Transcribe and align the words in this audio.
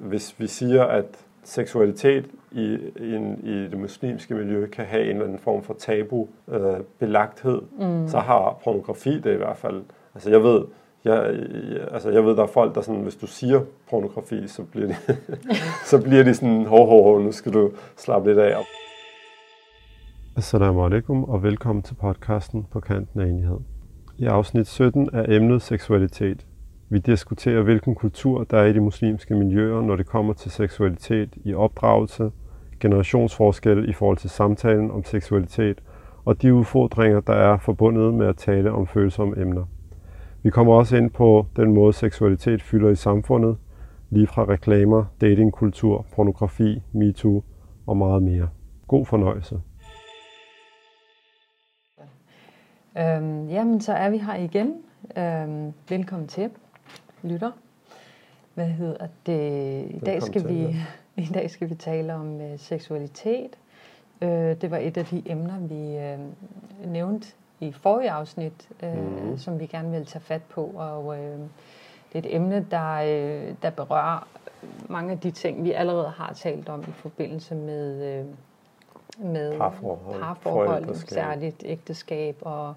hvis 0.00 0.34
vi 0.38 0.46
siger, 0.46 0.84
at 0.84 1.04
seksualitet 1.44 2.26
i, 2.52 2.78
i, 3.00 3.14
en, 3.14 3.40
i 3.44 3.68
det 3.70 3.78
muslimske 3.78 4.34
miljø 4.34 4.66
kan 4.66 4.84
have 4.84 5.04
en 5.04 5.10
eller 5.10 5.24
anden 5.24 5.38
form 5.38 5.62
for 5.62 5.74
tabu 5.78 6.28
øh, 6.48 6.60
belagthed, 6.98 7.62
mm. 7.78 8.08
så 8.08 8.18
har 8.18 8.60
pornografi 8.64 9.20
det 9.20 9.34
i 9.34 9.36
hvert 9.36 9.56
fald. 9.56 9.82
Altså 10.14 10.30
jeg 10.30 10.42
ved, 10.42 10.64
jeg, 11.04 11.24
altså 11.92 12.10
jeg 12.10 12.24
ved, 12.24 12.36
der 12.36 12.42
er 12.42 12.46
folk, 12.46 12.74
der 12.74 12.80
sådan, 12.80 13.00
hvis 13.00 13.16
du 13.16 13.26
siger 13.26 13.60
pornografi, 13.90 14.48
så 14.48 14.62
bliver 14.62 14.86
de, 14.86 14.96
så 15.90 16.02
bliver 16.02 16.22
de 16.22 16.34
sådan, 16.34 16.66
hov, 16.66 16.86
hov, 16.88 17.04
hov, 17.04 17.20
nu 17.20 17.32
skal 17.32 17.52
du 17.52 17.70
slappe 17.96 18.28
lidt 18.28 18.38
af. 18.38 18.56
Assalamu 20.36 20.84
alaikum 20.84 21.24
og 21.24 21.42
velkommen 21.42 21.82
til 21.82 21.94
podcasten 21.94 22.66
på 22.70 22.80
kanten 22.80 23.20
af 23.20 23.26
enighed. 23.26 23.58
I 24.18 24.26
afsnit 24.26 24.66
17 24.66 25.08
er 25.12 25.24
emnet 25.36 25.62
seksualitet. 25.62 26.45
Vi 26.88 26.98
diskuterer, 26.98 27.62
hvilken 27.62 27.94
kultur 27.94 28.44
der 28.44 28.58
er 28.58 28.64
i 28.64 28.72
de 28.72 28.80
muslimske 28.80 29.34
miljøer, 29.34 29.80
når 29.80 29.96
det 29.96 30.06
kommer 30.06 30.32
til 30.32 30.50
seksualitet 30.50 31.38
i 31.44 31.54
opdragelse, 31.54 32.30
generationsforskelle 32.80 33.88
i 33.88 33.92
forhold 33.92 34.16
til 34.16 34.30
samtalen 34.30 34.90
om 34.90 35.04
seksualitet 35.04 35.82
og 36.24 36.42
de 36.42 36.54
udfordringer, 36.54 37.20
der 37.20 37.32
er 37.32 37.58
forbundet 37.58 38.14
med 38.14 38.26
at 38.26 38.36
tale 38.36 38.72
om 38.72 38.86
følsomme 38.86 39.40
emner. 39.40 39.64
Vi 40.42 40.50
kommer 40.50 40.74
også 40.74 40.96
ind 40.96 41.10
på 41.10 41.46
den 41.56 41.74
måde, 41.74 41.92
seksualitet 41.92 42.62
fylder 42.62 42.90
i 42.90 42.94
samfundet, 42.94 43.56
lige 44.10 44.26
fra 44.26 44.44
reklamer, 44.44 45.04
datingkultur, 45.20 46.06
pornografi, 46.14 46.82
MeToo 46.92 47.42
og 47.86 47.96
meget 47.96 48.22
mere. 48.22 48.48
God 48.88 49.06
fornøjelse. 49.06 49.60
Øhm, 52.98 53.48
jamen, 53.48 53.80
så 53.80 53.92
er 53.92 54.10
vi 54.10 54.18
her 54.18 54.34
igen. 54.34 54.74
Øhm, 55.18 55.72
velkommen 55.88 56.28
til 56.28 56.50
lytter. 57.22 57.50
Hvad 58.54 58.66
hedder 58.66 59.06
det? 59.26 59.86
I 59.90 59.98
dag 59.98 60.22
skal 60.22 60.48
vi 60.48 60.76
i 61.16 61.26
dag 61.34 61.50
skal 61.50 61.70
vi 61.70 61.74
tale 61.74 62.14
om 62.14 62.36
uh, 62.36 62.58
seksualitet. 62.58 63.58
Uh, 64.22 64.28
det 64.28 64.70
var 64.70 64.76
et 64.76 64.96
af 64.96 65.04
de 65.04 65.22
emner 65.26 65.58
vi 65.58 66.14
uh, 66.14 66.92
nævnte 66.92 67.28
i 67.60 67.72
forrige 67.72 68.10
afsnit, 68.10 68.68
uh, 68.82 69.24
mm. 69.24 69.38
som 69.38 69.60
vi 69.60 69.66
gerne 69.66 69.90
vil 69.90 70.06
tage 70.06 70.22
fat 70.22 70.42
på, 70.42 70.72
og 70.76 71.06
uh, 71.06 71.16
det 71.16 72.14
er 72.14 72.18
et 72.18 72.34
emne 72.34 72.66
der 72.70 73.00
uh, 73.02 73.54
der 73.62 73.70
berører 73.70 74.28
mange 74.88 75.12
af 75.12 75.18
de 75.18 75.30
ting 75.30 75.64
vi 75.64 75.72
allerede 75.72 76.08
har 76.08 76.32
talt 76.32 76.68
om 76.68 76.80
i 76.80 76.92
forbindelse 76.92 77.54
med 77.54 78.20
uh, 78.20 78.26
med 79.18 79.58
parforhold, 79.58 80.20
parforhold 80.20 80.94
særligt 80.94 81.62
ægteskab 81.66 82.36
og 82.40 82.74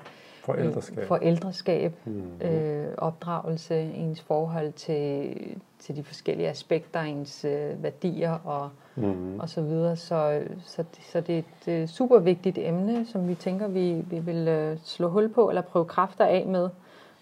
Forældreskab. 0.55 1.07
Forældreskab, 1.07 1.93
mm. 2.05 2.47
øh, 2.47 2.87
opdragelse, 2.97 3.81
ens 3.81 4.21
forhold 4.21 4.71
til, 4.71 5.35
til 5.79 5.95
de 5.95 6.03
forskellige 6.03 6.49
aspekter, 6.49 7.01
ens 7.01 7.45
øh, 7.45 7.83
værdier 7.83 8.31
og, 8.45 8.69
mm. 8.95 9.39
og 9.39 9.49
så 9.49 9.61
videre. 9.61 9.95
Så, 9.95 10.41
så, 10.65 10.83
så 11.11 11.21
det 11.21 11.35
er 11.35 11.39
et 11.39 11.81
øh, 11.81 11.87
super 11.87 12.19
vigtigt 12.19 12.57
emne, 12.57 13.05
som 13.05 13.27
vi 13.27 13.35
tænker, 13.35 13.67
vi, 13.67 13.93
vi 13.93 14.19
vil 14.19 14.47
øh, 14.47 14.77
slå 14.83 15.07
hul 15.07 15.29
på, 15.29 15.49
eller 15.49 15.61
prøve 15.61 15.85
kræfter 15.85 16.25
af 16.25 16.45
med, 16.47 16.69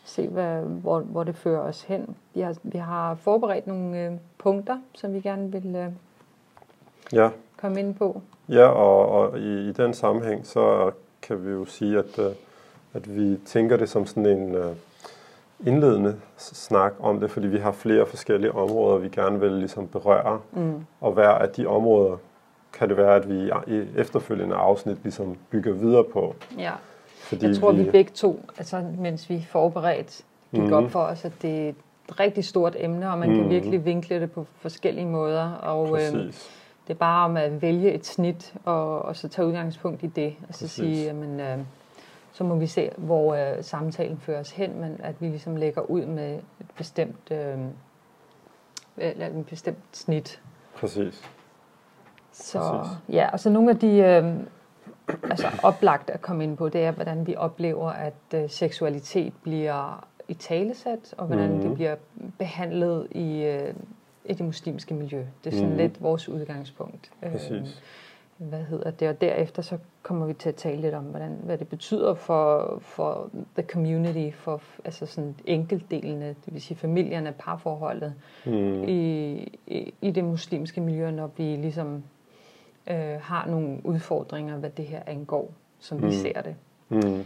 se 0.05 0.27
hvad, 0.27 0.61
hvor, 0.61 0.99
hvor 0.99 1.23
det 1.23 1.35
fører 1.35 1.61
os 1.61 1.81
hen. 1.81 2.15
Vi 2.33 2.41
har, 2.41 2.55
vi 2.63 2.77
har 2.77 3.15
forberedt 3.15 3.67
nogle 3.67 4.05
øh, 4.05 4.11
punkter, 4.37 4.77
som 4.93 5.13
vi 5.13 5.21
gerne 5.21 5.51
vil 5.51 5.75
øh, 5.75 5.91
ja. 7.13 7.29
komme 7.57 7.79
ind 7.79 7.95
på. 7.95 8.21
Ja, 8.49 8.65
og, 8.65 9.09
og 9.09 9.39
i, 9.39 9.69
i 9.69 9.71
den 9.71 9.93
sammenhæng, 9.93 10.45
så 10.45 10.91
kan 11.21 11.45
vi 11.45 11.51
jo 11.51 11.65
sige, 11.65 11.97
at... 11.97 12.19
Øh, 12.19 12.31
at 12.93 13.15
vi 13.17 13.37
tænker 13.45 13.77
det 13.77 13.89
som 13.89 14.05
sådan 14.05 14.25
en 14.25 14.55
uh, 14.55 14.75
indledende 15.65 16.15
snak 16.37 16.93
om 16.99 17.19
det, 17.19 17.31
fordi 17.31 17.47
vi 17.47 17.57
har 17.57 17.71
flere 17.71 18.05
forskellige 18.05 18.51
områder, 18.51 18.97
vi 18.97 19.09
gerne 19.09 19.39
vil 19.39 19.51
ligesom 19.51 19.87
berøre. 19.87 20.39
Mm. 20.51 20.85
Og 21.01 21.11
hver 21.11 21.29
af 21.29 21.49
de 21.49 21.65
områder 21.65 22.17
kan 22.73 22.89
det 22.89 22.97
være, 22.97 23.15
at 23.15 23.29
vi 23.29 23.51
i 23.67 23.87
efterfølgende 23.95 24.55
afsnit 24.55 24.97
ligesom 25.03 25.37
bygger 25.49 25.73
videre 25.73 26.03
på. 26.03 26.35
Ja. 26.57 26.71
Fordi 27.17 27.45
jeg 27.45 27.55
tror, 27.55 27.71
vi, 27.71 27.83
vi 27.83 27.91
begge 27.91 28.11
to, 28.15 28.45
altså, 28.57 28.83
mens 28.97 29.29
vi 29.29 29.47
forberedt, 29.49 30.25
gik 30.55 30.63
mm. 30.63 30.73
op 30.73 30.91
for 30.91 30.99
os, 30.99 31.25
at 31.25 31.31
det 31.41 31.65
er 31.65 31.69
et 31.69 32.19
rigtig 32.19 32.45
stort 32.45 32.75
emne, 32.79 33.11
og 33.11 33.17
man 33.17 33.29
mm. 33.29 33.35
kan 33.35 33.49
virkelig 33.49 33.85
vinkle 33.85 34.21
det 34.21 34.31
på 34.31 34.45
forskellige 34.55 35.05
måder. 35.05 35.51
Og, 35.51 36.01
øh, 36.01 36.33
det 36.87 36.93
er 36.93 36.97
bare 36.97 37.25
om 37.25 37.37
at 37.37 37.61
vælge 37.61 37.91
et 37.91 38.05
snit, 38.05 38.53
og, 38.65 39.01
og 39.01 39.15
så 39.15 39.27
tage 39.27 39.47
udgangspunkt 39.47 40.03
i 40.03 40.07
det, 40.07 40.35
og 40.47 40.53
så 40.53 40.59
Præcis. 40.59 40.71
sige, 40.71 41.03
jamen, 41.03 41.39
øh, 41.39 41.57
så 42.37 42.43
må 42.43 42.55
vi 42.55 42.67
se, 42.67 42.89
hvor 42.97 43.33
øh, 43.35 43.63
samtalen 43.63 44.17
fører 44.17 44.39
os 44.39 44.51
hen, 44.51 44.81
men 44.81 44.99
at 45.03 45.15
vi 45.19 45.27
ligesom 45.27 45.55
lægger 45.55 45.81
ud 45.81 46.05
med 46.05 46.35
et 46.35 46.71
bestemt, 46.77 47.31
øh, 47.31 47.57
eller 48.97 49.27
en 49.27 49.43
bestemt 49.43 49.77
snit. 49.91 50.41
Præcis. 50.75 51.29
Så 52.31 52.59
Præcis. 52.59 52.97
ja, 53.09 53.29
og 53.33 53.39
så 53.39 53.49
nogle 53.49 53.69
af 53.69 53.79
de 53.79 53.97
øh, 53.97 54.35
altså 55.23 55.47
oplagt 55.63 56.09
at 56.09 56.21
komme 56.21 56.43
ind 56.43 56.57
på, 56.57 56.69
det 56.69 56.83
er, 56.83 56.91
hvordan 56.91 57.27
vi 57.27 57.35
oplever, 57.35 57.89
at 57.89 58.13
øh, 58.33 58.49
seksualitet 58.49 59.33
bliver 59.43 60.07
i 60.27 60.33
talesat, 60.33 61.13
og 61.17 61.27
hvordan 61.27 61.49
mm-hmm. 61.49 61.67
det 61.67 61.75
bliver 61.75 61.95
behandlet 62.37 63.07
i, 63.11 63.43
øh, 63.43 63.73
i 64.25 64.33
det 64.33 64.45
muslimske 64.45 64.93
miljø. 64.93 65.25
Det 65.43 65.49
er 65.49 65.51
sådan 65.51 65.65
mm-hmm. 65.65 65.81
lidt 65.81 66.03
vores 66.03 66.29
udgangspunkt. 66.29 67.11
Præcis. 67.21 67.51
Øh, 67.51 67.67
hvad 68.37 68.63
hedder 68.63 68.91
det, 68.91 69.09
og 69.09 69.21
derefter 69.21 69.61
så 69.61 69.77
kommer 70.07 70.25
vi 70.25 70.33
til 70.33 70.49
at 70.49 70.55
tale 70.55 70.81
lidt 70.81 70.95
om, 70.95 71.03
hvordan, 71.03 71.39
hvad 71.43 71.57
det 71.57 71.67
betyder 71.67 72.13
for, 72.13 72.77
for 72.81 73.29
the 73.57 73.63
community, 73.67 74.37
for 74.37 74.61
altså 74.85 75.05
sådan 75.05 75.35
enkeltdelene, 75.45 76.27
det 76.27 76.53
vil 76.53 76.61
sige 76.61 76.77
familierne, 76.77 77.33
parforholdet 77.39 78.13
mm. 78.45 78.83
i, 78.83 79.33
i, 79.67 79.93
i 80.01 80.11
det 80.11 80.23
muslimske 80.23 80.81
miljø, 80.81 81.11
når 81.11 81.29
vi 81.37 81.43
ligesom 81.43 82.03
øh, 82.89 83.21
har 83.21 83.47
nogle 83.47 83.79
udfordringer, 83.83 84.57
hvad 84.57 84.69
det 84.69 84.85
her 84.85 85.01
angår, 85.07 85.51
som 85.79 85.97
mm. 85.97 86.07
vi 86.07 86.11
ser 86.11 86.41
det. 86.41 86.55
Mm. 86.89 87.25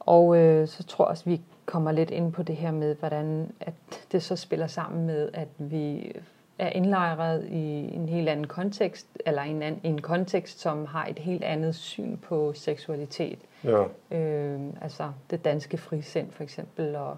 Og 0.00 0.36
øh, 0.36 0.68
så 0.68 0.82
tror 0.82 1.04
jeg 1.04 1.10
også, 1.10 1.24
vi 1.24 1.40
kommer 1.66 1.92
lidt 1.92 2.10
ind 2.10 2.32
på 2.32 2.42
det 2.42 2.56
her 2.56 2.70
med, 2.70 2.94
hvordan 2.94 3.52
at 3.60 3.74
det 4.12 4.22
så 4.22 4.36
spiller 4.36 4.66
sammen 4.66 5.06
med, 5.06 5.30
at 5.34 5.48
vi 5.58 6.12
er 6.60 6.68
indlejret 6.68 7.46
i 7.50 7.94
en 7.94 8.08
helt 8.08 8.28
anden 8.28 8.46
kontekst, 8.46 9.06
eller 9.26 9.42
en, 9.42 9.62
anden, 9.62 9.80
en 9.84 10.00
kontekst, 10.00 10.60
som 10.60 10.86
har 10.86 11.06
et 11.06 11.18
helt 11.18 11.44
andet 11.44 11.74
syn 11.74 12.16
på 12.16 12.52
seksualitet. 12.54 13.38
Ja. 13.64 13.84
Øh, 14.10 14.60
altså 14.80 15.10
det 15.30 15.44
danske 15.44 15.76
frisind 15.76 16.30
for 16.30 16.42
eksempel, 16.42 16.96
og, 16.96 17.16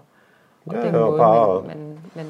og 0.65 0.73
ja, 0.73 0.85
den 0.85 0.95
ja, 0.95 1.05
måde, 1.05 1.17
bare... 1.17 1.61
man, 1.61 1.77
man, 1.77 1.97
man, 2.15 2.25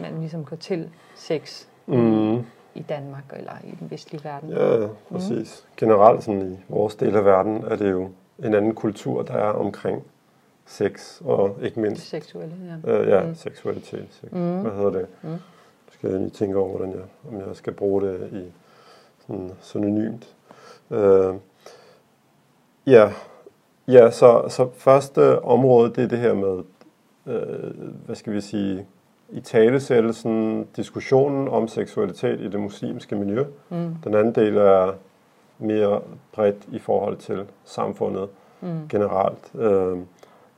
man 0.00 0.20
ligesom 0.20 0.44
går 0.44 0.56
til 0.56 0.90
sex 1.14 1.66
mm. 1.86 2.38
i 2.74 2.82
Danmark, 2.88 3.24
eller 3.36 3.52
i 3.64 3.76
den 3.80 3.90
vestlige 3.90 4.24
verden. 4.24 4.50
Ja, 4.50 4.86
præcis. 5.10 5.64
Mm. 5.66 5.76
Generelt 5.76 6.24
sådan 6.24 6.52
i 6.52 6.58
vores 6.68 6.94
del 6.94 7.16
af 7.16 7.24
verden 7.24 7.64
er 7.64 7.76
det 7.76 7.90
jo 7.90 8.10
en 8.38 8.54
anden 8.54 8.74
kultur, 8.74 9.22
der 9.22 9.34
er 9.34 9.52
omkring 9.52 10.02
sex, 10.66 11.20
og 11.24 11.56
ikke 11.62 11.80
mindst... 11.80 12.08
Seksuelle, 12.08 12.54
ja. 12.86 12.92
Øh, 12.92 13.08
ja, 13.08 13.22
mm. 13.22 13.34
seksualitet. 13.34 14.06
Sex. 14.10 14.32
Mm. 14.32 14.60
Hvad 14.60 14.72
hedder 14.72 14.90
det? 14.90 15.06
Mm 15.22 15.38
skal 15.98 16.10
jeg 16.10 16.18
lige 16.20 16.30
tænke 16.30 16.58
over, 16.58 16.76
hvordan 16.76 16.94
jeg, 16.94 17.02
om 17.28 17.38
jeg 17.38 17.56
skal 17.56 17.72
bruge 17.72 18.02
det 18.02 18.28
i 18.32 18.52
sådan 19.26 19.50
synonymt. 19.60 20.34
Øh, 20.90 21.34
ja, 22.86 23.12
ja 23.88 24.10
så, 24.10 24.44
så 24.48 24.68
første 24.76 25.42
område, 25.42 25.92
det 25.94 26.04
er 26.04 26.08
det 26.08 26.18
her 26.18 26.34
med, 26.34 26.62
øh, 27.26 27.70
hvad 28.06 28.16
skal 28.16 28.32
vi 28.32 28.40
sige, 28.40 28.86
i 29.30 29.40
talesættelsen, 29.40 30.68
diskussionen 30.76 31.48
om 31.48 31.68
seksualitet 31.68 32.40
i 32.40 32.48
det 32.48 32.60
muslimske 32.60 33.16
miljø. 33.16 33.44
Mm. 33.68 33.94
Den 34.04 34.14
anden 34.14 34.34
del 34.34 34.56
er 34.56 34.92
mere 35.58 36.00
bredt 36.32 36.68
i 36.72 36.78
forhold 36.78 37.16
til 37.16 37.46
samfundet 37.64 38.28
mm. 38.60 38.88
generelt. 38.88 39.54
Øh, 39.54 39.98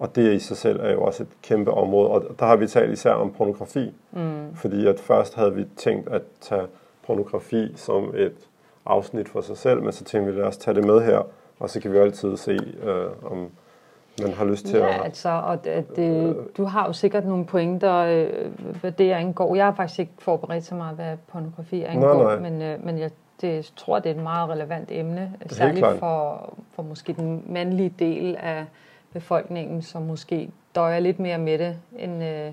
og 0.00 0.16
det 0.16 0.34
i 0.34 0.38
sig 0.38 0.56
selv 0.56 0.80
er 0.80 0.90
jo 0.90 1.02
også 1.02 1.22
et 1.22 1.28
kæmpe 1.42 1.70
område. 1.70 2.10
Og 2.10 2.24
der 2.38 2.46
har 2.46 2.56
vi 2.56 2.66
talt 2.66 2.92
især 2.92 3.12
om 3.12 3.32
pornografi. 3.32 3.94
Mm. 4.12 4.54
Fordi 4.54 4.86
at 4.86 5.00
først 5.00 5.34
havde 5.34 5.54
vi 5.54 5.64
tænkt 5.76 6.08
at 6.08 6.22
tage 6.40 6.66
pornografi 7.06 7.72
som 7.76 8.14
et 8.16 8.48
afsnit 8.86 9.28
for 9.28 9.40
sig 9.40 9.56
selv, 9.56 9.82
men 9.82 9.92
så 9.92 10.04
tænkte 10.04 10.32
vi, 10.32 10.40
lad 10.40 10.46
os 10.46 10.56
tage 10.56 10.74
det 10.74 10.84
med 10.84 11.00
her, 11.00 11.22
og 11.58 11.70
så 11.70 11.80
kan 11.80 11.92
vi 11.92 11.98
altid 11.98 12.36
se, 12.36 12.58
øh, 12.82 13.32
om 13.32 13.48
man 14.22 14.32
har 14.32 14.44
lyst 14.44 14.66
til 14.66 14.78
ja, 14.78 14.88
at... 14.88 14.94
Ja, 14.94 15.04
altså, 15.04 15.28
og 15.28 15.64
det, 15.64 15.96
det, 15.96 16.36
du 16.56 16.64
har 16.64 16.86
jo 16.86 16.92
sikkert 16.92 17.26
nogle 17.26 17.44
pointer, 17.44 17.96
øh, 17.96 18.28
hvad 18.80 18.92
det 18.92 19.10
angår. 19.10 19.54
Jeg 19.54 19.64
har 19.64 19.74
faktisk 19.74 20.00
ikke 20.00 20.12
forberedt 20.18 20.64
så 20.64 20.74
meget, 20.74 20.96
hvad 20.96 21.16
pornografi 21.32 21.82
angår, 21.82 22.22
nej, 22.22 22.38
nej. 22.38 22.50
men, 22.50 22.62
øh, 22.62 22.84
men 22.84 22.98
jeg 22.98 23.10
det, 23.40 23.72
tror, 23.76 23.98
det 23.98 24.10
er 24.10 24.14
et 24.14 24.22
meget 24.22 24.50
relevant 24.50 24.88
emne, 24.92 25.32
særligt 25.46 25.86
for, 25.98 26.52
for 26.74 26.82
måske 26.82 27.12
den 27.12 27.44
mandlige 27.46 27.94
del 27.98 28.36
af 28.36 28.64
befolkningen, 29.12 29.82
som 29.82 30.02
måske 30.02 30.50
døjer 30.74 31.00
lidt 31.00 31.18
mere 31.18 31.38
med 31.38 31.58
det, 31.58 31.76
end, 31.98 32.24
øh, 32.24 32.52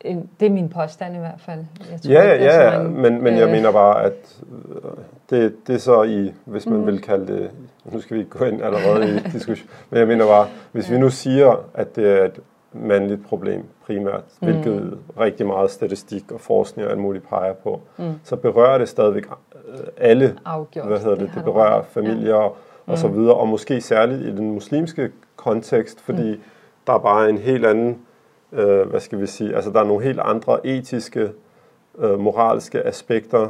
end 0.00 0.28
det 0.40 0.46
er 0.46 0.50
min 0.50 0.68
påstand 0.68 1.16
i 1.16 1.18
hvert 1.18 1.40
fald. 1.40 1.64
Jeg 1.90 2.00
tror, 2.00 2.12
ja, 2.12 2.34
det 2.34 2.44
ja, 2.44 2.78
mange, 2.78 3.00
men, 3.00 3.22
men 3.22 3.34
øh, 3.34 3.38
jeg 3.38 3.48
mener 3.48 3.72
bare, 3.72 4.04
at 4.04 4.42
øh, 4.68 4.90
det, 5.30 5.66
det 5.66 5.74
er 5.74 5.78
så 5.78 6.02
i, 6.02 6.32
hvis 6.44 6.66
man 6.66 6.78
mm. 6.78 6.86
vil 6.86 7.00
kalde 7.00 7.26
det, 7.26 7.50
nu 7.84 8.00
skal 8.00 8.14
vi 8.14 8.20
ikke 8.20 8.38
gå 8.38 8.44
ind 8.44 8.62
allerede 8.62 9.16
i 9.16 9.18
diskussion, 9.32 9.68
men 9.90 9.98
jeg 9.98 10.08
mener 10.08 10.26
bare, 10.26 10.48
hvis 10.72 10.90
vi 10.90 10.98
nu 10.98 11.10
siger, 11.10 11.64
at 11.74 11.96
det 11.96 12.20
er 12.20 12.24
et 12.24 12.40
mandligt 12.72 13.26
problem 13.26 13.64
primært, 13.86 14.22
mm. 14.40 14.48
hvilket 14.48 14.98
rigtig 15.20 15.46
meget 15.46 15.70
statistik 15.70 16.32
og 16.32 16.40
forskning 16.40 16.86
og 16.86 16.92
alt 16.92 17.00
muligt 17.00 17.28
peger 17.28 17.52
på, 17.52 17.80
mm. 17.96 18.12
så 18.24 18.36
berører 18.36 18.78
det 18.78 18.88
stadigvæk 18.88 19.26
øh, 19.68 19.78
alle, 19.96 20.38
Afgjort. 20.44 20.86
hvad 20.86 20.98
hedder 20.98 21.14
det, 21.14 21.26
det, 21.26 21.34
det 21.34 21.44
berører 21.44 21.82
familier 21.82 22.42
ja. 22.42 22.48
Og 22.86 22.98
så 22.98 23.08
videre, 23.08 23.34
og 23.34 23.48
måske 23.48 23.80
særligt 23.80 24.20
i 24.20 24.36
den 24.36 24.50
muslimske 24.50 25.10
kontekst, 25.36 26.00
fordi 26.00 26.30
mm. 26.34 26.40
der 26.86 26.92
er 26.92 26.98
bare 26.98 27.30
en 27.30 27.38
helt 27.38 27.66
anden, 27.66 27.98
øh, 28.52 28.88
hvad 28.88 29.00
skal 29.00 29.20
vi 29.20 29.26
sige, 29.26 29.54
altså 29.54 29.70
der 29.70 29.80
er 29.80 29.84
nogle 29.84 30.04
helt 30.04 30.20
andre 30.20 30.66
etiske, 30.66 31.30
øh, 31.98 32.20
moralske 32.20 32.86
aspekter, 32.86 33.48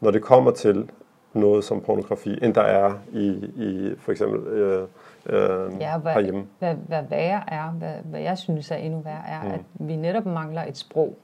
når 0.00 0.10
det 0.10 0.22
kommer 0.22 0.50
til 0.50 0.90
noget 1.32 1.64
som 1.64 1.80
pornografi, 1.80 2.38
end 2.42 2.54
der 2.54 2.62
er 2.62 2.92
i, 3.12 3.28
i 3.56 3.94
for 3.98 4.12
eksempel 4.12 4.40
øh, 4.40 4.82
øh, 5.26 5.70
ja, 5.80 5.98
hvad, 5.98 6.12
herhjemme. 6.12 6.44
Hvad, 6.58 6.74
hvad 6.88 7.02
værre 7.10 7.42
er, 7.48 7.70
hvad, 7.78 7.92
hvad 8.04 8.20
jeg 8.20 8.38
synes 8.38 8.70
er 8.70 8.76
endnu 8.76 9.00
værre, 9.00 9.22
er, 9.28 9.42
mm. 9.42 9.50
at 9.50 9.60
vi 9.74 9.96
netop 9.96 10.26
mangler 10.26 10.62
et 10.64 10.76
sprog. 10.76 11.16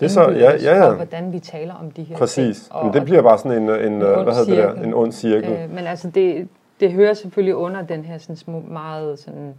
Det 0.00 0.06
er 0.06 0.10
så, 0.10 0.30
ja, 0.30 0.56
ja, 0.56 0.76
ja. 0.76 0.90
For, 0.90 0.94
hvordan 0.94 1.32
vi 1.32 1.38
taler 1.38 1.74
om 1.74 1.90
de 1.90 2.02
her 2.02 2.16
Præcis. 2.16 2.60
ting. 2.60 2.74
Og, 2.74 2.84
Men 2.84 2.94
det 2.94 3.04
bliver 3.04 3.22
bare 3.22 3.38
sådan 3.38 3.62
en, 3.62 3.70
en, 3.70 3.92
en 3.92 3.98
hvad 3.98 4.34
hedder 4.34 4.44
det 4.44 4.76
der, 4.76 4.82
en 4.82 4.94
ond 4.94 5.12
cirkel. 5.12 5.52
Øh, 5.52 5.70
men 5.70 5.86
altså, 5.86 6.10
det, 6.10 6.48
det 6.80 6.92
hører 6.92 7.14
selvfølgelig 7.14 7.54
under 7.54 7.82
den 7.82 8.04
her 8.04 8.18
sådan 8.18 8.64
meget 8.68 9.18
sådan, 9.18 9.54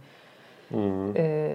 mm. 0.70 1.10
øh, 1.16 1.54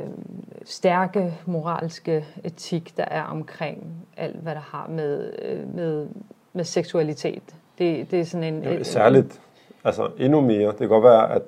stærke 0.65 1.33
moralske 1.45 2.25
etik, 2.43 2.97
der 2.97 3.05
er 3.05 3.23
omkring 3.23 4.05
alt, 4.17 4.35
hvad 4.35 4.55
der 4.55 4.61
har 4.61 4.87
med, 4.89 5.33
øh, 5.41 5.75
med, 5.75 6.07
med 6.53 6.63
seksualitet. 6.63 7.43
Det, 7.77 8.11
det 8.11 8.19
er 8.19 8.23
sådan 8.23 8.53
en... 8.53 8.63
Ja, 8.63 8.83
særligt, 8.83 9.41
altså 9.83 10.09
endnu 10.17 10.41
mere. 10.41 10.67
Det 10.67 10.77
kan 10.77 10.87
godt 10.87 11.03
være, 11.03 11.35
at 11.35 11.43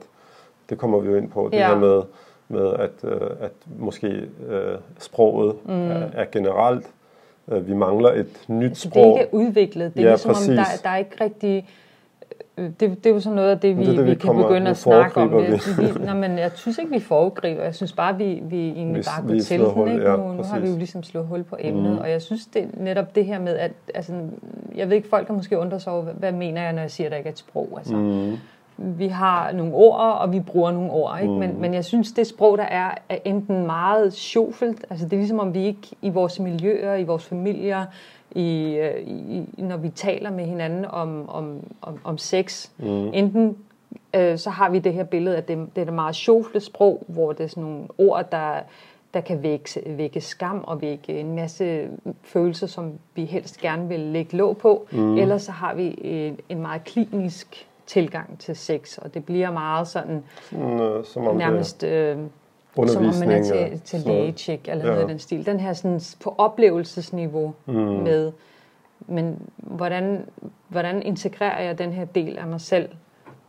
det 0.70 0.78
kommer 0.78 1.00
vi 1.00 1.10
jo 1.10 1.16
ind 1.16 1.30
på, 1.30 1.50
det 1.52 1.58
ja. 1.58 1.68
her 1.68 1.76
med, 1.76 2.02
med 2.48 2.74
at, 2.74 2.92
øh, 3.04 3.30
at 3.40 3.52
måske 3.78 4.08
øh, 4.48 4.78
sproget 5.00 5.56
mm. 5.66 5.92
er, 5.92 6.08
er 6.14 6.26
generelt. 6.32 6.86
Øh, 7.52 7.68
vi 7.68 7.74
mangler 7.74 8.12
et 8.12 8.46
nyt 8.48 8.70
altså, 8.70 8.90
sprog. 8.90 9.06
Det 9.06 9.16
er 9.16 9.20
ikke 9.20 9.34
udviklet. 9.34 9.94
Det 9.94 10.00
er 10.00 10.06
ja, 10.06 10.12
ligesom, 10.12 10.34
præcis. 10.34 10.50
om 10.50 10.56
der, 10.56 10.64
der 10.84 10.90
er 10.90 10.98
ikke 10.98 11.24
rigtig... 11.24 11.70
Øh, 12.58 12.70
det, 12.80 12.80
det 12.80 13.06
er 13.06 13.10
jo 13.10 13.20
sådan 13.20 13.36
noget 13.36 13.50
af 13.50 13.60
det, 13.60 13.78
vi, 13.78 13.86
det, 13.86 13.98
det, 13.98 14.06
vi, 14.06 14.10
vi 14.10 14.16
kan 14.16 14.36
begynde 14.36 14.70
at 14.70 14.78
snakke 14.78 15.18
om. 15.18 15.30
Det. 15.30 15.78
Vi, 15.78 16.06
nej, 16.06 16.14
men 16.14 16.38
jeg 16.38 16.52
synes 16.56 16.78
ikke, 16.78 16.92
vi 16.92 17.00
foregriber. 17.00 17.64
Jeg 17.64 17.76
synes 17.76 17.94
bare, 17.94 18.18
vi, 18.18 18.42
vi 18.44 18.70
egentlig 18.70 18.98
vi, 18.98 19.04
bare 19.18 19.28
går 19.28 19.40
til 19.40 19.60
den. 19.60 19.70
Hul, 19.72 19.92
ikke? 19.92 20.10
Ja, 20.10 20.16
nu, 20.16 20.34
nu 20.34 20.44
har 20.44 20.60
vi 20.60 20.70
jo 20.70 20.78
ligesom 20.78 21.04
slået 21.04 21.28
hul 21.28 21.44
på 21.44 21.56
emnet. 21.60 21.92
Mm. 21.92 21.98
Og 21.98 22.10
jeg 22.10 22.22
synes 22.22 22.46
det, 22.46 22.70
netop 22.78 23.16
det 23.16 23.26
her 23.26 23.40
med, 23.40 23.58
at 23.58 23.72
altså, 23.96 24.14
jeg 24.76 24.90
ved 24.90 24.96
ikke, 24.96 25.10
folk 25.10 25.28
kan 25.28 25.36
måske 25.36 25.60
undre 25.60 25.80
sig 25.80 25.94
over, 25.94 26.04
hvad, 26.04 26.32
mener 26.32 26.62
jeg, 26.62 26.74
når 26.74 26.82
jeg 26.82 26.92
siger, 26.92 27.08
at 27.08 27.12
der 27.12 27.18
ikke 27.18 27.28
er 27.28 27.32
et 27.32 27.40
sprog. 27.40 27.70
Altså. 27.78 27.96
Mm 27.96 28.38
vi 28.78 29.08
har 29.08 29.52
nogle 29.52 29.74
ord, 29.74 30.18
og 30.20 30.32
vi 30.32 30.40
bruger 30.40 30.72
nogle 30.72 30.92
ord. 30.92 31.18
Ikke? 31.22 31.34
Mm. 31.34 31.40
Men, 31.40 31.62
men 31.62 31.74
jeg 31.74 31.86
synes, 31.86 32.12
det 32.12 32.28
sprog, 32.28 32.58
der 32.58 32.64
er, 32.64 32.92
er 33.10 33.18
enten 33.26 33.66
meget 33.66 34.14
sjovfelt, 34.14 34.86
altså 34.90 35.06
det 35.06 35.14
er 35.14 35.18
ligesom 35.18 35.40
om 35.40 35.54
vi 35.54 35.66
ikke 35.66 35.88
i 36.02 36.10
vores 36.10 36.40
miljøer, 36.40 36.96
i 36.96 37.04
vores 37.04 37.26
familier, 37.26 37.86
i, 38.32 38.76
øh, 38.76 39.08
i, 39.08 39.46
når 39.58 39.78
vi 39.78 39.90
taler 39.90 40.32
med 40.32 40.46
hinanden 40.46 40.86
om, 40.86 41.30
om, 41.30 41.64
om, 41.82 42.00
om 42.04 42.18
sex, 42.18 42.70
mm. 42.78 43.14
enten 43.14 43.58
øh, 44.16 44.38
så 44.38 44.50
har 44.50 44.70
vi 44.70 44.80
det 44.80 44.94
her 44.94 45.04
billede, 45.04 45.38
at 45.38 45.48
det, 45.48 45.58
det 45.76 45.82
er 45.82 45.86
et 45.86 45.94
meget 45.94 46.16
sjovfelt 46.16 46.64
sprog, 46.64 47.06
hvor 47.08 47.34
det 47.34 47.44
er 47.44 47.48
sådan 47.48 47.64
nogle 47.64 47.88
ord, 47.98 48.32
der, 48.32 48.60
der 49.14 49.22
kan 49.22 49.44
vække, 49.44 49.84
vække 49.86 50.22
skam 50.22 50.64
og 50.68 50.82
vække 50.82 51.20
en 51.20 51.36
masse 51.36 51.90
følelser, 52.22 52.68
som 52.68 52.92
vi 53.16 53.26
helst 53.26 53.62
gerne 53.62 53.88
vil 53.88 54.00
lægge 54.00 54.38
låg 54.38 54.58
på. 54.58 54.88
Mm. 54.92 55.18
Ellers 55.18 55.42
så 55.42 55.52
har 55.52 55.76
vi 55.76 55.96
en, 56.02 56.40
en 56.50 56.62
meget 56.62 56.84
klinisk 56.84 57.68
tilgang 57.86 58.40
til 58.40 58.56
sex, 58.56 58.98
og 58.98 59.14
det 59.14 59.26
bliver 59.26 59.52
meget 59.52 59.88
sådan, 59.88 60.24
sådan 60.50 61.04
som 61.04 61.28
om 61.28 61.36
nærmest 61.36 61.84
øh, 61.84 62.18
som 62.76 63.06
om 63.06 63.16
man 63.20 63.32
er 63.32 63.44
til, 63.44 63.82
til 63.82 64.00
lægetjek 64.00 64.68
eller 64.68 64.86
ja. 64.86 64.92
noget 64.92 65.08
i 65.08 65.12
den 65.12 65.20
stil. 65.20 65.46
Den 65.46 65.60
her 65.60 65.74
sådan 65.74 66.02
på 66.24 66.36
oplevelsesniveau 66.38 67.54
mm. 67.66 67.74
med, 67.74 68.32
men 69.00 69.50
hvordan, 69.58 70.26
hvordan 70.68 71.04
integrerer 71.04 71.64
jeg 71.64 71.78
den 71.78 71.94
her 71.94 72.06
del 72.06 72.38
af 72.38 72.48
mig 72.48 72.62
selv 72.62 72.90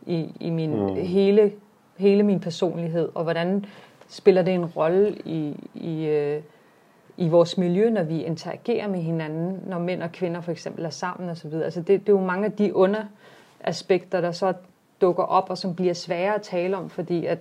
i, 0.05 0.31
i 0.39 0.49
min 0.49 0.79
mm. 0.79 0.95
hele, 0.95 1.51
hele 1.97 2.23
min 2.23 2.39
personlighed, 2.39 3.09
og 3.15 3.23
hvordan 3.23 3.65
spiller 4.07 4.41
det 4.41 4.53
en 4.53 4.65
rolle 4.65 5.17
i, 5.25 5.55
i, 5.75 6.05
øh, 6.05 6.41
i 7.17 7.27
vores 7.27 7.57
miljø, 7.57 7.89
når 7.89 8.03
vi 8.03 8.23
interagerer 8.23 8.87
med 8.87 8.99
hinanden, 8.99 9.63
når 9.67 9.79
mænd 9.79 10.03
og 10.03 10.11
kvinder 10.11 10.41
for 10.41 10.51
eksempel 10.51 10.85
er 10.85 10.89
sammen 10.89 11.29
osv. 11.29 11.53
Altså 11.53 11.79
det, 11.79 11.87
det 11.99 12.09
er 12.09 12.19
jo 12.19 12.25
mange 12.25 12.45
af 12.45 12.51
de 12.51 12.75
under 12.75 13.03
aspekter, 13.63 14.21
der 14.21 14.31
så 14.31 14.53
dukker 15.01 15.23
op, 15.23 15.49
og 15.49 15.57
som 15.57 15.75
bliver 15.75 15.93
svære 15.93 16.35
at 16.35 16.41
tale 16.41 16.77
om, 16.77 16.89
fordi 16.89 17.25
at 17.25 17.39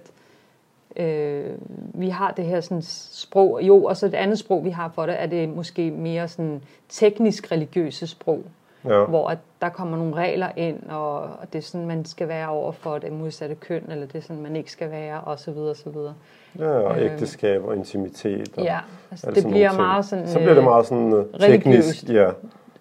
øh, 0.97 1.51
vi 1.95 2.09
har 2.09 2.31
det 2.31 2.45
her 2.45 2.61
sådan 2.61 2.83
sprog, 2.83 3.61
jo, 3.63 3.85
og 3.85 3.97
så 3.97 4.07
et 4.07 4.15
andet 4.15 4.39
sprog, 4.39 4.65
vi 4.65 4.71
har 4.71 4.91
for 4.95 5.07
det, 5.07 5.23
er 5.23 5.27
det 5.27 5.49
måske 5.49 5.91
mere 5.91 6.29
sådan 6.29 6.63
teknisk 6.89 7.53
religiøse 7.53 8.07
sprog, 8.07 8.43
ja. 8.85 9.05
hvor 9.05 9.29
at 9.29 9.39
der 9.61 9.69
kommer 9.69 9.97
nogle 9.97 10.15
regler 10.15 10.49
ind, 10.57 10.83
og, 10.89 11.19
og 11.19 11.53
det 11.53 11.59
er 11.59 11.63
sådan, 11.63 11.87
man 11.87 12.05
skal 12.05 12.29
være 12.29 12.49
over 12.49 12.73
for 12.73 12.99
det 12.99 13.13
modsatte 13.13 13.55
køn, 13.55 13.83
eller 13.91 14.07
det 14.07 14.15
er 14.15 14.23
sådan, 14.23 14.43
man 14.43 14.57
ikke 14.57 14.73
skal 14.73 14.91
være, 14.91 15.21
og 15.21 15.39
så 15.39 15.51
videre, 15.51 15.71
og 15.71 15.77
så 15.77 15.91
videre. 15.91 16.15
Ja, 16.59 16.69
og 16.69 17.01
øhm, 17.01 17.13
ægteskab 17.13 17.65
og 17.65 17.77
intimitet. 17.77 18.49
Og 18.57 18.65
ja, 18.65 18.79
altså 19.11 19.31
det 19.31 19.47
bliver 19.47 19.73
meget 19.73 20.05
sådan... 20.05 20.29
Så 20.29 20.39
bliver 20.39 20.55
det 20.55 20.65
meget 20.65 20.87
sådan 20.87 21.13
uh, 21.13 21.25
teknisk, 21.41 22.09
ja 22.09 22.31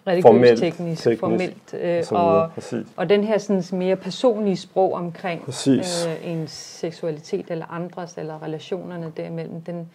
religiøst, 0.06 0.62
teknisk, 0.62 1.08
formelt. 1.20 1.74
Øh, 1.74 2.02
og, 2.10 2.50
og 2.96 3.08
den 3.08 3.24
her 3.24 3.38
sådan, 3.38 3.62
mere 3.72 3.96
personlige 3.96 4.56
sprog 4.56 4.92
omkring 4.92 5.42
øh, 5.68 6.32
ens 6.32 6.50
seksualitet 6.50 7.46
eller 7.50 7.66
andres, 7.66 8.18
eller 8.18 8.42
relationerne 8.42 9.12
derimellem, 9.16 9.60
den, 9.60 9.90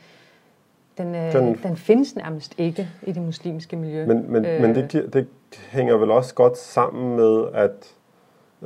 den, 0.97 1.15
øh, 1.15 1.33
den, 1.33 1.59
den 1.63 1.77
findes 1.77 2.15
nærmest 2.15 2.55
ikke 2.57 2.89
i 3.03 3.11
det 3.11 3.21
muslimske 3.21 3.75
miljø. 3.75 4.05
Men, 4.05 4.31
men, 4.31 4.45
øh, 4.45 4.61
men 4.61 4.75
det, 4.75 5.13
det 5.13 5.27
hænger 5.69 5.97
vel 5.97 6.11
også 6.11 6.35
godt 6.35 6.57
sammen 6.57 7.15
med, 7.15 7.45
at, 7.53 7.95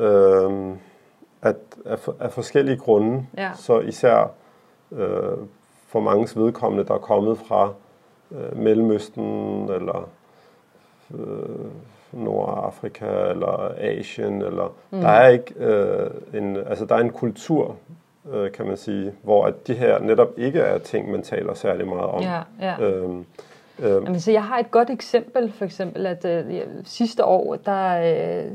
øh, 0.03 0.75
at 1.41 1.55
af, 1.85 1.97
af 2.19 2.31
forskellige 2.31 2.77
grunde, 2.77 3.25
ja. 3.37 3.51
så 3.55 3.79
især 3.79 4.31
øh, 4.91 5.37
for 5.87 5.99
mange 5.99 6.41
vedkommende, 6.41 6.85
der 6.85 6.93
er 6.93 6.99
kommet 6.99 7.37
fra 7.37 7.73
øh, 8.31 8.57
Mellemøsten 8.57 9.23
eller 9.69 10.09
øh, 11.13 11.71
Nordafrika 12.11 13.05
eller 13.05 13.71
Asien 13.77 14.41
eller 14.41 14.73
mm. 14.91 14.99
der 14.99 15.09
er 15.09 15.29
ikke 15.29 15.53
øh, 15.57 16.09
en 16.33 16.57
altså 16.57 16.85
der 16.85 16.95
er 16.95 16.99
en 16.99 17.09
kultur 17.09 17.75
øh, 18.33 18.51
kan 18.51 18.65
man 18.65 18.77
sige, 18.77 19.13
hvor 19.23 19.45
at 19.45 19.67
de 19.67 19.73
her 19.73 19.99
netop 19.99 20.29
ikke 20.37 20.59
er 20.59 20.77
ting 20.77 21.11
man 21.11 21.21
taler 21.21 21.53
særlig 21.53 21.87
meget 21.87 22.05
om. 22.05 22.21
Ja, 22.21 22.41
ja. 22.61 22.81
Øhm, 22.81 23.25
øhm. 23.79 24.03
Jamen, 24.03 24.19
så 24.19 24.31
jeg 24.31 24.43
har 24.43 24.57
et 24.57 24.71
godt 24.71 24.89
eksempel, 24.89 25.51
for 25.51 25.65
eksempel, 25.65 26.05
at 26.05 26.25
øh, 26.25 26.61
sidste 26.83 27.25
år, 27.25 27.55
der, 27.55 28.45
øh, 28.45 28.51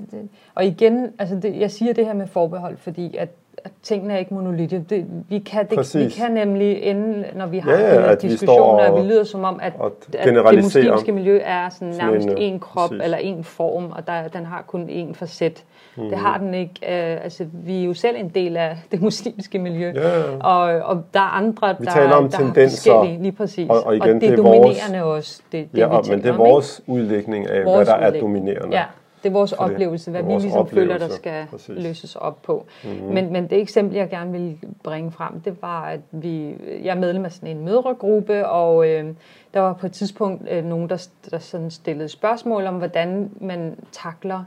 og 0.55 0.65
igen, 0.65 1.13
altså 1.19 1.37
det, 1.37 1.61
jeg 1.61 1.71
siger 1.71 1.93
det 1.93 2.07
her 2.07 2.15
med 2.15 2.27
forbehold, 2.27 2.77
fordi 2.77 3.17
at 3.17 3.29
at 3.64 3.71
tingene 3.83 4.14
er 4.14 4.19
ikke 4.19 4.35
monolitiske. 4.35 4.85
Det, 4.90 5.07
vi, 5.29 5.38
kan, 5.38 5.67
det, 5.71 5.95
vi 5.95 6.09
kan 6.09 6.31
nemlig 6.31 6.83
ende, 6.83 7.25
når 7.35 7.47
vi 7.47 7.59
har 7.59 7.73
ja, 7.73 8.09
ja, 8.09 8.14
diskussioner, 8.14 8.90
og 8.90 9.02
vi 9.02 9.09
lyder 9.09 9.25
som 9.25 9.45
om, 9.45 9.61
at, 9.62 9.73
at 10.19 10.25
det 10.25 10.64
muslimske 10.64 11.12
miljø 11.12 11.40
er 11.45 11.69
sådan 11.69 11.95
nærmest 11.95 12.29
en 12.37 12.61
krop 12.61 12.88
præcis. 12.88 13.05
eller 13.05 13.19
en 13.19 13.45
form, 13.45 13.90
og 13.90 14.07
der, 14.07 14.29
den 14.29 14.47
har 14.47 14.64
kun 14.67 14.88
en 14.88 15.14
facet. 15.14 15.64
Mm. 15.97 16.09
Det 16.09 16.19
har 16.19 16.38
den 16.38 16.55
ikke. 16.55 16.75
Uh, 16.83 17.25
altså, 17.25 17.47
vi 17.52 17.81
er 17.81 17.85
jo 17.85 17.95
selv 17.95 18.17
en 18.19 18.29
del 18.29 18.57
af 18.57 18.76
det 18.93 19.02
muslimske 19.02 19.59
miljø, 19.59 19.93
ja. 19.95 20.37
og, 20.40 20.62
og 20.62 21.05
der 21.14 21.21
er 21.21 21.37
andre, 21.37 21.76
vi 21.79 21.85
der, 21.85 21.90
taler 21.93 22.12
om 22.12 22.29
der 22.29 22.38
tendenser, 22.38 22.93
forskellige, 22.93 23.23
lige 23.23 23.33
præcis. 23.33 23.71
Og, 23.71 23.87
og, 23.87 23.97
igen, 23.97 24.02
og 24.02 24.14
det, 24.14 24.21
det 24.21 24.31
er 24.31 24.37
dominerende 24.37 25.00
vores, 25.00 25.19
også. 25.19 25.43
Det, 25.52 25.73
det, 25.73 25.79
ja, 25.79 25.87
vi 25.87 26.11
men 26.11 26.23
det 26.23 26.29
er 26.29 26.37
vores 26.37 26.83
udlægning 26.87 27.50
af, 27.50 27.64
vores 27.64 27.76
hvad 27.76 27.87
der 27.87 27.97
udlægning. 27.97 28.17
er 28.17 28.21
dominerende. 28.21 28.76
Ja. 28.76 28.85
Det 29.23 29.29
er 29.29 29.33
vores 29.33 29.53
oplevelse, 29.53 30.11
hvad 30.11 30.23
vi 30.23 30.33
ligesom 30.33 30.69
føler, 30.69 30.99
der 30.99 31.09
skal 31.09 31.47
Præcis. 31.50 31.85
løses 31.85 32.17
op 32.17 32.43
på. 32.43 32.67
Mm-hmm. 32.85 33.07
Men, 33.07 33.33
men 33.33 33.50
det 33.50 33.61
eksempel, 33.61 33.97
jeg 33.97 34.11
gerne 34.11 34.33
vil 34.33 34.59
bringe 34.83 35.12
frem, 35.12 35.41
det 35.41 35.62
var, 35.62 35.83
at 35.83 36.00
vi, 36.11 36.55
jeg 36.83 36.97
er 36.97 37.00
medlem 37.00 37.25
af 37.25 37.33
sådan 37.33 37.57
en 37.57 37.65
mødregruppe, 37.65 38.49
og 38.49 38.89
øh, 38.89 39.15
der 39.55 39.61
var 39.61 39.73
på 39.73 39.87
et 39.87 39.93
tidspunkt 39.93 40.49
øh, 40.50 40.65
nogen, 40.65 40.89
der, 40.89 41.09
der 41.31 41.39
sådan 41.39 41.71
stillede 41.71 42.09
spørgsmål 42.09 42.67
om, 42.67 42.75
hvordan 42.75 43.31
man 43.41 43.79
takler 43.93 44.45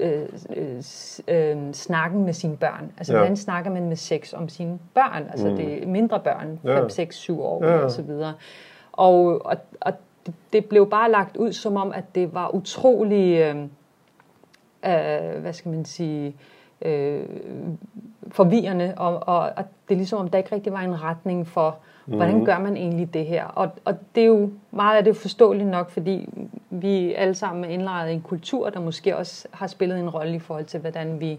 øh, 0.00 0.22
øh, 0.56 0.82
øh, 1.28 1.72
snakken 1.72 2.24
med 2.24 2.32
sine 2.32 2.56
børn. 2.56 2.92
Altså, 2.98 3.12
ja. 3.12 3.18
hvordan 3.18 3.36
snakker 3.36 3.70
man 3.70 3.88
med 3.88 3.96
sex 3.96 4.32
om 4.32 4.48
sine 4.48 4.78
børn? 4.94 5.26
Altså, 5.30 5.48
mm. 5.48 5.56
det 5.56 5.82
er 5.82 5.86
mindre 5.86 6.20
børn, 6.20 6.58
5, 6.62 6.70
ja. 6.70 6.88
6, 6.88 7.16
7 7.16 7.42
år 7.42 7.64
ja. 7.64 7.78
og 7.78 7.90
så 7.90 8.02
videre. 8.02 8.34
Og, 8.92 9.46
og, 9.46 9.56
og 9.80 9.92
det, 10.26 10.34
det 10.52 10.64
blev 10.64 10.90
bare 10.90 11.10
lagt 11.10 11.36
ud 11.36 11.52
som 11.52 11.76
om, 11.76 11.92
at 11.92 12.04
det 12.14 12.34
var 12.34 12.54
utrolig... 12.54 13.38
Øh, 13.38 13.56
øh, 14.86 15.40
hvad 15.40 15.52
skal 15.52 15.70
man 15.70 15.84
sige, 15.84 16.36
øh, 16.82 17.24
forvirrende, 18.28 18.94
og, 18.96 19.22
og, 19.28 19.38
og 19.38 19.64
det 19.88 19.94
er 19.94 19.96
ligesom, 19.96 20.18
om 20.18 20.28
der 20.28 20.38
ikke 20.38 20.54
rigtig 20.54 20.72
var 20.72 20.80
en 20.80 21.02
retning 21.02 21.46
for, 21.46 21.76
hvordan 22.06 22.44
gør 22.44 22.58
man 22.58 22.76
egentlig 22.76 23.14
det 23.14 23.26
her? 23.26 23.44
Og, 23.44 23.70
og 23.84 23.94
det 24.14 24.22
er 24.22 24.26
jo 24.26 24.50
meget 24.70 24.96
af 24.96 25.04
det 25.04 25.16
forståeligt 25.16 25.68
nok, 25.68 25.90
fordi 25.90 26.28
vi 26.70 27.14
alle 27.14 27.34
sammen 27.34 27.64
er 27.64 27.68
indlejret 27.68 28.10
i 28.10 28.12
en 28.12 28.20
kultur, 28.20 28.70
der 28.70 28.80
måske 28.80 29.16
også 29.16 29.48
har 29.50 29.66
spillet 29.66 30.00
en 30.00 30.10
rolle 30.10 30.34
i 30.34 30.38
forhold 30.38 30.64
til, 30.64 30.80
hvordan 30.80 31.20
vi 31.20 31.38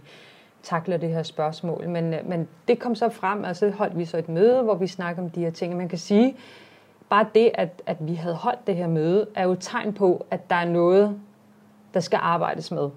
takler 0.63 0.97
det 0.97 1.09
her 1.09 1.23
spørgsmål. 1.23 1.89
Men, 1.89 2.15
men 2.25 2.47
det 2.67 2.79
kom 2.79 2.95
så 2.95 3.09
frem, 3.09 3.43
og 3.43 3.55
så 3.55 3.69
holdt 3.69 3.97
vi 3.97 4.05
så 4.05 4.17
et 4.17 4.29
møde, 4.29 4.61
hvor 4.61 4.75
vi 4.75 4.87
snakker 4.87 5.23
om 5.23 5.29
de 5.29 5.39
her 5.39 5.51
ting. 5.51 5.77
Man 5.77 5.89
kan 5.89 5.97
sige, 5.97 6.35
bare 7.09 7.25
det, 7.35 7.51
at, 7.53 7.81
at 7.85 7.97
vi 7.99 8.13
havde 8.13 8.35
holdt 8.35 8.67
det 8.67 8.75
her 8.75 8.87
møde, 8.87 9.27
er 9.35 9.43
jo 9.43 9.51
et 9.51 9.57
tegn 9.61 9.93
på, 9.93 10.25
at 10.31 10.49
der 10.49 10.55
er 10.55 10.69
noget, 10.69 11.19
der 11.93 11.99
skal 11.99 12.19
arbejdes 12.21 12.71
med. 12.71 12.89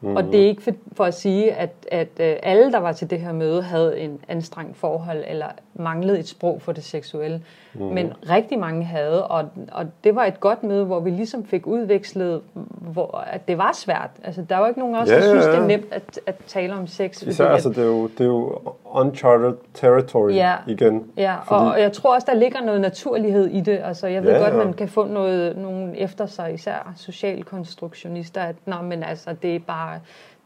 Mm. 0.00 0.16
Og 0.16 0.24
det 0.24 0.42
er 0.42 0.46
ikke 0.46 0.62
for, 0.62 0.72
for 0.92 1.04
at 1.04 1.14
sige, 1.14 1.52
at, 1.52 1.70
at 1.90 2.08
øh, 2.20 2.36
alle, 2.42 2.72
der 2.72 2.78
var 2.78 2.92
til 2.92 3.10
det 3.10 3.20
her 3.20 3.32
møde, 3.32 3.62
havde 3.62 4.00
en 4.00 4.20
anstrengt 4.28 4.76
forhold 4.76 5.24
eller 5.28 5.46
manglede 5.74 6.18
et 6.18 6.28
sprog 6.28 6.62
for 6.62 6.72
det 6.72 6.84
seksuelle. 6.84 7.42
Mm. 7.74 7.80
Men 7.82 8.12
rigtig 8.30 8.58
mange 8.58 8.84
havde, 8.84 9.26
og, 9.26 9.48
og 9.72 9.86
det 10.04 10.14
var 10.14 10.24
et 10.24 10.40
godt 10.40 10.62
møde, 10.62 10.84
hvor 10.84 11.00
vi 11.00 11.10
ligesom 11.10 11.44
fik 11.44 11.66
udvekslet, 11.66 12.40
hvor, 12.80 13.24
at 13.26 13.48
det 13.48 13.58
var 13.58 13.72
svært. 13.72 14.10
Altså, 14.24 14.42
der 14.42 14.56
var 14.56 14.68
ikke 14.68 14.80
nogen 14.80 14.94
af 14.94 15.02
os, 15.02 15.08
ja, 15.08 15.14
der 15.14 15.22
synes, 15.22 15.44
ja, 15.44 15.50
ja. 15.50 15.56
det 15.56 15.62
er 15.62 15.66
nemt 15.66 15.92
at, 15.92 16.20
at 16.26 16.36
tale 16.46 16.74
om 16.74 16.86
sex. 16.86 17.22
Især, 17.22 17.44
fordi, 17.44 17.54
altså, 17.54 17.68
det, 17.68 17.78
er 17.78 17.86
jo, 17.86 18.06
det 18.06 18.20
er 18.20 18.24
jo 18.24 18.58
uncharted 18.84 19.54
territory 19.74 20.32
ja, 20.32 20.54
igen. 20.66 21.04
Ja, 21.16 21.36
fordi... 21.44 21.64
og 21.64 21.80
jeg 21.80 21.92
tror 21.92 22.14
også, 22.14 22.26
der 22.30 22.38
ligger 22.38 22.60
noget 22.60 22.80
naturlighed 22.80 23.46
i 23.46 23.60
det. 23.60 23.80
Altså, 23.84 24.06
jeg 24.06 24.22
ved 24.22 24.32
ja, 24.32 24.38
godt, 24.38 24.54
ja. 24.54 24.64
man 24.64 24.72
kan 24.72 24.88
få 24.88 25.04
noget, 25.04 25.56
nogen 25.56 25.94
efter 25.94 26.26
sig, 26.26 26.54
især 26.54 26.92
socialkonstruktionister, 26.96 28.40
at 28.40 28.56
Nå, 28.66 28.76
men 28.82 29.02
altså, 29.02 29.34
det 29.42 29.54
er 29.56 29.60
bare 29.66 30.00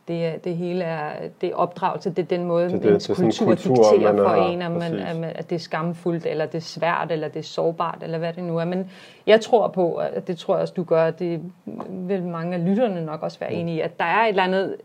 det, 0.09 0.45
det 0.45 0.57
hele 0.57 0.85
er, 0.85 1.11
det 1.41 1.51
er 1.51 1.55
opdragelse, 1.55 2.11
det 2.11 2.19
er 2.19 2.27
den 2.27 2.45
måde, 2.45 2.71
det, 2.71 2.83
det, 2.83 2.95
ens 2.95 3.07
det 3.07 3.17
kultur, 3.17 3.47
kultur 3.47 3.75
dikterer 3.75 4.17
for 4.17 4.35
en, 4.35 4.63
at, 4.63 4.71
man, 4.71 5.25
at 5.25 5.51
det 5.51 5.57
er 5.57 5.61
skamfuldt, 5.61 6.27
eller 6.27 6.47
det 6.47 6.55
er 6.55 6.63
svært, 6.63 7.13
eller 7.13 7.29
det 7.29 7.39
er 7.39 7.45
sårbart, 7.45 7.99
eller 8.03 8.19
hvad 8.19 8.33
det 8.33 8.45
nu 8.45 8.59
er. 8.59 8.65
Men 8.65 8.91
jeg 9.27 9.41
tror 9.41 9.69
på, 9.69 9.95
at 9.95 10.27
det 10.27 10.39
tror 10.39 10.55
jeg 10.55 10.63
også, 10.63 10.75
du 10.77 10.85
gør, 10.85 11.11
det 11.11 11.41
vil 11.89 12.23
mange 12.23 12.55
af 12.55 12.65
lytterne 12.65 13.05
nok 13.05 13.23
også 13.23 13.39
være 13.39 13.51
mm. 13.51 13.57
enige 13.57 13.77
i, 13.77 13.81
at 13.81 13.99
der 13.99 14.05
er 14.05 14.23
et 14.23 14.29
eller 14.29 14.43
andet 14.43 14.77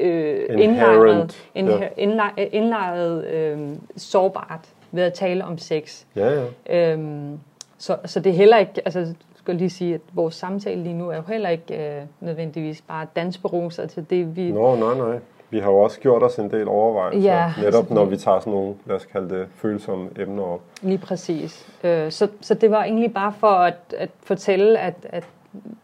øh, 0.00 0.60
indlejret, 0.60 1.36
indlejret, 1.54 2.48
indlejret 2.52 3.24
øh, 3.24 3.68
sårbart 3.96 4.68
ved 4.92 5.02
at 5.02 5.12
tale 5.12 5.44
om 5.44 5.58
sex. 5.58 6.04
Ja, 6.16 6.46
ja. 6.68 6.92
Øhm, 6.92 7.38
så, 7.78 7.96
så 8.04 8.20
det 8.20 8.30
er 8.30 8.36
heller 8.36 8.56
ikke, 8.56 8.72
altså 8.84 9.14
skal 9.46 9.56
lige 9.56 9.70
sige, 9.70 9.94
at 9.94 10.00
vores 10.12 10.34
samtale 10.34 10.82
lige 10.82 10.94
nu 10.94 11.08
er 11.08 11.16
jo 11.16 11.22
heller 11.28 11.48
ikke 11.48 11.96
øh, 11.98 12.02
nødvendigvis 12.20 12.82
bare 12.82 13.06
dansberuser 13.16 13.86
til 13.86 14.10
det, 14.10 14.36
vi... 14.36 14.52
Nå, 14.52 14.76
nej, 14.76 14.94
nej. 14.94 15.18
Vi 15.50 15.58
har 15.58 15.70
jo 15.70 15.78
også 15.78 16.00
gjort 16.00 16.22
os 16.22 16.38
en 16.38 16.50
del 16.50 16.68
overvejelser, 16.68 17.32
ja, 17.32 17.52
netop 17.58 17.78
altså, 17.80 17.94
når 17.94 18.04
vi 18.04 18.16
tager 18.16 18.40
sådan 18.40 18.52
nogle, 18.52 18.74
lad 18.86 18.96
os 18.96 19.06
kalde 19.06 19.38
det, 19.38 19.46
følsomme 19.54 20.08
emner 20.18 20.42
op. 20.42 20.60
Lige 20.82 20.98
præcis. 20.98 21.68
Øh, 21.84 22.10
så, 22.10 22.28
så 22.40 22.54
det 22.54 22.70
var 22.70 22.84
egentlig 22.84 23.14
bare 23.14 23.32
for 23.32 23.46
at, 23.46 23.74
at 23.96 24.10
fortælle, 24.22 24.78
at, 24.78 24.94
at 25.02 25.24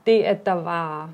det, 0.07 0.23
at 0.23 0.47
der 0.47 0.53
var 0.53 1.11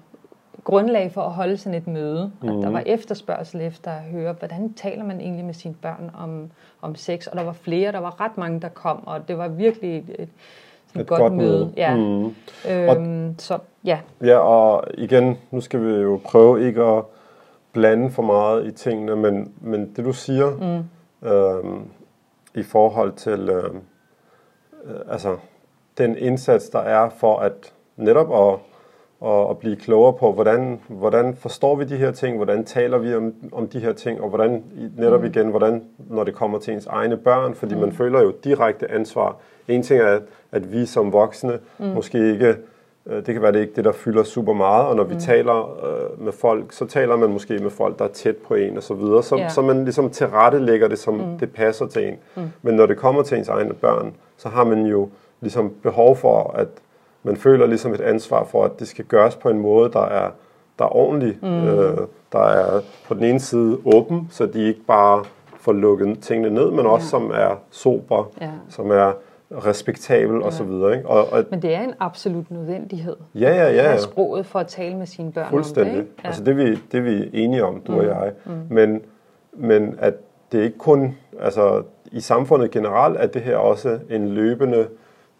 grundlag 0.64 1.12
for 1.12 1.22
at 1.22 1.32
holde 1.32 1.56
sådan 1.56 1.78
et 1.78 1.86
møde, 1.86 2.32
mm. 2.42 2.48
at 2.48 2.54
der 2.54 2.60
mhm. 2.60 2.72
var 2.72 2.82
efterspørgsel 2.86 3.60
efter 3.60 3.90
at 3.90 4.02
høre, 4.02 4.32
hvordan 4.32 4.72
taler 4.72 5.04
man 5.04 5.20
egentlig 5.20 5.44
med 5.44 5.54
sine 5.54 5.74
børn 5.74 6.10
om, 6.18 6.50
om 6.82 6.94
sex, 6.94 7.26
og 7.26 7.36
der 7.36 7.44
var 7.44 7.52
flere, 7.52 7.92
der 7.92 7.98
var 7.98 8.20
ret 8.20 8.38
mange, 8.38 8.60
der 8.60 8.68
kom, 8.68 9.06
og 9.06 9.28
det 9.28 9.38
var 9.38 9.48
virkelig 9.48 9.96
et, 10.18 10.28
et 10.94 11.00
et 11.00 11.06
godt, 11.06 11.20
godt 11.20 11.32
møde. 11.32 11.58
møde. 11.58 11.72
Ja. 11.76 11.96
Mm. 11.96 12.24
Øhm, 12.70 12.88
og, 12.88 13.34
så, 13.38 13.58
ja. 13.84 13.98
ja, 14.24 14.38
og 14.38 14.84
igen, 14.94 15.38
nu 15.50 15.60
skal 15.60 15.84
vi 15.84 15.92
jo 16.02 16.20
prøve 16.24 16.66
ikke 16.66 16.82
at 16.82 17.02
blande 17.72 18.10
for 18.10 18.22
meget 18.22 18.66
i 18.66 18.70
tingene, 18.70 19.16
men, 19.16 19.52
men 19.60 19.92
det 19.96 20.04
du 20.04 20.12
siger 20.12 20.50
mm. 20.50 21.28
øhm, 21.28 21.82
i 22.54 22.62
forhold 22.62 23.12
til 23.12 23.48
øhm, 23.48 23.80
øh, 24.84 25.00
altså, 25.10 25.36
den 25.98 26.16
indsats, 26.16 26.68
der 26.68 26.78
er 26.78 27.08
for 27.08 27.38
at 27.38 27.72
netop 27.96 28.32
at, 28.32 28.58
at, 29.28 29.50
at 29.50 29.58
blive 29.58 29.76
klogere 29.76 30.12
på, 30.12 30.32
hvordan, 30.32 30.80
hvordan 30.88 31.34
forstår 31.34 31.76
vi 31.76 31.84
de 31.84 31.96
her 31.96 32.10
ting, 32.10 32.36
hvordan 32.36 32.64
taler 32.64 32.98
vi 32.98 33.14
om, 33.14 33.34
om 33.52 33.68
de 33.68 33.80
her 33.80 33.92
ting, 33.92 34.20
og 34.20 34.28
hvordan 34.28 34.64
netop 34.96 35.20
mm. 35.20 35.26
igen, 35.26 35.48
hvordan 35.48 35.84
når 35.98 36.24
det 36.24 36.34
kommer 36.34 36.58
til 36.58 36.74
ens 36.74 36.86
egne 36.86 37.16
børn, 37.16 37.54
fordi 37.54 37.74
mm. 37.74 37.80
man 37.80 37.92
føler 37.92 38.20
jo 38.20 38.32
direkte 38.44 38.90
ansvar 38.90 39.36
en 39.68 39.82
ting 39.82 40.00
er, 40.00 40.18
at 40.52 40.72
vi 40.72 40.86
som 40.86 41.12
voksne 41.12 41.58
mm. 41.78 41.86
måske 41.86 42.32
ikke, 42.32 42.56
øh, 43.06 43.16
det 43.16 43.34
kan 43.34 43.42
være 43.42 43.52
det 43.52 43.60
ikke 43.60 43.72
det, 43.76 43.84
der 43.84 43.92
fylder 43.92 44.22
super 44.22 44.52
meget, 44.52 44.86
og 44.86 44.96
når 44.96 45.04
vi 45.04 45.14
mm. 45.14 45.20
taler 45.20 45.84
øh, 45.86 46.24
med 46.24 46.32
folk, 46.32 46.72
så 46.72 46.86
taler 46.86 47.16
man 47.16 47.30
måske 47.30 47.58
med 47.58 47.70
folk, 47.70 47.98
der 47.98 48.04
er 48.04 48.08
tæt 48.08 48.36
på 48.36 48.54
en 48.54 48.76
og 48.76 48.82
så 48.82 48.94
videre, 48.94 49.22
så, 49.22 49.38
yeah. 49.38 49.50
så 49.50 49.62
man 49.62 49.84
ligesom 49.84 50.10
tilrettelægger 50.10 50.88
det, 50.88 50.98
som 50.98 51.14
mm. 51.14 51.38
det 51.38 51.52
passer 51.52 51.86
til 51.86 52.08
en. 52.08 52.16
Mm. 52.34 52.42
Men 52.62 52.74
når 52.74 52.86
det 52.86 52.96
kommer 52.96 53.22
til 53.22 53.38
ens 53.38 53.48
egne 53.48 53.74
børn, 53.74 54.14
så 54.36 54.48
har 54.48 54.64
man 54.64 54.86
jo 54.86 55.08
ligesom 55.40 55.72
behov 55.82 56.16
for, 56.16 56.54
at 56.54 56.68
man 57.22 57.36
føler 57.36 57.66
ligesom 57.66 57.94
et 57.94 58.00
ansvar 58.00 58.44
for, 58.44 58.64
at 58.64 58.78
det 58.78 58.88
skal 58.88 59.04
gøres 59.04 59.36
på 59.36 59.48
en 59.48 59.58
måde, 59.58 59.92
der 59.92 60.04
er, 60.04 60.30
der 60.78 60.84
er 60.84 60.96
ordentlig, 60.96 61.38
mm. 61.42 61.68
øh, 61.68 61.96
der 62.32 62.42
er 62.42 62.80
på 63.08 63.14
den 63.14 63.24
ene 63.24 63.40
side 63.40 63.78
åben, 63.84 64.28
så 64.30 64.46
de 64.46 64.66
ikke 64.66 64.80
bare 64.86 65.24
får 65.60 65.72
lukket 65.72 66.18
tingene 66.20 66.50
ned, 66.54 66.70
men 66.70 66.86
også 66.86 67.04
ja. 67.04 67.10
som 67.10 67.30
er 67.30 67.60
sober, 67.70 68.30
ja. 68.40 68.50
som 68.68 68.90
er 68.90 69.12
respektabel 69.52 70.36
ja. 70.36 70.46
og 70.46 70.52
så 70.52 70.64
videre. 70.64 70.96
Ikke? 70.96 71.08
Og, 71.08 71.32
og, 71.32 71.44
Men 71.50 71.62
det 71.62 71.74
er 71.74 71.80
en 71.80 71.94
absolut 72.00 72.50
nødvendighed. 72.50 73.16
Ja, 73.34 73.54
ja, 73.54 73.70
ja. 73.70 73.92
At 73.92 74.00
sproget 74.00 74.46
for 74.46 74.58
at 74.58 74.66
tale 74.66 74.96
med 74.96 75.06
sine 75.06 75.32
børn 75.32 75.50
Fuldstændig. 75.50 75.98
om 75.98 75.98
det. 75.98 76.08
Ja. 76.22 76.28
Altså 76.28 76.44
det 76.44 76.50
er, 76.50 76.56
vi, 76.56 76.70
det 76.92 76.98
er 76.98 77.00
vi 77.00 77.30
enige 77.32 77.64
om, 77.64 77.80
du 77.80 77.92
mm. 77.92 77.98
og 77.98 78.04
jeg. 78.04 78.32
Mm. 78.46 78.52
Men, 78.70 79.02
men 79.52 79.96
at 79.98 80.14
det 80.52 80.60
er 80.60 80.64
ikke 80.64 80.78
kun, 80.78 81.16
altså 81.40 81.82
i 82.12 82.20
samfundet 82.20 82.70
generelt, 82.70 83.16
at 83.16 83.34
det 83.34 83.42
her 83.42 83.56
også 83.56 83.98
en 84.10 84.28
løbende, 84.28 84.88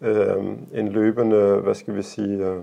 øh, 0.01 0.35
en 0.73 0.87
løbende, 0.87 1.55
hvad 1.55 1.73
skal 1.73 1.95
vi 1.95 2.01
sige, 2.01 2.37
øh, 2.37 2.57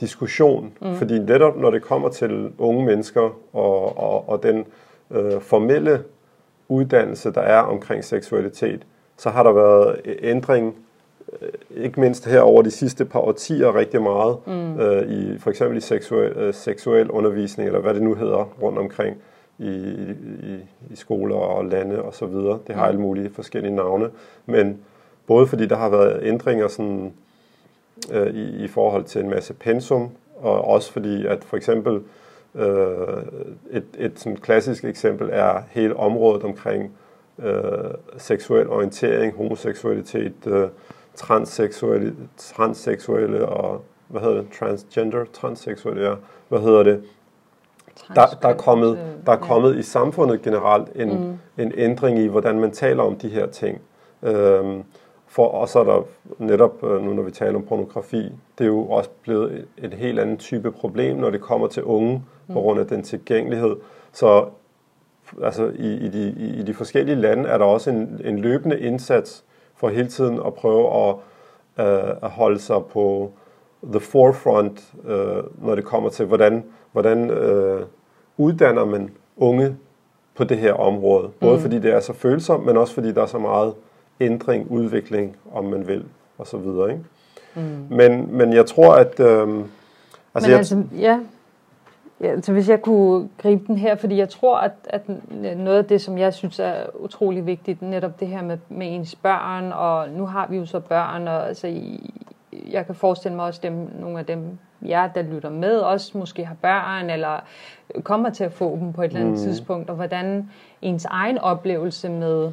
diskussion. 0.00 0.72
Mm. 0.82 0.94
Fordi 0.94 1.18
netop 1.18 1.56
når 1.56 1.70
det 1.70 1.82
kommer 1.82 2.08
til 2.08 2.52
unge 2.58 2.86
mennesker 2.86 3.30
og, 3.52 3.98
og, 3.98 4.28
og 4.28 4.42
den 4.42 4.64
øh, 5.10 5.40
formelle 5.40 6.02
uddannelse, 6.68 7.32
der 7.32 7.40
er 7.40 7.60
omkring 7.60 8.04
seksualitet, 8.04 8.86
så 9.20 9.30
har 9.30 9.42
der 9.42 9.52
været 9.52 10.00
ændring, 10.22 10.76
øh, 11.42 11.48
ikke 11.84 12.00
mindst 12.00 12.26
her 12.26 12.40
over 12.40 12.62
de 12.62 12.70
sidste 12.70 13.04
par 13.04 13.20
årtier 13.20 13.76
rigtig 13.76 14.02
meget, 14.02 14.36
mm. 14.46 14.80
øh, 14.80 15.10
i 15.10 15.38
for 15.38 15.50
eksempel 15.50 15.78
i 15.78 15.80
seksuel, 15.80 16.32
øh, 16.32 16.54
seksuel 16.54 17.10
undervisning, 17.10 17.66
eller 17.66 17.80
hvad 17.80 17.94
det 17.94 18.02
nu 18.02 18.14
hedder, 18.14 18.44
rundt 18.62 18.78
omkring 18.78 19.16
i, 19.58 19.68
i, 19.68 20.56
i 20.90 20.96
skoler 20.96 21.36
og 21.36 21.64
lande 21.64 22.02
og 22.02 22.14
så 22.14 22.26
videre. 22.26 22.58
Det 22.66 22.74
har 22.74 22.82
mm. 22.82 22.88
alle 22.88 23.00
mulige 23.00 23.30
forskellige 23.30 23.74
navne, 23.74 24.10
men 24.46 24.78
både 25.26 25.46
fordi 25.46 25.66
der 25.66 25.76
har 25.76 25.88
været 25.88 26.20
ændringer 26.22 26.68
sådan, 26.68 27.12
øh, 28.12 28.34
i, 28.34 28.64
i 28.64 28.68
forhold 28.68 29.04
til 29.04 29.20
en 29.20 29.30
masse 29.30 29.54
pensum, 29.54 30.08
og 30.36 30.64
også 30.64 30.92
fordi 30.92 31.26
at 31.26 31.44
for 31.44 31.56
eksempel 31.56 32.00
øh, 32.54 33.22
et, 33.70 33.84
et 33.98 34.12
sådan 34.16 34.36
klassisk 34.36 34.84
eksempel 34.84 35.28
er 35.32 35.62
hele 35.70 35.96
området 35.96 36.42
omkring 36.42 36.92
øh, 37.42 37.90
seksuel 38.18 38.68
orientering, 38.68 39.36
homoseksualitet, 39.36 40.46
øh, 40.46 40.68
transseksuelle, 41.14 42.16
transseksuelle 42.36 43.48
og 43.48 43.84
hvad 44.08 44.20
hedder 44.20 44.36
det, 44.36 44.52
transgender, 44.58 45.24
transseksuelle, 45.32 46.08
ja, 46.08 46.14
hvad 46.48 46.60
hedder 46.60 46.82
det, 46.82 47.02
der, 48.14 48.26
der 48.42 48.48
er 48.48 48.56
kommet, 48.56 48.98
der 49.26 49.32
er 49.32 49.36
kommet 49.36 49.76
i 49.76 49.82
samfundet 49.82 50.42
generelt 50.42 50.88
en, 50.94 51.08
mm. 51.08 51.62
en 51.62 51.72
ændring 51.76 52.18
i, 52.18 52.26
hvordan 52.26 52.60
man 52.60 52.70
taler 52.70 53.02
om 53.02 53.16
de 53.16 53.28
her 53.28 53.46
ting. 53.46 53.80
Øhm, 54.22 54.82
for, 55.26 55.46
og 55.46 55.68
så 55.68 55.78
er 55.78 55.84
der 55.84 56.02
netop, 56.38 56.84
øh, 56.84 57.02
nu 57.02 57.12
når 57.14 57.22
vi 57.22 57.30
taler 57.30 57.54
om 57.54 57.66
pornografi, 57.66 58.32
det 58.58 58.64
er 58.64 58.68
jo 58.68 58.86
også 58.86 59.10
blevet 59.22 59.66
et 59.78 59.94
helt 59.94 60.18
andet 60.18 60.38
type 60.38 60.72
problem, 60.72 61.16
når 61.16 61.30
det 61.30 61.40
kommer 61.40 61.66
til 61.66 61.84
unge, 61.84 62.22
mm. 62.46 62.54
på 62.54 62.60
grund 62.60 62.80
af 62.80 62.86
den 62.86 63.02
tilgængelighed. 63.02 63.76
Så 64.12 64.44
altså 65.42 65.72
i, 65.76 65.94
i, 65.94 66.08
de, 66.08 66.30
i 66.58 66.62
de 66.62 66.74
forskellige 66.74 67.16
lande 67.16 67.48
er 67.48 67.58
der 67.58 67.64
også 67.64 67.90
en, 67.90 68.20
en 68.24 68.38
løbende 68.38 68.80
indsats 68.80 69.44
for 69.76 69.88
hele 69.88 70.08
tiden 70.08 70.40
at 70.46 70.54
prøve 70.54 71.08
at, 71.08 71.14
uh, 71.78 72.16
at 72.22 72.30
holde 72.30 72.58
sig 72.58 72.84
på 72.92 73.32
the 73.82 74.00
forefront, 74.00 74.92
uh, 75.04 75.64
når 75.66 75.74
det 75.74 75.84
kommer 75.84 76.10
til, 76.10 76.26
hvordan, 76.26 76.64
hvordan 76.92 77.30
uh, 77.30 77.80
uddanner 78.36 78.84
man 78.84 79.10
unge 79.36 79.76
på 80.36 80.44
det 80.44 80.58
her 80.58 80.72
område. 80.72 81.28
Både 81.40 81.56
mm. 81.56 81.62
fordi 81.62 81.78
det 81.78 81.92
er 81.92 82.00
så 82.00 82.12
følsomt, 82.12 82.66
men 82.66 82.76
også 82.76 82.94
fordi 82.94 83.12
der 83.12 83.22
er 83.22 83.26
så 83.26 83.38
meget 83.38 83.74
ændring, 84.20 84.70
udvikling, 84.70 85.36
om 85.52 85.64
man 85.64 85.86
vil, 85.86 86.04
og 86.38 86.46
så 86.46 86.56
videre. 86.56 86.90
Ikke? 86.90 87.04
Mm. 87.54 87.96
Men, 87.96 88.36
men 88.36 88.52
jeg 88.52 88.66
tror, 88.66 88.94
at... 88.94 89.20
Øh, 89.20 89.48
altså, 90.34 90.50
men 90.50 90.58
altså, 90.58 90.82
ja, 90.98 91.20
Ja, 92.20 92.26
altså 92.26 92.52
hvis 92.52 92.68
jeg 92.68 92.82
kunne 92.82 93.28
gribe 93.38 93.64
den 93.66 93.76
her, 93.76 93.94
fordi 93.94 94.16
jeg 94.16 94.28
tror, 94.28 94.58
at, 94.58 94.72
at 94.84 95.08
noget 95.56 95.78
af 95.78 95.84
det, 95.84 96.00
som 96.00 96.18
jeg 96.18 96.34
synes 96.34 96.58
er 96.58 96.74
utrolig 96.94 97.46
vigtigt, 97.46 97.82
netop 97.82 98.20
det 98.20 98.28
her 98.28 98.42
med, 98.42 98.58
med 98.68 98.94
ens 98.94 99.14
børn, 99.14 99.72
og 99.72 100.08
nu 100.08 100.26
har 100.26 100.46
vi 100.46 100.56
jo 100.56 100.66
så 100.66 100.80
børn, 100.80 101.28
og 101.28 101.48
altså, 101.48 101.80
jeg 102.70 102.86
kan 102.86 102.94
forestille 102.94 103.36
mig 103.36 103.44
også 103.44 103.60
dem, 103.62 103.88
nogle 104.00 104.18
af 104.18 104.26
dem, 104.26 104.58
jer, 104.82 105.08
der 105.08 105.22
lytter 105.22 105.50
med, 105.50 105.78
også 105.78 106.18
måske 106.18 106.44
har 106.44 106.56
børn, 106.62 107.10
eller 107.10 107.40
kommer 108.02 108.30
til 108.30 108.44
at 108.44 108.52
få 108.52 108.76
dem 108.80 108.92
på 108.92 109.02
et 109.02 109.06
eller 109.06 109.20
andet 109.20 109.32
mm. 109.32 109.38
tidspunkt, 109.38 109.90
og 109.90 109.96
hvordan 109.96 110.50
ens 110.82 111.04
egen 111.04 111.38
oplevelse 111.38 112.08
med, 112.08 112.52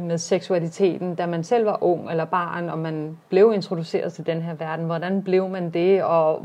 med 0.00 0.18
seksualiteten, 0.18 1.14
da 1.14 1.26
man 1.26 1.44
selv 1.44 1.66
var 1.66 1.78
ung 1.80 2.10
eller 2.10 2.24
barn, 2.24 2.68
og 2.68 2.78
man 2.78 3.18
blev 3.28 3.52
introduceret 3.54 4.12
til 4.12 4.26
den 4.26 4.42
her 4.42 4.54
verden, 4.54 4.86
hvordan 4.86 5.22
blev 5.22 5.48
man 5.48 5.70
det, 5.70 6.02
og 6.02 6.42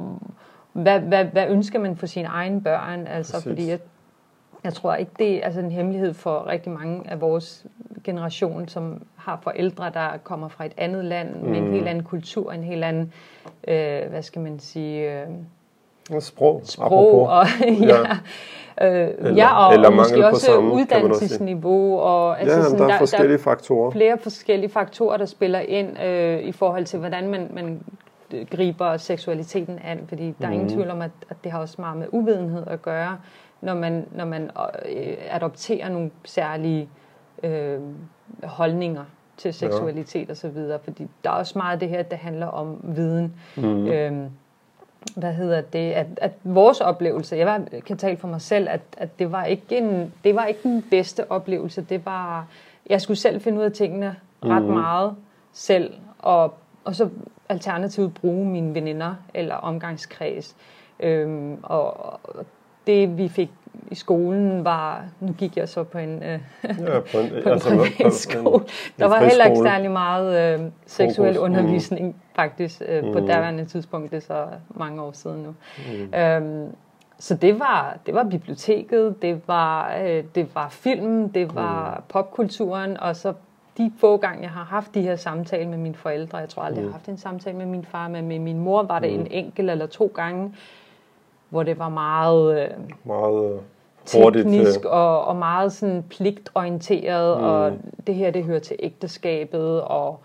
hvad, 0.73 0.99
hvad, 0.99 1.25
hvad 1.25 1.47
ønsker 1.49 1.79
man 1.79 1.95
for 1.95 2.05
sine 2.05 2.27
egne 2.27 2.61
børn? 2.61 3.07
Altså, 3.07 3.33
Præcis. 3.33 3.47
fordi 3.47 3.69
jeg, 3.69 3.79
jeg 4.63 4.73
tror 4.73 4.95
ikke, 4.95 5.11
det 5.19 5.35
er 5.35 5.45
altså 5.45 5.59
en 5.59 5.71
hemmelighed 5.71 6.13
for 6.13 6.47
rigtig 6.47 6.71
mange 6.71 7.01
af 7.05 7.21
vores 7.21 7.65
generation, 8.03 8.67
som 8.67 9.01
har 9.15 9.39
forældre, 9.43 9.89
der 9.93 10.17
kommer 10.23 10.47
fra 10.47 10.65
et 10.65 10.73
andet 10.77 11.05
land, 11.05 11.35
mm. 11.35 11.49
med 11.49 11.57
en 11.57 11.71
helt 11.71 11.87
anden 11.87 12.03
kultur, 12.03 12.51
en 12.51 12.63
helt 12.63 12.83
anden, 12.83 13.13
øh, 13.67 14.09
hvad 14.09 14.21
skal 14.21 14.41
man 14.41 14.59
sige... 14.59 15.21
Øh, 15.21 15.27
sprog, 16.19 16.61
sprog 16.63 17.27
og, 17.27 17.45
ja, 17.91 18.17
Øh, 18.81 19.09
eller, 19.17 19.35
ja, 19.35 19.65
og, 19.67 19.73
eller 19.73 19.87
og 19.87 19.95
måske 19.95 20.27
også 20.27 20.45
samme, 20.45 20.73
uddannelsesniveau. 20.73 21.99
Og, 21.99 22.41
altså 22.41 22.57
ja, 22.57 22.63
sådan, 22.63 22.77
der 22.79 22.85
er 22.85 22.89
der, 22.89 22.97
forskellige 22.97 23.37
der 23.37 23.43
faktorer. 23.43 23.91
flere 23.91 24.17
forskellige 24.17 24.69
faktorer, 24.69 25.17
der 25.17 25.25
spiller 25.25 25.59
ind 25.59 26.03
øh, 26.03 26.39
i 26.39 26.51
forhold 26.51 26.85
til, 26.85 26.99
hvordan 26.99 27.27
man, 27.27 27.47
man 27.53 27.81
griber 28.51 28.97
seksualiteten 28.97 29.79
an. 29.83 30.05
Fordi 30.07 30.35
der 30.41 30.47
er 30.47 30.51
ingen 30.51 30.67
mhm. 30.67 30.75
tvivl 30.75 30.89
om, 30.89 31.01
at, 31.01 31.11
at 31.29 31.37
det 31.43 31.51
har 31.51 31.59
også 31.59 31.75
meget 31.79 31.97
med 31.97 32.07
uvidenhed 32.11 32.67
at 32.67 32.81
gøre, 32.81 33.17
når 33.61 33.73
man, 33.73 34.05
når 34.11 34.25
man 34.25 34.51
øh, 34.85 35.17
adopterer 35.29 35.89
nogle 35.89 36.11
særlige 36.25 36.89
øh, 37.43 37.79
holdninger 38.43 39.05
til 39.37 39.53
seksualitet 39.53 40.27
ja. 40.27 40.31
osv. 40.31 40.79
Fordi 40.83 41.07
der 41.23 41.29
er 41.29 41.33
også 41.33 41.57
meget 41.57 41.73
af 41.73 41.79
det 41.79 41.89
her, 41.89 42.03
der 42.03 42.15
handler 42.15 42.47
om 42.47 42.79
viden. 42.83 43.33
Mm. 43.57 43.87
Øh, 43.87 44.29
hvad 45.15 45.33
hedder 45.33 45.61
det, 45.61 45.91
at, 45.91 46.07
at 46.17 46.31
vores 46.43 46.81
oplevelse, 46.81 47.35
jeg 47.35 47.65
kan 47.85 47.97
tale 47.97 48.17
for 48.17 48.27
mig 48.27 48.41
selv, 48.41 48.67
at, 48.69 48.81
at 48.97 49.19
det, 49.19 49.31
var 49.31 49.45
ikke 49.45 49.77
en, 49.77 50.13
det 50.23 50.35
var 50.35 50.45
ikke 50.45 50.59
den 50.63 50.85
bedste 50.89 51.31
oplevelse. 51.31 51.81
Det 51.81 52.05
var, 52.05 52.47
jeg 52.89 53.01
skulle 53.01 53.17
selv 53.17 53.41
finde 53.41 53.59
ud 53.59 53.63
af 53.63 53.71
tingene 53.71 54.15
ret 54.43 54.63
mm. 54.63 54.69
meget 54.69 55.15
selv, 55.53 55.93
og, 56.19 56.53
og 56.83 56.95
så 56.95 57.09
alternativt 57.49 58.13
bruge 58.13 58.45
mine 58.45 58.75
veninder 58.75 59.15
eller 59.33 59.55
omgangskreds. 59.55 60.55
Øhm, 60.99 61.57
og 61.63 62.19
det 62.87 63.17
vi 63.17 63.27
fik 63.27 63.49
i 63.91 63.95
skolen 63.95 64.65
var, 64.65 65.03
nu 65.19 65.33
gik 65.33 65.57
jeg 65.57 65.69
så 65.69 65.83
på 65.83 65.97
en, 65.97 66.23
øh, 66.23 66.39
ja, 66.63 66.99
på 66.99 67.17
en, 67.17 67.29
på 67.43 67.49
en 67.49 67.53
altså, 67.53 67.69
privatskole. 67.69 68.65
Der 68.99 69.05
var 69.05 69.19
heller 69.19 69.45
ikke 69.45 69.61
særlig 69.61 69.91
meget 69.91 70.59
øh, 70.59 70.65
seksuel 70.85 71.35
Fokus. 71.35 71.49
undervisning 71.49 72.07
mm. 72.07 72.15
faktisk 72.35 72.81
øh, 72.87 73.05
mm. 73.05 73.13
på 73.13 73.19
daværende 73.19 73.65
tidspunkt. 73.65 74.11
Det 74.11 74.17
er 74.17 74.21
så 74.21 74.45
mange 74.69 75.01
år 75.01 75.11
siden 75.11 75.43
nu. 75.43 75.55
Mm. 75.91 76.19
Øhm, 76.19 76.75
så 77.19 77.35
det 77.35 77.59
var, 77.59 77.97
det 78.05 78.13
var 78.13 78.23
biblioteket, 78.23 79.21
det 79.21 79.41
var, 79.47 79.97
øh, 80.01 80.23
det 80.35 80.55
var 80.55 80.69
film, 80.69 81.29
det 81.29 81.55
var 81.55 81.95
mm. 81.95 82.03
popkulturen, 82.09 82.97
og 82.99 83.15
så 83.15 83.33
de 83.77 83.91
få 83.97 84.17
gange, 84.17 84.41
jeg 84.41 84.49
har 84.49 84.63
haft 84.63 84.93
de 84.93 85.01
her 85.01 85.15
samtaler 85.15 85.69
med 85.69 85.77
mine 85.77 85.95
forældre, 85.95 86.37
jeg 86.37 86.49
tror 86.49 86.63
aldrig, 86.63 86.81
mm. 86.81 86.85
jeg 86.85 86.91
har 86.91 86.97
haft 86.97 87.09
en 87.09 87.17
samtale 87.17 87.57
med 87.57 87.65
min 87.65 87.85
far, 87.85 88.07
men 88.07 88.27
med 88.27 88.39
min 88.39 88.59
mor 88.59 88.83
var 88.83 88.99
det 88.99 89.13
mm. 89.13 89.19
en 89.19 89.27
enkelt 89.31 89.69
eller 89.69 89.85
to 89.85 90.11
gange, 90.15 90.55
hvor 91.49 91.63
det 91.63 91.79
var 91.79 91.89
meget, 91.89 92.61
øh, 92.61 92.69
meget 93.03 93.53
øh, 93.53 93.59
teknisk 94.05 94.79
øh. 94.85 94.91
og, 94.91 95.25
og 95.25 95.35
meget 95.35 95.71
sådan 95.73 96.03
pligtorienteret, 96.09 97.37
mm. 97.37 97.43
og 97.43 97.71
det 98.07 98.15
her, 98.15 98.31
det 98.31 98.43
hører 98.43 98.59
til 98.59 98.75
ægteskabet, 98.79 99.81
og, 99.81 100.19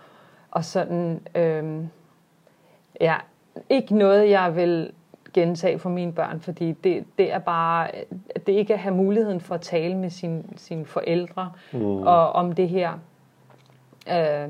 og 0.51 0.65
sådan, 0.65 1.21
øh, 1.35 1.83
ja, 3.01 3.15
ikke 3.69 3.95
noget, 3.95 4.29
jeg 4.29 4.55
vil 4.55 4.91
gentage 5.35 5.79
for 5.79 5.89
mine 5.89 6.11
børn, 6.11 6.39
fordi 6.39 6.71
det, 6.71 7.03
det 7.17 7.33
er 7.33 7.39
bare, 7.39 7.87
det 8.47 8.53
ikke 8.53 8.73
at 8.73 8.79
have 8.79 8.95
muligheden 8.95 9.41
for 9.41 9.55
at 9.55 9.61
tale 9.61 9.95
med 9.95 10.09
sine 10.09 10.43
sin 10.55 10.85
forældre 10.85 11.51
mm. 11.71 12.01
og 12.01 12.31
om 12.31 12.51
det 12.51 12.69
her, 12.69 12.91
øh, 14.09 14.49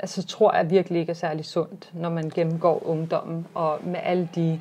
altså 0.00 0.26
tror 0.26 0.56
jeg 0.56 0.70
virkelig 0.70 1.00
ikke 1.00 1.10
er 1.10 1.14
særlig 1.14 1.44
sundt, 1.44 1.90
når 1.94 2.08
man 2.08 2.30
gennemgår 2.34 2.82
ungdommen, 2.86 3.46
og 3.54 3.78
med 3.84 4.00
alle 4.02 4.28
de 4.34 4.60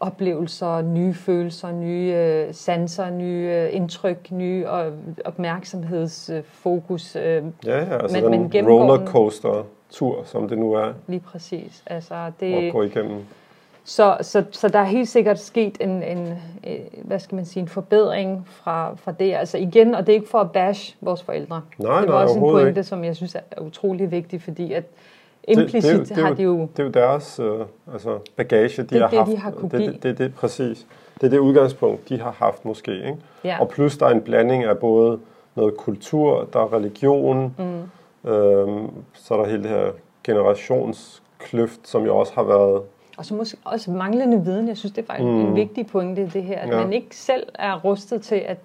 oplevelser, 0.00 0.82
nye 0.82 1.14
følelser, 1.14 1.72
nye 1.72 2.14
øh, 2.16 2.54
sanser, 2.54 3.10
nye 3.10 3.50
øh, 3.54 3.76
indtryk, 3.76 4.30
nye 4.30 4.68
og 4.68 4.92
opmærksomhedsfokus. 5.24 7.16
Øh, 7.16 7.22
ja, 7.22 7.42
ja, 7.66 7.98
altså 7.98 8.28
men, 8.28 8.52
den 8.52 8.68
rollercoaster 8.68 9.64
tur, 9.90 10.24
som 10.24 10.48
det 10.48 10.58
nu 10.58 10.72
er. 10.72 10.92
Lige 11.06 11.20
præcis. 11.20 11.82
Altså, 11.86 12.32
det, 12.40 12.54
at 12.54 12.72
gå 12.72 12.82
igennem. 12.82 13.24
Så, 13.88 14.16
så, 14.20 14.44
så 14.50 14.68
der 14.68 14.78
er 14.78 14.84
helt 14.84 15.08
sikkert 15.08 15.38
sket 15.38 15.76
en, 15.80 16.02
en, 16.02 16.18
en 16.62 16.80
hvad 17.02 17.18
skal 17.18 17.36
man 17.36 17.44
sige, 17.44 17.62
en 17.62 17.68
forbedring 17.68 18.46
fra, 18.46 18.94
fra 18.94 19.12
det. 19.12 19.34
Altså 19.34 19.58
igen, 19.58 19.94
og 19.94 20.06
det 20.06 20.12
er 20.12 20.16
ikke 20.16 20.28
for 20.28 20.38
at 20.38 20.52
bash 20.52 20.96
vores 21.00 21.22
forældre. 21.22 21.62
Nej, 21.78 22.00
det 22.00 22.08
var 22.08 22.14
nej, 22.14 22.22
også 22.22 22.34
en 22.34 22.40
pointe, 22.40 22.68
ikke. 22.68 22.84
som 22.84 23.04
jeg 23.04 23.16
synes 23.16 23.34
er 23.34 23.60
utrolig 23.60 24.10
vigtig, 24.10 24.42
fordi 24.42 24.72
at 24.72 24.84
implicit 25.48 25.92
det, 25.92 26.00
det, 26.00 26.08
det, 26.08 26.16
har 26.16 26.34
de 26.34 26.42
jo... 26.42 26.60
Det 26.76 26.78
er 26.78 26.84
jo 26.84 26.90
deres 26.90 27.40
øh, 27.40 27.60
altså 27.92 28.18
bagage, 28.36 28.82
de 28.82 28.88
det 28.88 29.00
har 29.00 29.08
det, 29.08 29.18
haft. 29.18 29.30
De 29.30 29.36
har 29.36 29.50
det, 29.50 29.72
det, 29.72 30.02
det, 30.02 30.18
det, 30.18 30.34
præcis. 30.34 30.86
Det 31.14 31.26
er 31.26 31.30
det 31.30 31.38
udgangspunkt, 31.38 32.08
de 32.08 32.20
har 32.20 32.34
haft 32.38 32.64
måske. 32.64 32.94
Ikke? 32.96 33.16
Ja. 33.44 33.60
Og 33.60 33.68
plus 33.68 33.98
der 33.98 34.06
er 34.06 34.10
en 34.10 34.22
blanding 34.22 34.64
af 34.64 34.78
både 34.78 35.18
noget 35.54 35.76
kultur, 35.76 36.48
der 36.52 36.60
er 36.60 36.72
religion, 36.72 37.54
mm. 37.58 38.30
øhm, 38.30 38.90
så 39.14 39.34
er 39.34 39.38
der 39.38 39.46
hele 39.46 39.62
det 39.62 39.70
her 39.70 39.90
generationskløft, 40.24 41.88
som 41.88 42.04
jo 42.04 42.16
også 42.16 42.32
har 42.34 42.42
været 42.42 42.82
og 43.18 43.24
så 43.24 43.34
måske 43.34 43.56
også 43.64 43.90
manglende 43.90 44.44
viden. 44.44 44.68
Jeg 44.68 44.76
synes, 44.76 44.92
det 44.92 45.02
er 45.02 45.06
faktisk 45.06 45.24
mm. 45.24 45.40
en 45.40 45.54
vigtig 45.54 45.86
pointe, 45.86 46.30
det 46.32 46.42
her. 46.42 46.58
At 46.58 46.68
ja. 46.68 46.76
man 46.76 46.92
ikke 46.92 47.16
selv 47.16 47.46
er 47.54 47.80
rustet 47.80 48.22
til, 48.22 48.34
at 48.34 48.58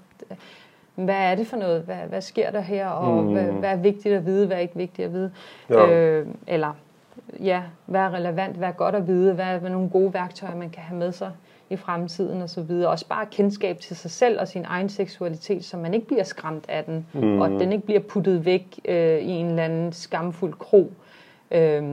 hvad 0.96 1.16
er 1.16 1.36
det 1.36 1.48
for 1.48 1.58
noget? 1.58 1.82
Hvad, 1.82 1.96
hvad 1.96 2.22
sker 2.22 2.52
der 2.52 2.62
her? 2.62 2.88
Og 2.88 3.24
mm. 3.24 3.32
hvad, 3.32 3.44
hvad 3.44 3.70
er 3.70 3.76
vigtigt 3.76 4.16
at 4.16 4.26
vide? 4.26 4.48
Hvad 4.48 4.58
er 4.58 4.62
ikke 4.62 4.76
vigtigt 4.76 5.06
at 5.06 5.14
vide? 5.14 5.32
Ja. 5.70 5.90
Øh, 5.90 6.28
eller 6.48 6.74
ja, 7.40 7.62
hvad 7.86 8.02
er 8.02 8.14
relevant? 8.14 8.56
Hvad 8.56 8.68
er 8.68 8.72
godt 8.72 8.96
at 8.96 9.08
vide? 9.08 9.34
Hvad 9.34 9.46
er, 9.46 9.58
hvad 9.58 9.70
er 9.70 9.74
nogle 9.74 9.90
gode 9.90 10.14
værktøjer, 10.14 10.56
man 10.56 10.70
kan 10.70 10.84
have 10.84 11.00
med 11.00 11.12
sig 11.12 11.32
i 11.70 11.76
fremtiden 11.76 12.42
og 12.42 12.50
så 12.50 12.62
videre. 12.62 12.90
Også 12.90 13.08
bare 13.08 13.26
kendskab 13.26 13.80
til 13.80 13.96
sig 13.96 14.12
selv 14.12 14.40
og 14.40 14.48
sin 14.48 14.66
egen 14.68 14.90
seksualitet, 14.90 15.66
så 15.66 15.78
man 15.78 15.94
ikke 15.94 16.08
bliver 16.08 16.24
skræmt 16.24 16.66
af 16.68 16.84
den, 16.84 17.08
mm. 17.14 17.42
og 17.42 17.48
at 17.48 17.60
den 17.60 17.72
ikke 17.72 17.86
bliver 17.86 18.00
puttet 18.00 18.46
væk 18.46 18.80
øh, 18.86 19.20
i 19.20 19.30
en 19.30 19.46
eller 19.46 19.64
anden 19.64 19.94
skamfuld 19.94 20.54
krog. 20.54 20.92
Øh, 21.52 21.84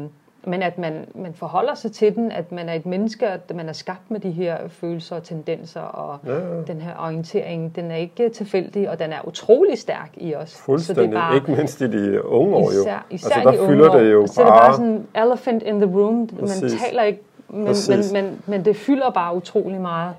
men 0.44 0.62
at 0.62 0.78
man, 0.78 1.06
man 1.14 1.34
forholder 1.34 1.74
sig 1.74 1.92
til 1.92 2.14
den, 2.14 2.32
at 2.32 2.52
man 2.52 2.68
er 2.68 2.74
et 2.74 2.86
menneske, 2.86 3.28
at 3.28 3.54
man 3.54 3.68
er 3.68 3.72
skabt 3.72 4.10
med 4.10 4.20
de 4.20 4.30
her 4.30 4.56
følelser 4.68 5.16
og 5.16 5.22
tendenser, 5.22 5.80
og 5.80 6.18
ja, 6.26 6.34
ja. 6.34 6.62
den 6.62 6.80
her 6.80 6.92
orientering, 6.98 7.76
den 7.76 7.90
er 7.90 7.96
ikke 7.96 8.28
tilfældig, 8.28 8.90
og 8.90 8.98
den 8.98 9.12
er 9.12 9.28
utrolig 9.28 9.78
stærk 9.78 10.10
i 10.16 10.34
os. 10.34 10.56
Fuldstændig, 10.56 11.04
så 11.04 11.10
det 11.10 11.16
er 11.16 11.20
bare, 11.20 11.36
ikke 11.36 11.50
mindst 11.50 11.80
i 11.80 11.90
de 11.90 12.24
unge 12.24 12.56
år 12.56 12.72
jo. 12.72 12.80
Især, 12.80 13.06
især 13.10 13.34
altså, 13.34 13.50
der 13.50 13.62
de 13.62 13.66
fylder 13.66 13.98
det 13.98 14.12
jo 14.12 14.20
bare... 14.20 14.28
Så 14.28 14.40
det 14.42 14.48
er 14.48 14.52
bare 14.52 14.74
sådan 14.74 15.06
elephant 15.16 15.62
in 15.62 15.80
the 15.80 15.96
room, 15.98 16.26
Præcis. 16.26 16.62
man 16.62 16.70
taler 16.70 17.02
ikke, 17.02 17.20
men, 17.48 17.74
men, 17.88 17.98
men, 18.12 18.42
men 18.46 18.64
det 18.64 18.76
fylder 18.76 19.10
bare 19.10 19.36
utrolig 19.36 19.80
meget. 19.80 20.14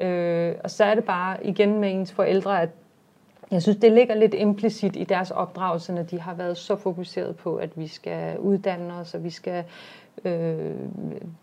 Øh, 0.00 0.54
og 0.64 0.70
så 0.70 0.84
er 0.84 0.94
det 0.94 1.04
bare 1.04 1.46
igen 1.46 1.80
med 1.80 1.92
ens 1.92 2.12
forældre, 2.12 2.62
at 2.62 2.68
jeg 3.52 3.62
synes, 3.62 3.78
det 3.78 3.92
ligger 3.92 4.14
lidt 4.14 4.34
implicit 4.34 4.96
i 4.96 5.04
deres 5.04 5.30
opdragelse, 5.30 5.92
når 5.92 6.02
de 6.02 6.20
har 6.20 6.34
været 6.34 6.56
så 6.56 6.76
fokuseret 6.76 7.36
på, 7.36 7.56
at 7.56 7.70
vi 7.76 7.86
skal 7.86 8.38
uddanne 8.38 8.94
os, 8.94 9.14
og 9.14 9.24
vi 9.24 9.30
skal 9.30 9.64
øh, 10.24 10.74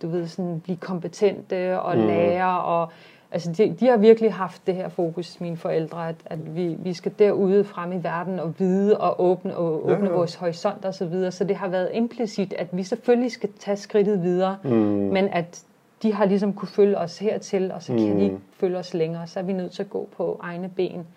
du 0.01 0.07
ved, 0.07 0.27
sådan, 0.27 0.59
blive 0.59 0.77
kompetente 0.77 1.81
og 1.81 1.97
mm. 1.97 2.07
lære. 2.07 2.61
Og, 2.61 2.91
altså, 3.31 3.51
de, 3.51 3.75
de 3.79 3.87
har 3.87 3.97
virkelig 3.97 4.33
haft 4.33 4.67
det 4.67 4.75
her 4.75 4.89
fokus, 4.89 5.41
mine 5.41 5.57
forældre, 5.57 6.09
at, 6.09 6.15
at 6.25 6.55
vi, 6.55 6.75
vi 6.79 6.93
skal 6.93 7.11
derude 7.19 7.63
frem 7.63 7.91
i 7.91 8.03
verden 8.03 8.39
og 8.39 8.53
vide 8.59 8.97
og 8.97 9.23
åbne, 9.23 9.57
og 9.57 9.85
åbne 9.85 10.05
ja, 10.05 10.11
ja. 10.11 10.17
vores 10.17 10.35
horisont 10.35 10.85
og 10.85 10.93
så 10.93 11.05
videre. 11.05 11.31
Så 11.31 11.43
det 11.43 11.55
har 11.55 11.67
været 11.67 11.89
implicit, 11.93 12.53
at 12.53 12.67
vi 12.71 12.83
selvfølgelig 12.83 13.31
skal 13.31 13.49
tage 13.59 13.77
skridtet 13.77 14.23
videre, 14.23 14.57
mm. 14.63 14.69
men 14.69 15.27
at 15.27 15.63
de 16.03 16.13
har 16.13 16.25
ligesom 16.25 16.53
kunne 16.53 16.67
følge 16.67 16.97
os 16.97 17.19
hertil, 17.19 17.71
og 17.71 17.83
så 17.83 17.93
kan 17.93 18.11
mm. 18.11 18.17
de 18.17 18.23
ikke 18.23 18.37
følge 18.53 18.77
os 18.77 18.93
længere. 18.93 19.27
Så 19.27 19.39
er 19.39 19.43
vi 19.43 19.53
nødt 19.53 19.71
til 19.71 19.83
at 19.83 19.89
gå 19.89 20.07
på 20.17 20.39
egne 20.41 20.69
ben. 20.75 21.07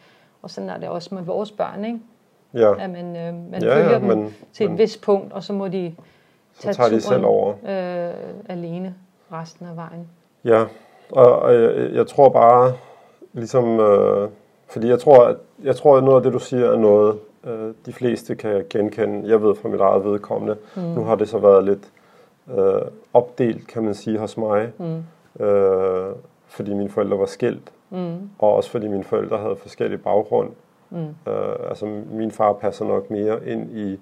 Og 0.42 0.50
sådan 0.50 0.70
er 0.70 0.78
det 0.78 0.88
også 0.88 1.14
med 1.14 1.22
vores 1.22 1.50
børn, 1.52 1.84
ikke? 1.84 2.00
Ja. 2.54 2.82
At 2.84 2.90
man, 2.90 3.16
øh, 3.16 3.50
man 3.50 3.62
ja, 3.62 3.76
følger 3.76 3.90
ja, 3.90 3.98
dem 3.98 4.02
men, 4.02 4.34
til 4.52 4.64
et 4.64 4.70
men, 4.70 4.78
vist 4.78 5.02
punkt, 5.02 5.32
og 5.32 5.42
så 5.42 5.52
må 5.52 5.68
de 5.68 5.94
tage 6.58 6.74
så 6.74 6.76
tager 6.76 6.88
turen, 6.88 6.92
de 6.92 7.00
selv 7.00 7.24
over. 7.24 7.48
Øh, 7.50 8.14
alene 8.48 8.94
resten 9.32 9.66
af 9.66 9.76
vejen. 9.76 10.08
Ja, 10.44 10.64
og, 11.10 11.38
og 11.38 11.54
jeg, 11.54 11.90
jeg 11.92 12.06
tror 12.06 12.28
bare, 12.28 12.72
ligesom, 13.32 13.80
øh, 13.80 14.28
fordi 14.68 14.88
jeg 14.88 15.00
tror, 15.00 15.24
at, 15.24 15.36
jeg 15.62 15.76
tror, 15.76 15.96
at 15.96 16.04
noget 16.04 16.16
af 16.16 16.22
det, 16.22 16.32
du 16.32 16.38
siger, 16.38 16.70
er 16.70 16.76
noget, 16.76 17.18
øh, 17.44 17.74
de 17.86 17.92
fleste 17.92 18.34
kan 18.34 18.64
genkende. 18.70 19.28
Jeg 19.28 19.42
ved 19.42 19.54
fra 19.54 19.68
mit 19.68 19.80
eget 19.80 20.04
vedkommende. 20.04 20.56
Mm. 20.76 20.82
Nu 20.82 21.04
har 21.04 21.14
det 21.14 21.28
så 21.28 21.38
været 21.38 21.64
lidt 21.64 21.90
øh, 22.58 22.82
opdelt, 23.12 23.66
kan 23.66 23.82
man 23.82 23.94
sige, 23.94 24.18
hos 24.18 24.36
mig. 24.36 24.72
Mm. 24.78 25.44
Øh, 25.44 26.14
fordi 26.46 26.74
mine 26.74 26.90
forældre 26.90 27.18
var 27.18 27.26
skilt. 27.26 27.72
Mm. 27.92 28.30
Og 28.38 28.54
også 28.54 28.70
fordi 28.70 28.88
mine 28.88 29.04
forældre 29.04 29.38
havde 29.38 29.56
forskellige 29.56 29.98
baggrund. 29.98 30.50
Mm. 30.90 31.32
Øh, 31.32 31.68
altså 31.68 31.86
min 32.10 32.30
far 32.30 32.52
passer 32.52 32.84
nok 32.84 33.10
mere 33.10 33.46
ind 33.46 33.70
i, 33.76 34.00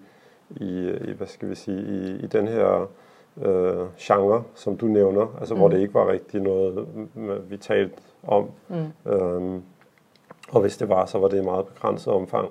i, 0.50 0.90
i 1.08 1.12
hvad 1.12 1.26
skal 1.26 1.50
vi 1.50 1.54
sige, 1.54 1.82
i, 1.82 2.24
i 2.24 2.26
den 2.26 2.48
her 2.48 2.88
øh, 3.42 3.86
genre, 3.98 4.42
som 4.54 4.76
du 4.76 4.86
nævner, 4.86 5.36
altså 5.38 5.54
mm. 5.54 5.60
hvor 5.60 5.68
det 5.68 5.80
ikke 5.80 5.94
var 5.94 6.08
rigtig 6.12 6.40
noget, 6.40 6.86
vi 7.48 7.56
talte 7.56 7.94
om. 8.22 8.50
Mm. 8.68 9.12
Øhm, 9.12 9.62
og 10.52 10.60
hvis 10.60 10.76
det 10.76 10.88
var, 10.88 11.06
så 11.06 11.18
var 11.18 11.28
det 11.28 11.38
i 11.38 11.44
meget 11.44 11.66
begrænset 11.66 12.12
omfang, 12.12 12.48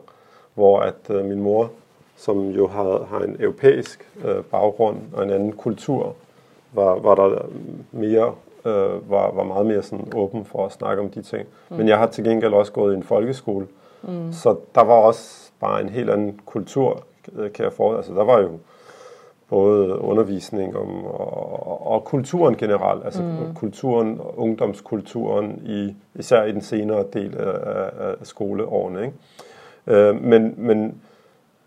hvor 0.54 0.80
at 0.80 1.10
øh, 1.10 1.25
min 1.25 1.41
mor, 1.41 1.71
som 2.15 2.49
jo 2.49 2.67
har, 2.67 3.04
har 3.04 3.19
en 3.19 3.38
europæisk 3.39 4.12
øh, 4.25 4.43
baggrund 4.43 4.97
og 5.13 5.23
en 5.23 5.30
anden 5.30 5.52
kultur, 5.52 6.15
var, 6.73 6.99
var 6.99 7.15
der 7.15 7.45
mere 7.91 8.34
øh, 8.65 9.12
var, 9.12 9.32
var 9.32 9.43
meget 9.43 9.65
mere 9.65 9.84
sådan 9.84 10.08
åben 10.15 10.45
for 10.45 10.65
at 10.65 10.72
snakke 10.72 11.02
om 11.02 11.10
de 11.10 11.22
ting. 11.22 11.48
Mm. 11.69 11.78
Men 11.78 11.88
jeg 11.88 11.98
har 11.98 12.08
til 12.08 12.24
gengæld 12.24 12.54
også 12.54 12.72
gået 12.72 12.93
i 12.93 12.98
en 12.98 13.04
folkeskole, 13.04 13.67
mm. 14.02 14.32
så 14.32 14.56
der 14.76 14.84
var 14.84 14.93
også 14.93 15.52
bare 15.60 15.82
en 15.82 15.89
helt 15.89 16.10
anden 16.10 16.39
kultur, 16.45 17.04
kan 17.36 17.65
jeg 17.65 17.74
for. 17.74 17.98
Altså 17.98 18.13
der 18.13 18.24
var 18.24 18.39
jo 18.39 18.50
både 19.50 20.00
undervisning 20.00 20.78
om, 20.78 21.06
og, 21.06 21.88
og 21.88 22.04
kulturen 22.04 22.58
generelt, 22.58 23.06
altså 23.06 23.24
mm. 23.24 23.56
kulturen, 23.56 24.22
ungdomskulturen, 24.36 25.62
i, 25.65 25.95
især 26.15 26.43
i 26.43 26.52
den 26.52 26.62
senere 26.62 27.06
del 27.13 27.38
af, 27.38 27.89
af 28.00 28.15
skoleårene. 28.24 29.02
Ikke? 29.02 29.15
Øh, 29.88 30.22
men, 30.24 30.54
men, 30.58 31.02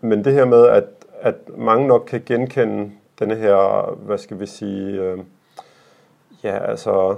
men 0.01 0.25
det 0.25 0.33
her 0.33 0.45
med, 0.45 0.67
at, 0.67 0.83
at 1.21 1.35
mange 1.57 1.87
nok 1.87 2.03
kan 2.07 2.23
genkende 2.25 2.91
denne 3.19 3.35
her, 3.35 3.91
hvad 4.05 4.17
skal 4.17 4.39
vi 4.39 4.45
sige, 4.45 5.01
øh, 5.01 5.17
ja, 6.43 6.57
altså, 6.57 7.15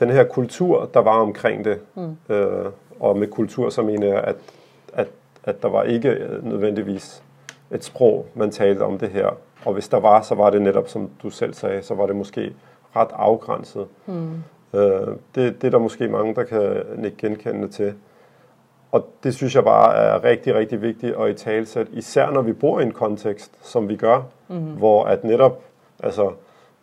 den 0.00 0.10
her 0.10 0.24
kultur, 0.24 0.90
der 0.94 1.00
var 1.00 1.20
omkring 1.20 1.64
det, 1.64 1.80
mm. 1.94 2.34
øh, 2.34 2.66
og 3.00 3.16
med 3.18 3.28
kultur, 3.28 3.70
så 3.70 3.82
mener 3.82 4.06
jeg, 4.06 4.24
at, 4.24 4.36
at, 4.92 5.08
at 5.44 5.62
der 5.62 5.68
var 5.68 5.82
ikke 5.82 6.26
nødvendigvis 6.42 7.22
et 7.70 7.84
sprog, 7.84 8.26
man 8.34 8.50
talte 8.50 8.82
om 8.82 8.98
det 8.98 9.08
her. 9.08 9.36
Og 9.64 9.72
hvis 9.72 9.88
der 9.88 10.00
var, 10.00 10.22
så 10.22 10.34
var 10.34 10.50
det 10.50 10.62
netop, 10.62 10.88
som 10.88 11.10
du 11.22 11.30
selv 11.30 11.54
sagde, 11.54 11.82
så 11.82 11.94
var 11.94 12.06
det 12.06 12.16
måske 12.16 12.52
ret 12.96 13.10
afgrænset. 13.12 13.86
Mm. 14.06 14.42
Øh, 14.74 15.06
det, 15.34 15.62
det 15.62 15.64
er 15.64 15.70
der 15.70 15.78
måske 15.78 16.08
mange, 16.08 16.34
der 16.34 16.42
kan 16.42 16.84
ikke 17.04 17.16
genkende 17.16 17.68
til. 17.68 17.94
Og 18.92 19.08
det 19.22 19.34
synes 19.34 19.54
jeg 19.54 19.64
bare 19.64 19.94
er 19.94 20.24
rigtig, 20.24 20.54
rigtig 20.54 20.82
vigtigt 20.82 21.16
at 21.16 21.30
i 21.30 21.34
talsæt, 21.34 21.86
især 21.90 22.30
når 22.30 22.42
vi 22.42 22.52
bor 22.52 22.80
i 22.80 22.82
en 22.82 22.92
kontekst, 22.92 23.52
som 23.62 23.88
vi 23.88 23.96
gør, 23.96 24.22
mm. 24.48 24.56
hvor 24.56 25.04
at 25.04 25.24
netop, 25.24 25.62
altså, 26.02 26.30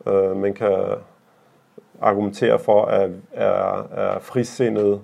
øh, 0.08 0.38
man 0.38 0.54
kan 0.54 0.74
argumentere 2.02 2.60
for, 2.60 2.86
at 2.86 3.10
er, 3.34 3.88
er 3.92 4.20
frisindet 4.20 5.02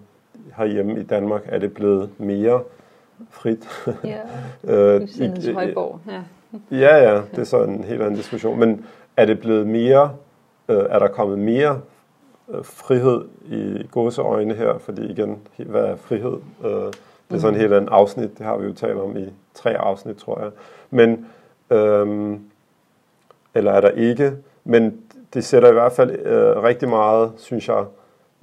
herhjemme 0.58 1.00
i 1.00 1.04
Danmark, 1.04 1.42
er 1.46 1.60
det 1.60 1.74
blevet 1.74 2.10
mere 2.18 2.62
frit. 3.30 3.88
Ja, 4.04 4.20
øh, 4.74 5.08
højborg, 5.54 6.00
ja. 6.08 6.22
ja, 6.78 7.12
ja, 7.12 7.22
det 7.32 7.40
er 7.40 7.44
så 7.44 7.64
en 7.64 7.84
helt 7.84 8.02
anden 8.02 8.16
diskussion. 8.16 8.60
Men 8.60 8.86
er 9.18 9.26
det 9.26 9.40
blevet 9.40 9.68
mere, 9.68 10.16
øh, 10.70 10.86
er 10.90 11.00
der 11.00 11.08
kommet 11.08 11.40
mere 11.40 11.82
øh, 12.50 12.66
frihed 12.66 13.26
i 13.46 13.88
gåseøjne 13.92 14.54
her? 14.54 14.78
Fordi 14.78 15.12
igen, 15.12 15.38
hvad 15.58 15.86
er 15.86 15.96
frihed? 15.96 16.38
Øh, 16.66 16.72
det 17.30 17.38
er 17.38 17.42
sådan 17.42 17.54
en 17.54 17.62
helt 17.62 17.74
anden 17.74 17.90
afsnit, 17.90 18.38
det 18.38 18.46
har 18.46 18.58
vi 18.58 18.68
jo 18.68 18.74
talt 18.74 19.00
om 19.00 19.18
i 19.18 19.26
tre 19.54 19.78
afsnit, 19.78 20.18
tror 20.18 20.40
jeg. 20.42 20.52
Men, 20.90 21.26
øh, 21.70 22.38
eller 23.56 23.72
er 23.72 23.82
der 23.82 23.90
ikke? 23.90 24.34
Men 24.64 25.02
det 25.34 25.46
sætter 25.46 25.70
i 25.70 25.74
hvert 25.74 25.92
fald 25.92 26.12
øh, 26.12 26.64
rigtig 26.64 26.90
meget, 26.90 27.32
synes 27.38 27.68
jeg, 27.68 27.86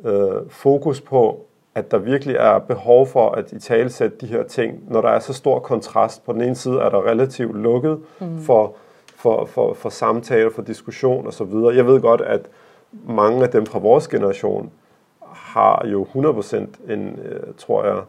øh, 0.04 0.48
fokus 0.48 1.00
på, 1.00 1.46
at 1.74 1.90
der 1.90 1.98
virkelig 1.98 2.36
er 2.36 2.58
behov 2.58 3.06
for 3.06 3.30
at 3.30 3.52
i 3.52 3.58
talesætte 3.58 4.16
de 4.20 4.26
her 4.26 4.42
ting, 4.42 4.84
når 4.88 5.00
der 5.00 5.08
er 5.08 5.18
så 5.18 5.32
stor 5.32 5.58
kontrast. 5.58 6.24
På 6.26 6.32
den 6.32 6.40
ene 6.40 6.54
side 6.54 6.80
er 6.80 6.88
der 6.88 7.06
relativt 7.06 7.56
lukket 7.56 7.98
mm. 8.20 8.38
for, 8.42 8.74
for, 9.16 9.44
for, 9.44 9.74
for 9.74 9.88
samtale, 9.88 10.50
for 10.50 10.62
diskussion 10.62 11.26
osv. 11.26 11.52
Jeg 11.74 11.86
ved 11.86 12.00
godt, 12.00 12.20
at 12.20 12.40
mange 13.06 13.42
af 13.42 13.50
dem 13.50 13.66
fra 13.66 13.78
vores 13.78 14.08
generation 14.08 14.70
har 15.32 15.86
jo 15.86 16.06
100% 16.14 16.92
en, 16.92 17.18
øh, 17.24 17.54
tror 17.58 17.84
jeg, 17.84 18.02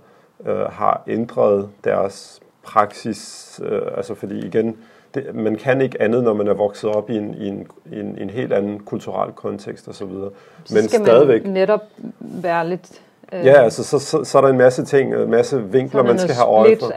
øh, 0.46 0.66
har 0.72 1.04
ændret 1.08 1.70
deres 1.84 2.42
praksis. 2.64 3.60
Øh, 3.64 3.82
altså 3.98 4.16
fordi 4.16 4.46
igen, 4.46 4.78
det, 5.16 5.36
man 5.36 5.56
kan 5.56 5.82
ikke 5.82 6.02
andet, 6.02 6.24
når 6.24 6.34
man 6.34 6.48
er 6.48 6.54
vokset 6.54 6.90
op 6.90 7.10
i 7.10 7.18
en, 7.18 7.34
i 7.34 7.48
en, 7.48 7.68
i 7.92 8.00
en, 8.00 8.18
en 8.22 8.30
helt 8.30 8.54
anden 8.54 8.80
kulturel 8.80 9.32
kontekst 9.32 9.88
osv. 9.88 10.08
Men 10.08 10.32
skal 10.68 10.90
stadigvæk, 10.90 11.44
man 11.44 11.54
netop 11.54 11.82
være 12.20 12.70
lidt 12.70 13.02
Øh, 13.34 13.46
ja, 13.46 13.64
altså 13.64 13.84
så, 13.84 14.00
så, 14.00 14.24
så 14.24 14.38
er 14.38 14.42
der 14.42 14.50
en 14.50 14.58
masse 14.58 14.86
ting, 14.86 15.14
en 15.14 15.32
masse 15.32 15.64
vinkler, 15.64 16.04
man 16.04 16.20
skal 16.20 16.36
have 16.36 16.48
øje 16.48 16.78
for. 16.80 16.92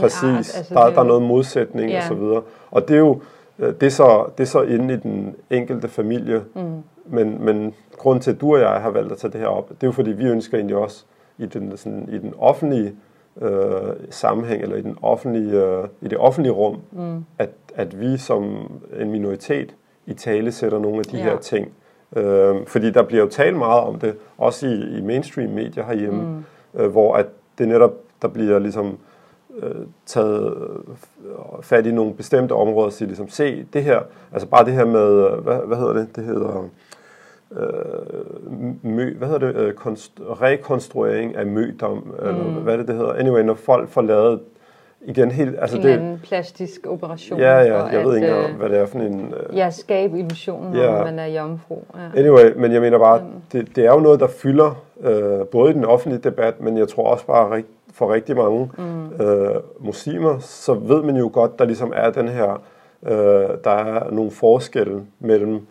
Præcis, 0.00 0.22
art, 0.22 0.36
altså 0.36 0.74
der, 0.74 0.86
det 0.86 0.94
der 0.94 1.00
er 1.00 1.06
noget 1.06 1.22
modsætning 1.22 1.90
ja. 1.90 1.98
og 1.98 2.02
så 2.02 2.14
videre. 2.14 2.42
Og 2.70 2.88
det 2.88 2.94
er 2.94 2.98
jo 2.98 3.20
øh, 3.58 3.74
det 3.80 3.82
er 3.82 3.90
så, 3.90 4.24
det 4.38 4.44
er 4.44 4.48
så 4.48 4.62
inde 4.62 4.94
i 4.94 4.96
den 4.96 5.34
enkelte 5.50 5.88
familie. 5.88 6.42
Mm. 6.54 6.62
Men, 7.06 7.44
men 7.44 7.74
grunden 7.96 8.22
til, 8.22 8.30
at 8.30 8.40
du 8.40 8.54
og 8.54 8.60
jeg 8.60 8.70
har 8.70 8.90
valgt 8.90 9.12
at 9.12 9.18
tage 9.18 9.32
det 9.32 9.40
her 9.40 9.46
op, 9.46 9.68
det 9.68 9.82
er 9.82 9.86
jo 9.86 9.92
fordi, 9.92 10.10
vi 10.10 10.24
ønsker 10.24 10.56
egentlig 10.56 10.76
også 10.76 11.04
i 11.38 11.46
den, 11.46 11.76
sådan, 11.76 12.08
i 12.12 12.18
den 12.18 12.34
offentlige 12.38 12.92
øh, 13.42 13.92
sammenhæng, 14.10 14.62
eller 14.62 14.76
i, 14.76 14.82
den 14.82 14.96
offentlige, 15.02 15.64
øh, 15.64 15.88
i 16.02 16.08
det 16.08 16.18
offentlige 16.18 16.52
rum, 16.52 16.76
mm. 16.92 17.24
at, 17.38 17.50
at 17.74 18.00
vi 18.00 18.16
som 18.16 18.72
en 19.00 19.10
minoritet 19.10 19.74
i 20.06 20.14
tale 20.14 20.52
sætter 20.52 20.78
nogle 20.78 20.98
af 20.98 21.04
de 21.04 21.16
ja. 21.16 21.22
her 21.22 21.38
ting. 21.38 21.72
Øh, 22.16 22.56
fordi 22.66 22.90
der 22.90 23.02
bliver 23.02 23.22
jo 23.22 23.28
talt 23.28 23.56
meget 23.56 23.80
om 23.80 23.98
det, 23.98 24.14
også 24.38 24.66
i, 24.66 24.98
i 24.98 25.00
mainstream 25.00 25.50
medier 25.50 25.84
herhjemme, 25.84 26.22
mm. 26.22 26.80
øh, 26.80 26.90
hvor 26.90 27.14
at 27.16 27.26
det 27.58 27.68
netop, 27.68 27.92
der 28.22 28.28
bliver 28.28 28.58
ligesom 28.58 28.98
øh, 29.62 29.86
taget 30.06 30.54
øh, 31.24 31.62
fat 31.62 31.86
i 31.86 31.90
nogle 31.90 32.14
bestemte 32.14 32.52
områder 32.52 32.86
og 32.86 32.92
siger 32.92 33.06
ligesom, 33.06 33.28
se 33.28 33.66
det 33.72 33.84
her, 33.84 34.00
altså 34.32 34.48
bare 34.48 34.64
det 34.64 34.72
her 34.72 34.84
med, 34.84 35.30
øh, 35.30 35.38
hvad, 35.38 35.56
hvad 35.66 35.76
hedder 35.76 35.92
det, 35.92 36.16
det 36.16 36.24
hedder 36.24 36.68
øh, 37.56 38.84
mø, 38.84 39.14
hvad 39.18 39.28
hedder 39.28 39.52
det, 39.52 39.56
øh, 39.56 39.72
konst, 39.72 40.20
rekonstruering 40.20 41.36
af 41.36 41.46
mødom, 41.46 41.96
mm. 41.96 42.28
eller 42.28 42.44
hvad 42.44 42.78
det, 42.78 42.88
det 42.88 42.96
hedder. 42.96 43.12
Anyway, 43.12 43.42
når 43.42 43.54
folk 43.54 43.88
får 43.88 44.02
lavet 44.02 44.40
igen 45.06 45.30
helt... 45.30 45.56
Altså 45.58 45.76
en 45.76 45.82
det, 45.82 45.90
anden 45.90 46.20
plastisk 46.24 46.86
operation. 46.86 47.40
Ja, 47.40 47.58
ja, 47.60 47.84
jeg 47.84 48.04
ved 48.04 48.16
ikke 48.16 48.28
engang, 48.28 48.56
hvad 48.56 48.68
det 48.68 48.78
er 48.78 48.86
for 48.86 48.98
en... 48.98 49.34
Uh, 49.50 49.56
ja, 49.56 49.70
skabe 49.70 50.18
illusionen, 50.18 50.74
ja. 50.74 50.90
når 50.90 51.04
man 51.04 51.18
er 51.18 51.26
jomfru. 51.26 51.78
Ja. 51.94 52.20
Anyway, 52.20 52.52
men 52.56 52.72
jeg 52.72 52.80
mener 52.80 52.98
bare, 52.98 53.18
mm. 53.18 53.26
det, 53.52 53.76
det 53.76 53.86
er 53.86 53.92
jo 53.92 54.00
noget, 54.00 54.20
der 54.20 54.26
fylder 54.26 54.82
uh, 54.96 55.46
både 55.46 55.70
i 55.70 55.74
den 55.74 55.84
offentlige 55.84 56.20
debat, 56.20 56.60
men 56.60 56.78
jeg 56.78 56.88
tror 56.88 57.10
også 57.10 57.26
bare 57.26 57.62
for 57.92 58.12
rigtig 58.12 58.36
mange 58.36 58.70
mm. 58.78 59.04
uh, 59.04 59.86
muslimer, 59.86 60.38
så 60.38 60.74
ved 60.74 61.02
man 61.02 61.16
jo 61.16 61.30
godt, 61.32 61.58
der 61.58 61.64
ligesom 61.64 61.92
er 61.96 62.10
den 62.10 62.28
her... 62.28 62.62
Uh, 63.02 63.10
der 63.64 63.70
er 63.70 64.10
nogle 64.10 64.30
forskelle 64.30 65.02
mellem 65.20 65.66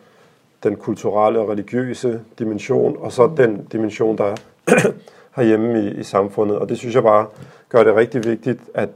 den 0.63 0.76
kulturelle 0.76 1.39
og 1.39 1.50
religiøse 1.50 2.22
dimension, 2.39 2.98
og 3.00 3.12
så 3.12 3.32
den 3.38 3.67
dimension, 3.72 4.17
der 4.17 4.24
er 4.67 4.91
herhjemme 5.36 5.84
i, 5.84 5.88
i 5.88 6.04
samfundet. 6.04 6.58
Og 6.58 6.70
det 6.70 6.78
synes 6.78 6.96
jeg 6.96 7.04
bare 7.04 7.26
gør 7.70 7.84
det 7.84 7.96
rigtig 7.96 8.24
vigtigt, 8.26 8.62
at 8.74 8.89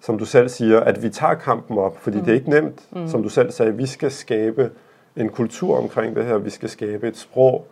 som 0.00 0.18
du 0.18 0.24
selv 0.24 0.48
siger, 0.48 0.80
at 0.80 1.02
vi 1.02 1.08
tager 1.08 1.34
kampen 1.34 1.78
op, 1.78 1.96
fordi 1.98 2.18
mm. 2.18 2.24
det 2.24 2.30
er 2.30 2.34
ikke 2.34 2.50
nemt, 2.50 2.80
mm. 2.90 3.08
som 3.08 3.22
du 3.22 3.28
selv 3.28 3.50
sagde, 3.50 3.76
vi 3.76 3.86
skal 3.86 4.10
skabe 4.10 4.70
en 5.16 5.28
kultur 5.28 5.78
omkring 5.78 6.16
det 6.16 6.24
her, 6.24 6.38
vi 6.38 6.50
skal 6.50 6.68
skabe 6.68 7.08
et 7.08 7.16
sprog, 7.16 7.66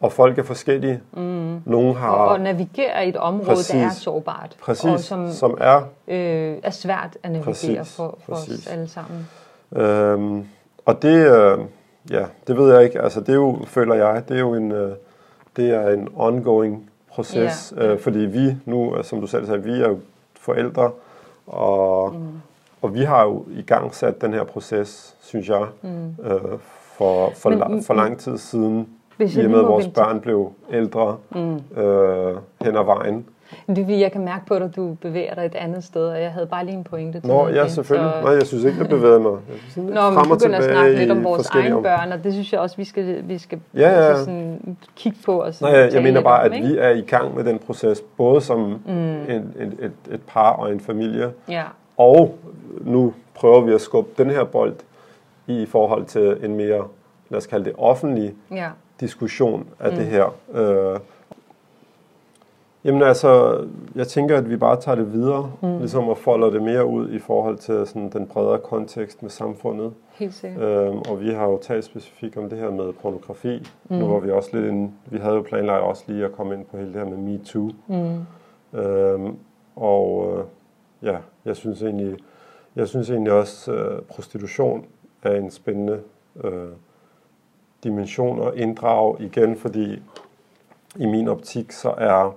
og 0.00 0.12
folk 0.12 0.38
er 0.38 0.42
forskellige. 0.42 1.00
Mm. 1.12 1.60
Nogle 1.64 1.94
har... 1.94 2.10
Og, 2.10 2.28
og 2.28 2.40
navigere 2.40 3.06
i 3.06 3.08
et 3.08 3.16
område, 3.16 3.46
præcis, 3.46 3.70
der 3.70 3.86
er 3.86 3.90
sårbart. 3.90 4.56
Præcis, 4.60 4.84
og 4.84 5.00
som, 5.00 5.32
som 5.32 5.58
er... 5.60 5.82
Øh, 6.08 6.56
er 6.62 6.70
svært 6.70 7.18
at 7.22 7.30
navigere 7.30 7.44
præcis, 7.44 7.96
for, 7.96 8.18
for 8.24 8.34
præcis. 8.34 8.58
os 8.58 8.72
alle 8.72 8.88
sammen. 8.88 9.28
Øhm, 9.76 10.46
og 10.86 11.02
det, 11.02 11.36
øh, 11.36 11.58
ja, 12.10 12.24
det 12.46 12.56
ved 12.56 12.74
jeg 12.74 12.84
ikke, 12.84 13.00
altså 13.00 13.20
det 13.20 13.28
er 13.28 13.34
jo, 13.34 13.58
føler 13.66 13.94
jeg, 13.94 14.28
det 14.28 14.36
er 14.36 14.40
jo 14.40 14.54
en, 14.54 14.72
øh, 14.72 14.92
det 15.56 15.70
er 15.70 15.88
en 15.88 16.08
ongoing 16.16 16.90
proces, 17.08 17.74
ja. 17.76 17.92
øh, 17.92 17.98
fordi 18.00 18.18
vi 18.18 18.56
nu, 18.64 18.96
som 19.02 19.20
du 19.20 19.26
selv 19.26 19.46
sagde, 19.46 19.62
vi 19.62 19.72
er 19.72 19.88
jo 19.88 19.98
forældre, 20.40 20.90
og, 21.46 22.12
mm. 22.14 22.40
og 22.82 22.94
vi 22.94 23.02
har 23.02 23.24
jo 23.24 23.44
i 23.50 23.62
gang 23.62 23.94
sat 23.94 24.20
den 24.20 24.32
her 24.32 24.44
proces, 24.44 25.16
synes 25.20 25.48
jeg, 25.48 25.66
mm. 25.82 26.24
øh, 26.24 26.40
for, 26.96 27.30
for, 27.36 27.50
Men, 27.50 27.62
la- 27.62 27.86
for 27.86 27.94
lang 27.94 28.18
tid 28.18 28.38
siden, 28.38 28.88
i 29.18 29.44
og 29.44 29.50
med 29.50 29.58
at 29.58 29.66
vores 29.66 29.88
børn 29.88 30.20
blev 30.20 30.52
ældre 30.70 31.16
mm. 31.34 31.80
øh, 31.82 32.36
hen 32.62 32.76
ad 32.76 32.84
vejen. 32.84 33.26
Det 33.66 34.00
jeg 34.00 34.12
kan 34.12 34.24
mærke 34.24 34.46
på 34.46 34.54
dig, 34.54 34.64
at 34.64 34.76
du 34.76 34.96
bevæger 35.00 35.34
dig 35.34 35.46
et 35.46 35.54
andet 35.54 35.84
sted, 35.84 36.06
og 36.06 36.20
jeg 36.20 36.32
havde 36.32 36.46
bare 36.46 36.64
lige 36.64 36.76
en 36.76 36.84
pointe 36.84 37.20
til 37.20 37.28
Nå, 37.28 37.48
ja, 37.48 37.68
selvfølgelig. 37.68 38.12
Så... 38.12 38.20
Nej, 38.22 38.32
jeg 38.32 38.46
synes 38.46 38.64
ikke, 38.64 38.78
jeg 38.78 38.88
bevæger 38.88 39.18
mig. 39.18 39.32
Jeg 39.76 39.84
Nå, 39.84 40.10
men 40.10 40.18
vi 40.24 40.28
begynder 40.34 40.58
at 40.58 40.64
snakke 40.64 40.96
lidt 40.96 41.10
om 41.10 41.24
vores 41.24 41.48
egne 41.48 41.82
børn, 41.82 42.12
og 42.12 42.24
det 42.24 42.32
synes 42.32 42.52
jeg 42.52 42.60
også, 42.60 42.76
vi 42.76 42.84
skal, 42.84 43.28
vi 43.28 43.38
skal 43.38 43.60
ja, 43.74 43.80
ja. 43.80 43.88
Altså 43.88 44.24
sådan, 44.24 44.76
kigge 44.96 45.18
på. 45.24 45.42
Og 45.42 45.54
Nej, 45.60 45.70
jeg, 45.70 45.92
jeg 45.92 46.02
mener 46.02 46.20
bare, 46.20 46.40
om, 46.40 46.52
at 46.52 46.62
vi 46.62 46.76
er 46.78 46.90
i 46.90 47.00
gang 47.00 47.34
med 47.34 47.44
den 47.44 47.58
proces, 47.58 48.00
både 48.16 48.40
som 48.40 48.58
mm. 48.86 48.92
en, 48.92 49.30
en, 49.30 49.78
et, 49.80 49.92
et 50.10 50.20
par 50.26 50.50
og 50.50 50.72
en 50.72 50.80
familie, 50.80 51.32
ja. 51.48 51.62
og 51.96 52.38
nu 52.80 53.14
prøver 53.34 53.60
vi 53.60 53.72
at 53.72 53.80
skubbe 53.80 54.22
den 54.22 54.30
her 54.30 54.44
bold 54.44 54.74
i 55.46 55.66
forhold 55.66 56.04
til 56.04 56.36
en 56.42 56.56
mere, 56.56 56.84
lad 57.28 57.38
os 57.38 57.46
kalde 57.46 57.64
det 57.64 57.72
offentlig 57.78 58.34
ja. 58.50 58.68
diskussion 59.00 59.66
af 59.80 59.90
mm. 59.90 59.96
det 59.96 60.06
her. 60.06 60.34
Øh, 60.54 61.00
Jamen 62.84 63.02
altså, 63.02 63.64
jeg 63.94 64.06
tænker, 64.06 64.38
at 64.38 64.50
vi 64.50 64.56
bare 64.56 64.80
tager 64.80 64.96
det 64.96 65.12
videre, 65.12 65.52
mm. 65.62 65.78
ligesom 65.78 66.08
og 66.08 66.18
folder 66.18 66.50
det 66.50 66.62
mere 66.62 66.86
ud 66.86 67.10
i 67.10 67.18
forhold 67.18 67.58
til 67.58 67.86
sådan, 67.86 68.10
den 68.10 68.26
bredere 68.26 68.58
kontekst 68.58 69.22
med 69.22 69.30
samfundet. 69.30 69.92
Helt 70.12 70.34
sikkert. 70.34 70.62
Øhm, 70.62 70.98
og 70.98 71.20
vi 71.20 71.30
har 71.30 71.44
jo 71.44 71.58
talt 71.62 71.84
specifikt 71.84 72.36
om 72.36 72.48
det 72.48 72.58
her 72.58 72.70
med 72.70 72.92
pornografi. 72.92 73.68
Mm. 73.88 73.96
Nu 73.96 74.06
var 74.06 74.18
vi 74.18 74.30
også 74.30 74.50
lidt 74.52 74.66
inde, 74.66 74.90
vi 75.06 75.18
havde 75.18 75.34
jo 75.34 75.42
planlagt 75.42 75.82
også 75.82 76.04
lige 76.06 76.24
at 76.24 76.32
komme 76.32 76.54
ind 76.54 76.64
på 76.64 76.76
hele 76.76 76.92
det 76.92 76.96
her 76.96 77.08
med 77.08 77.16
MeToo. 77.16 77.70
Mm. 77.86 78.78
Øhm, 78.78 79.36
og 79.76 80.32
øh, 80.32 80.44
ja, 81.08 81.16
jeg 81.44 81.56
synes 81.56 81.82
egentlig, 81.82 82.16
jeg 82.76 82.88
synes 82.88 83.10
egentlig 83.10 83.32
også, 83.32 83.72
øh, 83.72 84.02
prostitution 84.02 84.84
er 85.22 85.34
en 85.34 85.50
spændende 85.50 86.00
øh, 86.44 86.68
dimension 87.84 88.48
at 88.48 88.54
inddrage 88.54 89.16
igen, 89.20 89.56
fordi 89.56 90.02
i 90.96 91.06
min 91.06 91.28
optik 91.28 91.72
så 91.72 91.94
er 91.98 92.36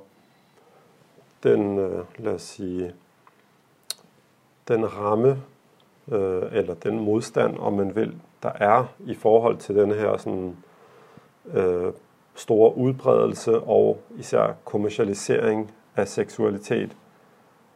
den, 1.43 1.79
øh, 1.79 2.05
lad 2.17 2.33
os 2.33 2.41
sige, 2.41 2.93
den 4.67 4.93
ramme, 4.93 5.43
øh, 6.11 6.43
eller 6.51 6.73
den 6.73 6.99
modstand, 6.99 7.57
om 7.57 7.73
man 7.73 7.95
vil, 7.95 8.15
der 8.43 8.51
er 8.55 8.93
i 9.05 9.13
forhold 9.13 9.57
til 9.57 9.75
den 9.75 9.91
her 9.91 10.17
sådan, 10.17 10.57
øh, 11.53 11.93
store 12.35 12.77
udbredelse 12.77 13.59
og 13.59 14.01
især 14.17 14.53
kommercialisering 14.65 15.71
af 15.95 16.07
seksualitet. 16.07 16.97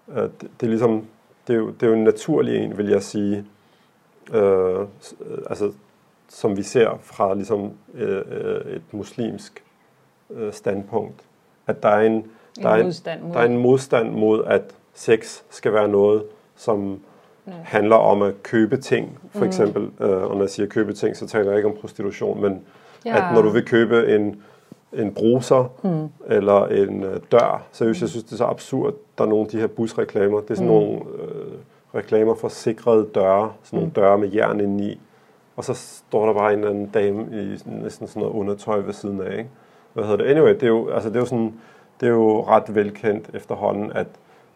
Øh, 0.09 0.23
det, 0.23 0.41
det, 0.41 0.63
er 0.63 0.67
ligesom, 0.67 1.07
det, 1.47 1.53
er 1.53 1.57
jo, 1.57 1.71
det 1.71 1.83
er 1.83 1.87
jo 1.87 1.93
en 1.93 2.03
naturlig 2.03 2.57
en, 2.63 2.77
vil 2.77 2.87
jeg 2.87 3.03
sige, 3.03 3.45
øh, 4.33 4.79
øh 4.81 4.87
altså, 5.49 5.73
som 6.27 6.57
vi 6.57 6.63
ser 6.63 6.97
fra 7.01 7.33
ligesom, 7.33 7.73
øh, 7.93 8.21
øh, 8.27 8.75
et 8.75 8.93
muslimsk 8.93 9.63
øh, 10.29 10.53
standpunkt. 10.53 11.25
At 11.67 11.83
der 11.83 11.89
er 11.89 12.01
en, 12.01 12.31
der, 12.55 12.69
er 12.69 12.75
en, 12.75 12.91
der 13.33 13.39
er 13.39 13.45
en 13.45 13.57
modstand 13.57 14.11
mod, 14.11 14.43
at 14.45 14.61
sex 14.93 15.41
skal 15.49 15.73
være 15.73 15.87
noget, 15.87 16.23
som 16.55 16.99
ja. 17.47 17.51
handler 17.63 17.95
om 17.95 18.21
at 18.21 18.43
købe 18.43 18.77
ting, 18.77 19.19
for 19.31 19.39
mm. 19.39 19.45
eksempel. 19.45 19.89
Øh, 19.99 20.23
og 20.23 20.35
når 20.35 20.41
jeg 20.41 20.49
siger 20.49 20.67
købe 20.67 20.93
ting, 20.93 21.17
så 21.17 21.27
taler 21.27 21.49
jeg 21.49 21.57
ikke 21.57 21.69
om 21.69 21.75
prostitution, 21.81 22.41
men 22.41 22.61
ja. 23.05 23.17
at 23.17 23.33
når 23.33 23.41
du 23.41 23.49
vil 23.49 23.65
købe 23.65 24.15
en, 24.15 24.41
en 24.93 25.13
bruser 25.13 25.71
mm. 25.83 26.33
eller 26.33 26.65
en 26.65 27.03
øh, 27.03 27.19
dør, 27.31 27.63
så 27.71 27.85
jeg 27.85 27.95
synes, 27.95 28.13
det 28.13 28.31
er 28.31 28.35
så 28.35 28.45
absurd, 28.45 28.93
der 29.17 29.23
er 29.23 29.29
nogle 29.29 29.45
af 29.45 29.51
de 29.51 29.59
her 29.59 29.67
busreklamer. 29.67 30.39
Det 30.39 30.51
er 30.51 30.55
sådan 30.55 30.67
mm. 30.67 30.73
nogle 30.73 30.99
øh, 30.99 31.51
reklamer 31.95 32.35
for 32.35 32.47
sikrede 32.47 33.07
døre, 33.15 33.51
sådan 33.63 33.77
nogle 33.77 33.87
mm. 33.87 33.93
døre 33.93 34.17
med 34.17 34.29
jern 34.29 34.59
indeni. 34.59 34.99
Og 35.55 35.63
så 35.63 35.73
står 35.73 36.25
der 36.25 36.33
bare 36.33 36.53
en 36.53 36.59
eller 36.59 36.71
anden 36.71 36.87
dame 36.87 37.21
i 37.31 37.57
næsten 37.65 38.07
sådan 38.07 38.21
noget 38.21 38.35
undertøj 38.35 38.79
ved 38.79 38.93
siden 38.93 39.21
af, 39.21 39.37
ikke? 39.37 39.49
Hvad 39.93 40.03
hedder 40.03 40.17
det? 40.17 40.25
Anyway, 40.25 40.53
det 40.53 40.63
er 40.63 40.67
jo, 40.67 40.89
altså 40.89 41.09
det 41.09 41.15
er 41.15 41.19
jo 41.19 41.25
sådan, 41.25 41.53
det 42.01 42.07
er 42.07 42.11
jo 42.11 42.43
ret 42.47 42.75
velkendt 42.75 43.29
efterhånden, 43.33 43.91
at, 43.91 44.07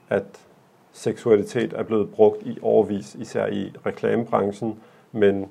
at 0.10 0.24
seksualitet 0.94 1.74
er 1.74 1.84
blevet 1.84 2.10
brugt 2.10 2.44
i 2.44 2.58
overvis, 2.62 3.16
især 3.16 3.48
i 3.48 3.74
reklamebranchen, 3.86 4.80
men 5.12 5.50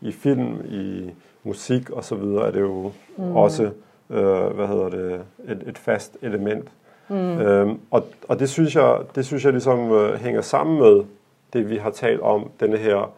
i 0.00 0.12
film, 0.12 0.60
i 0.64 1.10
musik 1.42 1.90
og 1.90 2.04
så 2.04 2.14
videre 2.14 2.46
er 2.46 2.50
det 2.50 2.60
jo 2.60 2.92
mm. 3.16 3.36
også, 3.36 3.70
øh, 4.10 4.46
hvad 4.46 4.66
hedder 4.66 4.88
det, 4.88 5.20
et, 5.48 5.62
et 5.66 5.78
fast 5.78 6.16
element. 6.22 6.68
Mm. 7.08 7.16
Øhm, 7.16 7.80
og, 7.90 8.06
og 8.28 8.38
det 8.38 8.50
synes 8.50 8.74
jeg, 8.76 8.98
det 9.14 9.26
synes 9.26 9.44
jeg 9.44 9.52
ligesom 9.52 9.92
øh, 9.92 10.14
hænger 10.14 10.40
sammen 10.40 10.78
med 10.78 11.04
det, 11.52 11.70
vi 11.70 11.76
har 11.76 11.90
talt 11.90 12.20
om, 12.20 12.50
denne 12.60 12.76
her, 12.76 13.12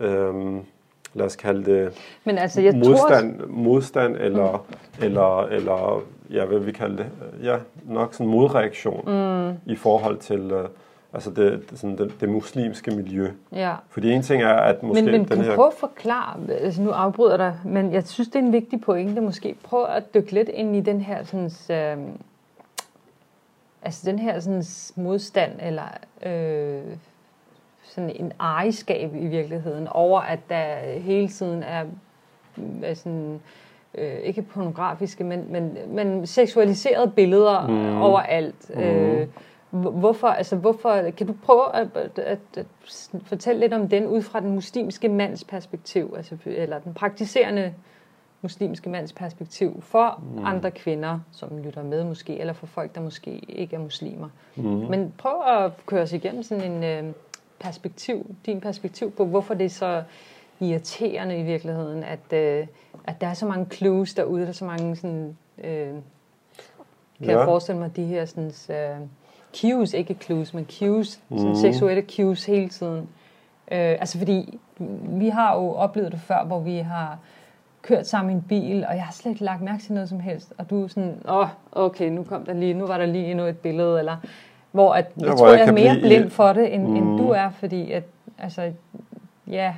øh, 0.00 0.34
lad 1.14 1.26
os 1.26 1.36
kalde 1.36 1.64
det, 1.64 1.92
Men 2.24 2.38
altså, 2.38 2.60
jeg 2.60 2.74
modstand, 2.76 3.38
tror... 3.38 3.46
modstand 3.48 4.16
eller, 4.16 4.66
mm. 4.98 5.04
eller, 5.04 5.42
eller, 5.42 6.02
ja, 6.30 6.44
hvad 6.44 6.58
vi 6.58 6.72
kalde 6.72 6.96
det, 6.96 7.06
ja, 7.42 7.56
nok 7.84 8.14
sådan 8.14 8.26
modreaktion 8.26 9.04
mm. 9.06 9.72
i 9.72 9.76
forhold 9.76 10.18
til, 10.18 10.40
øh, 10.40 10.68
altså 11.12 11.30
det, 11.30 11.62
sådan 11.74 11.98
det, 11.98 12.20
det 12.20 12.28
muslimske 12.28 12.90
miljø. 12.90 13.30
Ja. 13.52 13.74
Fordi 13.88 14.12
en 14.12 14.22
ting 14.22 14.42
er, 14.42 14.54
at 14.54 14.82
måske 14.82 15.02
men, 15.02 15.12
men 15.12 15.28
den 15.28 15.40
her... 15.40 15.54
prøv 15.54 15.66
at 15.66 15.74
forklare, 15.74 16.40
altså 16.50 16.82
nu 16.82 16.90
afbryder 16.90 17.36
dig, 17.36 17.60
men 17.64 17.92
jeg 17.92 18.06
synes, 18.06 18.28
det 18.28 18.36
er 18.36 18.42
en 18.42 18.52
vigtig 18.52 18.80
pointe 18.80 19.20
måske. 19.20 19.56
Prøv 19.62 19.84
at 19.84 20.14
dykke 20.14 20.32
lidt 20.32 20.48
ind 20.48 20.76
i 20.76 20.80
den 20.80 21.00
her 21.00 21.24
sådan, 21.24 21.50
øh, 21.70 22.14
altså 23.82 24.10
den 24.10 24.18
her 24.18 24.40
sådan 24.40 24.64
modstand, 24.96 25.52
eller 25.62 25.88
øh, 26.26 26.82
sådan 27.82 28.10
en 28.10 28.32
ejerskab 28.40 29.14
i 29.14 29.26
virkeligheden, 29.26 29.88
over 29.88 30.20
at 30.20 30.38
der 30.48 30.76
hele 30.98 31.28
tiden 31.28 31.62
er, 31.62 31.84
er 32.82 32.94
sådan, 32.94 33.40
øh, 33.98 34.18
ikke 34.18 34.42
pornografiske, 34.42 35.24
men, 35.24 35.44
men, 35.48 35.76
men 35.88 36.26
seksualiserede 36.26 37.12
billeder 37.16 37.66
mm. 37.66 38.02
overalt. 38.02 38.70
Mm. 38.74 38.80
Øh, 38.80 39.26
Hvorfor, 39.70 40.28
altså 40.28 40.56
hvorfor, 40.56 41.10
kan 41.16 41.26
du 41.26 41.34
prøve 41.44 41.76
at, 41.76 41.88
at, 41.94 42.18
at, 42.18 42.38
at 42.56 42.66
fortælle 43.26 43.60
lidt 43.60 43.72
om 43.72 43.88
den 43.88 44.06
ud 44.06 44.22
fra 44.22 44.40
den 44.40 44.50
muslimske 44.50 45.08
mands 45.08 45.44
perspektiv, 45.44 46.14
altså, 46.16 46.36
eller 46.46 46.78
den 46.78 46.94
praktiserende 46.94 47.74
muslimske 48.42 48.90
mands 48.90 49.12
perspektiv 49.12 49.82
for 49.82 50.22
mm. 50.34 50.44
andre 50.44 50.70
kvinder, 50.70 51.18
som 51.32 51.58
lytter 51.58 51.82
med 51.82 52.04
måske, 52.04 52.40
eller 52.40 52.52
for 52.52 52.66
folk, 52.66 52.94
der 52.94 53.00
måske 53.00 53.30
ikke 53.30 53.76
er 53.76 53.80
muslimer. 53.80 54.28
Mm. 54.56 54.62
Men 54.64 55.12
prøv 55.18 55.42
at 55.46 55.72
køre 55.86 56.02
os 56.02 56.12
igennem 56.12 56.42
sådan 56.42 56.72
en 56.72 56.84
øh, 56.84 57.12
perspektiv, 57.60 58.36
din 58.46 58.60
perspektiv 58.60 59.10
på, 59.10 59.24
hvorfor 59.24 59.54
det 59.54 59.64
er 59.64 59.70
så 59.70 60.02
irriterende 60.60 61.38
i 61.38 61.42
virkeligheden, 61.42 62.02
at, 62.02 62.32
øh, 62.32 62.66
at 63.04 63.20
der 63.20 63.26
er 63.26 63.34
så 63.34 63.46
mange 63.46 63.66
clues 63.72 64.14
derude, 64.14 64.42
der 64.42 64.48
er 64.48 64.52
så 64.52 64.64
mange 64.64 64.96
sådan, 64.96 65.36
øh, 65.64 65.94
kan 67.18 67.30
ja. 67.30 67.38
jeg 67.38 67.44
forestille 67.44 67.80
mig, 67.80 67.96
de 67.96 68.04
her 68.04 68.24
sådan, 68.24 68.52
øh, 68.76 69.06
cues, 69.56 69.92
ikke 69.92 70.16
clues, 70.22 70.54
men 70.54 70.66
cues, 70.78 71.20
mm. 71.28 71.38
sådan 71.38 71.56
seksuelle 71.56 72.04
cues 72.16 72.44
hele 72.46 72.68
tiden. 72.68 73.08
Øh, 73.72 73.78
altså 73.78 74.18
fordi, 74.18 74.58
vi 75.02 75.28
har 75.28 75.56
jo 75.56 75.72
oplevet 75.72 76.12
det 76.12 76.20
før, 76.20 76.44
hvor 76.44 76.60
vi 76.60 76.76
har 76.76 77.18
kørt 77.82 78.06
sammen 78.06 78.30
i 78.30 78.34
en 78.34 78.42
bil, 78.42 78.84
og 78.88 78.94
jeg 78.94 79.04
har 79.04 79.12
slet 79.12 79.32
ikke 79.32 79.44
lagt 79.44 79.62
mærke 79.62 79.82
til 79.82 79.92
noget 79.92 80.08
som 80.08 80.20
helst, 80.20 80.52
og 80.58 80.70
du 80.70 80.84
er 80.84 80.88
sådan, 80.88 81.22
åh, 81.28 81.36
oh, 81.36 81.48
okay, 81.72 82.08
nu 82.08 82.22
kom 82.24 82.44
der 82.44 82.52
lige, 82.52 82.74
nu 82.74 82.86
var 82.86 82.98
der 82.98 83.06
lige 83.06 83.30
endnu 83.30 83.44
et 83.44 83.58
billede, 83.58 83.98
eller 83.98 84.16
hvor 84.72 84.92
at, 84.94 85.12
jeg, 85.16 85.28
ja, 85.28 85.34
tror, 85.34 85.48
jeg, 85.48 85.58
jeg 85.58 85.68
er 85.68 85.72
mere 85.72 85.94
blive... 85.94 86.08
blind 86.08 86.30
for 86.30 86.52
det, 86.52 86.74
end, 86.74 86.86
mm. 86.86 86.96
end 86.96 87.18
du 87.18 87.28
er, 87.28 87.50
fordi 87.50 87.92
at, 87.92 88.04
altså, 88.38 88.72
ja, 89.46 89.74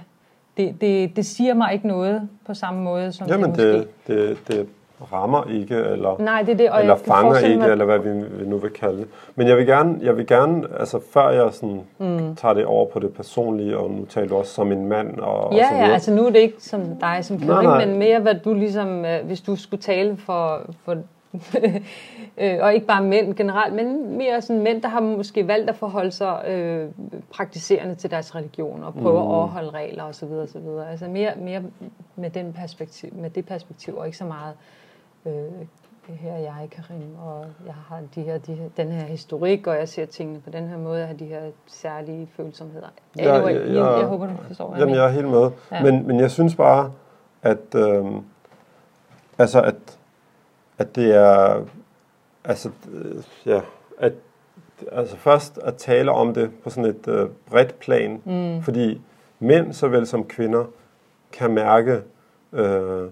det, 0.56 0.80
det, 0.80 1.16
det 1.16 1.26
siger 1.26 1.54
mig 1.54 1.72
ikke 1.72 1.86
noget 1.86 2.28
på 2.46 2.54
samme 2.54 2.82
måde, 2.82 3.12
som 3.12 3.28
Jamen, 3.28 3.54
det 3.54 3.74
måske... 3.74 3.78
Det, 4.06 4.38
det, 4.48 4.48
det 4.48 4.66
rammer 5.12 5.44
ikke, 5.50 5.74
eller, 5.74 6.16
Nej, 6.20 6.42
det 6.42 6.52
er 6.52 6.56
det, 6.56 6.70
og 6.70 6.80
eller 6.80 6.96
fanger 6.96 7.38
ikke, 7.38 7.58
mig... 7.58 7.68
eller 7.68 7.84
hvad 7.84 7.98
vi, 7.98 8.08
nu 8.46 8.58
vil 8.58 8.70
kalde 8.70 8.98
det. 8.98 9.06
Men 9.34 9.48
jeg 9.48 9.56
vil 9.56 9.66
gerne, 9.66 9.98
jeg 10.02 10.16
vil 10.16 10.26
gerne 10.26 10.62
altså 10.78 11.00
før 11.12 11.30
jeg 11.30 11.48
sådan, 11.52 11.80
mm. 11.98 12.36
tager 12.36 12.54
det 12.54 12.64
over 12.64 12.86
på 12.86 12.98
det 12.98 13.12
personlige, 13.14 13.78
og 13.78 13.90
nu 13.90 14.04
taler 14.04 14.28
du 14.28 14.36
også 14.36 14.54
som 14.54 14.72
en 14.72 14.86
mand, 14.86 15.18
og, 15.18 15.54
ja, 15.54 15.58
og 15.58 15.68
så 15.68 15.74
videre. 15.74 15.86
Ja, 15.86 15.92
altså 15.92 16.14
nu 16.14 16.26
er 16.26 16.30
det 16.30 16.38
ikke 16.38 16.56
som 16.58 16.82
dig 17.00 17.18
som 17.22 17.38
kvinde, 17.38 17.86
men 17.86 17.98
mere 17.98 18.20
hvad 18.20 18.34
du 18.34 18.54
ligesom, 18.54 19.04
øh, 19.04 19.26
hvis 19.26 19.40
du 19.40 19.56
skulle 19.56 19.82
tale 19.82 20.16
for, 20.16 20.60
for 20.84 20.96
og 22.64 22.74
ikke 22.74 22.86
bare 22.86 23.02
mænd 23.02 23.34
generelt, 23.34 23.74
men 23.74 24.16
mere 24.16 24.42
sådan 24.42 24.62
mænd, 24.62 24.82
der 24.82 24.88
har 24.88 25.00
måske 25.00 25.48
valgt 25.48 25.70
at 25.70 25.76
forholde 25.76 26.10
sig 26.10 26.44
øh, 26.48 26.88
praktiserende 27.30 27.94
til 27.94 28.10
deres 28.10 28.34
religion 28.34 28.82
og 28.82 28.94
prøve 28.94 29.12
mm. 29.12 29.26
at 29.26 29.34
overholde 29.34 29.70
regler 29.70 30.04
osv. 30.04 30.28
videre. 30.28 30.90
Altså 30.90 31.08
mere, 31.08 31.32
mere 31.36 31.62
med, 32.16 32.30
den 32.30 32.52
perspektiv, 32.52 33.10
med 33.14 33.30
det 33.30 33.46
perspektiv, 33.46 33.96
og 33.96 34.06
ikke 34.06 34.18
så 34.18 34.24
meget 34.24 34.54
øh, 35.26 35.66
her 36.14 36.32
er 36.32 36.38
jeg, 36.38 36.68
Karim, 36.70 37.14
og 37.26 37.46
jeg 37.66 37.74
har 37.88 38.00
de 38.14 38.22
her, 38.22 38.38
de 38.38 38.54
her, 38.54 38.68
den 38.76 38.92
her 38.92 39.04
historik, 39.06 39.66
og 39.66 39.76
jeg 39.76 39.88
ser 39.88 40.06
tingene 40.06 40.40
på 40.40 40.50
den 40.50 40.68
her 40.68 40.76
måde, 40.76 40.98
jeg 40.98 41.06
har 41.06 41.14
de 41.14 41.24
her 41.24 41.40
særlige 41.66 42.28
følsomheder. 42.36 42.88
Anyway, 43.18 43.54
ja, 43.54 43.60
ja, 43.60 43.72
ja, 43.72 43.90
jeg, 43.90 44.00
jeg 44.00 44.06
håber, 44.06 44.26
du 44.26 44.32
forstår, 44.46 44.68
hvad 44.68 44.78
Jamen, 44.78 44.94
jeg 44.94 45.04
er 45.04 45.08
helt 45.08 45.28
med. 45.28 45.50
Ja. 45.72 45.82
Men, 45.82 46.06
men 46.06 46.20
jeg 46.20 46.30
synes 46.30 46.56
bare, 46.56 46.92
at, 47.42 47.74
øh, 47.74 48.04
altså 49.38 49.62
at, 49.62 49.95
at 50.78 50.96
det 50.96 51.14
er, 51.14 51.64
altså, 52.44 52.70
øh, 52.92 53.22
ja, 53.46 53.60
at, 53.98 54.12
altså 54.92 55.16
først 55.16 55.58
at 55.58 55.76
tale 55.76 56.12
om 56.12 56.34
det 56.34 56.50
på 56.64 56.70
sådan 56.70 56.90
et 56.90 57.08
øh, 57.08 57.28
bredt 57.46 57.78
plan, 57.78 58.22
mm. 58.24 58.62
fordi 58.62 59.00
mænd 59.38 59.72
såvel 59.72 60.06
som 60.06 60.24
kvinder 60.24 60.64
kan 61.32 61.50
mærke 61.50 62.02
øh, 62.52 63.08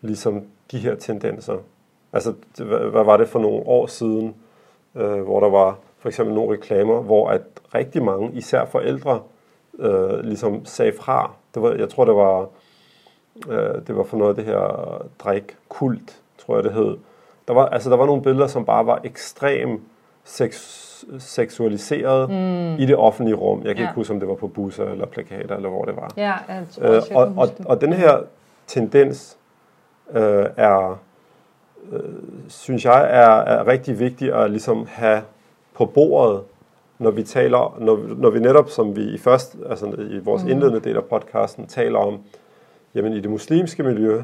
ligesom 0.00 0.42
de 0.70 0.78
her 0.78 0.94
tendenser. 0.94 1.56
Altså, 2.12 2.34
hvad 2.64 3.04
var 3.04 3.16
det 3.16 3.28
for 3.28 3.38
nogle 3.38 3.66
år 3.66 3.86
siden, 3.86 4.34
øh, 4.94 5.20
hvor 5.22 5.40
der 5.40 5.48
var 5.48 5.78
for 5.98 6.08
eksempel 6.08 6.34
nogle 6.34 6.56
reklamer, 6.56 7.00
hvor 7.00 7.28
at 7.28 7.42
rigtig 7.74 8.02
mange, 8.02 8.32
især 8.32 8.64
forældre, 8.64 9.22
øh, 9.78 10.20
ligesom 10.20 10.64
sagde 10.64 10.92
fra. 10.92 11.32
Det 11.54 11.62
var, 11.62 11.72
jeg 11.72 11.88
tror, 11.88 12.04
det 12.04 12.14
var, 12.14 12.48
øh, 13.48 13.86
det 13.86 13.96
var 13.96 14.02
for 14.02 14.16
noget 14.16 14.30
af 14.30 14.36
det 14.36 14.44
her 14.44 15.02
drik 15.18 15.56
kult, 15.68 16.22
tror 16.38 16.54
jeg 16.54 16.64
det 16.64 16.72
hed. 16.72 16.96
Der 17.48 17.54
var, 17.54 17.66
altså, 17.66 17.90
der 17.90 17.96
var 17.96 18.06
nogle 18.06 18.22
billeder, 18.22 18.46
som 18.46 18.64
bare 18.64 18.86
var 18.86 19.00
ekstrem 19.04 19.80
sex, 20.24 20.54
seksualiseret 21.18 22.30
mm. 22.30 22.82
i 22.82 22.86
det 22.86 22.96
offentlige 22.96 23.36
rum. 23.36 23.58
Jeg 23.58 23.76
kan 23.76 23.84
ja. 23.84 23.90
ikke 23.90 23.94
huske, 23.94 24.14
om 24.14 24.20
det 24.20 24.28
var 24.28 24.34
på 24.34 24.48
busser 24.48 24.84
eller 24.84 25.06
plakater, 25.06 25.56
eller 25.56 25.68
hvor 25.68 25.84
det 25.84 25.96
var. 25.96 26.12
Ja, 26.16 26.32
jeg 26.48 26.64
tror, 26.70 26.86
øh, 26.86 27.02
og, 27.14 27.32
og, 27.36 27.48
og 27.66 27.80
den 27.80 27.92
her 27.92 28.20
tendens 28.66 29.38
øh, 30.10 30.46
er, 30.56 30.98
øh, 31.92 32.00
synes 32.48 32.84
jeg, 32.84 33.00
er, 33.10 33.30
er 33.30 33.66
rigtig 33.66 33.98
vigtig 33.98 34.34
at 34.34 34.50
ligesom 34.50 34.86
have 34.90 35.22
på 35.74 35.86
bordet, 35.86 36.42
når 36.98 37.10
vi 37.10 37.22
taler, 37.22 37.76
når, 37.80 38.00
når 38.16 38.30
vi 38.30 38.38
netop, 38.38 38.70
som 38.70 38.96
vi 38.96 39.02
i 39.02 39.18
først, 39.18 39.56
altså 39.70 39.86
i 39.86 40.18
vores 40.18 40.44
mm. 40.44 40.50
indledende 40.50 40.80
del 40.80 40.96
af 40.96 41.04
podcasten, 41.04 41.66
taler 41.66 41.98
om, 41.98 42.20
jamen 42.94 43.12
i 43.12 43.20
det 43.20 43.30
muslimske 43.30 43.82
miljø, 43.82 44.22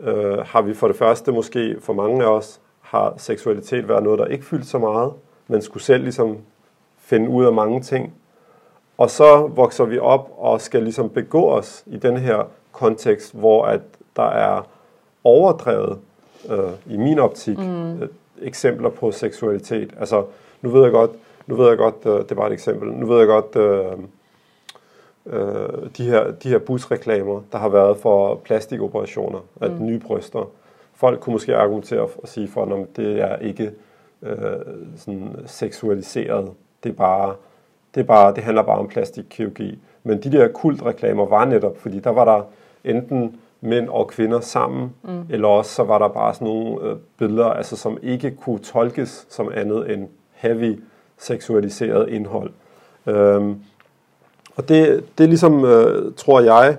øh, 0.00 0.38
har 0.38 0.62
vi 0.62 0.74
for 0.74 0.86
det 0.86 0.96
første 0.96 1.32
måske 1.32 1.76
for 1.80 1.92
mange 1.92 2.24
af 2.24 2.28
os, 2.28 2.60
har 2.80 3.14
seksualitet 3.16 3.88
været 3.88 4.02
noget, 4.02 4.18
der 4.18 4.26
ikke 4.26 4.44
fyldt 4.44 4.66
så 4.66 4.78
meget, 4.78 5.12
men 5.48 5.62
skulle 5.62 5.82
selv 5.82 6.02
ligesom 6.02 6.36
finde 6.98 7.28
ud 7.28 7.44
af 7.44 7.52
mange 7.52 7.80
ting. 7.80 8.14
Og 8.98 9.10
så 9.10 9.36
vokser 9.54 9.84
vi 9.84 9.98
op 9.98 10.30
og 10.38 10.60
skal 10.60 10.82
ligesom 10.82 11.10
begå 11.10 11.50
os 11.50 11.84
i 11.86 11.96
den 11.96 12.16
her 12.16 12.48
kontekst, 12.72 13.34
hvor 13.34 13.64
at 13.64 13.80
der 14.16 14.28
er 14.28 14.66
overdrevet, 15.24 15.98
øh, 16.50 16.94
i 16.94 16.96
min 16.96 17.18
optik, 17.18 17.58
mm. 17.58 18.02
øh, 18.02 18.08
eksempler 18.42 18.88
på 18.88 19.10
seksualitet. 19.10 19.94
Altså, 20.00 20.24
nu 20.62 20.70
ved 20.70 20.82
jeg 20.82 20.92
godt, 20.92 21.10
nu 21.46 21.54
ved 21.54 21.68
jeg 21.68 21.78
godt, 21.78 22.06
øh, 22.06 22.28
det 22.28 22.36
var 22.36 22.46
et 22.46 22.52
eksempel, 22.52 22.92
nu 22.92 23.06
ved 23.06 23.18
jeg 23.18 23.26
godt, 23.26 23.56
øh, 23.56 24.04
øh, 25.30 25.88
de, 25.96 26.04
her, 26.04 26.30
de 26.30 26.48
her 26.48 26.58
busreklamer, 26.58 27.40
der 27.52 27.58
har 27.58 27.68
været 27.68 27.96
for 27.96 28.34
plastikoperationer, 28.34 29.38
at 29.60 29.72
mm. 29.72 29.86
nye 29.86 29.98
bryster. 29.98 30.50
Folk 30.94 31.20
kunne 31.20 31.32
måske 31.32 31.56
argumentere 31.56 32.00
og 32.00 32.28
sige 32.28 32.48
for, 32.48 32.64
at 32.64 32.96
det 32.96 33.20
er 33.20 33.36
ikke 33.36 33.70
øh, 34.22 34.36
sådan 34.96 35.36
seksualiseret. 35.46 36.50
Det 36.84 36.90
er 36.90 36.94
bare, 36.94 37.34
det 37.94 38.00
er 38.00 38.04
bare, 38.04 38.34
det 38.34 38.44
handler 38.44 38.62
bare 38.62 38.78
om 38.78 38.88
plastikkirurgi. 38.88 39.78
Men 40.02 40.22
de 40.22 40.32
der 40.32 40.48
kultreklamer 40.48 41.26
var 41.26 41.44
netop, 41.44 41.78
fordi 41.78 42.00
der 42.00 42.10
var 42.10 42.24
der 42.24 42.42
enten 42.84 43.40
mænd 43.60 43.88
og 43.88 44.08
kvinder 44.08 44.40
sammen, 44.40 44.94
mm. 45.02 45.26
eller 45.30 45.48
også 45.48 45.74
så 45.74 45.82
var 45.82 45.98
der 45.98 46.08
bare 46.08 46.34
sådan 46.34 46.48
nogle 46.48 46.82
øh, 46.82 46.96
billeder, 47.18 47.46
altså, 47.46 47.76
som 47.76 47.98
ikke 48.02 48.30
kunne 48.30 48.58
tolkes 48.58 49.26
som 49.28 49.50
andet 49.54 49.92
end 49.92 50.08
heavy 50.32 50.80
seksualiseret 51.18 52.08
indhold. 52.08 52.50
Øhm, 53.06 53.62
og 54.58 54.68
det, 54.68 55.04
det 55.18 55.24
er 55.24 55.28
ligesom, 55.28 55.64
øh, 55.64 56.12
tror 56.16 56.40
jeg, 56.40 56.76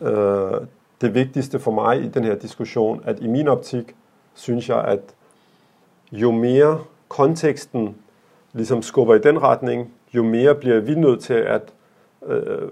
øh, 0.00 0.60
det 1.00 1.14
vigtigste 1.14 1.58
for 1.58 1.70
mig 1.70 2.04
i 2.04 2.08
den 2.08 2.24
her 2.24 2.34
diskussion, 2.34 3.02
at 3.04 3.20
i 3.20 3.26
min 3.26 3.48
optik 3.48 3.94
synes 4.34 4.68
jeg, 4.68 4.84
at 4.84 5.00
jo 6.12 6.30
mere 6.30 6.80
konteksten 7.08 7.96
ligesom 8.52 8.82
skubber 8.82 9.14
i 9.14 9.18
den 9.18 9.42
retning, 9.42 9.92
jo 10.14 10.22
mere 10.22 10.54
bliver 10.54 10.80
vi 10.80 10.94
nødt 10.94 11.20
til 11.20 11.34
at, 11.34 11.62
øh, 12.26 12.68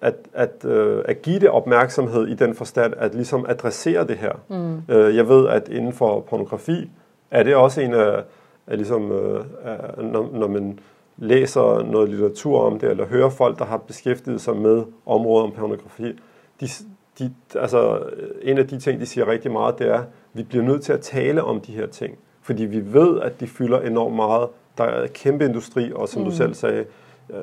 at, 0.00 0.14
at, 0.32 0.64
øh, 0.64 1.02
at 1.04 1.22
give 1.22 1.40
det 1.40 1.48
opmærksomhed 1.48 2.26
i 2.26 2.34
den 2.34 2.54
forstand, 2.54 2.94
at 2.96 3.14
ligesom 3.14 3.46
adressere 3.48 4.06
det 4.06 4.16
her. 4.16 4.32
Mm. 4.48 4.94
Øh, 4.94 5.16
jeg 5.16 5.28
ved, 5.28 5.48
at 5.48 5.68
inden 5.68 5.92
for 5.92 6.20
pornografi 6.20 6.90
er 7.30 7.42
det 7.42 7.54
også 7.54 7.80
en 7.80 7.94
af, 7.94 8.22
af 8.66 8.76
ligesom, 8.76 9.12
øh, 9.12 9.44
af, 9.64 10.04
når, 10.04 10.30
når 10.32 10.48
man 10.48 10.78
læser 11.22 11.82
noget 11.82 12.08
litteratur 12.08 12.60
om 12.60 12.78
det, 12.78 12.90
eller 12.90 13.06
hører 13.06 13.30
folk, 13.30 13.58
der 13.58 13.64
har 13.64 13.76
beskæftiget 13.76 14.40
sig 14.40 14.56
med 14.56 14.82
området 15.06 15.44
om 15.44 15.52
pornografi, 15.52 16.18
de, 16.60 16.66
de, 17.18 17.34
altså, 17.54 18.02
en 18.42 18.58
af 18.58 18.68
de 18.68 18.78
ting, 18.80 19.00
de 19.00 19.06
siger 19.06 19.28
rigtig 19.28 19.50
meget, 19.50 19.78
det 19.78 19.88
er, 19.88 19.98
at 19.98 20.04
vi 20.32 20.42
bliver 20.42 20.64
nødt 20.64 20.82
til 20.82 20.92
at 20.92 21.00
tale 21.00 21.44
om 21.44 21.60
de 21.60 21.72
her 21.72 21.86
ting. 21.86 22.18
Fordi 22.42 22.64
vi 22.64 22.92
ved, 22.92 23.20
at 23.20 23.40
de 23.40 23.46
fylder 23.46 23.80
enormt 23.80 24.16
meget. 24.16 24.48
Der 24.78 24.84
er 24.84 25.06
kæmpe 25.06 25.44
industri, 25.44 25.92
og 25.94 26.08
som 26.08 26.22
mm. 26.22 26.28
du 26.28 26.34
selv 26.34 26.54
sagde, 26.54 26.84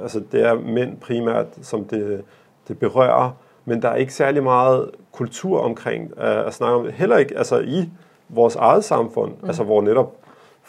altså 0.02 0.22
det 0.32 0.46
er 0.46 0.54
mænd 0.54 0.98
primært, 0.98 1.48
som 1.62 1.86
det, 1.86 2.22
det 2.68 2.80
berører, 2.80 3.32
men 3.65 3.82
der 3.82 3.89
er 3.89 3.96
ikke 3.96 4.13
særlig 4.13 4.44
meget 4.44 4.89
kultur 5.12 5.60
omkring 5.60 6.12
at, 6.18 6.38
at 6.38 6.54
snakke 6.54 6.76
om 6.76 6.84
det. 6.84 6.94
Heller 6.94 7.18
ikke 7.18 7.38
altså 7.38 7.60
i 7.60 7.89
vores 8.30 8.56
eget 8.56 8.84
samfund, 8.84 9.32
mm. 9.42 9.48
altså 9.48 9.63
hvor 9.63 9.82
netop 9.82 10.15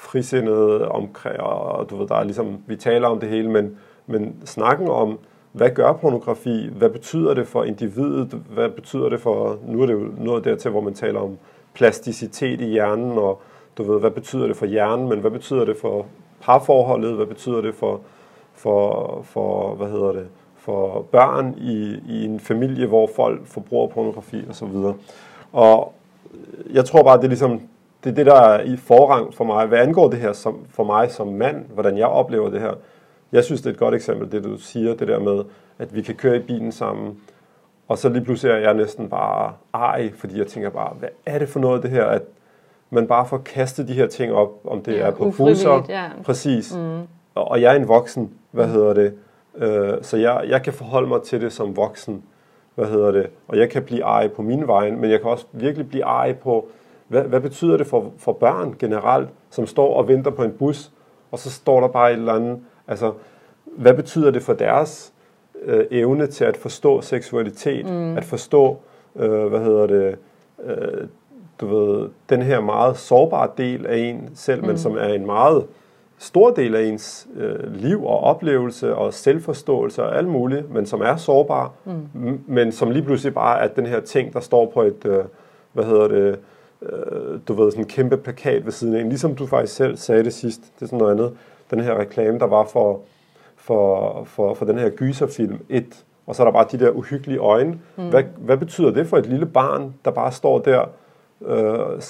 frisindede 0.00 0.88
omkring, 0.88 1.40
og 1.40 1.90
du 1.90 1.96
ved, 1.96 2.08
der 2.08 2.14
er 2.14 2.24
ligesom, 2.24 2.58
vi 2.66 2.76
taler 2.76 3.08
om 3.08 3.20
det 3.20 3.28
hele, 3.28 3.50
men, 3.50 3.76
men 4.06 4.36
snakken 4.44 4.88
om, 4.88 5.18
hvad 5.52 5.70
gør 5.70 5.92
pornografi, 5.92 6.68
hvad 6.76 6.90
betyder 6.90 7.34
det 7.34 7.46
for 7.46 7.64
individet, 7.64 8.42
hvad 8.54 8.68
betyder 8.68 9.08
det 9.08 9.20
for, 9.20 9.58
nu 9.66 9.82
er 9.82 9.86
det 9.86 9.92
jo 9.92 10.06
noget 10.18 10.44
dertil, 10.44 10.70
hvor 10.70 10.80
man 10.80 10.94
taler 10.94 11.20
om 11.20 11.38
plasticitet 11.74 12.60
i 12.60 12.64
hjernen, 12.64 13.18
og 13.18 13.40
du 13.78 13.92
ved, 13.92 14.00
hvad 14.00 14.10
betyder 14.10 14.46
det 14.46 14.56
for 14.56 14.66
hjernen, 14.66 15.08
men 15.08 15.18
hvad 15.18 15.30
betyder 15.30 15.64
det 15.64 15.76
for 15.76 16.06
parforholdet, 16.40 17.14
hvad 17.14 17.26
betyder 17.26 17.60
det 17.60 17.74
for, 17.74 18.00
for, 18.54 19.20
for 19.24 19.74
hvad 19.74 19.88
hedder 19.88 20.12
det, 20.12 20.26
for 20.56 21.06
børn 21.12 21.54
i, 21.58 22.00
i 22.08 22.24
en 22.24 22.40
familie, 22.40 22.86
hvor 22.86 23.10
folk 23.16 23.46
forbruger 23.46 23.86
pornografi 23.88 24.44
og 24.48 24.54
så 24.54 24.66
videre. 24.66 24.94
Og 25.52 25.92
jeg 26.72 26.84
tror 26.84 27.02
bare, 27.02 27.16
det 27.16 27.24
er 27.24 27.28
ligesom, 27.28 27.60
det 28.04 28.10
er 28.10 28.14
det, 28.14 28.26
der 28.26 28.40
er 28.40 28.60
i 28.60 28.76
forrang 28.76 29.34
for 29.34 29.44
mig. 29.44 29.66
Hvad 29.66 29.78
angår 29.78 30.08
det 30.08 30.18
her 30.18 30.32
som, 30.32 30.66
for 30.68 30.84
mig 30.84 31.10
som 31.10 31.28
mand, 31.28 31.64
hvordan 31.74 31.98
jeg 31.98 32.06
oplever 32.06 32.50
det 32.50 32.60
her, 32.60 32.74
jeg 33.32 33.44
synes, 33.44 33.60
det 33.60 33.66
er 33.70 33.74
et 33.74 33.78
godt 33.78 33.94
eksempel, 33.94 34.32
det 34.32 34.44
du 34.44 34.56
siger, 34.56 34.94
det 34.94 35.08
der 35.08 35.18
med, 35.18 35.44
at 35.78 35.94
vi 35.94 36.02
kan 36.02 36.14
køre 36.14 36.36
i 36.36 36.40
bilen 36.40 36.72
sammen, 36.72 37.20
og 37.88 37.98
så 37.98 38.08
lige 38.08 38.24
pludselig 38.24 38.52
er 38.52 38.58
jeg 38.58 38.74
næsten 38.74 39.08
bare 39.08 39.52
ej, 39.74 40.12
fordi 40.14 40.38
jeg 40.38 40.46
tænker 40.46 40.70
bare, 40.70 40.94
hvad 40.98 41.08
er 41.26 41.38
det 41.38 41.48
for 41.48 41.60
noget 41.60 41.82
det 41.82 41.90
her, 41.90 42.04
at 42.04 42.22
man 42.90 43.06
bare 43.06 43.26
får 43.26 43.38
kastet 43.38 43.88
de 43.88 43.92
her 43.92 44.06
ting 44.06 44.32
op, 44.32 44.50
om 44.64 44.82
det 44.82 44.92
ja, 44.92 45.06
er 45.06 45.10
på 45.10 45.32
busser, 45.36 45.84
ja. 45.88 46.04
præcis, 46.24 46.76
mm. 46.76 47.00
og, 47.34 47.60
jeg 47.60 47.72
er 47.72 47.76
en 47.76 47.88
voksen, 47.88 48.30
hvad 48.50 48.66
mm. 48.66 48.72
hedder 48.72 48.94
det, 48.94 49.14
øh, 49.56 49.92
så 50.02 50.16
jeg, 50.16 50.44
jeg 50.48 50.62
kan 50.62 50.72
forholde 50.72 51.08
mig 51.08 51.22
til 51.22 51.40
det 51.40 51.52
som 51.52 51.76
voksen, 51.76 52.22
hvad 52.74 52.86
hedder 52.86 53.10
det, 53.10 53.26
og 53.48 53.58
jeg 53.58 53.70
kan 53.70 53.82
blive 53.82 54.02
ej 54.02 54.28
på 54.28 54.42
min 54.42 54.66
vej, 54.66 54.90
men 54.90 55.10
jeg 55.10 55.20
kan 55.20 55.30
også 55.30 55.46
virkelig 55.52 55.88
blive 55.88 56.04
ej 56.04 56.32
på, 56.32 56.68
hvad, 57.10 57.22
hvad 57.22 57.40
betyder 57.40 57.76
det 57.76 57.86
for, 57.86 58.12
for 58.18 58.32
børn 58.32 58.74
generelt, 58.78 59.28
som 59.50 59.66
står 59.66 59.94
og 59.94 60.08
venter 60.08 60.30
på 60.30 60.42
en 60.42 60.52
bus, 60.52 60.90
og 61.30 61.38
så 61.38 61.50
står 61.50 61.80
der 61.80 61.88
bare 61.88 62.12
et 62.12 62.18
eller 62.18 62.32
andet, 62.32 62.58
altså, 62.88 63.12
hvad 63.64 63.94
betyder 63.94 64.30
det 64.30 64.42
for 64.42 64.52
deres 64.52 65.12
øh, 65.62 65.84
evne 65.90 66.26
til 66.26 66.44
at 66.44 66.56
forstå 66.56 67.00
seksualitet, 67.00 67.86
mm. 67.86 68.16
at 68.16 68.24
forstå, 68.24 68.78
øh, 69.16 69.46
hvad 69.46 69.60
hedder 69.60 69.86
det, 69.86 70.16
øh, 70.64 71.08
du 71.60 71.66
ved, 71.66 72.08
den 72.28 72.42
her 72.42 72.60
meget 72.60 72.96
sårbare 72.96 73.48
del 73.56 73.86
af 73.86 73.96
en 73.96 74.30
selv, 74.34 74.60
mm. 74.60 74.66
men 74.66 74.78
som 74.78 74.96
er 74.96 75.08
en 75.08 75.26
meget 75.26 75.66
stor 76.18 76.50
del 76.50 76.74
af 76.74 76.82
ens 76.82 77.28
øh, 77.36 77.74
liv 77.74 78.04
og 78.04 78.20
oplevelse 78.20 78.94
og 78.94 79.14
selvforståelse 79.14 80.02
og 80.02 80.18
alt 80.18 80.28
muligt, 80.28 80.70
men 80.70 80.86
som 80.86 81.00
er 81.00 81.16
sårbar, 81.16 81.72
mm. 81.84 82.40
men 82.46 82.72
som 82.72 82.90
lige 82.90 83.02
pludselig 83.02 83.34
bare 83.34 83.60
er 83.60 83.68
den 83.68 83.86
her 83.86 84.00
ting, 84.00 84.32
der 84.32 84.40
står 84.40 84.70
på 84.74 84.82
et, 84.82 85.04
øh, 85.04 85.24
hvad 85.72 85.84
hedder 85.84 86.08
det, 86.08 86.38
øh, 86.82 87.38
du 87.48 87.52
ved, 87.52 87.70
sådan 87.70 87.84
en 87.84 87.88
kæmpe 87.88 88.16
plakat 88.16 88.64
ved 88.64 88.72
siden 88.72 88.94
af 88.94 89.00
en. 89.00 89.08
Ligesom 89.08 89.34
du 89.34 89.46
faktisk 89.46 89.74
selv 89.74 89.96
sagde 89.96 90.24
det 90.24 90.34
sidst, 90.34 90.60
det 90.60 90.82
er 90.82 90.86
sådan 90.86 90.98
noget 90.98 91.12
andet, 91.12 91.32
den 91.70 91.80
her 91.80 91.98
reklame, 91.98 92.38
der 92.38 92.46
var 92.46 92.64
for, 92.64 93.00
for, 93.56 94.24
for, 94.24 94.54
for 94.54 94.64
den 94.64 94.78
her 94.78 94.90
gyserfilm 94.90 95.58
1, 95.68 96.04
og 96.26 96.36
så 96.36 96.42
er 96.42 96.44
der 96.44 96.52
bare 96.52 96.66
de 96.72 96.78
der 96.78 96.90
uhyggelige 96.90 97.38
øjne. 97.38 97.78
Mm. 97.96 98.08
Hvad, 98.08 98.22
hvad 98.38 98.56
betyder 98.56 98.90
det 98.90 99.06
for 99.06 99.18
et 99.18 99.26
lille 99.26 99.46
barn, 99.46 99.94
der 100.04 100.10
bare 100.10 100.32
står 100.32 100.58
der 100.58 100.84
øh, 101.46 102.00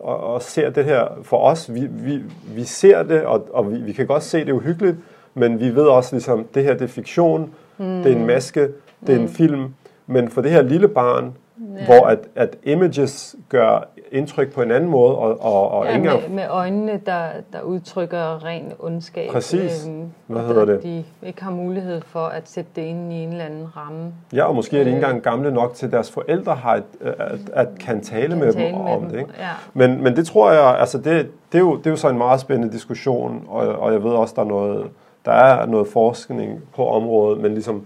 og, 0.00 0.20
og 0.20 0.42
ser 0.42 0.70
det 0.70 0.84
her 0.84 1.08
for 1.22 1.36
os? 1.36 1.74
Vi, 1.74 1.86
vi, 1.90 2.22
vi 2.54 2.64
ser 2.64 3.02
det, 3.02 3.22
og, 3.22 3.48
og 3.52 3.72
vi, 3.72 3.78
vi 3.78 3.92
kan 3.92 4.06
godt 4.06 4.22
se 4.22 4.44
det 4.44 4.52
uhyggeligt, 4.52 4.96
men 5.34 5.60
vi 5.60 5.74
ved 5.74 5.86
også 5.86 6.14
ligesom, 6.14 6.44
det 6.54 6.64
her 6.64 6.72
det 6.72 6.82
er 6.82 6.88
fiktion, 6.88 7.54
mm. 7.78 8.02
det 8.02 8.12
er 8.12 8.16
en 8.16 8.26
maske, 8.26 8.68
det 9.06 9.14
er 9.14 9.18
mm. 9.18 9.24
en 9.24 9.28
film, 9.28 9.74
men 10.06 10.28
for 10.30 10.42
det 10.42 10.50
her 10.50 10.62
lille 10.62 10.88
barn, 10.88 11.34
Ja. 11.78 11.84
Hvor 11.84 12.06
at, 12.06 12.18
at 12.34 12.56
images 12.62 13.36
gør 13.48 13.88
indtryk 14.12 14.52
på 14.52 14.62
en 14.62 14.70
anden 14.70 14.90
måde. 14.90 15.16
Og, 15.16 15.40
og, 15.40 15.70
og 15.70 15.86
ja, 15.86 15.98
med, 15.98 16.10
med, 16.10 16.28
med 16.28 16.44
øjnene, 16.48 17.00
der, 17.06 17.26
der 17.52 17.62
udtrykker 17.62 18.44
ren 18.44 18.72
ondskab. 18.78 19.30
Præcis. 19.30 19.86
Øhm, 19.86 20.10
Hvad 20.26 20.42
hedder 20.42 20.64
det? 20.64 20.82
De 20.82 21.04
ikke 21.22 21.42
har 21.42 21.50
mulighed 21.50 22.00
for 22.00 22.20
at 22.26 22.48
sætte 22.48 22.70
det 22.76 22.82
ind 22.82 23.12
i 23.12 23.16
en 23.16 23.28
eller 23.28 23.44
anden 23.44 23.76
ramme. 23.76 24.12
Ja, 24.32 24.44
og 24.44 24.54
måske 24.54 24.78
er 24.78 24.84
de 24.84 24.90
ikke 24.90 24.96
engang 24.96 25.22
gamle 25.22 25.50
nok 25.50 25.74
til, 25.74 25.92
deres 25.92 26.10
forældre 26.10 26.54
har 26.54 26.74
et, 26.74 26.84
at, 27.00 27.38
at 27.52 27.68
kan 27.80 28.00
tale 28.00 28.28
kan 28.28 28.38
med 28.38 28.52
tale 28.52 28.66
dem 28.66 28.74
med 28.74 28.92
om 28.92 29.00
dem. 29.00 29.10
det. 29.10 29.18
Ikke? 29.18 29.30
Ja. 29.38 29.48
Men, 29.74 30.02
men 30.02 30.16
det 30.16 30.26
tror 30.26 30.52
jeg, 30.52 30.78
altså 30.78 30.98
det, 30.98 31.30
det, 31.52 31.58
er 31.58 31.58
jo, 31.58 31.76
det 31.76 31.86
er 31.86 31.90
jo 31.90 31.96
så 31.96 32.08
en 32.08 32.18
meget 32.18 32.40
spændende 32.40 32.72
diskussion, 32.72 33.44
og, 33.48 33.68
og 33.68 33.92
jeg 33.92 34.04
ved 34.04 34.10
også, 34.10 34.34
der 34.36 34.42
er 34.42 34.46
noget, 34.46 34.86
der 35.24 35.32
er 35.32 35.66
noget 35.66 35.88
forskning 35.88 36.62
på 36.76 36.88
området, 36.88 37.40
men 37.40 37.52
ligesom 37.52 37.84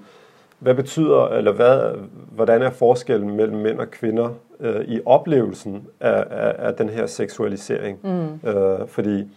hvad 0.65 0.75
betyder, 0.75 1.29
eller 1.29 1.53
hvad, 1.53 1.95
hvordan 2.31 2.63
er 2.63 2.71
forskellen 2.71 3.37
mellem 3.37 3.57
mænd 3.57 3.79
og 3.79 3.91
kvinder 3.91 4.29
øh, 4.61 4.81
i 4.85 5.01
oplevelsen 5.07 5.87
af, 6.01 6.25
af, 6.31 6.55
af 6.59 6.75
den 6.75 6.89
her 6.89 7.07
seksualisering? 7.07 7.99
Mm. 8.03 8.49
Øh, 8.49 8.89
fordi 8.89 9.29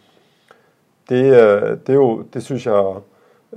det, 1.09 1.25
øh, 1.25 1.77
det, 1.87 1.89
er 1.89 1.93
jo, 1.93 2.21
det 2.33 2.43
synes 2.43 2.65
jeg 2.65 2.95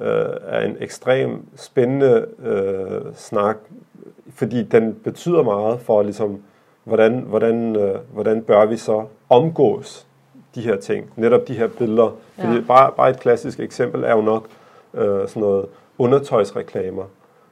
øh, 0.00 0.28
er 0.42 0.60
en 0.60 0.76
ekstrem 0.80 1.46
spændende 1.56 2.26
øh, 2.42 3.14
snak, 3.14 3.56
fordi 4.34 4.62
den 4.62 4.94
betyder 5.04 5.42
meget 5.42 5.80
for, 5.80 6.02
ligesom, 6.02 6.42
hvordan, 6.84 7.18
hvordan, 7.18 7.76
øh, 7.76 7.94
hvordan 8.12 8.42
bør 8.42 8.66
vi 8.66 8.76
så 8.76 9.04
omgås 9.28 10.06
de 10.54 10.60
her 10.60 10.76
ting, 10.76 11.10
netop 11.16 11.48
de 11.48 11.54
her 11.54 11.68
billeder. 11.78 12.16
Fordi 12.38 12.54
ja. 12.54 12.62
bare, 12.66 12.92
bare 12.96 13.10
et 13.10 13.20
klassisk 13.20 13.60
eksempel 13.60 14.04
er 14.04 14.16
jo 14.16 14.20
nok 14.20 14.46
øh, 14.94 15.28
sådan 15.28 15.40
noget 15.40 15.66
undertøjsreklamer, 15.98 17.04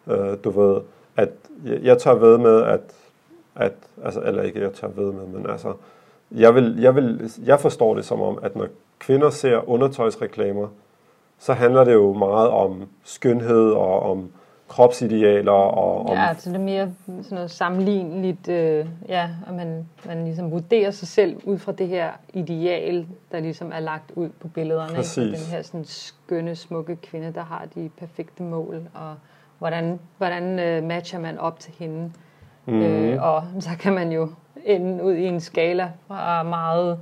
Øh, 0.09 0.37
du 0.45 0.51
ved, 0.51 0.81
at 1.17 1.29
jeg, 1.65 1.83
jeg 1.83 1.99
tager 1.99 2.17
ved 2.17 2.39
med, 2.39 2.63
at, 2.63 2.81
at 3.57 3.73
altså, 4.05 4.21
eller 4.21 4.43
ikke 4.43 4.61
jeg 4.61 4.73
tager 4.73 4.93
ved 4.93 5.13
med, 5.13 5.27
men 5.27 5.51
altså, 5.51 5.75
jeg, 6.31 6.55
vil, 6.55 6.79
jeg, 6.81 6.95
vil, 6.95 7.31
jeg 7.45 7.61
forstår 7.61 7.95
det 7.95 8.05
som 8.05 8.23
om, 8.23 8.39
at 8.43 8.57
når 8.57 8.67
kvinder 8.99 9.31
ser 9.31 9.69
undertøjsreklamer, 9.69 10.69
så 11.39 11.53
handler 11.53 11.85
det 11.85 11.95
jo 11.95 12.13
meget 12.13 12.49
om 12.49 12.89
skønhed 13.05 13.71
og 13.71 14.03
om 14.03 14.31
kropsidealer 14.69 15.53
og 15.53 16.07
om... 16.07 16.17
Ja, 16.17 16.29
altså 16.29 16.51
det 16.51 16.57
er 16.57 16.61
mere 16.61 16.93
sådan 17.07 17.25
noget 17.31 17.51
sammenligneligt, 17.51 18.49
øh, 18.49 18.87
ja, 19.09 19.31
at 19.47 19.55
man, 19.55 19.89
man 20.07 20.25
ligesom 20.25 20.51
vurderer 20.51 20.91
sig 20.91 21.09
selv 21.09 21.37
ud 21.45 21.59
fra 21.59 21.73
det 21.73 21.89
her 21.89 22.11
ideal, 22.35 23.07
der 23.33 23.41
ligesom 23.41 23.73
er 23.75 23.81
lagt 23.81 24.13
ud 24.15 24.29
på 24.41 24.49
billederne. 24.49 24.95
Præcis. 24.95 25.19
Ikke? 25.19 25.39
Den 25.39 25.47
her 25.47 25.63
sådan 25.63 25.85
skønne, 25.85 26.57
smukke 26.57 26.97
kvinde, 26.97 27.33
der 27.35 27.43
har 27.43 27.67
de 27.75 27.91
perfekte 27.99 28.43
mål 28.43 28.83
og 28.95 29.15
hvordan, 29.59 30.01
hvordan 30.17 30.59
øh, 30.59 30.85
matcher 30.85 31.19
man 31.19 31.39
op 31.39 31.61
til 31.61 31.75
hende. 31.79 32.13
Mm. 32.67 32.83
Øh, 32.83 33.23
og 33.23 33.45
så 33.61 33.71
kan 33.81 33.95
man 33.95 34.13
jo 34.13 34.29
ende 34.65 35.05
ud 35.05 35.13
i 35.13 35.25
en 35.25 35.41
skala 35.41 35.93
fra 36.07 36.43
meget 36.43 37.01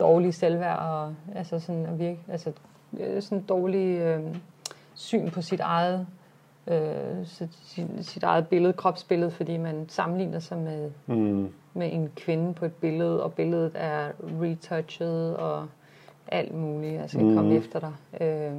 dårlig 0.00 0.34
selvværd 0.34 0.78
og 0.78 1.14
altså 1.34 1.58
sådan 1.58 1.86
at 1.86 1.98
virke, 1.98 2.18
altså 2.28 2.52
øh, 3.00 3.22
sådan 3.22 3.42
dårlig 3.42 3.98
øh, 3.98 4.20
syn 4.94 5.30
på 5.30 5.42
sit 5.42 5.60
eget 5.60 6.06
øh, 6.66 7.26
sit, 7.26 7.58
sit, 7.62 7.86
sit 8.00 8.22
eget 8.22 8.48
billede, 8.48 8.72
kropsbillede, 8.72 9.30
fordi 9.30 9.56
man 9.56 9.84
sammenligner 9.88 10.38
sig 10.38 10.58
med, 10.58 10.90
mm. 11.06 11.52
med 11.74 11.92
en 11.92 12.10
kvinde 12.16 12.54
på 12.54 12.64
et 12.64 12.74
billede, 12.74 13.22
og 13.22 13.32
billedet 13.32 13.72
er 13.74 14.08
retouchet 14.42 15.36
og 15.36 15.66
alt 16.28 16.54
muligt, 16.54 17.00
altså 17.00 17.18
mm. 17.18 17.34
komme 17.34 17.54
efter 17.54 17.80
dig. 17.80 17.92
Øh, 18.20 18.52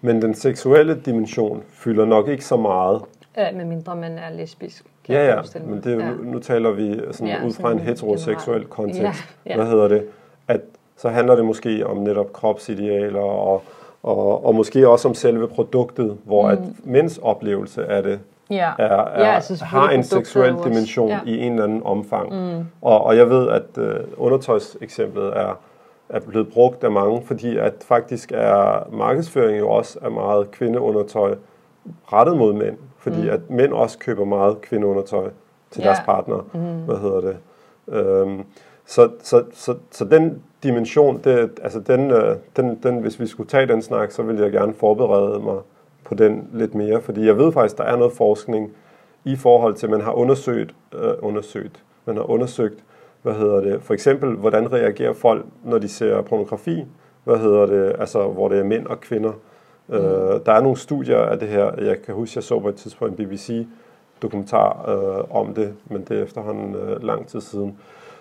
Men 0.00 0.22
den 0.22 0.34
seksuelle 0.34 1.00
dimension 1.06 1.62
fylder 1.68 2.04
nok 2.04 2.28
ikke 2.28 2.44
så 2.44 2.56
meget. 2.56 3.02
Ja, 3.36 3.52
medmindre 3.52 3.96
man 3.96 4.18
er 4.18 4.30
lesbisk. 4.36 4.84
Ja, 5.08 5.34
ja, 5.34 5.42
men 5.66 5.80
det, 5.84 5.98
ja. 5.98 6.10
Nu, 6.10 6.22
nu 6.22 6.38
taler 6.38 6.70
vi 6.70 7.00
sådan 7.10 7.28
ja, 7.28 7.46
ud 7.46 7.52
fra 7.52 7.72
en 7.72 7.78
heteroseksuel 7.78 8.64
kontekst. 8.64 9.00
Ja, 9.46 9.50
ja. 9.50 9.56
Hvad 9.56 9.66
hedder 9.66 9.88
det? 9.88 10.04
At 10.48 10.60
så 10.96 11.08
handler 11.08 11.36
det 11.36 11.44
måske 11.44 11.86
om 11.86 11.96
netop 11.96 12.32
kropsidealer 12.32 13.20
og, 13.20 13.62
og, 14.02 14.46
og 14.46 14.54
måske 14.54 14.88
også 14.88 15.08
om 15.08 15.14
selve 15.14 15.48
produktet, 15.48 16.16
hvor 16.24 16.42
mm. 16.42 16.52
at 16.52 16.58
mænds 16.84 17.18
oplevelse 17.18 17.86
af 17.86 18.02
det 18.02 18.20
ja. 18.50 18.70
er, 18.78 18.84
er, 18.84 19.24
ja, 19.24 19.34
altså 19.34 19.64
har 19.64 19.90
en 19.90 20.04
seksuel 20.04 20.54
dimension 20.64 21.08
ja. 21.08 21.18
i 21.26 21.38
en 21.38 21.52
eller 21.52 21.64
anden 21.64 21.82
omfang. 21.84 22.56
Mm. 22.56 22.64
Og, 22.82 23.04
og 23.04 23.16
jeg 23.16 23.30
ved, 23.30 23.48
at 23.48 23.78
uh, 23.78 24.24
undertøjseksemplet 24.24 25.36
er, 25.36 25.58
er 26.08 26.20
blevet 26.20 26.48
brugt 26.52 26.84
af 26.84 26.90
mange, 26.90 27.22
fordi 27.26 27.56
at 27.56 27.74
faktisk 27.80 28.32
er 28.34 28.88
markedsføring 28.92 29.58
jo 29.58 29.68
også 29.68 29.98
af 30.02 30.10
meget 30.10 30.50
kvindeundertøj 30.50 31.34
rettet 32.12 32.36
mod 32.36 32.52
mænd, 32.52 32.76
fordi 32.98 33.22
mm. 33.22 33.28
at 33.28 33.50
mænd 33.50 33.72
også 33.72 33.98
køber 33.98 34.24
meget 34.24 34.60
kvindeundertøj 34.60 35.30
til 35.70 35.80
ja. 35.82 35.88
deres 35.88 35.98
partner. 36.04 36.46
Mm. 36.52 36.84
Hvad 36.84 36.96
hedder 36.96 37.20
det? 37.20 37.36
Øhm, 37.88 38.44
så, 38.86 39.10
så, 39.22 39.44
så, 39.52 39.74
så 39.90 40.04
den 40.04 40.42
dimension, 40.62 41.20
det, 41.24 41.50
altså 41.62 41.80
den, 41.80 42.10
øh, 42.10 42.36
den, 42.56 42.78
den, 42.82 42.98
hvis 42.98 43.20
vi 43.20 43.26
skulle 43.26 43.48
tage 43.48 43.66
den 43.66 43.82
snak, 43.82 44.10
så 44.10 44.22
ville 44.22 44.42
jeg 44.42 44.52
gerne 44.52 44.74
forberede 44.74 45.38
mig 45.38 45.58
på 46.04 46.14
den 46.14 46.48
lidt 46.52 46.74
mere, 46.74 47.00
fordi 47.02 47.26
jeg 47.26 47.38
ved 47.38 47.52
faktisk, 47.52 47.78
der 47.78 47.84
er 47.84 47.96
noget 47.96 48.12
forskning 48.12 48.72
i 49.24 49.36
forhold 49.36 49.74
til, 49.74 49.86
at 49.86 49.90
man 49.90 50.00
har 50.00 50.12
undersøgt, 50.12 50.74
øh, 50.94 51.12
undersøgt, 51.22 51.82
man 52.04 52.16
har 52.16 52.30
undersøgt, 52.30 52.84
hvad 53.26 53.34
hedder 53.34 53.60
det, 53.60 53.82
for 53.82 53.94
eksempel, 53.94 54.36
hvordan 54.36 54.72
reagerer 54.72 55.12
folk, 55.12 55.44
når 55.64 55.78
de 55.78 55.88
ser 55.88 56.22
pornografi, 56.22 56.84
hvad 57.24 57.38
hedder 57.38 57.66
det, 57.66 57.96
altså 57.98 58.28
hvor 58.28 58.48
det 58.48 58.58
er 58.58 58.64
mænd 58.64 58.86
og 58.86 59.00
kvinder. 59.00 59.32
Øh, 59.88 60.00
mm. 60.00 60.06
Øh, 60.06 60.40
der 60.46 60.52
er 60.52 60.60
nogle 60.60 60.78
studier 60.78 61.18
af 61.18 61.38
det 61.38 61.48
her, 61.48 61.70
jeg 61.78 62.02
kan 62.02 62.14
huske, 62.14 62.36
jeg 62.36 62.44
så 62.44 62.60
på 62.60 62.68
et 62.68 62.74
tidspunkt 62.74 63.20
en 63.20 63.26
BBC 63.26 63.66
dokumentar 64.22 64.90
øh, 64.90 65.36
om 65.36 65.54
det, 65.54 65.74
men 65.90 66.04
det 66.08 66.18
er 66.18 66.22
efterhånden 66.22 66.74
øh, 66.74 67.02
lang 67.02 67.26
tid 67.26 67.40
siden. 67.40 67.78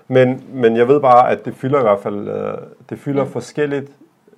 Men, 0.07 0.43
men 0.53 0.77
jeg 0.77 0.87
ved 0.87 0.99
bare, 0.99 1.29
at 1.29 1.45
det 1.45 1.55
fylder 1.55 1.79
i 1.79 1.81
hvert 1.81 1.99
fald, 1.99 2.27
øh, 2.27 2.57
det 2.89 2.99
fylder 2.99 3.23
ja. 3.23 3.29
forskelligt, 3.29 3.91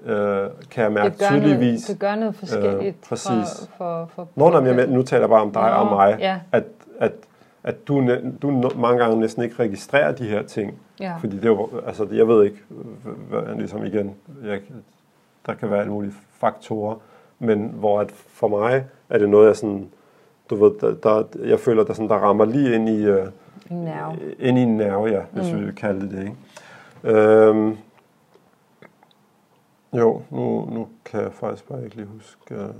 øh, 0.05 0.47
kan 0.71 0.83
jeg 0.83 0.91
mærke 0.91 1.09
det 1.09 1.19
gør 1.19 1.27
tydeligvis. 1.27 1.59
Noget, 1.59 1.87
det 1.87 1.99
gør 1.99 2.15
noget 2.15 2.35
forskelligt 2.35 2.95
øh, 2.95 3.09
præcis. 3.09 3.69
for, 3.77 3.77
for, 3.77 4.09
for, 4.15 4.27
Nå, 4.35 4.49
nej, 4.59 4.73
jeg, 4.73 4.87
nu 4.87 5.03
taler 5.03 5.21
jeg 5.21 5.29
bare 5.29 5.41
om 5.41 5.51
dig 5.51 5.69
Nå, 5.69 5.75
og 5.75 5.85
mig, 5.95 6.17
ja. 6.19 6.39
at, 6.51 6.63
at, 6.99 7.11
at 7.67 7.87
du, 7.87 8.17
du 8.41 8.71
mange 8.75 8.99
gange 8.99 9.19
næsten 9.19 9.43
ikke 9.43 9.55
registrerer 9.59 10.11
de 10.11 10.27
her 10.27 10.43
ting. 10.43 10.79
Ja. 10.99 11.15
Fordi 11.19 11.35
det 11.35 11.45
er 11.45 11.49
jo, 11.49 11.69
altså 11.87 12.07
jeg 12.11 12.27
ved 12.27 12.43
ikke, 12.43 12.57
ligesom 13.57 13.85
igen, 13.85 14.15
jeg, 14.45 14.61
der 15.45 15.53
kan 15.53 15.69
være 15.69 15.79
alle 15.79 15.91
mulige 15.91 16.13
faktorer, 16.31 16.95
men 17.39 17.73
hvor 17.75 17.99
at 17.99 18.11
for 18.11 18.47
mig 18.47 18.85
er 19.09 19.17
det 19.17 19.29
noget, 19.29 19.47
jeg 19.47 19.55
sådan, 19.55 19.89
du 20.49 20.55
ved, 20.55 20.71
der, 20.81 20.95
der, 20.95 21.23
jeg 21.47 21.59
føler, 21.59 21.83
der, 21.83 21.93
sådan, 21.93 22.09
der 22.09 22.15
rammer 22.15 22.45
lige 22.45 22.75
ind 22.75 22.89
i, 22.89 23.03
øh, 23.03 23.27
en 23.71 23.77
nerve. 23.77 24.35
Ind 24.39 24.57
i 24.57 24.61
en 24.61 24.77
nerve, 24.77 25.05
ja, 25.05 25.21
hvis 25.31 25.51
mm. 25.51 25.59
vi 25.59 25.65
vil 25.65 25.75
kalde 25.75 26.01
det 26.01 26.11
det. 26.11 26.21
Ikke? 26.23 27.19
Øhm, 27.19 27.77
jo, 29.93 30.21
nu, 30.29 30.65
nu 30.65 30.87
kan 31.05 31.21
jeg 31.21 31.33
faktisk 31.33 31.67
bare 31.69 31.83
ikke 31.83 31.95
lige 31.95 32.07
huske... 32.07 32.55
Uh, 32.55 32.75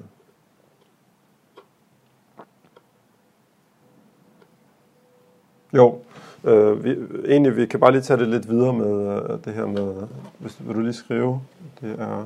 Jo, 5.74 6.00
øh, 6.44 6.84
vi, 6.84 6.98
egentlig 7.26 7.56
vi 7.56 7.66
kan 7.66 7.80
bare 7.80 7.92
lige 7.92 8.02
tage 8.02 8.20
det 8.20 8.28
lidt 8.28 8.50
videre 8.50 8.74
med 8.74 9.22
uh, 9.32 9.40
det 9.46 9.54
her 9.54 9.66
med, 9.66 10.08
hvis 10.38 10.68
vil 10.68 10.76
du 10.76 10.82
lige 10.82 10.94
skrive, 10.94 11.42
det 11.82 12.00
er 12.00 12.26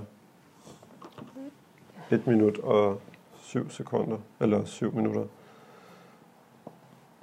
1 2.12 2.28
minut 2.28 2.60
og 2.60 3.02
7 3.42 3.70
sekunder, 3.70 4.18
eller 4.40 4.66
7 4.66 4.96
minutter. 4.96 5.22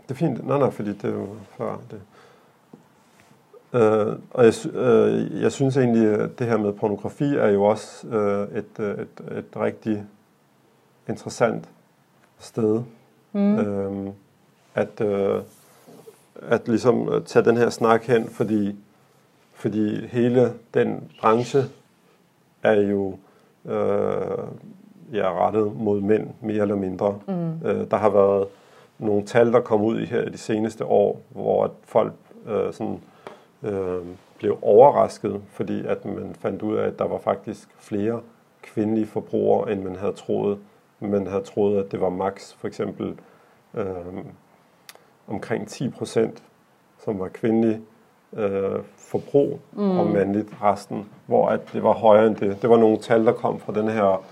Det 0.03 0.15
er 0.15 0.19
fint. 0.19 0.47
Nej, 0.47 0.59
nej, 0.59 0.71
fordi 0.71 0.93
det 0.93 1.05
er 1.05 1.15
jo 1.15 1.29
før 1.57 1.77
det. 1.91 2.01
Uh, 3.73 4.19
og 4.31 4.45
jeg, 4.45 4.55
uh, 4.67 5.43
jeg 5.43 5.53
synes 5.53 5.77
egentlig, 5.77 6.09
at 6.09 6.39
det 6.39 6.47
her 6.47 6.57
med 6.57 6.73
pornografi 6.73 7.25
er 7.25 7.49
jo 7.49 7.65
også 7.65 8.07
uh, 8.07 8.57
et, 8.59 8.79
et, 8.79 9.39
et 9.39 9.57
rigtig 9.57 10.05
interessant 11.09 11.69
sted. 12.39 12.83
Mm. 13.33 13.59
Uh, 13.59 14.13
at, 14.75 15.01
uh, 15.01 15.43
at 16.43 16.69
ligesom 16.69 17.23
tage 17.27 17.45
den 17.45 17.57
her 17.57 17.71
snak 17.71 18.05
hen, 18.05 18.29
fordi, 18.29 18.77
fordi 19.55 20.07
hele 20.07 20.53
den 20.75 21.11
branche 21.21 21.65
er 22.63 22.81
jo 22.81 23.19
uh, 23.65 24.49
ja, 25.13 25.47
rettet 25.47 25.77
mod 25.77 26.01
mænd, 26.01 26.29
mere 26.41 26.63
eller 26.63 26.77
mindre. 26.77 27.19
Mm. 27.27 27.53
Uh, 27.53 27.91
der 27.91 27.97
har 27.97 28.11
været 28.11 28.47
nogle 28.99 29.27
tal, 29.27 29.53
der 29.53 29.61
kom 29.61 29.83
ud 29.83 30.01
i 30.01 30.05
her 30.05 30.29
de 30.29 30.39
seneste 30.39 30.85
år, 30.85 31.21
hvor 31.29 31.73
folk 31.85 32.13
øh, 32.47 32.73
sådan, 32.73 33.01
øh, 33.63 34.03
blev 34.39 34.59
overrasket, 34.63 35.41
fordi 35.49 35.87
at 35.87 36.05
man 36.05 36.35
fandt 36.39 36.63
ud 36.63 36.77
af, 36.77 36.87
at 36.87 36.99
der 36.99 37.05
var 37.05 37.19
faktisk 37.19 37.69
flere 37.79 38.21
kvindelige 38.63 39.07
forbrugere, 39.07 39.73
end 39.73 39.83
man 39.83 39.97
havde 39.97 40.13
troet. 40.13 40.59
Man 41.01 41.27
havde 41.27 41.43
troet, 41.43 41.85
at 41.85 41.93
det 41.93 42.01
var 42.01 42.09
max 42.09 42.55
for 42.55 42.69
eksempel 42.69 43.15
øh, 43.75 43.87
omkring 45.29 45.69
10 45.69 45.89
procent, 45.89 46.43
som 47.05 47.19
var 47.19 47.29
kvindelige 47.29 47.81
øh, 48.37 48.81
forbrug, 48.97 49.61
mm. 49.73 49.99
og 49.99 50.07
mandligt 50.07 50.49
resten, 50.63 51.09
hvor 51.27 51.49
at 51.49 51.61
det 51.73 51.83
var 51.83 51.93
højere 51.93 52.27
end 52.27 52.37
det. 52.37 52.63
Det 52.63 52.71
var 52.71 52.77
nogle 52.77 52.99
tal, 52.99 53.27
der 53.27 53.33
kom 53.33 53.61
fra 53.61 53.73
den 53.73 53.89
her, 53.89 54.25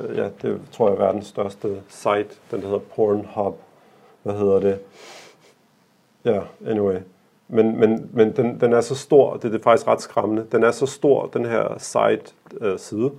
øh, 0.00 0.16
ja, 0.16 0.28
det 0.42 0.60
tror 0.72 0.88
jeg 0.88 0.94
er 0.94 1.04
verdens 1.04 1.26
største 1.26 1.82
site, 1.88 2.28
den 2.50 2.62
hedder 2.62 2.78
Pornhub, 2.78 3.58
hvad 4.22 4.34
hedder 4.34 4.60
det? 4.60 4.78
Ja, 6.24 6.30
yeah, 6.30 6.44
anyway. 6.66 6.98
Men, 7.48 7.80
men, 7.80 8.10
men 8.12 8.36
den, 8.36 8.60
den 8.60 8.72
er 8.72 8.80
så 8.80 8.94
stor, 8.94 9.32
det, 9.32 9.42
det 9.52 9.58
er 9.58 9.62
faktisk 9.62 9.88
ret 9.88 10.00
skræmmende, 10.00 10.46
den 10.52 10.62
er 10.62 10.70
så 10.70 10.86
stor, 10.86 11.26
den 11.26 11.44
her 11.44 11.78
site 11.78 12.34
øh, 12.60 12.78
side, 12.78 13.10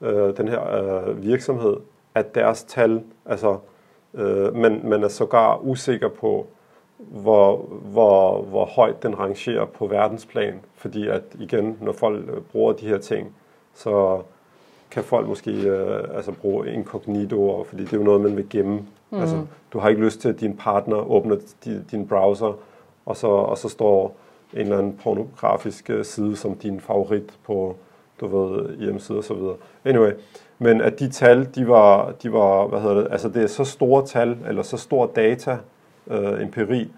øh, 0.00 0.36
den 0.36 0.48
her 0.48 0.76
øh, 0.76 1.22
virksomhed, 1.22 1.76
at 2.14 2.34
deres 2.34 2.64
tal, 2.64 3.02
altså 3.26 3.58
øh, 4.14 4.56
man, 4.56 4.80
man 4.84 5.04
er 5.04 5.08
sågar 5.08 5.58
usikker 5.58 6.08
på, 6.08 6.46
hvor, 7.10 7.56
hvor, 7.82 8.42
hvor 8.42 8.64
højt 8.64 9.02
den 9.02 9.18
rangerer 9.18 9.64
på 9.64 9.86
verdensplan. 9.86 10.60
Fordi 10.76 11.08
at 11.08 11.22
igen, 11.40 11.78
når 11.80 11.92
folk 11.92 12.28
øh, 12.28 12.40
bruger 12.40 12.72
de 12.72 12.86
her 12.88 12.98
ting, 12.98 13.34
så 13.74 14.22
kan 14.90 15.04
folk 15.04 15.28
måske 15.28 15.50
øh, 15.50 16.04
altså 16.14 16.32
bruge 16.32 16.72
incognito, 16.72 17.64
fordi 17.68 17.82
det 17.82 17.92
er 17.92 17.96
jo 17.96 18.02
noget, 18.02 18.20
man 18.20 18.36
vil 18.36 18.48
gemme 18.50 18.86
Mm. 19.12 19.20
Altså, 19.20 19.46
du 19.72 19.78
har 19.78 19.88
ikke 19.88 20.04
lyst 20.04 20.20
til, 20.20 20.28
at 20.28 20.40
din 20.40 20.56
partner 20.56 20.96
åbner 20.96 21.36
din, 21.64 21.84
din 21.90 22.06
browser, 22.06 22.58
og 23.06 23.16
så, 23.16 23.26
og 23.26 23.58
så 23.58 23.68
står 23.68 24.16
en 24.54 24.60
eller 24.60 24.78
anden 24.78 25.00
pornografisk 25.02 25.90
øh, 25.90 26.04
side 26.04 26.36
som 26.36 26.54
din 26.54 26.80
favorit 26.80 27.38
på, 27.44 27.76
du 28.20 28.26
ved, 28.26 28.76
hjemmeside 28.76 29.18
og 29.18 29.24
så 29.24 29.34
videre. 29.34 29.56
Anyway, 29.84 30.12
men 30.58 30.80
at 30.80 30.98
de 30.98 31.10
tal, 31.10 31.48
de 31.54 31.68
var, 31.68 32.12
de 32.22 32.32
var, 32.32 32.66
hvad 32.66 32.80
hedder 32.80 32.96
det, 32.96 33.08
altså 33.10 33.28
det 33.28 33.42
er 33.42 33.46
så 33.46 33.64
store 33.64 34.06
tal, 34.06 34.38
eller 34.48 34.62
så 34.62 34.76
stor 34.76 35.06
data, 35.06 35.58
øh, 36.10 36.42
empiri, 36.42 36.90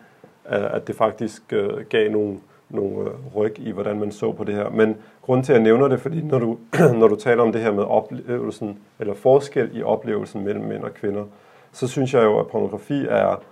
at 0.45 0.87
det 0.87 0.97
faktisk 0.97 1.43
øh, 1.53 1.85
gav 1.89 2.11
nogle, 2.11 2.39
nogle 2.71 3.09
øh, 3.09 3.37
ryg 3.37 3.59
i, 3.59 3.71
hvordan 3.71 4.01
man 4.01 4.13
så 4.13 4.33
på 4.33 4.45
det 4.45 4.55
her. 4.55 4.71
Men 4.71 4.97
grund 5.23 5.45
til, 5.45 5.53
at 5.53 5.57
jeg 5.57 5.63
nævner 5.63 5.89
det, 5.89 6.01
fordi 6.01 6.23
når 6.23 6.39
du, 6.39 6.59
når 7.01 7.09
du 7.09 7.17
taler 7.17 7.43
om 7.43 7.53
det 7.53 7.61
her 7.61 7.73
med 7.73 7.85
oplevelsen, 7.85 8.79
eller 9.01 9.15
forskel 9.15 9.71
i 9.73 9.83
oplevelsen 9.83 10.45
mellem 10.45 10.65
mænd 10.65 10.85
og 10.85 10.95
kvinder, 10.95 11.25
så 11.73 11.89
synes 11.89 12.15
jeg 12.15 12.23
jo, 12.23 12.39
at 12.39 12.47
pornografi 12.47 13.07
er 13.09 13.43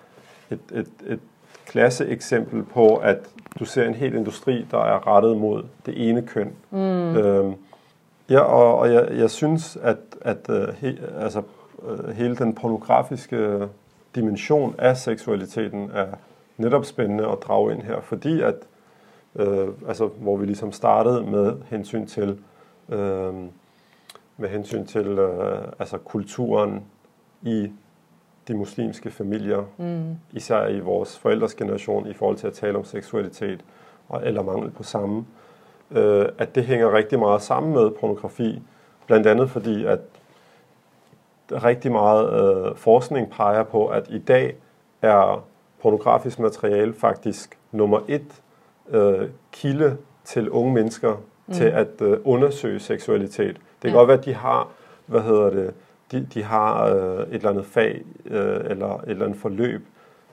et, 0.50 0.60
et, 0.72 0.88
et 1.06 1.20
klasse 1.66 2.06
eksempel 2.06 2.62
på, 2.62 2.96
at 2.96 3.18
du 3.58 3.64
ser 3.64 3.84
en 3.84 3.94
hel 3.94 4.14
industri, 4.14 4.66
der 4.70 4.78
er 4.78 5.06
rettet 5.06 5.36
mod 5.36 5.62
det 5.86 6.08
ene 6.08 6.22
køn. 6.22 6.52
Mm. 6.70 7.16
Øhm, 7.16 7.54
ja, 8.30 8.40
og, 8.40 8.78
og 8.78 8.92
jeg, 8.92 9.08
jeg 9.12 9.30
synes, 9.30 9.78
at, 9.82 9.96
at 10.20 10.48
uh, 10.48 10.74
he, 10.78 10.98
altså, 11.20 11.42
uh, 11.78 12.08
hele 12.08 12.36
den 12.36 12.54
pornografiske 12.54 13.68
dimension 14.14 14.74
af 14.78 14.96
seksualiteten 14.96 15.90
er 15.94 16.06
netop 16.56 16.84
spændende 16.84 17.28
at 17.28 17.38
drage 17.42 17.74
ind 17.74 17.82
her, 17.82 18.00
fordi 18.00 18.40
at, 18.40 18.54
uh, 19.34 19.68
altså, 19.88 20.06
hvor 20.06 20.36
vi 20.36 20.46
ligesom 20.46 20.72
startede 20.72 21.22
med 21.22 21.56
hensyn 21.70 22.06
til, 22.06 22.30
uh, 22.88 23.34
med 24.36 24.48
hensyn 24.48 24.86
til 24.86 25.18
uh, 25.18 25.58
altså 25.78 25.98
kulturen 25.98 26.84
i 27.42 27.72
de 28.48 28.54
muslimske 28.54 29.10
familier, 29.10 29.64
mm. 29.76 30.16
især 30.32 30.66
i 30.66 30.80
vores 30.80 31.18
forældres 31.18 31.54
generation, 31.54 32.06
i 32.06 32.12
forhold 32.12 32.36
til 32.36 32.46
at 32.46 32.52
tale 32.52 32.78
om 32.78 32.84
seksualitet 32.84 33.64
og 34.08 34.26
eller 34.26 34.42
mangel 34.42 34.70
på 34.70 34.82
samme. 34.82 35.24
øh, 35.90 36.26
at 36.38 36.54
det 36.54 36.64
hænger 36.64 36.94
rigtig 36.94 37.18
meget 37.18 37.42
sammen 37.42 37.72
med 37.72 37.90
pornografi. 37.90 38.62
Blandt 39.06 39.26
andet 39.26 39.50
fordi, 39.50 39.84
at 39.84 40.00
rigtig 41.50 41.92
meget 41.92 42.32
øh, 42.68 42.76
forskning 42.76 43.30
peger 43.30 43.62
på, 43.62 43.86
at 43.86 44.06
i 44.10 44.18
dag 44.18 44.56
er 45.02 45.44
pornografisk 45.82 46.38
materiale 46.38 46.94
faktisk 46.94 47.58
nummer 47.72 48.00
et 48.08 48.42
øh, 48.90 49.28
kilde 49.52 49.96
til 50.24 50.50
unge 50.50 50.72
mennesker 50.72 51.16
mm. 51.46 51.54
til 51.54 51.64
at 51.64 52.02
øh, 52.02 52.18
undersøge 52.24 52.80
seksualitet. 52.80 53.56
Det 53.56 53.80
kan 53.80 53.90
ja. 53.90 53.96
godt 53.96 54.08
være, 54.08 54.18
at 54.18 54.24
de 54.24 54.34
har, 54.34 54.68
hvad 55.06 55.20
hedder 55.20 55.50
det, 55.50 55.74
de, 56.12 56.26
de 56.34 56.42
har 56.42 56.86
øh, 56.86 57.20
et 57.20 57.34
eller 57.34 57.50
andet 57.50 57.66
fag 57.66 58.02
øh, 58.24 58.60
eller 58.70 58.96
et 58.98 59.10
eller 59.10 59.24
andet 59.24 59.38
forløb, 59.38 59.86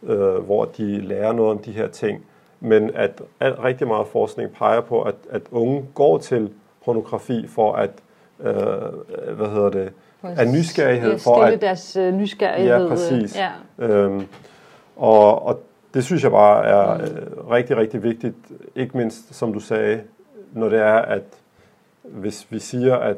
øh, 0.03 0.36
hvor 0.36 0.66
de 0.66 1.01
lærer 1.01 1.34
noget 1.34 1.51
om 1.51 1.60
de 1.60 1.72
her 1.72 1.88
ting, 1.88 2.26
men 2.60 2.91
at 2.95 3.22
al, 3.39 3.53
rigtig 3.53 3.88
meget 3.88 4.07
forskning 4.07 4.51
peger 4.53 4.82
på, 4.82 5.01
at, 5.01 5.16
at 5.30 5.41
unge 5.51 5.86
går 5.93 6.18
til 6.18 6.53
pornografi 6.86 7.47
for 7.47 7.74
at, 7.74 7.91
øh, 8.39 9.36
hvad 9.36 9.47
hedder 9.47 9.70
det, 9.70 9.93
af 10.24 10.48
nysgerrighed. 10.48 11.20
For 11.20 11.44
at 11.44 11.62
deres 11.62 11.96
øh, 11.96 12.14
nysgerrighed. 12.14 12.82
Ja, 12.82 12.88
præcis. 12.88 13.38
Ja. 13.38 13.52
Øhm, 13.86 14.28
og, 14.96 15.46
og 15.46 15.64
det 15.94 16.04
synes 16.04 16.24
jeg 16.24 16.32
bare 16.32 16.66
er 16.66 16.98
mm. 16.98 17.04
øh, 17.04 17.50
rigtig, 17.50 17.78
rigtig 17.78 18.04
vigtigt, 18.04 18.36
ikke 18.76 18.98
mindst 18.98 19.36
som 19.36 19.54
du 19.54 19.60
sagde, 19.60 20.02
når 20.54 20.70
det 20.70 20.80
er, 20.80 20.96
at 20.96 21.24
hvis 22.04 22.48
vi 22.50 22.60
siger, 22.60 22.96
at 22.96 23.18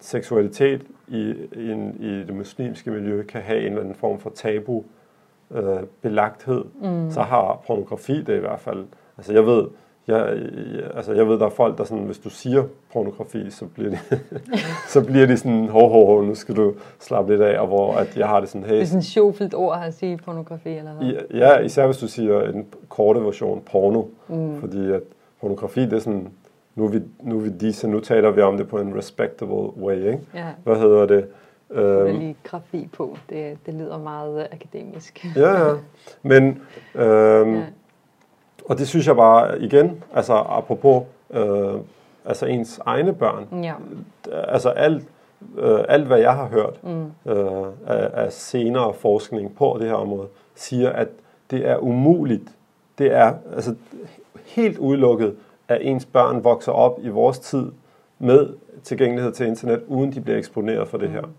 seksualitet 0.00 0.82
i, 1.08 1.34
i, 1.52 1.70
en, 1.70 1.96
i 2.00 2.26
det 2.26 2.34
muslimske 2.34 2.90
miljø 2.90 3.22
kan 3.22 3.42
have 3.42 3.60
en 3.60 3.66
eller 3.66 3.80
anden 3.80 3.94
form 3.94 4.18
for 4.18 4.30
tabu 4.34 4.84
øh, 5.50 5.80
belagthed, 6.02 6.64
mm. 6.82 7.10
så 7.10 7.22
har 7.22 7.62
pornografi 7.66 8.22
det 8.22 8.36
i 8.36 8.40
hvert 8.40 8.60
fald. 8.60 8.84
Altså 9.18 9.32
jeg 9.32 9.46
ved, 9.46 9.66
jeg, 10.06 10.38
altså 10.94 11.12
jeg 11.12 11.28
ved, 11.28 11.38
der 11.38 11.46
er 11.46 11.50
folk, 11.50 11.78
der 11.78 11.84
sådan, 11.84 12.04
hvis 12.04 12.18
du 12.18 12.30
siger 12.30 12.64
pornografi, 12.92 13.50
så 13.50 13.64
bliver 13.66 13.90
de, 13.90 13.98
så 14.92 15.04
bliver 15.04 15.26
de 15.26 15.36
sådan, 15.36 15.68
ho, 15.68 15.88
ho, 15.88 16.06
ho, 16.06 16.22
nu 16.22 16.34
skal 16.34 16.56
du 16.56 16.74
slappe 16.98 17.32
lidt 17.32 17.42
af, 17.42 17.60
og 17.60 17.66
hvor 17.66 17.94
at 17.94 18.16
jeg 18.16 18.28
har 18.28 18.40
det 18.40 18.48
sådan, 18.48 18.66
hey. 18.66 18.74
Det 18.74 18.82
er 18.82 18.86
sådan 18.86 18.98
et 18.98 19.04
sjovfyldt 19.04 19.54
ord 19.54 19.82
at 19.86 19.94
sige 19.94 20.16
pornografi, 20.16 20.68
eller 20.68 20.92
hvad? 20.92 21.12
Ja, 21.34 21.58
især 21.58 21.86
hvis 21.86 21.98
du 21.98 22.08
siger 22.08 22.42
en 22.42 22.66
korte 22.88 23.20
version, 23.20 23.62
porno, 23.72 24.02
mm. 24.28 24.60
fordi 24.60 24.90
at 24.90 25.02
pornografi, 25.40 25.80
det 25.80 25.92
er 25.92 25.98
sådan, 25.98 26.28
nu 26.74 26.84
er 26.84 26.88
vi, 26.88 27.00
nu 27.22 27.36
er 27.36 27.40
vi 27.40 27.50
disse, 27.50 27.88
nu 27.88 28.00
taler 28.00 28.30
vi 28.30 28.40
om 28.42 28.56
det 28.56 28.68
på 28.68 28.78
en 28.78 28.96
respectable 28.96 29.82
way, 29.82 29.96
ikke? 29.96 30.20
Ja. 30.34 30.46
Hvad 30.64 30.76
hedder 30.76 31.06
det? 31.06 31.26
Øhm, 31.70 32.18
lige 32.18 32.36
grafi 32.44 32.88
på, 32.92 33.16
det, 33.30 33.58
det 33.66 33.74
lyder 33.74 33.98
meget 33.98 34.48
akademisk. 34.52 35.26
ja, 35.36 35.68
ja. 35.68 35.74
Men, 36.22 36.62
øhm, 36.94 37.54
ja. 37.54 37.62
Og 38.70 38.78
det 38.78 38.88
synes 38.88 39.06
jeg 39.06 39.16
bare, 39.16 39.62
igen, 39.62 40.04
altså 40.14 40.34
apropos, 40.34 41.02
øh, 41.30 41.74
altså 42.24 42.46
ens 42.46 42.80
egne 42.84 43.14
børn, 43.14 43.64
ja. 43.64 43.74
altså 44.32 44.68
alt, 44.68 45.04
øh, 45.58 45.80
alt 45.88 46.06
hvad 46.06 46.18
jeg 46.18 46.34
har 46.34 46.46
hørt 46.48 46.84
mm. 46.84 47.30
øh, 47.32 47.66
af, 47.86 48.10
af 48.12 48.32
senere 48.32 48.94
forskning 48.94 49.56
på 49.56 49.76
det 49.80 49.88
her 49.88 49.94
område, 49.94 50.28
siger, 50.54 50.90
at 50.90 51.08
det 51.50 51.68
er 51.68 51.76
umuligt, 51.76 52.48
det 52.98 53.12
er 53.12 53.34
altså 53.54 53.74
helt 54.46 54.78
udelukket, 54.78 55.36
at 55.68 55.78
ens 55.80 56.06
børn 56.06 56.44
vokser 56.44 56.72
op 56.72 56.98
i 57.02 57.08
vores 57.08 57.38
tid 57.38 57.66
med 58.18 58.48
tilgængelighed 58.82 59.32
til 59.32 59.46
internet, 59.46 59.82
uden 59.86 60.12
de 60.12 60.20
bliver 60.20 60.38
eksponeret 60.38 60.88
for 60.88 60.98
det 60.98 61.10
her. 61.10 61.20
Mm. 61.20 61.32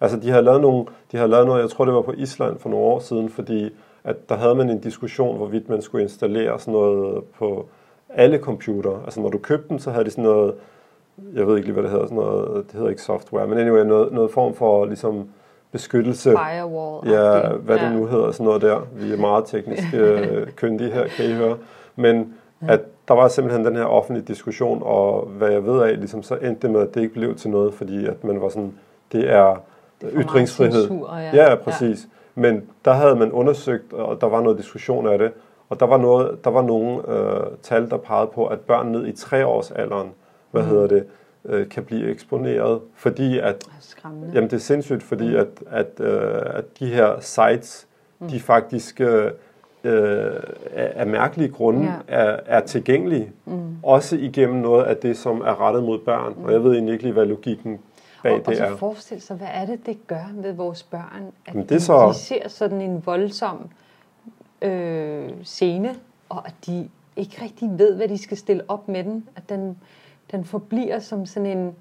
Altså 0.00 0.16
de 0.16 0.30
har 0.30 0.40
lavet 0.40 0.60
nogle, 0.60 0.86
de 1.12 1.16
har 1.16 1.26
lavet 1.26 1.46
noget, 1.46 1.62
jeg 1.62 1.70
tror 1.70 1.84
det 1.84 1.94
var 1.94 2.02
på 2.02 2.12
Island 2.16 2.58
for 2.58 2.68
nogle 2.68 2.84
år 2.84 2.98
siden, 2.98 3.28
fordi 3.28 3.70
at 4.08 4.28
der 4.28 4.36
havde 4.36 4.54
man 4.54 4.70
en 4.70 4.78
diskussion, 4.80 5.36
hvorvidt 5.36 5.68
man 5.68 5.82
skulle 5.82 6.02
installere 6.02 6.58
sådan 6.60 6.72
noget 6.72 7.24
på 7.38 7.66
alle 8.08 8.38
computer. 8.38 9.02
Altså 9.04 9.20
når 9.20 9.28
du 9.28 9.38
købte 9.38 9.68
den, 9.68 9.78
så 9.78 9.90
havde 9.90 10.04
de 10.04 10.10
sådan 10.10 10.24
noget, 10.24 10.54
jeg 11.34 11.46
ved 11.46 11.56
ikke 11.56 11.66
lige, 11.68 11.72
hvad 11.72 11.82
det 11.82 11.90
hedder, 11.90 12.04
sådan 12.04 12.16
noget, 12.16 12.64
det 12.66 12.72
hedder 12.72 12.88
ikke 12.88 13.02
software, 13.02 13.46
men 13.46 13.58
anyway, 13.58 13.84
noget, 13.84 14.12
noget 14.12 14.30
form 14.30 14.54
for 14.54 14.84
ligesom 14.84 15.28
beskyttelse. 15.72 16.30
Firewall. 16.30 17.08
Ja, 17.10 17.52
hvad 17.52 17.78
det 17.78 17.92
nu 17.92 18.06
hedder, 18.06 18.30
sådan 18.32 18.44
noget 18.44 18.62
der. 18.62 18.86
Vi 18.92 19.12
er 19.12 19.16
meget 19.16 19.44
teknisk 19.46 19.94
øh, 19.94 20.46
kyndige 20.56 20.90
her, 20.90 21.08
kan 21.08 21.24
I 21.24 21.32
høre. 21.32 21.56
Men 21.96 22.34
at 22.60 22.80
der 23.08 23.14
var 23.14 23.28
simpelthen 23.28 23.64
den 23.66 23.76
her 23.76 23.84
offentlige 23.84 24.24
diskussion, 24.26 24.82
og 24.84 25.26
hvad 25.26 25.50
jeg 25.50 25.66
ved 25.66 25.82
af, 25.82 25.98
ligesom, 25.98 26.22
så 26.22 26.34
endte 26.34 26.62
det 26.62 26.70
med, 26.70 26.80
at 26.80 26.94
det 26.94 27.00
ikke 27.00 27.14
blev 27.14 27.34
til 27.34 27.50
noget, 27.50 27.74
fordi 27.74 28.06
at 28.06 28.24
man 28.24 28.40
var 28.40 28.48
sådan, 28.48 28.72
det 29.12 29.30
er, 29.30 29.62
det 30.00 30.08
er 30.14 30.22
ytringsfrihed. 30.22 30.88
Censur, 30.88 31.16
ja. 31.16 31.50
ja, 31.50 31.54
præcis. 31.54 32.08
Ja. 32.12 32.17
Men 32.38 32.62
der 32.84 32.92
havde 32.92 33.16
man 33.16 33.32
undersøgt, 33.32 33.92
og 33.92 34.20
der 34.20 34.26
var 34.26 34.42
noget 34.42 34.58
diskussion 34.58 35.06
af 35.06 35.18
det, 35.18 35.32
og 35.68 35.80
der 35.80 35.86
var, 35.86 35.96
noget, 35.96 36.44
der 36.44 36.50
var 36.50 36.62
nogle 36.62 37.12
øh, 37.12 37.46
tal, 37.62 37.90
der 37.90 37.96
pegede 37.96 38.30
på, 38.34 38.46
at 38.46 38.60
børn 38.60 38.86
ned 38.86 39.06
i 39.06 39.12
treårsalderen, 39.12 40.08
hvad 40.50 40.62
mm. 40.62 40.68
hedder 40.68 40.86
det, 40.86 41.04
øh, 41.44 41.68
kan 41.68 41.84
blive 41.84 42.10
eksponeret, 42.10 42.80
fordi 42.94 43.38
at... 43.38 43.64
Skræmmende. 43.80 44.30
Jamen 44.34 44.50
det 44.50 44.56
er 44.56 44.60
sindssygt, 44.60 45.02
fordi 45.02 45.28
mm. 45.28 45.36
at, 45.36 45.48
at, 45.70 46.00
øh, 46.00 46.42
at 46.46 46.64
de 46.78 46.86
her 46.86 47.20
sites, 47.20 47.86
mm. 48.18 48.28
de 48.28 48.40
faktisk... 48.40 49.00
Øh, 49.00 49.30
øh, 49.84 50.32
af 50.74 51.06
mærkelige 51.06 51.48
grunde 51.48 51.82
ja. 51.82 51.92
er, 52.08 52.40
er 52.46 52.60
tilgængelige. 52.60 53.32
Mm. 53.44 53.76
Også 53.82 54.16
igennem 54.16 54.56
noget 54.56 54.84
af 54.84 54.96
det, 54.96 55.16
som 55.16 55.40
er 55.40 55.60
rettet 55.60 55.82
mod 55.84 55.98
børn. 55.98 56.34
Mm. 56.38 56.44
Og 56.44 56.52
jeg 56.52 56.64
ved 56.64 56.72
egentlig 56.72 56.92
ikke 56.92 57.04
lige, 57.04 57.12
hvad 57.12 57.26
logikken 57.26 57.78
bag 58.22 58.32
og, 58.32 58.38
det. 58.38 58.48
Og 58.48 58.70
så 58.70 58.76
forestil 58.76 59.20
sig, 59.20 59.36
hvad 59.36 59.48
er 59.50 59.66
det, 59.66 59.86
det 59.86 60.06
gør 60.06 60.32
med 60.34 60.52
vores 60.52 60.82
børn? 60.82 61.32
At 61.46 61.54
Men 61.54 61.62
det 61.62 61.70
de, 61.70 61.80
så... 61.80 62.08
de 62.08 62.14
ser 62.14 62.48
sådan 62.48 62.80
en 62.80 63.06
voldsom 63.06 63.68
øh, 64.62 65.30
scene, 65.42 65.94
og 66.28 66.46
at 66.46 66.54
de 66.66 66.88
ikke 67.16 67.42
rigtig 67.42 67.78
ved, 67.78 67.96
hvad 67.96 68.08
de 68.08 68.18
skal 68.18 68.36
stille 68.36 68.62
op 68.68 68.88
med 68.88 69.04
den. 69.04 69.28
At 69.36 69.48
den, 69.48 69.78
den 70.30 70.44
forbliver 70.44 70.98
som 70.98 71.26
sådan 71.26 71.58
en 71.58 71.76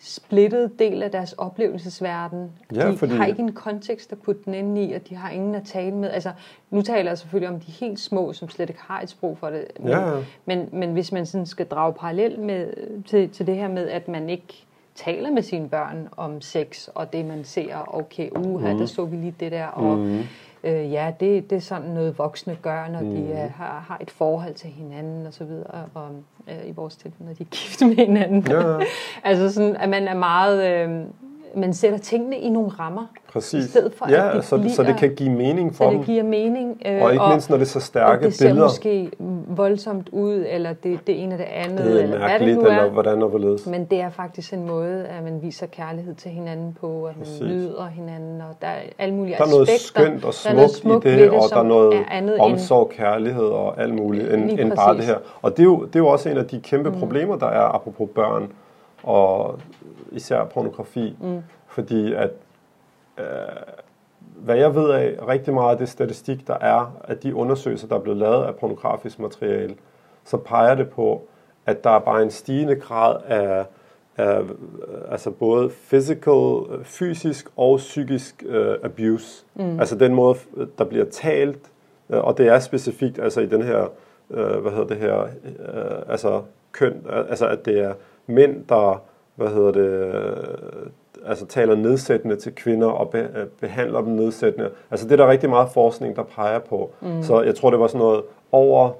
splittet 0.00 0.78
del 0.78 1.02
af 1.02 1.10
deres 1.10 1.32
oplevelsesverden. 1.32 2.50
Ja, 2.74 2.90
de 2.90 2.96
fordi... 2.96 3.14
har 3.14 3.26
ikke 3.26 3.42
en 3.42 3.52
kontekst 3.52 4.12
at 4.12 4.18
putte 4.18 4.42
den 4.44 4.54
ind 4.54 4.78
i, 4.78 4.92
og 4.92 5.08
de 5.08 5.14
har 5.14 5.30
ingen 5.30 5.54
at 5.54 5.64
tale 5.64 5.96
med. 5.96 6.10
Altså, 6.10 6.32
nu 6.70 6.82
taler 6.82 7.10
jeg 7.10 7.18
selvfølgelig 7.18 7.48
om 7.48 7.60
de 7.60 7.72
helt 7.72 8.00
små, 8.00 8.32
som 8.32 8.48
slet 8.48 8.70
ikke 8.70 8.82
har 8.82 9.00
et 9.00 9.08
sprog 9.08 9.38
for 9.38 9.50
det. 9.50 9.66
Men, 9.80 9.88
ja. 9.88 10.16
men, 10.44 10.68
men 10.72 10.92
hvis 10.92 11.12
man 11.12 11.26
sådan 11.26 11.46
skal 11.46 11.66
drage 11.66 11.92
parallel 11.92 12.40
med, 12.40 12.72
til, 13.04 13.30
til 13.30 13.46
det 13.46 13.56
her 13.56 13.68
med, 13.68 13.88
at 13.88 14.08
man 14.08 14.28
ikke 14.28 14.66
taler 15.04 15.30
med 15.30 15.42
sine 15.42 15.68
børn 15.68 16.08
om 16.16 16.40
sex, 16.40 16.88
og 16.94 17.12
det 17.12 17.24
man 17.24 17.44
ser, 17.44 17.94
okay, 17.94 18.30
uha, 18.30 18.72
mm. 18.72 18.78
der 18.78 18.86
så 18.86 19.04
vi 19.04 19.16
lige 19.16 19.34
det 19.40 19.52
der, 19.52 19.66
og 19.66 19.98
mm. 19.98 20.18
øh, 20.64 20.92
ja, 20.92 21.12
det, 21.20 21.50
det 21.50 21.56
er 21.56 21.60
sådan 21.60 21.90
noget 21.90 22.18
voksne 22.18 22.56
gør, 22.62 22.88
når 22.88 23.00
mm. 23.00 23.10
de 23.10 23.22
uh, 23.22 23.38
har, 23.38 23.84
har 23.88 23.98
et 24.00 24.10
forhold 24.10 24.54
til 24.54 24.70
hinanden, 24.70 25.26
og 25.26 25.34
så 25.34 25.44
videre, 25.44 25.84
og 25.94 26.08
øh, 26.48 26.68
i 26.68 26.72
vores 26.72 26.96
tilfælde, 26.96 27.26
når 27.26 27.34
de 27.34 27.42
er 27.42 27.48
gift 27.50 27.86
med 27.86 28.06
hinanden. 28.06 28.46
Ja. 28.48 28.78
altså 29.30 29.52
sådan, 29.52 29.76
at 29.76 29.88
man 29.88 30.08
er 30.08 30.16
meget... 30.16 30.88
Øh, 30.88 31.04
man 31.56 31.74
sætter 31.74 31.98
tingene 31.98 32.38
i 32.38 32.48
nogle 32.50 32.68
rammer. 32.68 33.06
Præcis. 33.32 33.64
I 33.64 33.68
stedet 33.68 33.92
for, 33.94 34.06
ja, 34.10 34.28
at 34.28 34.36
det 34.36 34.44
så, 34.44 34.56
bliver, 34.58 34.72
så 34.72 34.82
det 34.82 34.96
kan 34.96 35.14
give 35.14 35.30
mening 35.30 35.74
for 35.74 35.84
så 35.84 35.90
dem. 35.90 35.98
det 35.98 36.06
giver 36.06 36.22
mening. 36.22 36.82
Øh, 36.86 37.02
og 37.02 37.12
ikke 37.12 37.24
mindst, 37.28 37.50
når 37.50 37.56
det 37.56 37.64
er 37.64 37.68
så 37.68 37.80
stærke 37.80 38.18
og 38.18 38.24
det 38.24 38.34
ser 38.34 38.46
billeder. 38.48 38.66
måske 38.66 39.10
voldsomt 39.48 40.08
ud, 40.12 40.44
eller 40.48 40.72
det, 40.72 41.06
det 41.06 41.22
ene 41.22 41.32
af 41.32 41.38
det 41.38 41.44
andet, 41.44 41.78
det 41.84 41.98
er 41.98 42.02
eller 42.02 42.18
hvad 42.18 42.38
det 42.48 42.54
nu 42.56 42.62
er. 42.62 42.66
eller 42.70 42.90
hvordan 42.90 43.22
og 43.22 43.28
hvorledes. 43.28 43.66
Men 43.66 43.84
det 43.84 44.00
er 44.00 44.10
faktisk 44.10 44.52
en 44.52 44.66
måde, 44.66 45.04
at 45.06 45.24
man 45.24 45.42
viser 45.42 45.66
kærlighed 45.66 46.14
til 46.14 46.30
hinanden 46.30 46.76
på, 46.80 47.04
at 47.04 47.16
man 47.16 47.24
Præcis. 47.26 47.40
nyder 47.40 47.86
hinanden, 47.86 48.40
og 48.40 48.56
der 48.60 48.66
er 48.68 48.80
alle 48.98 49.14
mulige 49.14 49.36
Der 49.38 49.44
er 49.44 49.48
noget 49.50 49.68
aspekter. 49.68 50.02
skønt 50.04 50.24
og 50.24 50.32
Der 50.44 50.52
noget 50.54 50.70
smukt 50.70 50.78
i 50.78 50.80
smukt 50.80 51.04
det, 51.04 51.18
det, 51.18 51.30
og 51.30 51.42
der 51.50 51.56
er 51.58 51.62
noget 51.62 51.94
er 51.96 52.04
andet 52.10 52.38
omsorg, 52.38 52.88
kærlighed 52.90 53.44
og 53.46 53.80
alt 53.82 53.94
muligt, 53.94 54.32
end, 54.34 54.50
end 54.60 54.72
bare 54.72 54.96
det 54.96 55.04
her. 55.04 55.16
Og 55.42 55.50
det 55.50 55.58
er, 55.58 55.64
jo, 55.64 55.84
det 55.84 55.96
er 55.96 56.00
jo 56.00 56.06
også 56.06 56.28
en 56.28 56.36
af 56.38 56.46
de 56.46 56.60
kæmpe 56.60 56.92
problemer, 56.92 57.36
der 57.36 57.46
er 57.46 57.74
apropos 57.74 58.08
børn, 58.14 58.52
og 59.02 59.58
især 60.12 60.44
pornografi. 60.44 61.16
Mm. 61.20 61.42
Fordi 61.66 62.14
at, 62.14 62.30
øh, 63.18 63.24
hvad 64.36 64.56
jeg 64.56 64.74
ved 64.74 64.90
af, 64.90 65.16
rigtig 65.28 65.54
meget 65.54 65.72
af 65.72 65.78
det 65.78 65.88
statistik, 65.88 66.46
der 66.46 66.58
er, 66.60 66.96
af 67.04 67.16
de 67.16 67.34
undersøgelser, 67.34 67.88
der 67.88 67.96
er 67.96 68.00
blevet 68.00 68.18
lavet 68.18 68.44
af 68.44 68.56
pornografisk 68.56 69.18
materiale, 69.18 69.74
så 70.24 70.36
peger 70.36 70.74
det 70.74 70.90
på, 70.90 71.22
at 71.66 71.84
der 71.84 71.90
er 71.90 71.98
bare 71.98 72.22
en 72.22 72.30
stigende 72.30 72.76
grad 72.76 73.16
af, 73.26 73.64
af 74.16 74.40
altså 75.10 75.30
både 75.30 75.70
physical, 75.70 76.84
fysisk 76.84 77.48
og 77.56 77.76
psykisk 77.76 78.44
uh, 78.48 78.74
abuse. 78.82 79.44
Mm. 79.54 79.80
Altså 79.80 79.96
den 79.96 80.14
måde, 80.14 80.38
der 80.78 80.84
bliver 80.84 81.04
talt, 81.04 81.70
øh, 82.10 82.24
og 82.24 82.38
det 82.38 82.46
er 82.46 82.58
specifikt 82.58 83.18
altså 83.18 83.40
i 83.40 83.46
den 83.46 83.62
her, 83.62 83.86
uh, 84.28 84.36
hvad 84.36 84.72
hedder 84.72 84.86
det 84.86 84.96
her, 84.96 85.22
uh, 85.22 86.10
altså 86.12 86.42
køn, 86.72 87.06
altså 87.28 87.46
at 87.46 87.64
det 87.64 87.80
er 87.80 87.94
mænd, 88.28 88.64
der, 88.68 89.02
hvad 89.34 89.48
hedder 89.48 89.72
det, 89.72 90.14
uh, 90.14 91.30
altså 91.30 91.46
taler 91.46 91.74
nedsættende 91.74 92.36
til 92.36 92.54
kvinder 92.54 92.88
og 92.88 93.10
be, 93.10 93.20
uh, 93.22 93.48
behandler 93.60 94.00
dem 94.00 94.12
nedsættende. 94.12 94.70
Altså 94.90 95.06
det 95.06 95.12
er 95.12 95.16
der 95.24 95.30
rigtig 95.30 95.50
meget 95.50 95.68
forskning, 95.74 96.16
der 96.16 96.22
peger 96.22 96.58
på. 96.58 96.90
Mm. 97.00 97.22
Så 97.22 97.42
jeg 97.42 97.54
tror, 97.54 97.70
det 97.70 97.80
var 97.80 97.86
sådan 97.86 97.98
noget 98.00 98.22
over 98.52 98.90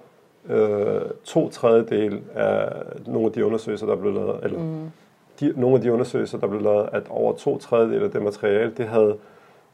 øh, 0.48 1.00
to 1.24 1.48
tredjedel 1.48 2.20
af 2.34 2.68
nogle 3.06 3.26
af 3.26 3.32
de 3.32 3.46
undersøgelser, 3.46 3.86
der 3.86 3.96
blev 3.96 4.12
lavet, 4.14 4.36
eller 4.42 4.58
mm. 4.58 4.90
de, 5.40 5.52
nogle 5.56 5.76
af 5.76 5.82
de 5.82 5.92
undersøgelser, 5.92 6.38
der 6.38 6.46
blev 6.46 6.62
lavet, 6.62 6.88
at 6.92 7.02
over 7.10 7.32
to 7.32 7.58
tredjedel 7.58 8.02
af 8.02 8.10
det 8.10 8.22
materiale, 8.22 8.72
det 8.76 8.86
havde 8.86 9.16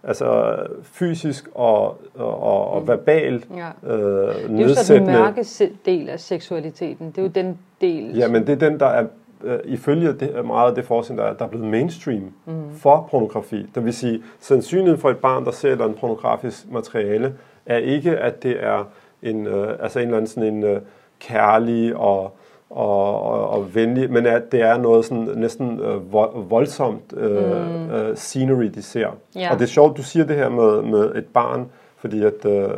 altså 0.03 0.57
fysisk 0.83 1.49
og, 1.55 1.97
og, 2.15 2.71
og 2.71 2.89
verbal 2.89 3.45
Ja. 3.57 3.93
øh, 3.95 3.99
Det 3.99 4.05
er 4.05 4.35
jo 4.35 4.39
så 4.39 4.49
den 4.49 4.55
nedsættende. 4.57 5.13
mørke 5.13 5.45
del 5.87 6.09
af 6.09 6.21
seksualiteten. 6.21 7.07
Det 7.11 7.19
er 7.19 7.23
jo 7.23 7.29
den 7.29 7.59
del, 7.81 8.17
Ja, 8.17 8.29
men 8.29 8.47
det 8.47 8.63
er 8.63 8.69
den, 8.71 8.81
der 8.81 8.87
er 8.87 9.07
øh, 9.45 9.59
ifølge 9.65 10.13
det, 10.13 10.45
meget 10.47 10.69
af 10.69 10.75
det 10.75 10.85
forskning, 10.85 11.19
der 11.19 11.25
er, 11.27 11.33
der 11.33 11.45
er 11.45 11.49
blevet 11.49 11.67
mainstream 11.67 12.33
mm. 12.47 12.53
for 12.77 13.09
pornografi. 13.11 13.67
Det 13.75 13.85
vil 13.85 13.93
sige, 13.93 14.23
sandsynligheden 14.41 15.01
for 15.01 15.11
et 15.11 15.19
barn, 15.19 15.45
der 15.45 15.51
ser 15.51 15.71
eller 15.71 15.85
andet 15.85 15.99
pornografisk 16.01 16.71
materiale, 16.71 17.35
er 17.67 17.77
ikke, 17.77 18.19
at 18.19 18.43
det 18.43 18.65
er 18.65 18.85
en, 19.23 19.47
øh, 19.47 19.69
altså 19.81 19.99
en 19.99 20.05
eller 20.05 20.17
anden 20.17 20.29
sådan 20.29 20.55
en 20.55 20.65
øh, 20.65 20.81
kærlig 21.21 21.97
og, 21.97 22.37
og, 22.71 23.23
og, 23.23 23.49
og 23.49 23.75
venlig, 23.75 24.13
men 24.13 24.27
at 24.27 24.53
det 24.53 24.61
er 24.61 24.79
noget 24.79 25.05
sådan 25.05 25.29
næsten 25.37 25.81
øh, 25.81 25.97
vo- 25.97 26.39
voldsomt 26.39 27.15
øh, 27.17 27.67
mm. 27.67 27.91
øh, 27.91 28.17
scenery, 28.17 28.65
de 28.65 28.83
ser. 28.83 29.09
Ja. 29.37 29.53
Og 29.53 29.59
det 29.59 29.65
er 29.65 29.69
sjovt, 29.69 29.97
du 29.97 30.03
siger 30.03 30.27
det 30.27 30.37
her 30.37 30.49
med, 30.49 30.83
med 30.83 31.15
et 31.15 31.27
barn, 31.27 31.71
fordi 31.97 32.25
at, 32.25 32.45
øh, 32.45 32.69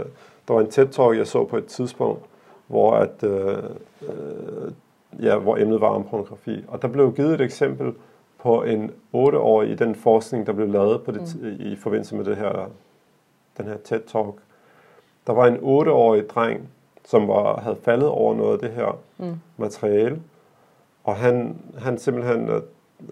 der 0.49 0.55
var 0.55 0.61
en 0.61 0.67
TED-talk, 0.67 1.19
jeg 1.19 1.27
så 1.27 1.45
på 1.45 1.57
et 1.57 1.67
tidspunkt, 1.67 2.21
hvor 2.67 2.93
at, 2.93 3.23
øh, 3.23 3.57
øh, 4.03 4.71
ja, 5.23 5.39
hvor 5.39 5.57
emnet 5.57 5.81
var 5.81 5.89
om 5.89 6.05
pornografi. 6.05 6.65
Og 6.69 6.83
der 6.83 6.89
blev 6.89 7.15
givet 7.15 7.35
et 7.35 7.41
eksempel 7.41 7.95
på 8.39 8.63
en 8.63 8.91
8-årig 9.15 9.71
i 9.71 9.75
den 9.75 9.95
forskning, 9.95 10.47
der 10.47 10.53
blev 10.53 10.69
lavet 10.69 11.03
på 11.03 11.11
det, 11.11 11.37
mm. 11.41 11.57
i 11.59 11.77
forbindelse 11.77 12.17
med 12.17 12.25
det 12.25 12.37
her, 12.37 12.71
den 13.59 13.67
her 13.67 13.77
TED-talk. 13.77 14.41
Der 15.27 15.33
var 15.33 15.47
en 15.47 15.57
8-årig 15.57 16.31
dreng, 16.31 16.69
som 17.05 17.29
var, 17.29 17.61
havde 17.61 17.77
faldet 17.77 18.09
over 18.09 18.35
noget 18.35 18.53
af 18.53 18.59
det 18.59 18.71
her 18.71 18.99
mm. 19.19 19.35
materiale, 19.57 20.21
og 21.05 21.17
han, 21.17 21.57
han 21.79 21.99
simpelthen, 21.99 22.51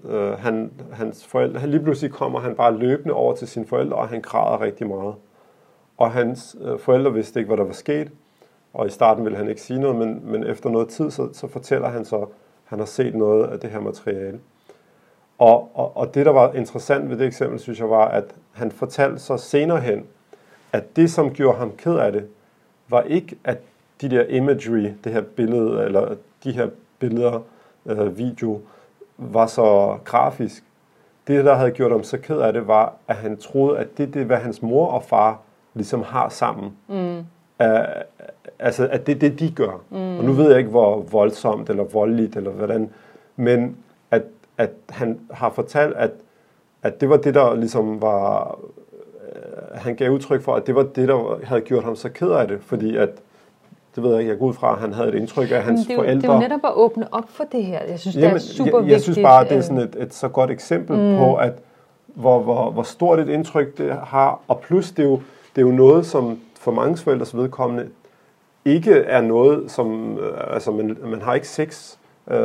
øh, 0.04 0.32
han, 0.32 0.72
hans 0.92 1.26
forældre, 1.26 1.60
han 1.60 1.70
lige 1.70 1.82
pludselig 1.82 2.12
kommer 2.12 2.40
han 2.40 2.54
bare 2.54 2.78
løbende 2.78 3.14
over 3.14 3.34
til 3.34 3.48
sine 3.48 3.66
forældre, 3.66 3.96
og 3.96 4.08
han 4.08 4.20
græder 4.20 4.60
rigtig 4.60 4.86
meget. 4.86 5.14
Og 5.98 6.12
hans 6.12 6.56
øh, 6.60 6.78
forældre 6.78 7.12
vidste 7.12 7.40
ikke, 7.40 7.48
hvad 7.48 7.56
der 7.56 7.64
var 7.64 7.72
sket, 7.72 8.10
og 8.74 8.86
i 8.86 8.90
starten 8.90 9.24
ville 9.24 9.38
han 9.38 9.48
ikke 9.48 9.60
sige 9.60 9.80
noget, 9.80 9.96
men, 9.96 10.20
men 10.24 10.44
efter 10.44 10.70
noget 10.70 10.88
tid, 10.88 11.10
så, 11.10 11.28
så 11.32 11.48
fortæller 11.48 11.88
han 11.88 12.04
så, 12.04 12.16
at 12.16 12.28
han 12.64 12.78
har 12.78 12.86
set 12.86 13.14
noget 13.14 13.46
af 13.46 13.60
det 13.60 13.70
her 13.70 13.80
materiale. 13.80 14.40
Og, 15.38 15.70
og, 15.74 15.96
og 15.96 16.14
det, 16.14 16.26
der 16.26 16.32
var 16.32 16.52
interessant 16.52 17.10
ved 17.10 17.18
det 17.18 17.26
eksempel, 17.26 17.60
synes 17.60 17.80
jeg, 17.80 17.90
var, 17.90 18.08
at 18.08 18.24
han 18.52 18.70
fortalte 18.70 19.18
så 19.18 19.36
senere 19.36 19.80
hen, 19.80 20.06
at 20.72 20.96
det, 20.96 21.10
som 21.10 21.30
gjorde 21.30 21.58
ham 21.58 21.72
ked 21.76 21.96
af 21.96 22.12
det, 22.12 22.28
var 22.88 23.02
ikke, 23.02 23.36
at 23.44 23.58
de 24.00 24.10
der 24.10 24.24
imagery, 24.24 24.90
det 25.04 25.12
her 25.12 25.20
billede, 25.20 25.84
eller 25.84 26.14
de 26.44 26.52
her 26.52 26.68
billeder, 26.98 27.40
øh, 27.86 28.18
video, 28.18 28.60
var 29.18 29.46
så 29.46 29.98
grafisk. 30.04 30.64
Det, 31.26 31.44
der 31.44 31.54
havde 31.54 31.70
gjort 31.70 31.90
ham 31.90 32.02
så 32.02 32.18
ked 32.18 32.38
af 32.38 32.52
det, 32.52 32.66
var, 32.66 32.92
at 33.08 33.16
han 33.16 33.36
troede, 33.36 33.78
at 33.78 33.98
det, 33.98 34.14
det 34.14 34.22
er, 34.22 34.26
hvad 34.26 34.36
hans 34.36 34.62
mor 34.62 34.86
og 34.86 35.02
far 35.02 35.40
ligesom 35.74 36.02
har 36.02 36.28
sammen. 36.28 36.76
Mm. 36.88 37.18
Uh, 37.60 37.66
altså, 38.58 38.88
at 38.92 39.06
det 39.06 39.14
er 39.14 39.18
det, 39.18 39.40
de 39.40 39.50
gør. 39.50 39.80
Mm. 39.90 40.18
Og 40.18 40.24
nu 40.24 40.32
ved 40.32 40.48
jeg 40.48 40.58
ikke, 40.58 40.70
hvor 40.70 41.00
voldsomt 41.10 41.70
eller 41.70 41.84
voldeligt, 41.84 42.36
eller 42.36 42.50
hvordan, 42.50 42.90
men 43.36 43.76
at, 44.10 44.22
at 44.58 44.70
han 44.88 45.18
har 45.30 45.50
fortalt, 45.50 45.96
at, 45.96 46.10
at 46.82 47.00
det 47.00 47.08
var 47.08 47.16
det, 47.16 47.34
der 47.34 47.54
ligesom 47.54 48.02
var, 48.02 48.58
øh, 49.32 49.78
han 49.78 49.94
gav 49.94 50.10
udtryk 50.10 50.42
for, 50.42 50.54
at 50.54 50.66
det 50.66 50.74
var 50.74 50.82
det, 50.82 51.08
der 51.08 51.38
havde 51.44 51.60
gjort 51.60 51.84
ham 51.84 51.96
så 51.96 52.08
ked 52.08 52.30
af 52.30 52.48
det, 52.48 52.58
fordi 52.60 52.96
at, 52.96 53.10
det 53.94 54.02
ved 54.02 54.10
jeg 54.10 54.20
ikke, 54.20 54.30
jeg 54.30 54.38
går 54.38 54.46
ud 54.46 54.54
fra, 54.54 54.72
at 54.72 54.78
han 54.78 54.92
havde 54.92 55.08
et 55.08 55.14
indtryk 55.14 55.50
af, 55.50 55.56
at 55.56 55.62
hans 55.62 55.80
det, 55.80 55.90
er 55.90 55.94
jo, 55.94 56.00
forældre... 56.00 56.22
det 56.22 56.28
er 56.28 56.34
jo 56.34 56.40
netop 56.40 56.60
at 56.64 56.72
åbne 56.74 57.14
op 57.14 57.28
for 57.28 57.44
det 57.52 57.64
her. 57.64 57.80
Jeg 57.88 57.98
synes, 57.98 58.14
det 58.14 58.24
er 58.24 58.28
Jamen, 58.28 58.40
super 58.40 58.70
jeg, 58.70 58.74
vigtigt. 58.74 58.92
jeg 58.92 59.00
synes 59.00 59.18
bare, 59.18 59.44
det 59.44 59.52
er 59.52 59.56
øh, 59.56 59.62
sådan 59.62 59.78
et, 59.78 59.96
et 59.98 60.14
så 60.14 60.28
godt 60.28 60.50
eksempel 60.50 60.96
mm. 60.96 61.16
på, 61.18 61.34
at 61.34 61.52
hvor, 62.14 62.38
hvor, 62.38 62.70
hvor 62.70 62.82
stort 62.82 63.18
et 63.18 63.28
indtryk 63.28 63.78
det 63.78 63.92
har, 63.92 64.40
og 64.48 64.60
plus 64.60 64.90
det 64.90 65.04
er 65.04 65.08
jo, 65.08 65.20
det 65.56 65.62
er 65.62 65.66
jo 65.66 65.72
noget, 65.72 66.06
som 66.06 66.38
for 66.58 66.72
mange 66.72 66.96
forældres 66.96 67.36
vedkommende 67.36 67.86
ikke 68.64 68.94
er 68.94 69.20
noget, 69.20 69.70
som, 69.70 70.18
øh, 70.18 70.54
altså 70.54 70.70
man, 70.70 70.96
man 71.04 71.22
har 71.22 71.34
ikke 71.34 71.48
sex 71.48 71.96
øh, 72.30 72.38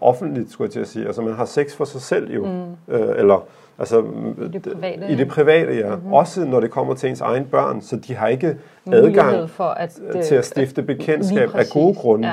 offentligt, 0.00 0.50
skulle 0.50 0.66
jeg 0.66 0.72
til 0.72 0.80
at 0.80 0.88
sige. 0.88 1.06
Altså 1.06 1.22
man 1.22 1.34
har 1.34 1.44
sex 1.44 1.74
for 1.76 1.84
sig 1.84 2.00
selv 2.00 2.32
jo, 2.32 2.44
mm. 2.46 2.94
øh, 2.94 3.14
eller 3.18 3.46
altså 3.78 4.00
I 4.42 4.48
det 4.48 4.62
private, 4.62 5.08
i 5.12 5.14
det 5.14 5.28
private 5.28 5.74
ja. 5.74 5.94
Mm-hmm. 5.94 6.12
Også 6.12 6.44
når 6.44 6.60
det 6.60 6.70
kommer 6.70 6.94
til 6.94 7.08
ens 7.10 7.20
egen 7.20 7.44
børn, 7.44 7.80
så 7.80 7.96
de 7.96 8.14
har 8.14 8.28
ikke 8.28 8.56
adgang 8.92 9.50
for 9.50 9.64
at, 9.64 10.00
øh, 10.14 10.22
til 10.22 10.34
at 10.34 10.44
stifte 10.44 10.82
bekendtskab 10.82 11.50
af 11.54 11.64
gode 11.72 11.94
grunde 11.94 12.28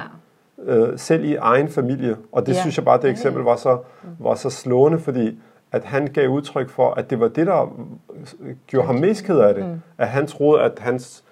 Ja. 0.67 0.75
øh, 0.75 0.99
selv 0.99 1.23
i 1.25 1.35
egen 1.35 1.67
familie. 1.69 2.15
Og 2.31 2.41
det 2.45 2.51
Ja. 2.51 2.55
ja. 2.57 2.61
synes 2.61 2.77
jeg 2.77 2.85
bare, 2.85 3.01
det 3.01 3.09
eksempel 3.09 3.43
var 3.43 3.55
så, 3.55 3.77
var 4.19 4.35
så 4.35 4.49
slående, 4.49 4.99
fordi 4.99 5.39
at 5.71 5.83
han 5.83 6.07
gav 6.07 6.27
udtryk 6.29 6.69
for, 6.69 6.91
at 6.91 7.09
det 7.09 7.19
var 7.19 7.27
det, 7.27 7.47
der 7.47 7.73
gjorde 8.67 8.87
ham 8.87 8.95
mest 8.95 9.25
ked 9.25 9.39
af 9.39 9.53
det. 9.53 9.65
Mm. 9.65 9.81
At 9.97 10.07
han 10.07 10.27
troede, 10.27 10.61
at 10.61 10.71
hans 10.79 11.23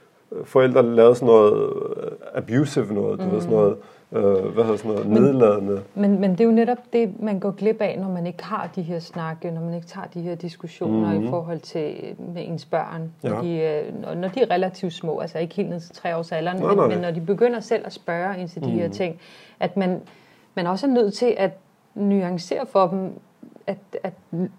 forældre 0.43 0.95
lavede 0.95 1.15
sådan 1.15 1.25
noget 1.27 1.73
øh, 1.97 2.11
abusive 2.33 2.93
noget, 2.93 3.19
du 3.19 3.25
mm. 3.25 3.31
ved, 3.31 3.41
sådan 3.41 3.55
noget, 3.55 3.75
øh, 4.11 4.53
hvad 4.53 4.63
hedder 4.63 4.77
sådan 4.77 4.91
noget, 4.91 5.07
Men- 5.07 5.21
nedladende. 5.21 5.81
Men, 5.95 6.19
men 6.21 6.31
det 6.31 6.41
er 6.41 6.45
jo 6.45 6.51
netop 6.51 6.77
det, 6.93 7.21
man 7.21 7.39
går 7.39 7.51
glip 7.51 7.81
af, 7.81 7.97
når 7.99 8.09
man 8.09 8.27
ikke 8.27 8.43
har 8.43 8.69
de 8.75 8.81
her 8.81 8.99
snakke, 8.99 9.51
når 9.51 9.61
man 9.61 9.73
ikke 9.73 9.87
tager 9.87 10.07
de 10.07 10.21
her 10.21 10.35
diskussioner 10.35 11.09
mm-hmm. 11.11 11.27
i 11.27 11.29
forhold 11.29 11.59
til 11.59 12.15
med 12.33 12.43
ens 12.47 12.65
børn. 12.65 13.11
Ja. 13.23 13.29
Når, 13.29 13.41
de, 13.41 13.59
øh, 13.59 14.01
når, 14.01 14.13
når 14.13 14.27
de 14.27 14.41
er 14.41 14.51
relativt 14.51 14.93
små, 14.93 15.19
altså 15.19 15.37
ikke 15.39 15.55
helt 15.55 15.69
ned 15.69 15.79
til 15.79 15.95
tre 15.95 16.15
års 16.15 16.31
alderen, 16.31 16.57
Nej, 16.57 16.67
men, 16.69 16.77
nej. 16.77 16.87
men 16.87 16.97
når 16.99 17.11
de 17.11 17.21
begynder 17.21 17.59
selv 17.59 17.85
at 17.85 17.93
spørge 17.93 18.39
ind 18.39 18.49
til 18.49 18.61
de 18.63 18.67
mm. 18.67 18.73
her 18.73 18.89
ting, 18.89 19.19
at 19.59 19.77
man, 19.77 20.01
man 20.55 20.67
også 20.67 20.87
er 20.87 20.91
nødt 20.91 21.13
til 21.13 21.35
at 21.37 21.51
nuancere 21.95 22.65
for 22.65 22.87
dem, 22.87 23.11
at, 23.67 23.77
at 24.03 24.13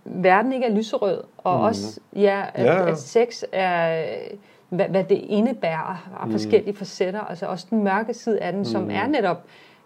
verden 0.05 0.53
ikke 0.53 0.67
er 0.67 0.75
lyserød, 0.75 1.21
og 1.39 1.57
mm. 1.59 1.65
også 1.65 2.01
ja, 2.17 2.43
at, 2.55 2.65
Ja, 2.67 2.73
ja. 2.73 2.91
at 2.91 2.99
sex 2.99 3.43
er 3.53 4.05
hvad, 4.71 4.87
hvad 4.89 5.05
det 5.05 5.19
indebærer 5.29 6.09
af 6.21 6.27
Mm. 6.27 6.33
forskellige 6.33 6.77
facetter, 6.77 7.21
altså 7.21 7.47
også 7.47 7.67
den 7.71 7.85
mørke 7.85 8.15
side 8.15 8.41
af 8.41 8.53
den, 8.53 8.65
som 8.65 8.91
er 8.91 9.07
netop 9.07 9.43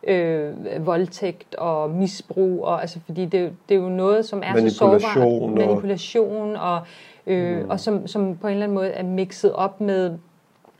øh, 0.07 0.53
voldtægt 0.87 1.55
og 1.55 1.91
misbrug, 1.91 2.65
og, 2.65 2.81
altså, 2.81 2.99
fordi 3.07 3.25
det, 3.27 3.53
det 3.69 3.75
er 3.77 3.81
jo 3.81 3.89
noget, 3.89 4.25
som 4.25 4.43
er 4.45 4.69
så 4.69 4.77
sårbart. 4.77 5.03
Manipulation 5.03 5.43
og- 5.59 5.67
Manipulation, 5.67 6.57
og, 6.57 6.79
øh, 7.27 7.63
mm. 7.63 7.71
og 7.71 7.81
som, 7.81 8.07
som 8.07 8.37
på 8.37 8.47
en 8.47 8.53
eller 8.53 8.65
anden 8.65 8.75
måde 8.75 8.89
er 8.91 9.03
mixet 9.03 9.53
op 9.53 9.81
med, 9.81 10.11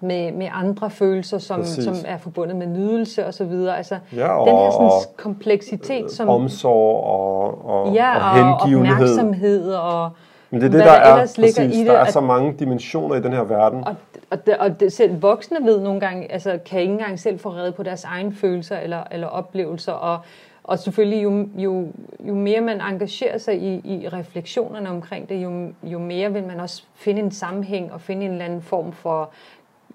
med, 0.01 0.33
med 0.33 0.49
andre 0.53 0.91
følelser, 0.91 1.39
som, 1.39 1.61
Præcis. 1.61 1.85
som 1.85 1.95
er 2.07 2.19
forbundet 2.19 2.57
med 2.57 2.67
nydelse 2.67 3.27
og 3.27 3.35
så 3.35 3.45
videre. 3.45 3.77
Altså, 3.77 3.99
Ja, 4.17 4.29
og, 4.29 4.47
den 4.47 4.57
her 4.57 4.71
sådan, 4.71 4.87
og 4.87 5.17
kompleksitet, 5.17 6.11
som, 6.11 6.29
omsorg 6.29 7.05
og, 7.05 7.65
og, 7.69 7.95
ja, 7.95 8.17
og 8.17 8.31
og 8.31 8.67
hengivenhed. 8.67 8.95
opmærksomhed, 8.95 9.73
og 9.75 10.11
Men 10.55 10.61
det 10.61 10.67
er 10.67 10.71
det, 10.71 10.83
hvad 10.83 10.93
der, 10.93 10.99
der 10.99 11.09
er, 11.09 11.13
ellers 11.15 11.39
ligger 11.39 11.63
præcis, 11.63 11.77
i 11.77 11.85
der 11.85 11.91
det, 11.93 11.99
er 11.99 12.05
at- 12.05 12.13
så 12.13 12.21
mange 12.21 12.55
dimensioner 12.59 13.15
i 13.15 13.21
den 13.23 13.33
her 13.33 13.43
verden. 13.45 13.85
Og, 13.85 13.95
og, 14.31 14.47
det, 14.47 14.57
og 14.57 14.81
det, 14.81 14.93
selv 14.93 15.23
voksne 15.23 15.57
ved 15.63 15.81
nogle 15.81 16.01
gange, 16.01 16.33
altså 16.33 16.59
kan 16.67 16.81
ikke 16.81 16.93
engang 16.93 17.19
selv 17.19 17.39
få 17.39 17.49
reddet 17.49 17.75
på 17.75 17.83
deres 17.83 18.05
egne 18.05 18.33
følelser 18.35 18.77
eller, 18.79 19.03
eller 19.11 19.27
oplevelser. 19.27 19.93
Og, 19.93 20.19
og 20.65 20.79
selvfølgelig, 20.79 21.23
jo, 21.25 21.47
jo, 21.57 21.87
jo 22.29 22.35
mere 22.35 22.61
man 22.61 22.81
engagerer 22.81 23.39
sig 23.39 23.63
i, 23.63 23.75
i 23.85 24.09
refleksionerne 24.09 24.91
omkring 24.91 25.29
det, 25.29 25.35
jo, 25.43 25.69
jo 25.83 25.99
mere 25.99 26.33
vil 26.33 26.45
man 26.45 26.61
også 26.61 26.83
finde 26.95 27.21
en 27.23 27.31
sammenhæng 27.31 27.93
og 27.93 28.01
finde 28.01 28.25
en 28.27 28.33
eller 28.33 28.45
anden 28.45 28.63
form 28.63 28.93
for... 28.93 29.31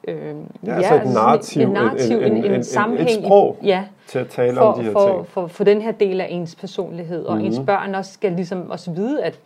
Øh, 0.07 0.33
Ja, 0.65 0.73
altså 0.75 0.95
et 0.95 1.13
narrativ, 1.13 1.61
en, 1.61 1.69
narrativ, 1.69 2.17
en- 2.17 2.23
en, 2.23 2.31
en- 2.31 2.37
en, 2.37 2.45
en- 2.45 2.51
en 2.51 2.59
et 2.59 2.65
sammenhæng. 2.65 3.09
i- 3.09 3.25
sprog. 3.25 3.57
Ja, 3.63 3.83
til 4.07 4.19
at 4.19 4.27
tale 4.27 4.55
for, 4.57 4.61
om 4.61 4.79
de 4.79 4.85
her 4.85 4.91
for, 4.91 5.07
ting. 5.15 5.27
For, 5.27 5.47
for 5.47 5.63
den 5.63 5.81
her 5.81 5.91
del 5.91 6.21
af 6.21 6.27
ens 6.29 6.55
personlighed, 6.55 7.25
og 7.25 7.37
mm. 7.37 7.43
ens 7.45 7.57
Mhm. 7.57 7.65
børn 7.65 7.95
også 7.95 8.13
skal 8.13 8.31
ligesom 8.31 8.69
også 8.71 8.91
vide, 8.91 9.23
at 9.23 9.39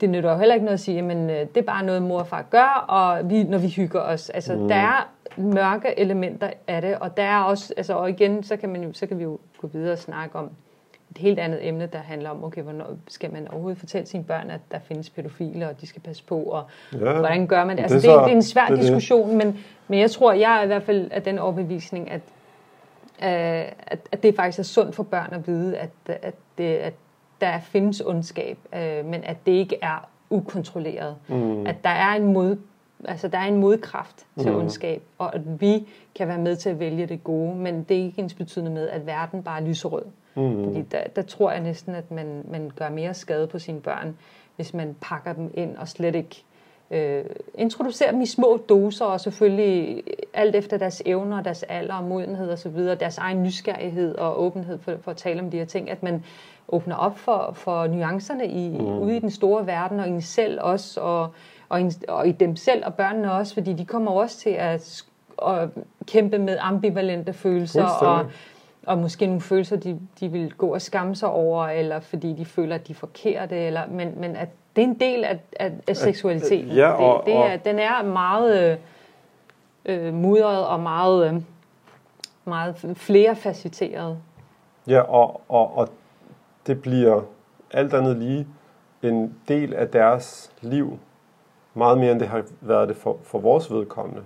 det 0.00 0.10
nytter 0.10 0.32
jo 0.32 0.38
heller 0.38 0.54
ikke 0.54 0.64
noget 0.64 0.74
at 0.74 0.80
sige, 0.80 1.02
men 1.02 1.28
det 1.28 1.56
er 1.56 1.62
bare 1.62 1.84
noget, 1.84 2.02
mor 2.02 2.18
og 2.18 2.26
far 2.26 2.42
gør, 2.50 2.84
og 2.88 3.30
vi, 3.30 3.42
når 3.42 3.58
vi 3.58 3.68
hygger 3.68 4.00
os. 4.00 4.30
Altså, 4.30 4.54
mm. 4.56 4.68
der 4.68 4.74
er 4.74 5.08
mørke 5.36 5.98
elementer 5.98 6.50
af 6.68 6.82
det, 6.82 6.98
og 6.98 7.16
der 7.16 7.22
er 7.22 7.38
også, 7.42 7.74
altså, 7.76 7.94
og 7.94 8.10
igen, 8.10 8.42
så 8.42 8.56
kan, 8.56 8.68
man 8.68 8.82
jo, 8.82 8.92
så 8.92 9.06
kan 9.06 9.18
vi 9.18 9.22
jo 9.22 9.38
gå 9.60 9.66
videre 9.66 9.92
og 9.92 9.98
snakke 9.98 10.38
om 10.38 10.50
et 11.10 11.18
helt 11.18 11.38
andet 11.38 11.68
emne, 11.68 11.86
der 11.86 11.98
handler 11.98 12.30
om, 12.30 12.44
okay, 12.44 12.62
hvornår 12.62 12.86
skal 13.08 13.32
man 13.32 13.48
overhovedet 13.48 13.78
fortælle 13.78 14.06
sine 14.06 14.24
børn, 14.24 14.50
at 14.50 14.60
der 14.70 14.78
findes 14.78 15.10
pædofile, 15.10 15.68
og 15.68 15.80
de 15.80 15.86
skal 15.86 16.02
passe 16.02 16.24
på, 16.24 16.38
og 16.42 16.64
Ja. 16.92 16.98
hvordan 16.98 17.46
gør 17.46 17.64
man 17.64 17.76
det? 17.76 17.82
Altså, 17.82 17.96
Det 17.98 18.04
er 18.04 18.08
så- 18.08 18.20
det 18.24 18.30
er 18.32 18.36
en 18.36 18.42
svær 18.42 18.62
det 18.64 18.70
er 18.70 18.74
det. 18.74 18.82
diskussion, 18.84 19.36
men, 19.36 19.58
men 19.88 19.98
jeg 20.00 20.10
tror, 20.10 20.32
jeg 20.32 20.58
er 20.58 20.62
i 20.62 20.66
hvert 20.66 20.82
fald 20.82 21.10
af 21.10 21.22
den 21.22 21.38
overbevisning, 21.38 22.10
at 22.10 22.20
øh, 23.24 23.72
at, 23.86 23.98
at 24.12 24.22
det 24.22 24.36
faktisk 24.36 24.58
er 24.58 24.62
sundt 24.62 24.94
for 24.94 25.02
børn 25.02 25.28
at 25.32 25.46
vide, 25.46 25.76
at, 25.78 25.90
at, 26.08 26.34
det, 26.58 26.74
at 26.76 26.92
der 27.44 27.60
findes 27.60 28.00
ondskab, 28.00 28.58
øh, 28.74 29.04
men 29.04 29.24
at 29.24 29.36
det 29.46 29.52
ikke 29.52 29.78
er 29.82 30.08
ukontrolleret. 30.30 31.16
Mm. 31.28 31.66
At 31.66 31.84
der 31.84 31.90
er 31.90 32.12
en 32.14 32.32
mod, 32.32 32.56
altså 33.04 33.28
der 33.28 33.38
er 33.38 33.44
en 33.46 33.56
modkraft 33.56 34.26
til 34.40 34.50
Mm. 34.52 34.58
ondskab, 34.58 35.02
og 35.18 35.34
at 35.34 35.60
vi 35.60 35.88
kan 36.14 36.28
være 36.28 36.38
med 36.38 36.56
til 36.56 36.68
at 36.70 36.78
vælge 36.78 37.06
det 37.06 37.24
gode, 37.24 37.56
men 37.56 37.82
det 37.88 37.98
er 38.00 38.02
ikke 38.04 38.22
ens 38.22 38.34
betydende 38.34 38.70
med, 38.70 38.88
at 38.88 39.06
verden 39.06 39.42
bare 39.42 39.60
er 39.60 39.64
lyserød. 39.66 40.04
Mm. 40.34 40.64
Fordi 40.64 40.82
der, 40.82 41.02
der 41.16 41.22
tror 41.22 41.50
jeg 41.50 41.60
næsten, 41.60 41.94
at 41.94 42.10
man, 42.10 42.42
man 42.50 42.70
gør 42.76 42.88
mere 42.88 43.14
skade 43.14 43.46
på 43.46 43.58
sine 43.58 43.80
børn, 43.80 44.16
hvis 44.56 44.74
man 44.74 44.96
pakker 45.00 45.32
dem 45.32 45.50
ind 45.54 45.76
og 45.76 45.88
slet 45.88 46.14
ikke 46.14 46.44
øh, 46.90 47.24
introducerer 47.54 48.10
dem 48.10 48.20
i 48.20 48.26
små 48.26 48.60
doser, 48.68 49.04
og 49.04 49.20
selvfølgelig 49.20 50.02
alt 50.34 50.56
efter 50.56 50.76
deres 50.76 51.02
evner, 51.06 51.42
deres 51.42 51.62
alder 51.62 51.94
og 51.94 52.04
modenhed 52.04 52.50
og 52.50 52.58
så 52.58 52.68
videre, 52.68 52.94
deres 52.94 53.18
egen 53.18 53.42
nysgerrighed 53.42 54.14
og 54.14 54.42
åbenhed 54.42 54.78
for, 54.78 54.92
for 55.00 55.10
at 55.10 55.16
tale 55.16 55.40
om 55.40 55.50
de 55.50 55.58
her 55.58 55.64
ting, 55.64 55.90
at 55.90 56.02
man 56.02 56.24
åbner 56.68 56.96
op 56.96 57.18
for, 57.18 57.50
for 57.54 57.86
nuancerne 57.86 58.46
i, 58.46 58.68
mm. 58.68 58.98
ude 58.98 59.16
i 59.16 59.20
den 59.20 59.30
store 59.30 59.66
verden, 59.66 60.00
og 60.00 60.06
i 60.06 60.10
en 60.10 60.22
selv 60.22 60.58
også, 60.60 61.00
og, 61.00 61.34
og, 61.68 61.80
i, 61.80 61.90
og 62.08 62.28
i 62.28 62.32
dem 62.32 62.56
selv 62.56 62.84
og 62.86 62.94
børnene 62.94 63.32
også, 63.32 63.54
fordi 63.54 63.72
de 63.72 63.84
kommer 63.84 64.10
også 64.10 64.38
til 64.38 64.50
at, 64.50 65.04
at 65.46 65.68
kæmpe 66.06 66.38
med 66.38 66.56
ambivalente 66.60 67.32
følelser 67.32 67.84
og, 67.84 68.26
og 68.86 68.98
måske 68.98 69.26
nogle 69.26 69.40
følelser, 69.40 69.76
de, 69.76 70.00
de 70.20 70.28
vil 70.28 70.52
gå 70.52 70.74
og 70.74 70.82
skamme 70.82 71.16
sig 71.16 71.28
over, 71.28 71.66
eller 71.66 72.00
fordi 72.00 72.32
de 72.32 72.44
føler, 72.44 72.74
at 72.74 72.88
de 72.88 72.92
er 72.92 72.96
forkerte, 72.96 73.56
eller, 73.56 73.82
men, 73.90 74.12
men 74.16 74.36
at 74.36 74.48
det 74.76 74.84
er 74.84 74.88
en 74.88 75.00
del 75.00 75.24
af, 75.24 75.40
af, 75.60 75.72
af 75.88 75.96
seksualiteten. 75.96 76.70
Ja, 76.70 76.90
og, 76.90 77.26
det, 77.26 77.34
det 77.34 77.52
er, 77.52 77.56
den 77.56 77.78
er 77.78 78.02
meget 78.02 78.78
øh, 79.84 80.14
mudret 80.14 80.66
og 80.66 80.80
meget, 80.80 81.28
øh, 81.28 81.42
meget 82.44 82.94
flerfacetteret. 82.96 84.18
Ja, 84.86 85.00
og, 85.00 85.40
og, 85.48 85.78
og 85.78 85.88
det 86.66 86.82
bliver 86.82 87.22
alt 87.72 87.94
andet 87.94 88.16
lige 88.16 88.46
en 89.02 89.34
del 89.48 89.74
af 89.74 89.88
deres 89.88 90.52
liv, 90.60 90.98
meget 91.74 91.98
mere 91.98 92.12
end 92.12 92.20
det 92.20 92.28
har 92.28 92.42
været 92.60 92.88
det 92.88 92.96
for, 92.96 93.18
for 93.22 93.38
vores 93.38 93.70
vedkommende. 93.70 94.22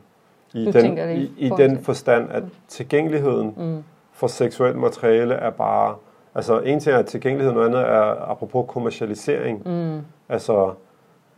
I 0.54 0.64
du 0.64 0.70
den, 0.70 0.98
i, 1.16 1.32
i 1.36 1.48
den 1.48 1.78
forstand, 1.78 2.30
at 2.30 2.42
tilgængeligheden 2.68 3.54
mm. 3.56 3.84
For 4.18 4.26
seksuelt 4.26 4.76
materiale 4.76 5.34
er 5.34 5.50
bare... 5.50 5.94
Altså 6.34 6.60
en 6.60 6.80
ting 6.80 6.96
er 6.96 7.02
tilgængelighed, 7.02 7.54
noget 7.54 7.66
andet 7.66 7.80
er 7.80 8.30
apropos 8.30 8.64
kommercialisering. 8.68 9.62
Mm. 9.68 10.00
Altså, 10.28 10.72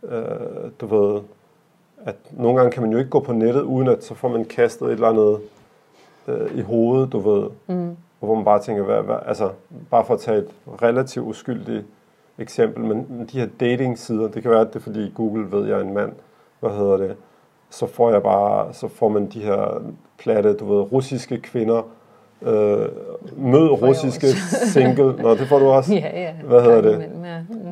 øh, 0.03 0.71
du 0.81 0.85
ved, 0.85 1.21
at 2.05 2.15
nogle 2.31 2.57
gange 2.57 2.71
kan 2.71 2.83
man 2.83 2.91
jo 2.91 2.97
ikke 2.97 3.09
gå 3.09 3.19
på 3.19 3.33
nettet, 3.33 3.61
uden 3.61 3.87
at 3.87 4.03
så 4.03 4.15
får 4.15 4.29
man 4.29 4.45
kastet 4.45 4.85
et 4.87 4.91
eller 4.91 5.07
andet 5.07 5.39
øh, 6.27 6.57
i 6.57 6.61
hovedet, 6.61 7.11
du 7.11 7.19
ved. 7.19 7.49
Mm. 7.67 7.97
Hvor 8.19 8.35
man 8.35 8.45
bare 8.45 8.61
tænker, 8.61 8.83
hvad, 8.83 9.01
hvad, 9.01 9.15
altså, 9.25 9.49
bare 9.91 10.05
for 10.05 10.13
at 10.13 10.19
tage 10.19 10.37
et 10.37 10.49
relativt 10.81 11.25
uskyldigt 11.25 11.85
eksempel, 12.37 12.83
men 12.83 13.29
de 13.31 13.39
her 13.39 13.47
dating-sider, 13.59 14.27
det 14.27 14.41
kan 14.41 14.51
være, 14.51 14.61
at 14.61 14.67
det 14.67 14.75
er 14.75 14.83
fordi 14.83 15.11
Google 15.15 15.51
ved, 15.51 15.67
jeg 15.67 15.77
er 15.77 15.83
en 15.83 15.93
mand, 15.93 16.11
hvad 16.59 16.71
hedder 16.71 16.97
det, 16.97 17.15
så 17.69 17.87
får 17.87 18.11
jeg 18.11 18.23
bare, 18.23 18.73
så 18.73 18.87
får 18.87 19.09
man 19.09 19.27
de 19.27 19.41
her 19.41 19.81
platte, 20.17 20.53
du 20.53 20.75
ved, 20.75 20.91
russiske 20.91 21.37
kvinder, 21.37 21.81
øh, 22.41 22.87
mød 23.37 23.69
russiske 23.69 24.27
single, 24.73 25.13
nå, 25.23 25.35
det 25.35 25.47
får 25.47 25.59
du 25.59 25.65
også, 25.65 25.93
ja, 25.93 26.21
ja, 26.21 26.33
hvad 26.43 26.61
hedder 26.61 26.81
det, 26.81 27.09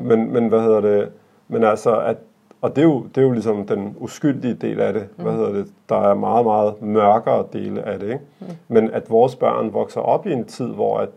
men, 0.01 0.33
men 0.33 0.47
hvad 0.47 0.61
hedder 0.61 0.81
det, 0.81 1.09
men 1.47 1.63
altså, 1.63 1.99
at, 1.99 2.17
og 2.61 2.75
det 2.75 2.81
er, 2.81 2.85
jo, 2.85 3.03
det 3.15 3.21
er 3.21 3.25
jo 3.25 3.31
ligesom 3.31 3.67
den 3.67 3.95
uskyldige 3.99 4.53
del 4.53 4.79
af 4.79 4.93
det, 4.93 5.07
mm. 5.17 5.23
hvad 5.23 5.33
hedder 5.33 5.51
det, 5.51 5.67
der 5.89 6.09
er 6.09 6.13
meget, 6.13 6.45
meget 6.45 6.81
mørkere 6.81 7.45
dele 7.53 7.81
af 7.81 7.99
det, 7.99 8.05
ikke? 8.05 8.19
Mm. 8.39 8.47
men 8.67 8.91
at 8.91 9.09
vores 9.09 9.35
børn 9.35 9.73
vokser 9.73 10.01
op 10.01 10.27
i 10.27 10.31
en 10.31 10.45
tid, 10.45 10.67
hvor 10.67 10.97
at 10.97 11.09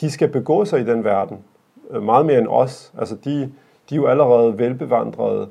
de 0.00 0.10
skal 0.10 0.28
begå 0.28 0.64
sig 0.64 0.80
i 0.80 0.84
den 0.84 1.04
verden, 1.04 1.38
øh, 1.90 2.02
meget 2.02 2.26
mere 2.26 2.38
end 2.38 2.48
os, 2.48 2.92
altså 2.98 3.14
de, 3.24 3.52
de 3.90 3.94
er 3.94 3.96
jo 3.96 4.06
allerede 4.06 4.58
velbevandrede, 4.58 5.48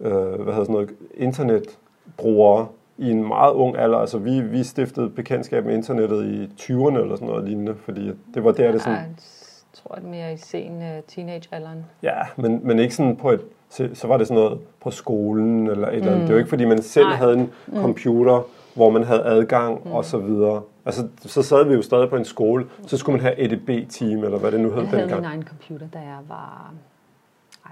øh, 0.00 0.12
hvad 0.12 0.54
hedder 0.54 0.64
sådan 0.64 0.72
noget, 0.72 0.90
internetbrugere 1.14 2.66
i 2.98 3.10
en 3.10 3.28
meget 3.28 3.52
ung 3.52 3.78
alder. 3.78 3.98
Altså 3.98 4.18
vi, 4.18 4.40
vi 4.40 4.62
stiftede 4.62 5.10
bekendtskab 5.10 5.64
med 5.64 5.74
internettet 5.74 6.24
i 6.24 6.44
20'erne 6.60 6.98
eller 6.98 7.16
sådan 7.16 7.28
noget 7.28 7.44
lignende, 7.44 7.74
fordi 7.74 8.12
det 8.34 8.44
var 8.44 8.52
der, 8.52 8.72
det 8.72 8.82
sådan... 8.82 8.98
Jeg 8.98 9.82
tror, 9.82 9.94
det 9.94 10.04
mere 10.04 10.32
i 10.32 10.36
sen 10.36 10.76
uh, 10.76 11.04
teenagealderen. 11.08 11.84
Ja, 12.02 12.18
men, 12.36 12.60
men 12.64 12.78
ikke 12.78 12.94
sådan 12.94 13.16
på 13.16 13.30
et... 13.30 13.40
Så, 13.70 13.88
så 13.94 14.06
var 14.08 14.16
det 14.16 14.26
sådan 14.26 14.42
noget 14.42 14.58
på 14.82 14.90
skolen 14.90 15.66
eller 15.66 15.88
et 15.88 15.92
mm. 15.92 15.98
eller 15.98 16.12
andet. 16.12 16.26
Det 16.26 16.34
var 16.34 16.38
ikke, 16.38 16.48
fordi 16.48 16.64
man 16.64 16.82
selv 16.82 17.06
Nej. 17.06 17.16
havde 17.16 17.32
en 17.32 17.50
mm. 17.66 17.80
computer, 17.80 18.42
hvor 18.74 18.90
man 18.90 19.04
havde 19.04 19.22
adgang 19.24 19.80
mm. 19.84 19.92
og 19.92 20.04
så 20.04 20.18
videre. 20.18 20.62
Altså, 20.84 21.08
så 21.20 21.42
sad 21.42 21.64
vi 21.64 21.74
jo 21.74 21.82
stadig 21.82 22.08
på 22.10 22.16
en 22.16 22.24
skole, 22.24 22.66
så 22.86 22.96
skulle 22.96 23.16
man 23.16 23.22
have 23.22 23.40
EDB-team, 23.40 24.24
eller 24.24 24.38
hvad 24.38 24.52
det 24.52 24.60
nu 24.60 24.70
hed 24.70 24.80
dengang. 24.80 25.00
Jeg 25.00 25.08
havde 25.08 25.20
min 25.20 25.30
egen 25.30 25.44
computer, 25.44 25.86
da 25.94 25.98
jeg 25.98 26.18
var... 26.28 26.74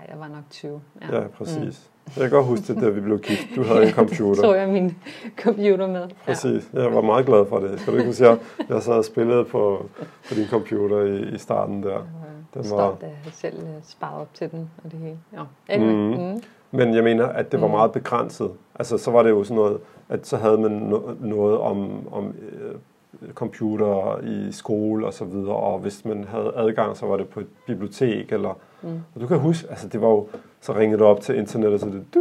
Jeg 0.08 0.18
var 0.20 0.28
nok 0.28 0.44
20. 0.50 0.80
Ja, 1.02 1.20
ja 1.20 1.26
præcis. 1.26 1.90
Mm. 2.06 2.12
Jeg 2.16 2.22
kan 2.22 2.30
godt 2.30 2.46
huske 2.46 2.74
det, 2.74 2.82
da 2.82 2.88
vi 2.88 3.00
blev 3.00 3.18
gift. 3.18 3.46
Du 3.56 3.62
havde 3.62 3.86
en 3.86 3.92
computer. 3.92 4.42
Så 4.46 4.54
jeg 4.54 4.68
min 4.68 4.96
computer 5.42 5.86
med. 5.86 6.08
Præcis. 6.24 6.70
Jeg 6.72 6.94
var 6.94 7.00
meget 7.00 7.26
glad 7.26 7.46
for 7.48 7.58
det. 7.58 7.80
Skal 7.80 7.92
du 7.92 7.98
ikke 7.98 8.08
huske, 8.08 8.24
jeg, 8.24 8.38
jeg 8.68 8.82
sad 8.82 8.92
og 8.92 9.04
spillede 9.04 9.44
på, 9.44 9.86
på 10.28 10.34
din 10.34 10.46
computer 10.46 11.00
i, 11.00 11.34
i 11.34 11.38
starten 11.38 11.82
der. 11.82 11.98
Den 12.54 12.62
var... 12.62 12.62
Stolt, 12.62 13.02
at 13.02 13.08
jeg 13.24 13.32
selv 13.32 13.58
øh, 13.58 13.68
sparet 13.82 14.20
op 14.20 14.34
til 14.34 14.50
den 14.50 14.70
og 14.84 14.92
det 14.92 15.00
hele. 15.00 15.18
Ja. 15.32 15.42
Anyway. 15.68 16.16
Mm. 16.16 16.32
Mm. 16.32 16.42
Men 16.70 16.94
jeg 16.94 17.04
mener, 17.04 17.26
at 17.26 17.52
det 17.52 17.60
var 17.60 17.66
mm. 17.66 17.72
meget 17.72 17.92
begrænset. 17.92 18.50
Altså, 18.74 18.98
så 18.98 19.10
var 19.10 19.22
det 19.22 19.30
jo 19.30 19.44
sådan 19.44 19.56
noget, 19.56 19.78
at 20.08 20.26
så 20.26 20.36
havde 20.36 20.58
man 20.58 20.92
no- 20.92 21.26
noget 21.26 21.58
om, 21.58 22.08
om 22.12 22.34
øh, 22.52 22.74
computer 23.34 24.20
i 24.22 24.52
skole 24.52 25.06
og 25.06 25.14
så 25.14 25.24
videre, 25.24 25.56
og 25.56 25.78
hvis 25.78 26.04
man 26.04 26.24
havde 26.24 26.52
adgang, 26.56 26.96
så 26.96 27.06
var 27.06 27.16
det 27.16 27.28
på 27.28 27.40
et 27.40 27.46
bibliotek, 27.66 28.32
eller... 28.32 28.58
Mm. 28.82 28.88
Og 29.14 29.20
du 29.20 29.26
kan 29.26 29.38
huske, 29.38 29.66
altså 29.70 29.88
det 29.88 30.00
var 30.00 30.08
jo, 30.08 30.26
så 30.60 30.74
ringede 30.74 30.98
du 30.98 31.04
op 31.04 31.20
til 31.20 31.38
internet, 31.38 31.72
og 31.72 31.80
så 31.80 31.86
det... 31.86 32.14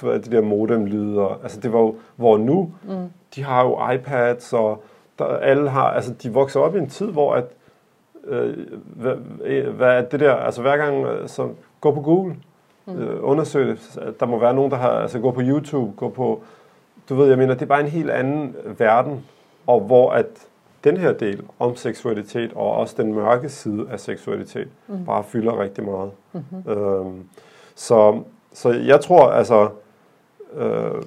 Du 0.00 0.06
ved, 0.06 0.20
de 0.20 0.36
der 0.36 0.40
modemlyder. 0.40 1.40
Altså 1.42 1.60
det 1.60 1.72
var 1.72 1.78
jo, 1.80 1.96
hvor 2.16 2.36
nu, 2.36 2.72
mm. 2.88 3.10
de 3.34 3.44
har 3.44 3.64
jo 3.64 3.90
iPads, 3.90 4.52
og 4.52 4.82
der, 5.18 5.24
alle 5.24 5.70
har, 5.70 5.90
altså 5.90 6.12
de 6.22 6.32
vokser 6.32 6.60
op 6.60 6.76
i 6.76 6.78
en 6.78 6.88
tid, 6.88 7.06
hvor 7.06 7.34
at, 7.34 7.44
øh, 8.24 8.56
hvad, 8.82 9.14
hvad 9.76 9.88
er 9.88 10.02
det 10.02 10.20
der, 10.20 10.34
altså 10.34 10.62
hver 10.62 10.76
gang, 10.76 11.06
så 11.30 11.48
gå 11.80 11.90
på 11.90 12.00
Google, 12.00 12.36
mm. 12.86 12.98
øh, 12.98 13.18
undersøg 13.22 13.66
det. 13.66 14.14
Der 14.20 14.26
må 14.26 14.38
være 14.38 14.54
nogen, 14.54 14.70
der 14.70 14.76
har, 14.76 14.90
altså 14.90 15.18
gå 15.18 15.30
på 15.30 15.40
YouTube, 15.40 15.92
gå 15.96 16.08
på, 16.08 16.42
du 17.10 17.14
ved, 17.14 17.28
jeg 17.28 17.38
mener, 17.38 17.54
det 17.54 17.62
er 17.62 17.66
bare 17.66 17.80
en 17.80 17.86
helt 17.86 18.10
anden 18.10 18.56
verden, 18.78 19.24
og 19.66 19.80
hvor 19.80 20.10
at 20.10 20.26
den 20.84 20.96
her 20.96 21.12
del 21.12 21.42
om 21.58 21.76
seksualitet, 21.76 22.52
og 22.54 22.72
også 22.72 22.94
den 22.98 23.14
mørke 23.14 23.48
side 23.48 23.86
af 23.90 24.00
seksualitet, 24.00 24.68
mm. 24.88 25.04
bare 25.04 25.24
fylder 25.24 25.60
rigtig 25.60 25.84
meget. 25.84 26.10
Mm-hmm. 26.32 26.72
Øhm, 26.72 27.24
så, 27.74 28.22
så 28.52 28.70
jeg 28.70 29.00
tror 29.00 29.30
altså, 29.30 29.68
øh, 30.56 31.02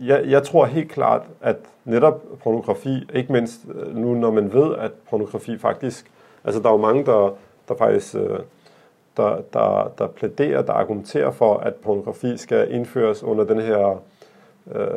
jeg, 0.00 0.24
jeg 0.26 0.42
tror 0.42 0.66
helt 0.66 0.90
klart, 0.90 1.22
at 1.40 1.56
netop 1.84 2.22
pornografi, 2.42 3.08
ikke 3.14 3.32
mindst 3.32 3.60
øh, 3.74 3.96
nu 3.96 4.14
når 4.14 4.30
man 4.30 4.52
ved, 4.52 4.74
at 4.74 4.92
pornografi 5.10 5.58
faktisk, 5.58 6.10
altså 6.44 6.62
der 6.62 6.68
er 6.68 6.72
jo 6.72 6.78
mange, 6.78 7.06
der, 7.06 7.34
der 7.68 7.74
faktisk, 7.76 8.14
øh, 8.14 8.38
der, 9.16 9.40
der, 9.52 9.92
der 9.98 10.06
plæderer, 10.06 10.62
der 10.62 10.72
argumenterer 10.72 11.30
for, 11.30 11.56
at 11.56 11.74
pornografi 11.74 12.36
skal 12.36 12.72
indføres 12.72 13.22
under 13.22 13.44
den 13.44 13.60
her 13.60 14.00
Øh, 14.74 14.88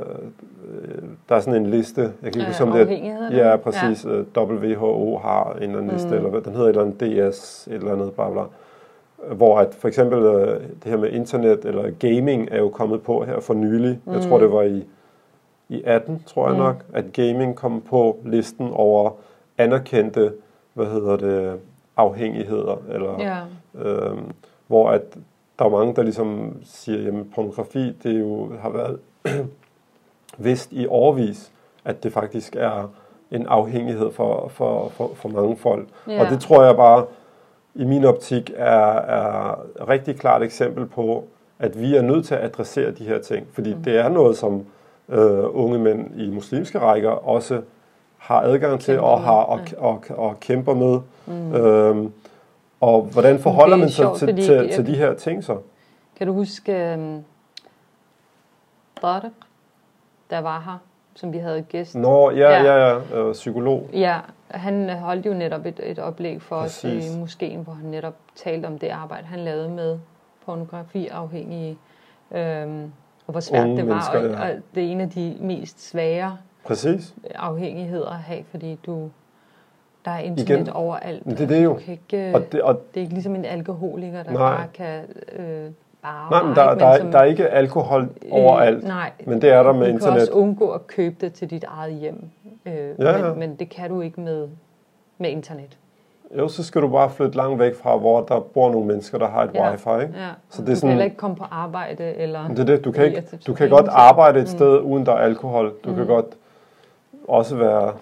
der 1.29 1.35
er 1.35 1.39
sådan 1.39 1.61
en 1.61 1.69
liste, 1.69 2.01
jeg 2.01 2.33
kan 2.33 2.41
ikke 2.41 2.45
huske 2.47 2.63
om 2.63 2.71
det 2.71 3.07
er, 3.07 3.49
ja, 3.49 3.55
præcis, 3.55 4.05
ja. 4.05 4.09
Øh, 4.09 4.25
WHO 4.37 5.17
har 5.17 5.53
en 5.53 5.63
eller 5.63 5.77
anden 5.77 5.91
liste, 5.91 6.07
mm. 6.07 6.13
eller 6.13 6.29
hvad, 6.29 6.41
den 6.41 6.53
hedder 6.53 6.65
et 6.65 6.69
eller 6.69 6.81
andet 6.81 7.33
DS, 7.33 7.67
et 7.67 7.73
eller 7.73 7.93
andet, 7.93 8.13
bla 8.13 8.29
bla. 8.29 8.41
Hvor 9.33 9.59
at 9.59 9.75
for 9.75 9.87
eksempel 9.87 10.19
øh, 10.19 10.61
det 10.83 10.91
her 10.91 10.97
med 10.97 11.11
internet 11.11 11.65
eller 11.65 11.91
gaming 11.99 12.47
er 12.51 12.57
jo 12.57 12.69
kommet 12.69 13.01
på 13.01 13.23
her 13.23 13.39
for 13.39 13.53
nylig. 13.53 13.99
Mm. 14.05 14.13
Jeg 14.13 14.21
tror, 14.21 14.39
det 14.39 14.51
var 14.51 14.61
i, 14.61 14.85
i 15.69 15.81
18, 15.85 16.23
tror 16.25 16.47
jeg 16.47 16.53
mm. 16.53 16.63
nok, 16.63 16.83
at 16.93 17.13
gaming 17.13 17.55
kom 17.55 17.81
på 17.81 18.17
listen 18.25 18.69
over 18.73 19.11
anerkendte, 19.57 20.33
hvad 20.73 20.85
hedder 20.85 21.17
det, 21.17 21.59
afhængigheder, 21.97 22.81
eller 22.89 23.19
ja. 23.19 23.37
øhm, 23.83 24.31
hvor 24.67 24.89
at 24.89 25.01
der 25.59 25.65
er 25.65 25.69
mange, 25.69 25.95
der 25.95 26.03
ligesom 26.03 26.57
siger, 26.63 27.01
jamen 27.01 27.31
pornografi, 27.35 27.97
det 28.03 28.19
jo 28.19 28.51
har 28.61 28.69
været 28.69 28.99
vidst 30.39 30.71
i 30.71 30.87
årvis, 30.87 31.51
at 31.85 32.03
det 32.03 32.13
faktisk 32.13 32.55
er 32.55 32.89
en 33.31 33.47
afhængighed 33.47 34.11
for, 34.11 34.47
for, 34.47 34.89
for, 34.89 35.11
for 35.15 35.29
mange 35.29 35.57
folk. 35.57 35.87
Ja. 36.07 36.23
Og 36.23 36.29
det 36.29 36.41
tror 36.41 36.63
jeg 36.63 36.75
bare, 36.75 37.05
i 37.75 37.83
min 37.83 38.05
optik, 38.05 38.51
er, 38.55 38.95
er 38.95 39.51
et 39.51 39.87
rigtig 39.87 40.19
klart 40.19 40.43
eksempel 40.43 40.85
på, 40.85 41.23
at 41.59 41.81
vi 41.81 41.95
er 41.95 42.01
nødt 42.01 42.25
til 42.25 42.35
at 42.35 42.43
adressere 42.43 42.91
de 42.91 43.03
her 43.03 43.19
ting. 43.21 43.47
Fordi 43.53 43.73
mm. 43.73 43.83
det 43.83 43.97
er 43.97 44.09
noget, 44.09 44.37
som 44.37 44.65
øh, 45.09 45.43
unge 45.55 45.79
mænd 45.79 46.19
i 46.19 46.29
muslimske 46.29 46.79
rækker 46.79 47.09
også 47.09 47.61
har 48.17 48.41
adgang 48.41 48.79
til 48.79 48.99
og, 48.99 49.21
har, 49.21 49.31
og, 49.31 49.59
og, 49.77 50.03
og, 50.09 50.17
og 50.17 50.39
kæmper 50.39 50.73
med. 50.73 50.99
Mm. 51.25 51.53
Øhm, 51.53 52.13
og 52.81 53.01
hvordan 53.01 53.39
forholder 53.39 53.77
man 53.77 53.89
sig 53.89 54.07
til, 54.17 54.27
til, 54.27 54.45
til, 54.45 54.71
til 54.71 54.87
de 54.87 54.95
her 54.95 55.13
ting 55.13 55.43
så? 55.43 55.57
Kan 56.15 56.27
du 56.27 56.33
huske 56.33 56.93
um, 56.97 57.23
Tarek, 59.01 59.31
der 60.29 60.39
var 60.39 60.59
her, 60.65 60.77
som 61.15 61.33
vi 61.33 61.37
havde 61.37 61.61
gæst? 61.61 61.95
Nå, 61.95 62.31
ja, 62.31 62.49
ja, 62.49 62.63
ja, 62.63 62.87
ja. 62.87 63.17
Øh, 63.17 63.33
psykolog. 63.33 63.89
Ja, 63.93 64.19
han 64.47 64.89
holdt 64.89 65.25
jo 65.25 65.33
netop 65.33 65.65
et, 65.65 65.79
et 65.83 65.99
oplæg 65.99 66.41
for 66.41 66.61
Præcis. 66.61 67.09
os 67.09 67.15
i 67.15 67.19
moskeen, 67.19 67.63
hvor 67.63 67.73
han 67.73 67.85
netop 67.85 68.15
talte 68.35 68.65
om 68.65 68.79
det 68.79 68.87
arbejde, 68.87 69.27
han 69.27 69.39
lavede 69.39 69.69
med 69.69 69.99
pornografiafhængige, 70.45 71.77
øhm, 72.31 72.91
og 73.27 73.31
hvor 73.31 73.39
svært 73.39 73.63
Unge 73.63 73.77
det 73.77 73.87
var, 73.87 74.09
og, 74.13 74.23
ja. 74.23 74.41
og 74.41 74.49
det 74.75 74.83
er 74.83 74.91
en 74.91 75.01
af 75.01 75.09
de 75.09 75.37
mest 75.39 75.89
svære 75.89 76.37
Præcis. 76.65 77.13
afhængigheder 77.35 78.09
at 78.09 78.19
have, 78.19 78.43
fordi 78.51 78.79
du 78.85 79.09
der 80.05 80.11
er 80.11 80.19
internet 80.19 80.61
Igen. 80.61 80.69
overalt. 80.69 81.25
Det 81.25 81.41
er 81.41 81.47
det 81.47 81.63
jo. 81.63 81.73
Du 81.73 81.79
kan 81.79 81.93
ikke, 81.93 82.35
og 82.35 82.51
det, 82.51 82.61
og 82.61 82.81
det 82.93 82.99
er 82.99 83.01
ikke 83.01 83.13
ligesom 83.13 83.35
en 83.35 83.45
alkoholiker, 83.45 84.23
der 84.23 84.31
nej. 84.31 84.55
bare 84.57 84.67
kan 84.73 85.03
øh, 85.35 85.71
bare... 86.03 86.29
Nej, 86.31 86.43
men 86.43 86.55
der, 86.55 86.75
der, 86.75 86.85
er, 86.85 87.11
der 87.11 87.19
er 87.19 87.23
ikke 87.23 87.47
alkohol 87.49 88.09
overalt, 88.31 88.77
øh, 88.83 88.87
nej, 88.89 89.11
men 89.25 89.41
det 89.41 89.49
er 89.49 89.63
der 89.63 89.73
med 89.73 89.87
du 89.87 89.93
internet. 89.93 90.01
Du 90.03 90.11
kan 90.11 90.21
også 90.21 90.31
undgå 90.31 90.69
at 90.69 90.87
købe 90.87 91.15
det 91.21 91.33
til 91.33 91.49
dit 91.49 91.63
eget 91.67 91.93
hjem, 91.93 92.23
øh, 92.65 92.73
ja, 92.99 93.17
ja. 93.17 93.29
Men, 93.29 93.39
men 93.39 93.55
det 93.55 93.69
kan 93.69 93.89
du 93.89 94.01
ikke 94.01 94.21
med, 94.21 94.47
med 95.17 95.29
internet. 95.29 95.77
Jo, 96.37 96.47
så 96.47 96.63
skal 96.63 96.81
du 96.81 96.87
bare 96.87 97.09
flytte 97.09 97.37
langt 97.37 97.59
væk 97.59 97.75
fra, 97.75 97.97
hvor 97.97 98.21
der 98.21 98.39
bor 98.39 98.71
nogle 98.71 98.87
mennesker, 98.87 99.17
der 99.17 99.27
har 99.27 99.43
et 99.43 99.49
Ja. 99.53 99.71
wifi. 99.71 99.89
Ikke? 100.01 100.13
Ja. 100.19 100.27
Så 100.49 100.61
du 100.61 100.61
det 100.61 100.61
er 100.61 100.65
kan 100.65 100.75
sådan, 100.75 100.89
heller 100.89 101.05
ikke 101.05 101.17
komme 101.17 101.35
på 101.35 101.43
arbejde, 101.51 102.03
eller... 102.15 102.47
det 102.47 102.59
er 102.59 102.63
det, 102.63 102.85
du 102.85 102.91
kan, 102.91 103.05
ikke, 103.05 103.23
du 103.47 103.53
kan 103.53 103.69
godt 103.69 103.87
arbejde 103.89 104.39
et 104.39 104.43
Mm. 104.43 104.47
sted, 104.57 104.79
uden 104.79 105.05
der 105.05 105.11
er 105.11 105.17
alkohol. 105.17 105.73
Du 105.85 105.93
kan 105.93 106.01
Mm. 106.01 106.07
godt 106.07 106.25
også 107.27 107.55
være 107.55 107.93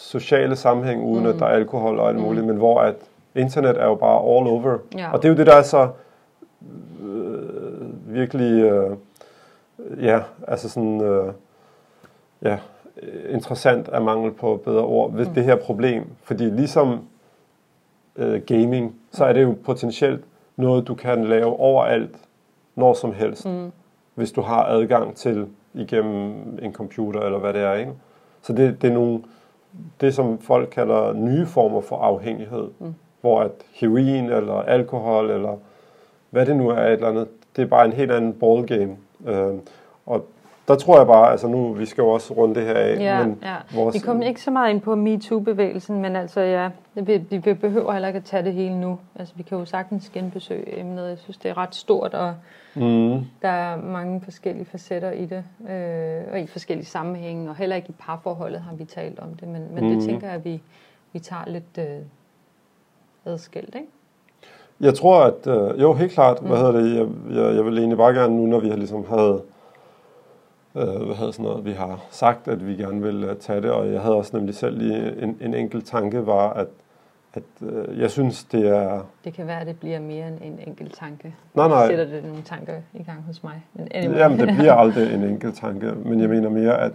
sociale 0.00 0.56
sammenhæng, 0.56 1.04
uden 1.04 1.22
Mm. 1.24 1.28
at 1.30 1.34
der 1.38 1.46
er 1.46 1.50
alkohol 1.50 1.98
og 1.98 2.08
alt 2.08 2.18
muligt, 2.18 2.46
men 2.46 2.56
hvor 2.56 2.80
at 2.80 2.94
internet 3.34 3.76
er 3.80 3.84
jo 3.86 3.94
bare 3.94 4.18
all 4.18 4.46
over. 4.48 4.78
Ja. 4.98 5.12
Og 5.12 5.22
det 5.22 5.28
er 5.28 5.32
jo 5.32 5.36
det, 5.38 5.46
der 5.46 5.54
er 5.56 5.62
så 5.62 5.88
øh, 7.02 8.14
virkelig, 8.14 8.62
øh, 8.64 8.96
ja, 10.02 10.20
altså 10.48 10.68
sådan, 10.68 11.00
øh, 11.00 11.32
ja, 12.42 12.58
interessant 13.30 13.88
af 13.88 14.02
mangel 14.02 14.32
på 14.32 14.60
bedre 14.64 14.84
ord 14.84 15.12
ved 15.12 15.26
Mm. 15.26 15.34
det 15.34 15.44
her 15.44 15.56
problem. 15.56 16.04
Fordi 16.22 16.44
ligesom 16.44 17.00
øh, 18.16 18.42
gaming, 18.42 18.94
så 19.12 19.24
er 19.24 19.32
det 19.32 19.42
jo 19.42 19.54
potentielt 19.64 20.24
noget, 20.56 20.88
du 20.88 20.94
kan 20.94 21.24
lave 21.24 21.46
overalt, 21.60 22.16
når 22.74 22.94
som 22.94 23.12
helst, 23.12 23.46
Mm. 23.46 23.72
hvis 24.14 24.32
du 24.32 24.40
har 24.40 24.64
adgang 24.64 25.14
til 25.16 25.46
igennem 25.74 26.34
en 26.62 26.72
computer 26.72 27.20
eller 27.20 27.38
hvad 27.38 27.52
det 27.52 27.60
er. 27.62 27.74
Ikke? 27.74 27.92
Så 28.42 28.52
det, 28.52 28.82
det 28.82 28.90
er 28.90 28.94
nogle, 28.94 29.22
det 30.00 30.14
som 30.14 30.38
folk 30.38 30.68
kalder 30.68 31.12
nye 31.12 31.46
former 31.46 31.80
for 31.80 31.96
afhængighed, 31.96 32.68
Mm. 32.78 32.94
hvor 33.20 33.40
at 33.40 33.50
heroin 33.72 34.24
eller 34.30 34.54
alkohol 34.54 35.30
eller 35.30 35.56
hvad 36.30 36.46
det 36.46 36.56
nu 36.56 36.68
er 36.68 36.76
et 36.82 36.92
eller 36.92 37.08
andet, 37.08 37.28
det 37.56 37.62
er 37.62 37.66
bare 37.66 37.84
en 37.84 37.92
helt 37.92 38.10
anden 38.12 38.32
ballgame. 38.32 38.96
Øh, 39.26 39.54
og 40.06 40.26
der 40.68 40.74
tror 40.76 40.98
jeg 40.98 41.06
bare, 41.06 41.30
altså 41.30 41.48
nu, 41.48 41.72
vi 41.72 41.86
skal 41.86 42.02
jo 42.02 42.08
også 42.08 42.34
runde 42.34 42.54
det 42.54 42.64
her 42.66 42.74
af, 42.74 42.96
Ja, 43.00 43.26
men 43.26 43.38
ja. 43.42 43.54
vores, 43.74 43.94
Vi 43.94 43.98
kom 43.98 44.22
ikke 44.22 44.42
så 44.42 44.50
meget 44.50 44.70
ind 44.70 44.80
på 44.80 44.94
MeToo-bevægelsen, 44.94 46.02
men 46.02 46.16
altså 46.16 46.40
ja, 46.40 46.70
vi, 46.94 47.16
vi 47.16 47.38
behøver 47.54 47.92
heller 47.92 48.08
ikke 48.08 48.16
at 48.16 48.24
tage 48.24 48.42
det 48.44 48.52
hele 48.52 48.80
nu. 48.80 48.98
Altså 49.18 49.34
vi 49.36 49.42
kan 49.42 49.58
jo 49.58 49.64
sagtens 49.64 50.10
genbesøge 50.10 50.78
emnet. 50.80 51.08
Jeg 51.08 51.18
synes, 51.18 51.36
det 51.36 51.48
er 51.48 51.58
ret 51.58 51.74
stort, 51.74 52.14
og 52.14 52.34
mm, 52.74 53.20
der 53.42 53.48
er 53.48 53.76
mange 53.76 54.20
forskellige 54.20 54.64
facetter 54.64 55.10
i 55.10 55.26
det, 55.26 55.44
øh, 55.70 56.32
og 56.32 56.40
i 56.40 56.46
forskellige 56.46 56.86
sammenhænge, 56.86 57.50
og 57.50 57.56
heller 57.56 57.76
ikke 57.76 57.88
i 57.88 57.94
parforholdet 57.98 58.60
har 58.60 58.74
vi 58.74 58.84
talt 58.84 59.18
om 59.18 59.28
det, 59.34 59.48
men, 59.48 59.66
men 59.74 59.84
Mhm. 59.84 59.94
det 59.98 60.08
tænker 60.08 60.26
jeg, 60.26 60.36
at 60.36 60.44
vi, 60.44 60.62
vi 61.12 61.18
tager 61.18 61.42
lidt 61.46 61.78
øh, 61.78 61.84
adskilt, 63.32 63.74
ikke? 63.74 63.86
Jeg 64.80 64.94
tror, 64.94 65.24
at... 65.24 65.46
Øh, 65.46 65.82
jo, 65.82 65.92
helt 65.92 66.12
klart. 66.12 66.42
Mm. 66.42 66.48
Hvad 66.48 66.58
hedder 66.58 66.72
det? 66.72 66.96
Jeg, 66.96 67.06
jeg, 67.36 67.56
jeg 67.56 67.64
vil 67.64 67.78
egentlig 67.78 67.98
bare 67.98 68.14
gerne 68.14 68.36
nu, 68.36 68.46
når 68.46 68.60
vi 68.60 68.68
har 68.68 68.76
ligesom 68.76 69.04
havde... 69.08 69.42
Øh, 70.74 71.06
hvad 71.06 71.16
hedder 71.16 71.32
sådan 71.32 71.44
noget? 71.44 71.64
Vi 71.64 71.72
har 71.72 72.04
sagt, 72.10 72.48
at 72.48 72.66
vi 72.66 72.74
gerne 72.74 73.02
vil 73.02 73.30
uh, 73.30 73.36
tage 73.36 73.60
det, 73.60 73.70
og 73.70 73.92
jeg 73.92 74.00
havde 74.00 74.14
også 74.14 74.36
nemlig 74.36 74.54
selv 74.54 74.78
lige 74.78 75.22
en, 75.22 75.38
en 75.40 75.54
enkelt 75.54 75.86
tanke, 75.86 76.26
var, 76.26 76.52
at, 76.52 76.66
at 77.34 77.42
øh, 77.62 78.00
jeg 78.00 78.10
synes, 78.10 78.44
det 78.44 78.68
er... 78.68 79.02
Det 79.24 79.34
kan 79.34 79.46
være, 79.46 79.60
at 79.60 79.66
det 79.66 79.80
bliver 79.80 80.00
mere 80.00 80.28
end 80.28 80.38
en 80.42 80.58
enkelt 80.66 80.94
tanke. 80.94 81.34
Nej, 81.54 81.68
nej. 81.68 81.88
Sætter 81.88 82.04
det 82.04 82.24
nogle 82.24 82.42
tanker 82.42 82.74
i 82.94 83.02
gang 83.02 83.22
hos 83.26 83.42
mig. 83.42 83.62
Men 83.74 83.88
anyway. 83.90 84.18
Jamen, 84.18 84.38
det 84.38 84.54
bliver 84.56 84.74
aldrig 84.82 85.14
en 85.14 85.24
enkelt 85.24 85.56
tanke, 85.56 85.92
men 86.04 86.20
jeg 86.20 86.28
mener 86.28 86.48
mere, 86.48 86.80
at, 86.80 86.92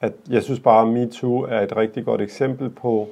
at 0.00 0.12
jeg 0.30 0.42
synes 0.42 0.60
bare, 0.60 0.82
at 0.82 0.88
MeToo 0.88 1.40
er 1.40 1.60
et 1.60 1.76
rigtig 1.76 2.04
godt 2.04 2.20
eksempel 2.20 2.70
på 2.70 3.08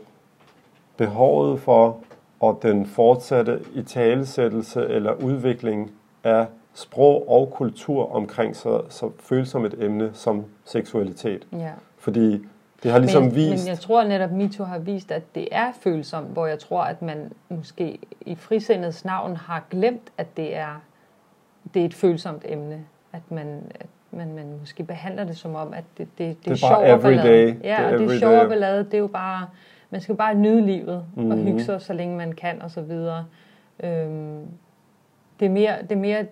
behovet 0.97 1.61
for 1.61 1.97
og 2.43 2.59
den 2.63 2.87
fortsatte 2.87 3.61
italesættelse 3.75 4.87
eller 4.87 5.13
udvikling 5.13 5.91
af 6.25 6.47
sprog 6.75 7.29
og 7.31 7.51
kultur 7.51 8.15
omkring 8.15 8.57
så, 8.57 8.83
så 8.89 9.11
følsomt 9.21 9.67
et 9.67 9.75
emne 9.85 10.11
som 10.13 10.45
seksualitet. 10.65 11.47
ja. 11.53 11.71
Fordi 11.99 12.47
det 12.83 12.91
har 12.93 12.99
ligesom 12.99 13.23
men, 13.23 13.35
vist... 13.35 13.65
men 13.65 13.69
jeg 13.71 13.79
tror 13.79 14.05
netop, 14.05 14.31
MeToo 14.31 14.67
har 14.67 14.79
vist, 14.79 15.11
at 15.11 15.23
det 15.35 15.49
er 15.53 15.73
følsomt, 15.81 16.29
hvor 16.29 16.47
jeg 16.47 16.59
tror, 16.59 16.83
at 16.83 17.03
man 17.03 17.33
måske 17.49 17.99
i 18.21 18.35
frisindets 18.35 19.05
navn 19.05 19.37
har 19.37 19.65
glemt, 19.71 20.13
at 20.19 20.37
det 20.37 20.57
er, 20.57 20.83
det 21.75 21.83
er 21.83 21.87
et 21.87 21.95
følsomt 21.95 22.43
emne. 22.49 22.85
At 23.13 23.31
man, 23.31 23.63
at 23.81 23.87
man, 24.11 24.35
man 24.35 24.47
måske 24.61 24.83
behandler 24.85 25.25
det 25.25 25.37
som 25.37 25.55
om, 25.55 25.73
at 25.75 25.85
det, 25.99 26.09
det, 26.19 26.29
det, 26.29 26.45
Det 26.45 26.49
er 26.49 26.53
er 26.53 26.57
sjov 26.57 26.95
og 26.95 27.01
ballade. 27.01 27.47
Det 27.47 27.61
Ja, 27.65 27.81
er 27.83 27.93
og 27.93 27.99
det 27.99 28.15
er 28.15 28.19
sjov 28.19 28.35
og 28.35 28.49
ballade. 28.49 28.85
Det 28.85 28.95
er 28.95 28.99
jo 28.99 29.07
bare, 29.07 29.47
man 29.93 30.01
skal 30.01 30.15
bare 30.15 30.35
nyde 30.35 30.61
livet 30.67 31.05
mm-hmm. 31.15 31.31
og 31.31 31.37
Mhm. 31.39 31.47
hygge 31.47 31.65
sig, 31.65 31.81
så 31.83 31.93
længe 31.93 32.17
man 32.17 32.33
kan 32.33 32.63
og 32.63 32.71
så 32.71 32.81
videre. 32.81 33.25
Øhm, 33.83 34.47
det, 35.41 35.47
er 35.47 35.51
mere, 35.51 35.83
det 35.83 35.93
er 35.93 35.97
mere, 36.01 36.27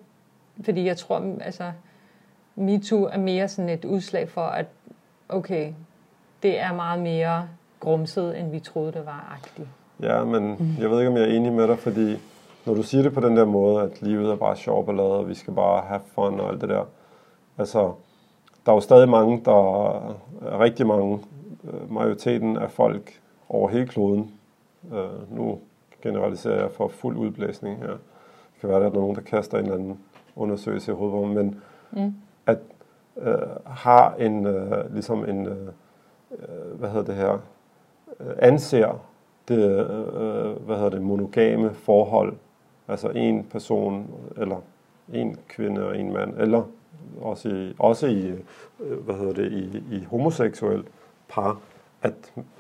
fordi 0.64 0.84
jeg 0.86 0.96
tror, 0.96 1.22
altså, 1.40 1.72
MeToo 2.56 3.04
er 3.04 3.18
mere 3.18 3.48
sådan 3.48 3.68
et 3.68 3.84
udslag 3.84 4.28
for, 4.28 4.40
at 4.40 4.66
okay, 5.28 5.72
det 6.42 6.61
er 6.61 6.74
meget 6.74 7.00
mere 7.02 7.48
grumset, 7.80 8.38
end 8.40 8.50
vi 8.50 8.61
troede, 8.61 8.92
det 8.92 9.06
var 9.06 9.36
agtigt. 9.42 9.68
Ja, 10.02 10.24
men 10.24 10.76
jeg 10.80 10.90
ved 10.90 10.98
ikke, 10.98 11.11
om 11.11 11.16
jeg 11.16 11.22
er 11.22 11.32
enig 11.36 11.52
med 11.52 11.68
dig, 11.68 11.78
fordi 11.78 12.16
når 12.66 12.74
du 12.74 12.82
siger 12.82 13.02
det 13.02 13.12
på 13.14 13.20
den 13.20 13.36
der 13.36 13.44
måde, 13.44 13.82
at 13.82 14.02
livet 14.02 14.30
er 14.30 14.36
bare 14.36 14.56
sjov 14.56 14.86
ballade, 14.86 15.14
og 15.18 15.28
vi 15.28 15.34
skal 15.34 15.54
bare 15.54 15.82
have 15.88 16.00
fun 16.14 16.40
og 16.40 16.48
alt 16.52 16.61
det 16.61 16.68
der. 16.68 16.84
Altså, 17.58 17.92
der 18.66 18.72
er 18.72 18.76
jo 18.76 18.80
stadig 18.80 19.08
mange, 19.08 19.42
der 19.44 19.52
er 20.42 20.61
rigtig 20.61 20.86
mange, 20.86 21.18
øh, 21.64 21.92
majoriteten 21.92 22.56
af 22.56 22.70
folk 22.70 23.19
over 23.51 23.68
hele 23.68 23.86
kloden. 23.86 24.30
Øh, 24.92 25.36
nu 25.36 25.59
generaliserer 26.03 26.61
jeg 26.61 26.70
for 26.70 26.88
fuld 26.88 27.16
udblæsning 27.16 27.78
her. 27.78 27.88
Det 27.90 28.61
kan 28.61 28.68
være, 28.68 28.78
at 28.78 28.82
der 28.82 28.88
er 28.98 29.01
nogen, 29.03 29.16
der 29.16 29.22
kaster 29.22 29.59
en 29.59 29.64
eller 29.64 29.78
anden 29.78 29.98
undersøgelse 30.36 30.92
i 30.92 30.94
hovedet 30.94 31.28
men 31.36 31.61
Mm. 31.92 32.14
at 32.46 32.59
øh, 33.16 33.38
har 33.66 34.14
en, 34.14 34.46
øh, 34.46 34.92
ligesom 34.94 35.24
en, 35.28 35.46
øh, 35.46 35.68
øh, 36.32 36.78
hvad 36.78 36.88
hedder 36.88 37.05
det 37.05 37.14
her, 37.14 37.32
øh, 38.20 38.34
anser 38.38 39.05
det, 39.48 39.80
øh, 39.90 40.66
hvad 40.66 40.76
hedder 40.76 40.90
det, 40.90 41.03
monogame 41.03 41.74
forhold, 41.74 42.36
altså 42.88 43.09
en 43.09 43.44
person, 43.44 44.11
eller 44.36 44.57
en 45.12 45.36
kvinde 45.48 45.86
og 45.86 45.98
en 45.98 46.12
mand, 46.12 46.34
eller 46.38 46.62
også 47.20 47.48
i, 47.48 47.74
også 47.78 48.07
i 48.07 48.26
øh, 48.80 48.98
hvad 49.05 49.14
hedder 49.14 49.32
det, 49.32 49.53
i, 49.53 49.82
i 49.96 50.05
homoseksuel 50.05 50.84
par, 51.28 51.61
at, 52.03 52.12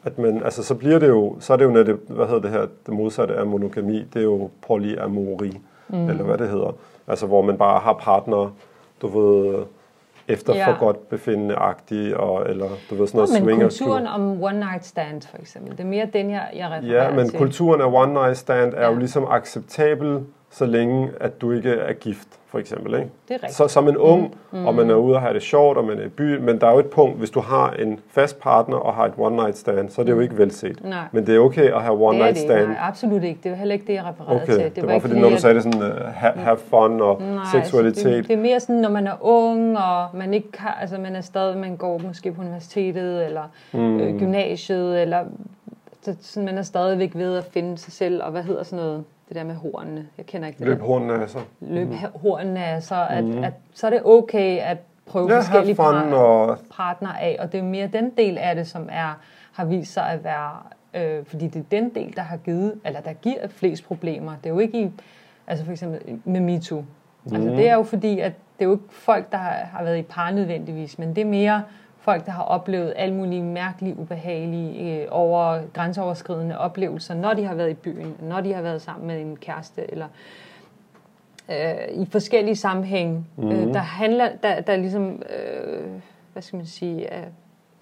at 0.04 0.18
man, 0.18 0.42
altså 0.44 0.62
så 0.62 0.74
bliver 0.74 0.98
det 0.98 1.08
jo, 1.08 1.36
så 1.40 1.52
er 1.52 1.56
det 1.56 1.64
jo 1.64 1.70
netop, 1.70 1.98
hvad 2.08 2.26
hedder 2.26 2.40
det 2.40 2.50
her, 2.50 2.60
det 2.86 2.94
modsatte 2.94 3.34
af 3.34 3.46
monogami, 3.46 3.98
det 4.12 4.16
er 4.20 4.24
jo 4.24 4.50
polyamori, 4.66 5.58
mm. 5.88 6.08
eller 6.08 6.24
hvad 6.24 6.38
det 6.38 6.48
hedder, 6.48 6.74
altså 7.08 7.26
hvor 7.26 7.42
man 7.42 7.58
bare 7.58 7.80
har 7.80 7.92
partnere, 7.92 8.52
du 9.02 9.06
ved, 9.20 9.58
efter 10.28 10.54
Ja. 10.54 10.66
for 10.72 10.78
godt 10.78 11.08
befindende 11.08 11.54
agtige, 11.54 12.16
og, 12.16 12.50
eller 12.50 12.68
du 12.90 12.94
ved 12.94 13.06
sådan 13.06 13.18
noget 13.18 13.30
Men 13.32 13.42
swingers 13.42 13.78
kulturen 13.78 14.06
om 14.06 14.42
one 14.42 14.58
night 14.58 14.86
stand, 14.86 15.22
for 15.22 15.38
eksempel, 15.38 15.72
det 15.72 15.80
er 15.80 15.84
mere 15.88 16.08
den, 16.12 16.30
jeg, 16.30 16.48
jeg 16.56 16.70
refererer 16.70 17.04
Ja, 17.04 17.14
men 17.14 17.28
til. 17.28 17.38
kulturen 17.38 17.80
af 17.80 17.86
one 17.86 18.12
night 18.12 18.36
stand 18.36 18.74
er 18.74 18.80
Ja. 18.82 18.90
jo 18.92 18.98
ligesom 18.98 19.26
acceptabel, 19.30 20.20
så 20.50 20.66
længe 20.66 21.10
at 21.20 21.40
du 21.40 21.52
ikke 21.52 21.70
er 21.70 21.92
gift, 21.92 22.28
for 22.46 22.58
eksempel. 22.58 22.94
Ikke? 22.94 23.10
Det 23.28 23.34
er 23.34 23.34
rigtigt. 23.34 23.54
Så 23.54 23.68
som 23.68 23.88
en 23.88 23.96
ung, 23.96 24.34
mm. 24.52 24.66
og 24.66 24.74
man 24.74 24.90
er 24.90 24.94
ude 24.94 25.14
og 25.14 25.20
have 25.20 25.34
det 25.34 25.42
sjovt, 25.42 25.78
og 25.78 25.84
man 25.84 25.98
er 25.98 26.04
i 26.04 26.08
byen, 26.08 26.44
men 26.44 26.60
der 26.60 26.66
er 26.66 26.72
jo 26.72 26.78
et 26.78 26.90
punkt, 26.90 27.18
hvis 27.18 27.30
du 27.30 27.40
har 27.40 27.70
en 27.70 28.00
fast 28.10 28.40
partner 28.40 28.76
og 28.76 28.94
har 28.94 29.04
et 29.04 29.12
one 29.18 29.36
night 29.36 29.58
stand, 29.58 29.88
så 29.88 30.00
er 30.00 30.04
det 30.04 30.12
jo 30.12 30.20
ikke 30.20 30.38
velset. 30.38 30.84
Nej. 30.84 31.04
Men 31.12 31.26
det 31.26 31.34
er 31.34 31.38
okay 31.38 31.72
at 31.72 31.82
have 31.82 32.06
one 32.06 32.18
det 32.18 32.22
er 32.22 32.24
night 32.24 32.36
det, 32.36 32.42
stand. 32.42 32.66
nej, 32.66 32.76
absolut 32.80 33.22
ikke. 33.22 33.40
Det 33.42 33.50
var 33.50 33.56
heller 33.56 33.72
ikke 33.72 33.86
det, 33.86 33.92
jeg 33.94 34.04
refererede 34.04 34.42
Okay, 34.42 34.52
til. 34.52 34.64
det, 34.64 34.76
det 34.76 34.86
var, 34.86 34.92
ikke 34.92 35.08
fordi, 35.08 35.20
når 35.20 35.30
du 35.30 35.36
sagde 35.36 35.54
det 35.54 35.62
sådan, 35.62 35.82
uh, 35.82 35.96
have, 36.14 36.32
have 36.32 36.56
fun 36.56 37.00
og 37.00 37.22
Nej, 37.22 37.44
seksualitet. 37.52 38.06
Altså, 38.06 38.08
det, 38.16 38.28
det 38.28 38.34
er 38.36 38.42
mere 38.42 38.60
sådan, 38.60 38.76
når 38.76 38.90
man 38.90 39.06
er 39.06 39.16
ung, 39.20 39.78
og 39.78 40.06
man 40.14 40.34
ikke 40.34 40.48
har, 40.54 40.78
altså 40.80 40.98
man 40.98 41.16
er 41.16 41.20
stadig, 41.20 41.56
man 41.58 41.76
går 41.76 41.98
måske 42.06 42.32
på 42.32 42.42
universitetet, 42.42 43.26
eller 43.26 43.42
mm. 43.72 44.00
øh, 44.00 44.18
gymnasiet, 44.18 45.02
eller 45.02 45.24
så, 46.02 46.16
sådan, 46.20 46.46
man 46.46 46.58
er 46.58 46.62
stadigvæk 46.62 47.10
ved 47.14 47.36
at 47.36 47.44
finde 47.44 47.78
sig 47.78 47.92
selv, 47.92 48.22
og 48.22 48.30
hvad 48.30 48.42
hedder 48.42 48.62
sådan 48.62 48.84
noget, 48.84 49.04
det 49.30 49.36
der 49.36 49.44
med 49.44 49.54
hornene, 49.54 50.06
jeg 50.18 50.26
kender 50.26 50.48
ikke 50.48 50.58
det 50.58 50.66
Løb 50.66 50.78
der. 50.78 50.84
hornene 50.84 51.22
af 51.22 51.28
sig. 51.30 51.42
Løb 51.60 51.88
hornene 52.14 52.64
af, 52.64 52.82
så, 52.82 53.06
at, 53.10 53.24
mm. 53.24 53.44
at, 53.44 53.52
så 53.74 53.86
er 53.86 53.90
det 53.90 54.00
okay 54.04 54.58
at 54.58 54.78
prøve 55.06 55.32
Ja, 55.32 55.38
forskellige 55.38 55.74
par, 55.74 56.02
og... 56.14 56.58
partner 56.76 57.12
af, 57.12 57.36
og 57.40 57.52
det 57.52 57.58
er 57.60 57.64
mere 57.64 57.86
den 57.86 58.10
del 58.10 58.38
af 58.38 58.54
det, 58.54 58.66
som 58.66 58.88
er 58.92 59.18
har 59.52 59.64
vist 59.64 59.92
sig 59.92 60.06
at 60.10 60.24
være, 60.24 60.52
øh, 60.94 61.24
fordi 61.24 61.46
det 61.46 61.60
er 61.60 61.64
den 61.70 61.94
del, 61.94 62.16
der 62.16 62.22
har 62.22 62.36
givet, 62.36 62.74
eller 62.84 63.00
der 63.00 63.12
giver 63.12 63.48
flest 63.48 63.84
problemer. 63.84 64.32
Det 64.44 64.50
er 64.50 64.54
jo 64.54 64.58
ikke 64.58 64.82
i, 64.82 64.90
altså 65.46 65.64
for 65.64 65.72
eksempel 65.72 66.20
med 66.24 66.40
MeToo. 66.40 66.84
Mm. 67.24 67.34
Altså 67.34 67.50
det 67.50 67.68
er 67.68 67.74
jo 67.74 67.82
fordi, 67.82 68.18
at 68.20 68.32
det 68.58 68.64
er 68.64 68.68
jo 68.68 68.72
ikke 68.72 68.84
folk, 68.90 69.32
der 69.32 69.38
har, 69.38 69.50
har 69.50 69.82
været 69.84 69.98
i 69.98 70.02
par 70.02 70.30
nødvendigvis, 70.30 70.98
men 70.98 71.08
det 71.08 71.20
er 71.20 71.26
mere 71.26 71.62
folk, 72.00 72.26
der 72.26 72.32
har 72.32 72.42
oplevet 72.42 72.92
alle 72.96 73.14
mulige 73.14 73.42
mærkelige, 73.42 73.98
ubehagelige, 73.98 75.00
øh, 75.02 75.06
over, 75.10 75.58
grænseoverskridende 75.72 76.58
oplevelser, 76.58 77.14
når 77.14 77.34
de 77.34 77.44
har 77.44 77.54
været 77.54 77.70
i 77.70 77.74
byen, 77.74 78.14
når 78.22 78.40
de 78.40 78.52
har 78.54 78.62
været 78.62 78.82
sammen 78.82 79.06
med 79.06 79.20
en 79.20 79.36
kæreste, 79.36 79.90
eller 79.92 80.06
øh, 81.50 82.02
i 82.02 82.06
forskellige 82.12 82.56
sammenhænge, 82.56 83.24
mm. 83.36 83.48
øh, 83.50 83.74
der 83.74 83.78
handler, 83.80 84.28
der, 84.42 84.60
der 84.60 84.76
ligesom, 84.76 85.22
øh, 85.36 85.82
hvad 86.32 86.42
skal 86.42 86.56
man 86.56 86.66
sige, 86.66 87.06
er, 87.06 87.22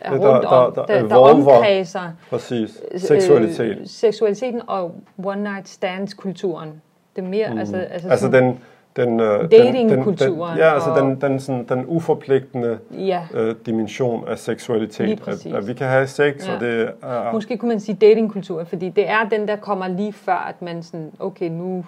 er 0.00 0.12
Ja, 0.14 0.18
der- 0.18 0.28
rundt 0.34 0.44
om, 0.44 0.72
der- 0.74 0.82
der 0.86 1.00
der, 1.02 1.08
der 1.08 1.16
omkredser 1.16 2.00
Præcis. 2.30 2.80
Seksualitet. 2.96 3.78
Øh, 3.78 3.86
seksualiteten 3.86 4.62
og 4.66 4.94
one 5.24 5.42
night 5.42 5.68
stands 5.68 6.14
kulturen. 6.14 6.82
Det 7.16 7.24
er 7.24 7.28
mere, 7.28 7.50
mm. 7.52 7.58
altså, 7.58 7.76
altså, 7.76 8.08
Altså 8.08 8.26
sådan, 8.26 8.44
den, 8.44 8.58
den, 8.98 9.20
øh, 9.20 9.50
Datingkulturen. 9.50 10.50
Den, 10.50 10.58
ja, 10.58 10.74
altså 10.74 10.90
og- 10.90 11.00
den, 11.00 11.20
den, 11.20 11.40
sådan, 11.40 11.64
den 11.68 11.84
uforpligtende 11.86 12.78
Ja, 12.92 13.22
øh, 13.34 13.54
dimension 13.66 14.28
af 14.28 14.38
seksualitet. 14.38 15.22
At, 15.28 15.46
at 15.46 15.68
vi 15.68 15.74
kan 15.74 15.86
have 15.86 16.06
sex, 16.06 16.48
Ja. 16.48 16.54
og 16.54 16.60
det 16.60 16.90
er... 17.02 17.32
måske 17.32 17.56
kunne 17.56 17.68
man 17.68 17.80
sige 17.80 17.96
datingkultur, 18.00 18.64
fordi 18.64 18.88
det 18.88 19.08
er 19.10 19.28
den, 19.30 19.48
der 19.48 19.56
kommer 19.56 19.88
lige 19.88 20.12
før, 20.12 20.46
at 20.48 20.62
man 20.62 20.82
sådan, 20.82 21.12
okay, 21.18 21.48
nu, 21.48 21.84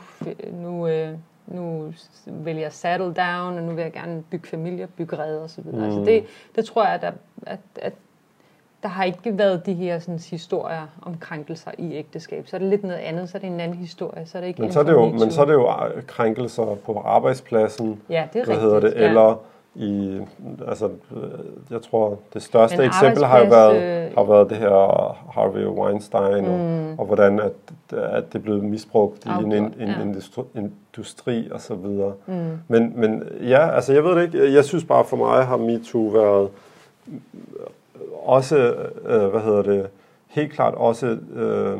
nu, 0.62 0.88
øh, 0.88 1.08
nu 1.46 1.92
vil 2.26 2.56
jeg 2.56 2.72
settle 2.72 3.04
down, 3.14 3.58
og 3.58 3.62
nu 3.62 3.72
vil 3.72 3.82
jeg 3.82 3.92
gerne 3.92 4.22
bygge 4.30 4.48
familie, 4.48 4.86
bygge 4.96 5.18
redder 5.18 5.40
osv. 5.44 5.62
Mm. 5.72 5.82
Altså 5.84 6.00
det, 6.00 6.24
det 6.56 6.64
tror 6.64 6.84
jeg, 6.84 6.94
at, 6.94 7.00
der, 7.02 7.10
at, 7.46 7.58
at 7.82 7.92
der 8.82 8.88
har 8.88 9.04
ikke 9.04 9.38
været 9.38 9.66
de 9.66 9.74
her 9.74 9.98
sådan, 9.98 10.20
historier 10.30 10.86
om 11.02 11.16
krænkelser 11.20 11.70
i 11.78 11.94
ægteskab. 11.94 12.48
Så 12.48 12.56
er 12.56 12.58
det 12.58 12.68
lidt 12.68 12.82
noget 12.82 12.98
andet, 12.98 13.28
så 13.28 13.38
er 13.38 13.40
det 13.40 13.46
en 13.46 13.60
anden 13.60 13.76
historie. 13.76 14.26
Så 14.26 14.38
er 14.38 14.42
det 14.42 14.48
ikke 14.48 14.62
Men 14.62 14.72
så, 14.72 14.80
er 14.80 14.84
det 14.84 14.92
jo, 14.92 15.08
men 15.08 15.30
så 15.32 15.40
er 15.40 15.44
det 15.44 15.52
jo 15.52 15.68
øh, 15.68 16.02
krænkelser 16.06 16.76
på 16.86 17.02
arbejdspladsen, 17.04 18.00
Ja, 18.10 18.28
det 18.32 18.40
er 18.40 18.44
hvad 18.44 18.54
rigtigt. 18.54 18.60
hedder 18.60 18.80
det, 18.80 18.94
ja. 18.96 19.08
eller 19.08 19.36
i, 19.74 20.20
altså, 20.68 20.90
jeg 21.70 21.82
tror, 21.82 22.18
det 22.34 22.42
største 22.42 22.76
Men 22.76 22.86
eksempel 22.86 23.24
har 23.24 23.38
jo 23.38 23.44
været, 23.44 23.82
øh, 23.82 24.14
har 24.16 24.24
været 24.24 24.50
det 24.50 24.58
her 24.58 25.16
Harvey 25.32 25.66
Weinstein, 25.66 26.44
mm. 26.44 26.50
og, 26.50 26.94
og 26.98 27.06
hvordan 27.06 27.40
at, 27.40 27.52
at 27.92 28.32
det 28.32 28.38
er 28.38 28.42
blevet 28.42 28.64
misbrugt 28.64 29.24
i 29.24 29.28
en, 29.28 29.34
Afgjort, 29.34 29.72
en 29.80 29.88
ja. 29.88 30.02
industri, 30.02 30.42
industri 30.54 31.48
og 31.50 31.60
så 31.60 31.74
videre. 31.74 32.12
Mm. 32.26 32.58
Men, 32.68 32.92
men 32.96 33.22
ja, 33.40 33.70
altså 33.74 33.92
jeg 33.92 34.04
ved 34.04 34.16
det 34.16 34.22
ikke, 34.22 34.54
jeg 34.54 34.64
synes 34.64 34.84
bare 34.84 35.04
for 35.04 35.16
mig 35.16 35.46
har 35.46 35.56
MeToo 35.56 36.02
været 36.02 36.48
også, 38.30 38.56
øh, 39.06 39.26
hvad 39.28 39.40
hedder 39.40 39.62
det, 39.62 39.86
helt 40.28 40.52
klart 40.52 40.74
også, 40.74 41.06
øh, 41.34 41.78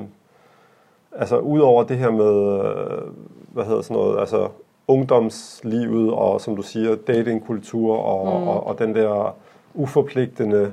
altså 1.17 1.39
udover 1.39 1.83
det 1.85 1.99
her 1.99 2.11
med, 2.11 2.65
øh, 2.65 3.13
hvad 3.53 3.65
hedder 3.65 3.83
sådan 3.83 3.97
noget, 3.97 4.21
altså 4.21 4.49
ungdomslivet 4.89 6.13
og 6.13 6.41
som 6.41 6.57
du 6.57 6.63
siger, 6.63 6.97
datingkultur 7.07 7.97
og, 7.97 8.41
mm. 8.41 8.49
og, 8.49 8.67
og 8.67 8.79
den 8.79 8.95
der 8.95 9.37
uforpligtende, 9.75 10.73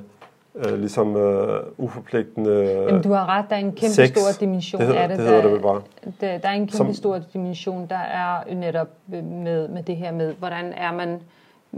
øh, 0.54 0.78
ligesom 0.78 1.16
øh, 1.16 1.60
uforpligtende 1.78 2.84
Jamen, 2.88 3.02
du 3.02 3.12
har 3.12 3.28
ret, 3.28 3.44
der 3.50 3.56
er 3.56 3.60
en 3.60 3.72
kæmpe 3.72 3.94
sex. 3.94 4.08
stor 4.08 4.40
dimension 4.40 4.80
det 4.80 4.86
hedder, 4.88 5.00
af 5.02 5.08
det. 5.08 5.18
det 5.18 5.26
hedder 5.26 5.42
der, 5.42 5.50
det 5.52 5.62
bare. 5.62 5.82
der, 6.20 6.38
der 6.38 6.48
er 6.48 6.52
en 6.52 6.60
kæmpe 6.60 6.76
Som- 6.76 6.94
stor 6.94 7.18
dimension, 7.32 7.86
der 7.90 7.98
er 7.98 8.54
netop 8.54 8.88
med, 9.06 9.68
med 9.68 9.82
det 9.82 9.96
her 9.96 10.12
med, 10.12 10.34
hvordan 10.38 10.72
er 10.72 10.92
man 10.92 11.20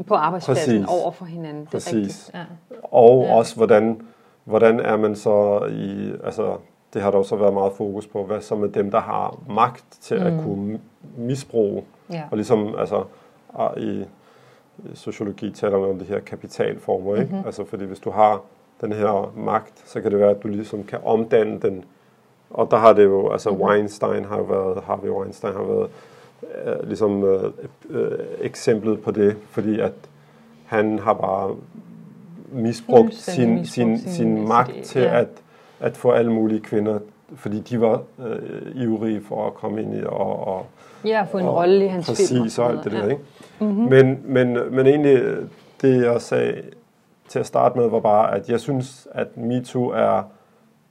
på 0.06 0.14
arbejdspladsen 0.14 0.82
Præcis. 0.84 1.02
over 1.02 1.10
for 1.10 1.24
hinanden. 1.24 1.60
Det 1.60 1.68
er 1.68 1.70
Præcis. 1.72 1.94
rigtigt. 1.94 2.30
Ja. 2.34 2.44
Og 2.82 3.22
Ja. 3.24 3.34
også, 3.34 3.56
hvordan, 3.56 4.00
hvordan 4.44 4.80
er 4.80 4.96
man 4.96 5.16
så 5.16 5.66
i, 5.70 6.12
altså 6.24 6.56
det 6.94 7.02
har 7.02 7.10
der 7.10 7.18
jo 7.18 7.24
så 7.24 7.36
været 7.36 7.54
meget 7.54 7.72
fokus 7.72 8.06
på, 8.06 8.24
hvad 8.24 8.40
så 8.40 8.54
med 8.56 8.68
dem, 8.68 8.90
der 8.90 9.00
har 9.00 9.38
magt 9.48 9.84
til 10.00 10.20
mm. 10.20 10.26
at 10.26 10.44
kunne 10.44 10.80
misbruge, 11.16 11.84
Ja. 12.10 12.22
og 12.30 12.36
ligesom, 12.36 12.74
altså 12.78 13.04
i, 13.76 14.04
i 14.78 14.88
sociologi 14.94 15.50
taler 15.50 15.78
man 15.78 15.90
om 15.90 15.98
det 15.98 16.06
her 16.08 16.20
kapitalformer, 16.20 17.16
ikke? 17.16 17.34
Mhm. 17.36 17.46
Altså 17.46 17.64
fordi 17.64 17.84
hvis 17.84 18.00
du 18.00 18.10
har 18.10 18.40
den 18.80 18.92
her 18.92 19.32
magt, 19.36 19.82
så 19.88 20.00
kan 20.00 20.10
det 20.10 20.18
være, 20.20 20.30
at 20.30 20.42
du 20.42 20.48
ligesom 20.48 20.82
kan 20.84 20.98
omdanne 21.04 21.60
den, 21.60 21.84
og 22.50 22.70
der 22.70 22.76
har 22.76 22.92
det 22.92 23.04
jo, 23.04 23.30
altså 23.32 23.50
Mhm. 23.50 23.60
Weinstein 23.62 24.24
har 24.24 24.36
jo 24.38 24.42
været, 24.44 24.82
Harvey 24.84 25.08
Weinstein 25.08 25.52
har 25.52 25.62
været 25.62 25.90
øh, 26.64 26.88
ligesom 26.88 27.24
øh, 27.24 27.44
øh, 27.90 28.18
eksemplet 28.40 29.00
på 29.00 29.10
det, 29.10 29.36
fordi 29.50 29.80
at 29.80 29.92
han 30.66 30.98
har 30.98 31.14
bare 31.14 31.56
misbrugt 32.52 33.14
sin, 33.14 33.54
misbrugt 33.54 33.68
sin, 33.68 33.98
sin- 33.98 34.12
sin 34.12 34.48
magt 34.48 34.84
til 34.84 35.02
ja. 35.02 35.20
at, 35.20 35.28
at 35.80 35.96
få 35.96 36.10
alle 36.10 36.32
mulige 36.32 36.60
kvinder, 36.60 36.98
fordi 37.34 37.60
de 37.60 37.80
var 37.80 38.02
øh, 38.26 38.82
ivrige 38.82 39.20
for 39.24 39.46
at 39.46 39.54
komme 39.54 39.82
ind 39.82 39.94
i 39.94 40.02
og, 40.06 40.46
og 40.46 40.66
ja, 41.04 41.22
få 41.22 41.38
en 41.38 41.48
rolle 41.48 41.84
i 41.84 41.88
hans 41.88 42.06
film. 42.06 42.16
Præcis, 42.42 42.58
og 42.58 42.70
alt 42.70 42.84
det 42.84 42.92
der, 42.92 43.04
ja. 43.04 43.10
ikke? 43.10 43.22
Mm-hmm. 43.60 43.84
Men, 43.84 44.20
men, 44.24 44.58
men 44.74 44.86
egentlig, 44.86 45.16
øh, 45.16 45.44
det 45.82 46.04
jeg 46.04 46.22
sagde 46.22 46.62
til 47.28 47.38
at 47.38 47.46
starte 47.46 47.78
med, 47.78 47.88
var 47.88 48.00
bare, 48.00 48.34
at 48.34 48.48
jeg 48.48 48.60
synes, 48.60 49.08
at 49.12 49.36
MeToo 49.36 49.88
er 49.88 50.22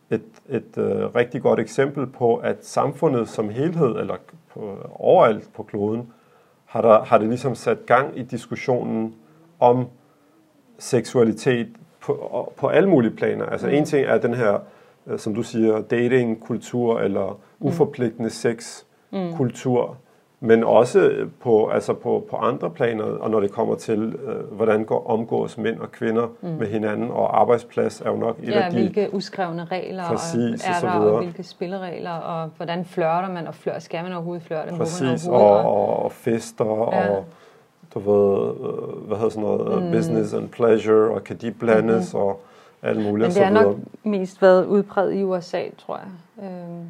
et, 0.10 0.22
et 0.50 0.78
øh, 0.78 1.16
rigtig 1.16 1.42
godt 1.42 1.60
eksempel 1.60 2.08
på, 2.08 2.36
at 2.36 2.58
samfundet 2.62 3.30
som 3.30 3.50
helhed, 3.50 3.96
eller 3.96 4.16
på, 4.54 4.78
overalt 4.92 5.54
på 5.54 5.64
kloden, 5.64 6.14
har, 6.66 6.82
der, 6.82 7.04
har 7.04 7.18
det 7.18 7.28
ligesom 7.28 7.56
sat 7.56 7.86
gang 7.86 8.20
i 8.20 8.24
diskussionen 8.24 9.16
om 9.60 9.88
seksualitet 10.80 11.68
på, 12.02 12.54
på 12.58 12.68
alle 12.68 12.90
mulige 12.90 13.12
planer. 13.12 13.46
Altså 13.46 13.68
en 13.68 13.86
ting 13.86 14.06
er 14.06 14.18
den 14.18 14.34
her, 14.34 14.60
øh, 15.08 15.20
som 15.20 15.36
du 15.36 15.44
siger, 15.44 15.82
datingkultur 15.82 17.00
eller 17.00 17.40
uforpligtende 17.60 18.30
sexkultur, 18.30 19.98
men 20.42 20.64
også 20.64 21.12
på, 21.44 21.68
altså 21.68 21.94
på, 21.94 22.28
på 22.30 22.36
andre 22.36 22.70
planer, 22.70 23.04
og 23.04 23.30
når 23.32 23.40
det 23.40 23.52
kommer 23.52 23.76
til, 23.76 24.16
øh, 24.28 24.52
hvordan 24.56 24.84
går 24.86 25.08
omgås 25.10 25.58
mænd 25.58 25.80
og 25.80 25.92
kvinder 25.92 26.28
mm. 26.42 26.50
med 26.50 26.68
hinanden, 26.68 27.12
og 27.12 27.42
arbejdsplads 27.42 28.02
er 28.02 28.10
jo 28.10 28.16
nok 28.16 28.38
et 28.44 28.50
Ja, 28.50 28.62
af 28.62 28.72
de... 28.72 28.78
hvilke 28.78 29.14
uskrevne 29.14 29.66
regler 29.66 30.04
Præcis, 30.08 30.66
og 30.68 30.70
og 30.84 30.90
er 30.90 31.00
der, 31.00 31.10
og 31.12 31.18
hvilke 31.24 31.44
spilleregler, 31.44 32.12
og 32.12 32.50
hvordan 32.58 32.86
flørter 32.86 33.30
man, 33.30 33.48
og 33.48 33.56
flør, 33.56 33.80
skal 33.80 34.04
man 34.04 34.14
overhovedet 34.14 34.44
flørte? 34.46 34.72
Man 34.72 34.80
Præcis, 34.80 35.28
overhovedet? 35.28 35.66
og, 35.66 36.04
og 36.04 36.12
fester, 36.12 36.90
Ja. 36.92 37.10
og 37.10 37.26
du 37.94 38.00
ved, 38.00 38.50
øh, 38.50 39.08
hvad 39.08 39.18
hedder 39.18 39.30
sådan 39.30 39.44
noget, 39.50 39.84
mm. 39.84 39.92
business 39.92 40.34
and 40.34 40.50
pleasure, 40.50 41.12
og 41.14 41.24
kan 41.24 41.36
de 41.36 41.52
blandes, 41.52 42.14
mm-hmm. 42.14 42.28
og 42.28 42.42
alt 42.84 42.98
muligt. 42.98 43.14
Men 43.14 43.24
og 43.24 43.36
det 43.36 43.46
har 43.46 43.64
nok 43.64 43.76
mest 44.04 44.42
været 44.42 44.66
udbredt 44.66 45.16
i 45.16 45.24
USA, 45.24 45.62
tror 45.78 45.98
jeg. 45.98 46.46
Øhm, 46.46 46.86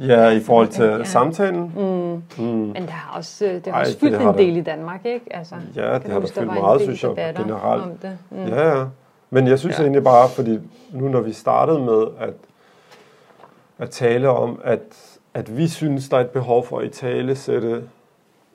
Ja, 0.00 0.28
i 0.30 0.40
forhold 0.40 0.68
til 0.68 0.84
Ja. 0.84 1.04
samtalen. 1.04 1.72
mm. 1.76 2.44
Mm. 2.44 2.48
Men 2.48 2.76
det 2.76 2.90
har 2.90 3.16
også, 3.16 3.44
det 3.44 3.66
har 3.66 3.72
Ej, 3.72 3.80
også 3.80 3.92
det 3.92 4.00
fyldt 4.00 4.16
har 4.16 4.32
en 4.32 4.38
det. 4.38 4.46
del 4.46 4.56
i 4.56 4.60
Danmark, 4.60 5.00
ikke? 5.06 5.36
Altså, 5.36 5.54
Ja, 5.76 5.82
det 5.82 5.90
har 5.92 5.98
der 5.98 6.20
huske, 6.20 6.34
fyldt 6.40 6.46
meget, 6.54 6.80
synes 6.80 7.02
jeg, 7.04 7.34
generelt. 7.36 7.82
Om 7.82 7.90
det. 8.02 8.18
Mm. 8.30 8.44
Ja, 8.46 8.78
ja. 8.78 8.84
Men 9.30 9.46
jeg 9.46 9.58
synes 9.58 9.78
Ja. 9.78 9.82
egentlig 9.82 10.04
bare, 10.04 10.28
fordi 10.28 10.58
nu 10.92 11.08
når 11.08 11.20
vi 11.20 11.32
startede 11.32 11.78
med 11.78 12.06
at, 12.18 12.34
at 13.78 13.90
tale 13.90 14.28
om, 14.28 14.60
at, 14.64 14.80
at 15.34 15.56
vi 15.56 15.68
synes, 15.68 16.08
der 16.08 16.16
er 16.16 16.20
et 16.20 16.30
behov 16.30 16.66
for 16.66 16.78
at 16.78 16.86
i 16.86 16.88
tale 16.88 17.36
sætte 17.36 17.82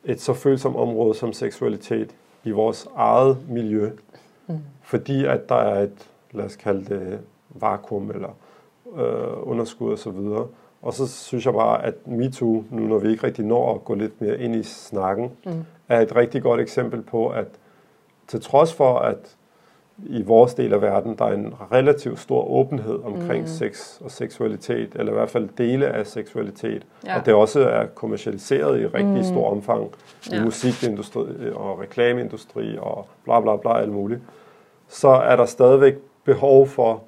et 0.05 0.21
så 0.21 0.33
følsomt 0.33 0.75
område 0.75 1.15
som 1.15 1.33
seksualitet 1.33 2.09
i 2.43 2.51
vores 2.51 2.87
eget 2.95 3.37
miljø, 3.49 3.89
Mm. 4.47 4.57
fordi 4.81 5.25
at 5.25 5.49
der 5.49 5.55
er 5.55 5.79
et, 5.83 6.07
lad 6.31 6.45
os 6.45 6.55
kalde 6.55 6.85
det, 6.95 7.19
vakuum 7.49 8.09
eller 8.11 8.29
øh, 8.95 9.49
underskud 9.49 9.91
og 9.91 9.97
så 9.97 10.09
videre. 10.09 10.45
Og 10.83 10.93
så 10.93 11.07
synes 11.07 11.45
jeg 11.45 11.53
bare, 11.53 11.85
at 11.85 12.07
MeToo, 12.07 12.63
nu 12.71 12.81
når 12.87 12.97
vi 12.97 13.09
ikke 13.09 13.27
rigtig 13.27 13.45
når 13.45 13.73
at 13.75 13.83
gå 13.85 13.93
lidt 13.95 14.21
mere 14.21 14.39
ind 14.39 14.55
i 14.55 14.63
snakken, 14.63 15.31
Mm. 15.45 15.65
er 15.89 16.01
et 16.01 16.15
rigtig 16.15 16.41
godt 16.43 16.61
eksempel 16.61 17.01
på, 17.01 17.27
at 17.27 17.47
til 18.27 18.41
trods 18.41 18.73
for, 18.73 18.99
at 18.99 19.35
i 20.05 20.21
vores 20.23 20.53
del 20.53 20.73
af 20.73 20.81
verden, 20.81 21.15
der 21.17 21.25
er 21.25 21.33
en 21.33 21.53
relativt 21.71 22.19
stor 22.19 22.47
åbenhed 22.51 22.99
omkring 23.03 23.41
Mm. 23.41 23.47
sex 23.47 24.01
og 24.01 24.11
seksualitet, 24.11 24.89
eller 24.95 25.11
i 25.11 25.15
hvert 25.15 25.29
fald 25.29 25.49
dele 25.57 25.87
af 25.87 26.07
seksualitet, 26.07 26.85
Ja. 27.05 27.19
og 27.19 27.25
det 27.25 27.33
også 27.33 27.59
er 27.69 27.85
kommercialiseret 27.85 28.81
i 28.81 28.85
rigtig 28.85 29.05
Mm. 29.07 29.17
mm. 29.17 29.23
stor 29.23 29.49
omfang 29.51 29.83
i 30.31 30.35
Ja. 30.35 30.43
musikindustri 30.43 31.21
og 31.55 31.79
reklameindustri 31.79 32.77
og 32.81 33.07
bla 33.23 33.39
bla 33.39 33.55
bla 33.55 33.77
alt 33.79 33.91
muligt, 33.91 34.21
så 34.87 35.07
er 35.09 35.35
der 35.35 35.45
stadigvæk 35.45 35.95
behov 36.23 36.67
for 36.67 37.03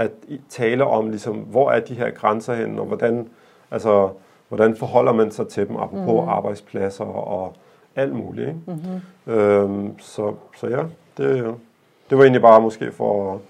at 0.00 0.10
tale 0.48 0.84
om, 0.84 1.10
ligesom, 1.10 1.36
hvor 1.36 1.70
er 1.70 1.80
de 1.80 1.94
her 1.94 2.10
grænser 2.10 2.54
henne, 2.54 2.80
og 2.80 2.86
hvordan, 2.86 3.28
altså, 3.70 4.10
hvordan 4.48 4.76
forholder 4.76 5.12
man 5.12 5.30
sig 5.30 5.48
til 5.48 5.68
dem, 5.68 5.76
apropos 5.76 6.22
mm. 6.22 6.28
arbejdspladser 6.28 7.04
og 7.04 7.54
alt 7.96 8.14
muligt. 8.14 8.48
Ikke? 8.48 8.60
Mm-hmm. 8.66 9.32
Øhm, 9.32 9.98
så, 9.98 10.34
så 10.56 10.66
ja, 10.66 10.82
det, 11.16 11.54
det 12.10 12.18
var 12.18 12.24
egentlig 12.24 12.42
bare 12.42 12.60
måske 12.60 12.92
for 12.92 13.34
at 13.34 13.40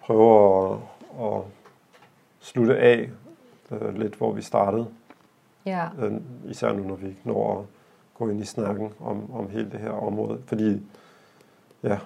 prøve 0.00 0.70
at, 0.70 0.78
at 1.26 1.42
slutte 2.40 2.76
af 2.76 3.10
øh, 3.70 3.98
lidt, 3.98 4.14
hvor 4.14 4.32
vi 4.32 4.42
startede. 4.42 4.86
Ja. 5.66 5.88
Øh, 6.02 6.12
især 6.44 6.72
nu, 6.72 6.82
når 6.82 6.94
vi 6.94 7.06
ikke 7.06 7.20
når 7.24 7.58
at 7.58 7.64
gå 8.14 8.28
ind 8.28 8.40
i 8.40 8.44
snakken 8.44 8.92
om, 9.00 9.34
om 9.34 9.50
hele 9.50 9.70
det 9.70 9.80
her 9.80 9.90
område. 9.90 10.38
Fordi, 10.46 10.82
ja, 11.82 11.98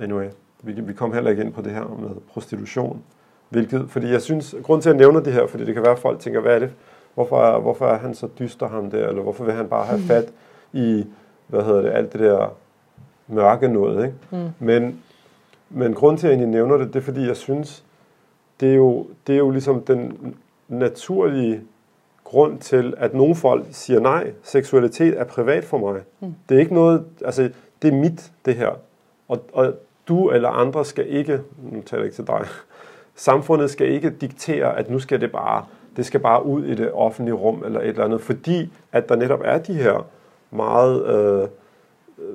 anyway, 0.00 0.28
vi, 0.66 0.80
vi 0.80 0.92
kom 0.92 1.12
heller 1.12 1.30
ikke 1.30 1.42
ind 1.42 1.52
på 1.52 1.62
det 1.62 1.72
her 1.72 1.98
med 2.00 2.10
prostitution. 2.32 3.02
Hvilket, 3.48 3.86
fordi 3.88 4.10
jeg 4.10 4.22
synes, 4.22 4.54
grund 4.62 4.82
til 4.82 4.88
at 4.88 4.94
jeg 4.94 5.00
nævner 5.00 5.20
det 5.20 5.32
her, 5.32 5.46
fordi 5.46 5.64
det 5.64 5.74
kan 5.74 5.82
være, 5.82 5.92
at 5.92 5.98
folk 5.98 6.20
tænker, 6.20 6.40
hvad 6.40 6.54
er 6.54 6.58
det? 6.58 6.70
Hvorfor 7.14 7.42
er, 7.42 7.58
hvorfor 7.58 7.86
er 7.86 7.98
han 7.98 8.14
så 8.14 8.28
dyster 8.38 8.68
ham 8.68 8.90
der? 8.90 9.08
Eller 9.08 9.22
hvorfor 9.22 9.44
vil 9.44 9.54
han 9.54 9.68
bare 9.68 9.86
have 9.86 10.00
fat 10.00 10.32
i, 10.72 11.06
hvad 11.46 11.62
hedder 11.62 11.82
det, 11.82 11.90
alt 11.90 12.12
det 12.12 12.20
der 12.20 12.54
mørke 13.28 13.68
noget, 13.68 14.06
ikke? 14.06 14.16
Mm. 14.30 14.66
Men, 14.66 15.00
men 15.70 15.94
grund 15.94 16.18
til, 16.18 16.26
at 16.26 16.30
jeg 16.30 16.38
egentlig 16.38 16.60
nævner 16.60 16.76
det, 16.76 16.94
det 16.94 16.96
er, 16.96 17.04
fordi 17.04 17.26
jeg 17.26 17.36
synes, 17.36 17.84
det 18.60 18.70
er 18.70 18.74
jo, 18.74 19.06
det 19.26 19.32
er 19.32 19.38
jo 19.38 19.50
ligesom 19.50 19.82
den 19.82 20.34
naturlige 20.68 21.60
grund 22.24 22.58
til, 22.58 22.94
at 22.96 23.14
nogle 23.14 23.34
folk 23.34 23.66
siger 23.70 24.00
nej, 24.00 24.32
seksualitet 24.42 25.20
er 25.20 25.24
privat 25.24 25.64
for 25.64 25.78
mig. 25.78 26.00
Mm. 26.20 26.34
Det 26.48 26.54
er 26.54 26.58
ikke 26.58 26.74
noget, 26.74 27.04
altså 27.24 27.50
det 27.82 27.92
er 27.92 27.96
mit, 27.96 28.32
det 28.44 28.54
her. 28.54 28.70
Og, 29.28 29.44
og 29.52 29.74
du 30.08 30.30
eller 30.30 30.48
andre 30.48 30.84
skal 30.84 31.08
ikke, 31.08 31.40
nu 31.72 31.82
taler 31.82 32.02
jeg 32.02 32.04
ikke 32.04 32.16
til 32.16 32.26
dig, 32.26 32.46
samfundet 33.14 33.70
skal 33.70 33.88
ikke 33.88 34.10
diktere, 34.10 34.78
at 34.78 34.90
nu 34.90 34.98
skal 34.98 35.20
det 35.20 35.32
bare, 35.32 35.64
det 35.96 36.06
skal 36.06 36.20
bare 36.20 36.46
ud 36.46 36.64
i 36.64 36.74
det 36.74 36.92
offentlige 36.92 37.34
rum 37.34 37.62
eller 37.64 37.80
et 37.80 37.88
eller 37.88 38.04
andet, 38.04 38.20
fordi 38.20 38.72
at 38.92 39.08
der 39.08 39.16
netop 39.16 39.40
er 39.44 39.58
de 39.58 39.74
her 39.74 40.06
meget 40.50 41.06
øh, 41.06 41.48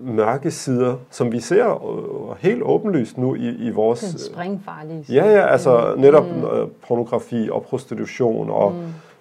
mørke 0.02 0.52
sider, 0.52 0.96
som 1.10 1.32
vi 1.32 1.40
ser 1.40 1.68
øh, 1.70 2.38
helt 2.40 2.62
åbenlyst 2.64 3.18
nu 3.18 3.36
i, 3.36 3.50
i 3.50 3.70
vores... 3.70 4.00
Den 4.00 4.20
springfarlige 4.20 5.06
Ja, 5.10 5.26
ja, 5.26 5.48
altså 5.48 5.96
netop 5.98 6.26
mm. 6.26 6.70
pornografi 6.88 7.50
og 7.52 7.64
prostitution, 7.64 8.50
og 8.50 8.72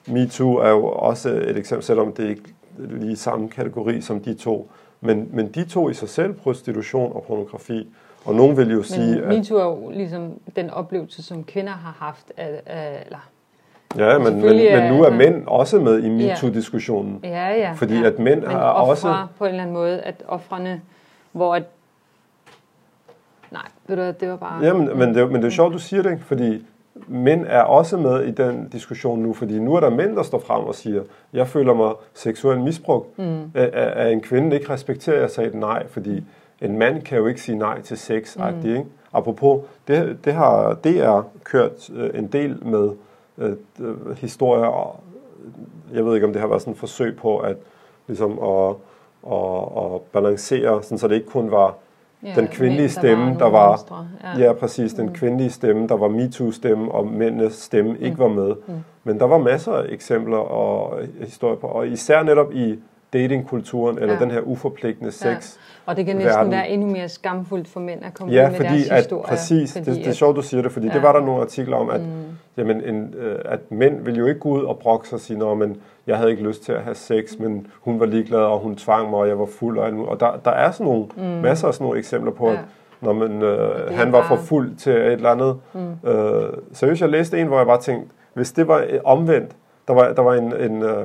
mm. 0.07 0.13
MeToo 0.13 0.55
er 0.55 0.71
jo 0.71 0.87
også 0.87 1.29
et 1.29 1.57
eksempel, 1.57 1.85
selvom 1.85 2.13
det 2.13 2.29
ikke 2.29 2.43
lige 2.79 3.17
samme 3.17 3.49
kategori 3.49 4.01
som 4.01 4.21
de 4.21 4.35
to. 4.35 4.71
Men, 5.01 5.29
men 5.33 5.49
de 5.49 5.65
to 5.65 5.89
i 5.89 5.95
sig 5.95 6.09
selv, 6.09 6.33
prostitution 6.33 7.13
og 7.15 7.25
pornografi, 7.29 7.89
og 8.25 8.35
nogen 8.35 8.57
vil 8.57 8.71
jo 8.71 8.77
Men 8.77 8.85
sige, 8.85 9.23
at... 9.23 9.29
MeToo 9.29 9.57
er 9.59 9.65
jo 9.65 9.91
ligesom 9.91 10.33
den 10.57 10.71
oplevelse, 10.71 11.23
som 11.23 11.45
kvinder 11.45 11.73
har 11.73 11.97
haft, 12.01 12.33
af, 12.37 12.63
af, 12.67 13.03
eller 13.07 13.19
Ja, 13.97 14.19
men, 14.19 14.35
men, 14.35 14.43
men 14.57 14.93
nu 14.93 15.03
er 15.05 15.11
mænd 15.11 15.47
også 15.47 15.81
med 15.81 16.03
i 16.03 16.09
MeToo-diskussionen. 16.09 17.21
Ja, 17.25 17.49
ja. 17.49 17.73
Fordi 17.73 17.99
ja. 18.01 18.07
at 18.07 18.19
mænd 18.19 18.41
Men 18.41 18.51
har 18.51 18.61
også- 18.71 19.27
på 19.39 19.45
en 19.45 19.49
eller 19.51 19.63
anden 19.63 19.75
måde, 19.75 20.01
at 20.01 20.23
offrene, 20.29 20.81
hvor 21.33 21.55
at... 21.55 21.63
Nej, 23.51 23.63
ved 23.87 23.97
du 23.97 24.03
det 24.21 24.29
var 24.31 24.37
bare... 24.37 24.65
Ja, 24.65 24.73
men, 24.73 24.99
men, 24.99 25.09
det, 25.15 25.23
er- 25.23 25.27
men 25.27 25.37
det 25.43 25.45
er 25.47 25.51
sjovt, 25.51 25.73
du 25.73 25.79
siger 25.79 26.03
det, 26.03 26.11
ikke? 26.13 26.25
fordi 26.25 26.67
mænd 27.09 27.45
er 27.49 27.63
også 27.63 27.97
med 27.97 28.23
i 28.25 28.31
den 28.31 28.69
diskussion 28.69 29.19
nu, 29.23 29.33
fordi 29.35 29.59
nu 29.59 29.75
er 29.75 29.81
der 29.81 29.91
mænd, 29.91 30.17
der 30.17 30.23
står 30.23 30.39
frem 30.39 30.65
og 30.65 30.75
siger, 30.75 31.03
jeg 31.33 31.49
føler 31.49 31.75
mig 31.75 31.93
seksuelt 32.15 32.61
misbrugt 32.61 33.19
mm. 33.19 33.25
af, 33.55 33.71
af 33.73 34.07
af 34.07 34.11
en 34.13 34.21
kvinde, 34.21 34.57
ikke 34.57 34.73
respekterer, 34.73 35.21
jeg 35.21 35.31
sagde 35.31 35.59
nej, 35.61 35.87
fordi 35.89 36.25
en 36.61 36.79
mand 36.79 37.03
kan 37.03 37.19
jo 37.19 37.27
ikke 37.27 37.43
sige 37.43 37.59
nej 37.59 37.81
til 37.81 37.99
sex, 37.99 38.37
mm. 38.37 38.69
ikke? 38.69 38.85
Apropos, 39.13 39.65
det, 39.89 40.19
det 40.25 40.33
har 40.33 40.75
DR 40.75 41.21
kørt 41.45 41.91
øh, 41.95 42.11
en 42.15 42.27
del 42.27 42.67
med 42.67 42.91
øh, 43.39 43.53
øh, 43.81 44.17
historier, 44.17 44.67
og 44.67 45.01
jeg 45.93 46.05
ved 46.07 46.15
ikke, 46.15 46.27
om 46.27 46.33
det 46.33 46.41
har 46.41 46.49
været 46.49 46.63
sådan 46.63 46.73
et 46.73 46.79
forsøg 46.79 47.17
på 47.17 47.39
at, 47.39 47.57
ligesom 48.07 48.39
at, 48.39 48.75
at, 49.33 49.95
at 49.95 50.01
balancere, 50.13 50.83
sådan, 50.83 50.99
så 50.99 51.09
det 51.09 51.15
ikke 51.15 51.31
kun 51.31 51.51
var 51.51 51.75
Ja, 52.23 52.33
den 52.37 52.49
kvindelige 52.49 52.83
mænd, 52.83 52.91
der 52.95 53.01
stemme, 53.01 53.39
der 53.39 53.51
var, 53.51 53.69
monstre, 53.69 54.09
ja. 54.25 54.45
ja 54.45 54.53
præcis, 54.53 54.93
den 54.93 55.13
kvindelige 55.13 55.51
stemme, 55.51 55.89
der 55.89 55.97
var 55.97 56.09
MeToo-stemme, 56.09 56.93
og 56.93 57.07
mændenes 57.07 57.53
stemme 57.53 57.99
ikke 57.99 58.19
var 58.19 58.29
med. 58.29 58.55
Men 59.05 59.21
der 59.21 59.27
var 59.27 59.39
masser 59.39 59.73
af 59.73 59.87
eksempler 59.89 60.37
og 60.37 61.01
historier 61.21 61.57
på, 61.57 61.67
og 61.67 61.89
især 61.89 62.23
netop 62.23 62.53
i 62.53 62.79
datingkulturen, 63.13 63.99
eller 63.99 64.15
Ja. 64.15 64.21
den 64.21 64.31
her 64.31 64.41
uforpligtende 64.41 65.13
sex. 65.13 65.57
Og 65.87 65.97
det 65.97 66.07
kan 66.07 66.17
næsten 66.17 66.35
verden. 66.35 66.53
være 66.53 66.69
endnu 66.69 66.87
mere 66.91 67.09
skamfuldt 67.09 67.69
for 67.69 67.81
mænd 67.81 68.05
at 68.05 68.15
komme 68.15 68.35
Ja, 68.35 68.45
ud 68.47 68.51
med 68.51 68.57
fordi 68.57 68.69
deres 68.69 68.89
at, 68.89 68.97
historie. 68.97 69.25
præcis, 69.29 69.73
fordi 69.73 69.91
det, 69.91 69.97
det 69.97 70.07
er 70.07 70.13
sjovt, 70.13 70.37
du 70.37 70.43
siger 70.43 70.63
det, 70.63 70.73
fordi 70.73 70.87
ja. 70.87 70.93
det 70.93 70.99
Ja. 70.99 71.05
var 71.07 71.13
der 71.13 71.21
nogle 71.27 71.41
artikler 71.43 71.77
om, 71.77 71.91
at, 71.91 72.01
mm. 72.01 72.07
jamen, 72.57 72.81
en, 72.85 73.15
øh, 73.19 73.39
at 73.45 73.61
mænd 73.71 74.05
vil 74.05 74.17
jo 74.17 74.27
ikke 74.27 74.41
gå 74.41 74.49
ud 74.49 74.65
og 74.65 74.79
brokke 74.79 75.09
sig 75.09 75.17
og 75.17 75.21
sige, 75.21 75.39
Nå, 75.39 75.55
men 75.55 75.77
jeg 76.07 76.17
havde 76.17 76.31
ikke 76.31 76.43
lyst 76.43 76.63
til 76.65 76.73
at 76.73 76.81
have 76.83 76.95
sex, 76.95 77.39
men 77.39 77.67
hun 77.81 78.01
var 78.01 78.07
ligeglad, 78.07 78.39
og 78.41 78.59
hun 78.59 78.77
tvang 78.77 79.11
mig, 79.11 79.19
og 79.19 79.29
jeg 79.29 79.39
var 79.39 79.47
fuld. 79.47 79.79
Og, 79.79 80.09
og 80.09 80.21
der, 80.21 80.41
der 80.45 80.51
er 80.51 80.71
sådan 80.71 80.87
nogle, 80.87 81.05
mm. 81.17 81.23
masser 81.23 81.69
af 81.69 81.75
sådan 81.75 81.85
nogle 81.85 81.99
eksempler 81.99 82.33
på, 82.33 82.47
Ja. 82.49 82.53
at 82.53 82.59
når 83.01 83.13
man, 83.13 83.43
øh, 83.43 83.93
han 83.95 84.13
var 84.13 84.27
for 84.29 84.37
fuld 84.37 84.77
til 84.77 84.93
et 84.93 85.13
eller 85.13 85.31
andet. 85.31 85.57
Mm. 85.75 86.09
Øh, 86.11 86.53
seriøst, 86.73 87.01
jeg 87.01 87.09
læste 87.09 87.41
en, 87.41 87.47
hvor 87.47 87.57
jeg 87.57 87.67
bare 87.67 87.81
tænkte, 87.81 88.11
hvis 88.35 88.53
det 88.53 88.69
var 88.69 88.85
øh, 88.91 89.01
omvendt, 89.05 89.51
der 89.89 89.95
var, 89.95 90.13
der 90.13 90.23
var 90.23 90.35
en, 90.35 90.53
en, 90.61 90.83
øh, 90.83 91.05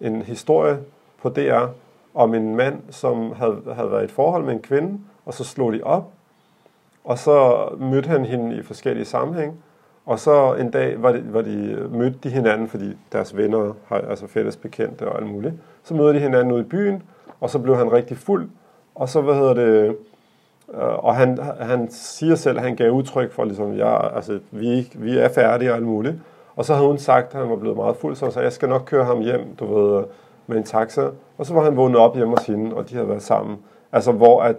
en 0.00 0.22
historie 0.22 0.76
på 1.22 1.28
DR 1.28 1.66
om 2.14 2.34
en 2.34 2.56
mand, 2.56 2.82
som 2.90 3.32
havde, 3.32 3.62
havde 3.74 3.90
været 3.90 4.02
i 4.02 4.04
et 4.04 4.10
forhold 4.10 4.44
med 4.44 4.52
en 4.52 4.62
kvinde, 4.62 4.98
og 5.26 5.34
så 5.34 5.44
slog 5.44 5.72
de 5.72 5.80
op, 5.82 6.10
og 7.04 7.18
så 7.18 7.68
mødte 7.78 8.08
han 8.08 8.24
hende 8.24 8.56
i 8.56 8.62
forskellige 8.62 9.04
sammenhæng, 9.04 9.64
og 10.06 10.18
så 10.18 10.54
en 10.54 10.70
dag 10.70 11.02
var 11.02 11.12
de, 11.12 11.24
var 11.32 11.42
de, 11.42 11.88
mødte 11.90 12.18
de 12.22 12.30
hinanden, 12.30 12.68
fordi 12.68 12.96
deres 13.12 13.36
venner 13.36 13.72
har 13.86 13.98
altså 13.98 14.26
fælles 14.26 14.56
bekendte 14.56 15.08
og 15.08 15.18
alt 15.18 15.30
muligt. 15.30 15.54
Så 15.82 15.94
mødte 15.94 16.14
de 16.14 16.22
hinanden 16.22 16.52
ude 16.52 16.60
i 16.60 16.64
byen, 16.64 17.02
og 17.40 17.50
så 17.50 17.58
blev 17.58 17.76
han 17.76 17.92
rigtig 17.92 18.16
fuld, 18.16 18.48
og 18.94 19.08
så, 19.08 19.20
hvad 19.20 19.34
hedder 19.34 19.54
det, 19.54 19.96
øh, 20.74 21.04
og 21.04 21.16
han, 21.16 21.38
han 21.60 21.90
siger 21.90 22.34
selv, 22.34 22.58
at 22.58 22.64
han 22.64 22.76
gav 22.76 22.90
udtryk 22.90 23.32
for, 23.32 23.44
ligesom, 23.44 23.72
ja, 23.72 24.16
altså, 24.16 24.38
vi, 24.50 24.92
vi 24.94 25.18
er 25.18 25.28
færdige 25.28 25.70
og 25.70 25.76
alt 25.76 25.86
muligt. 25.86 26.16
Og 26.56 26.64
så 26.64 26.74
havde 26.74 26.88
hun 26.88 26.98
sagt, 26.98 27.34
at 27.34 27.40
han 27.40 27.50
var 27.50 27.56
blevet 27.56 27.76
meget 27.76 27.96
fuld, 27.96 28.16
så 28.16 28.24
han 28.24 28.32
sagde, 28.32 28.44
jeg 28.44 28.52
skal 28.52 28.68
nok 28.68 28.82
køre 28.86 29.04
ham 29.04 29.20
hjem, 29.20 29.56
du 29.56 29.74
ved, 29.74 30.04
med 30.48 30.56
en 30.56 30.64
taxa. 30.64 31.08
Og 31.38 31.46
så 31.46 31.54
var 31.54 31.64
han 31.64 31.76
vågnet 31.76 31.98
op 32.00 32.16
hjemme 32.16 32.34
hos 32.36 32.46
hende, 32.46 32.74
og 32.76 32.90
de 32.90 32.94
havde 32.94 33.08
været 33.08 33.22
sammen. 33.22 33.56
Altså, 33.92 34.12
hvor 34.12 34.42
at 34.42 34.56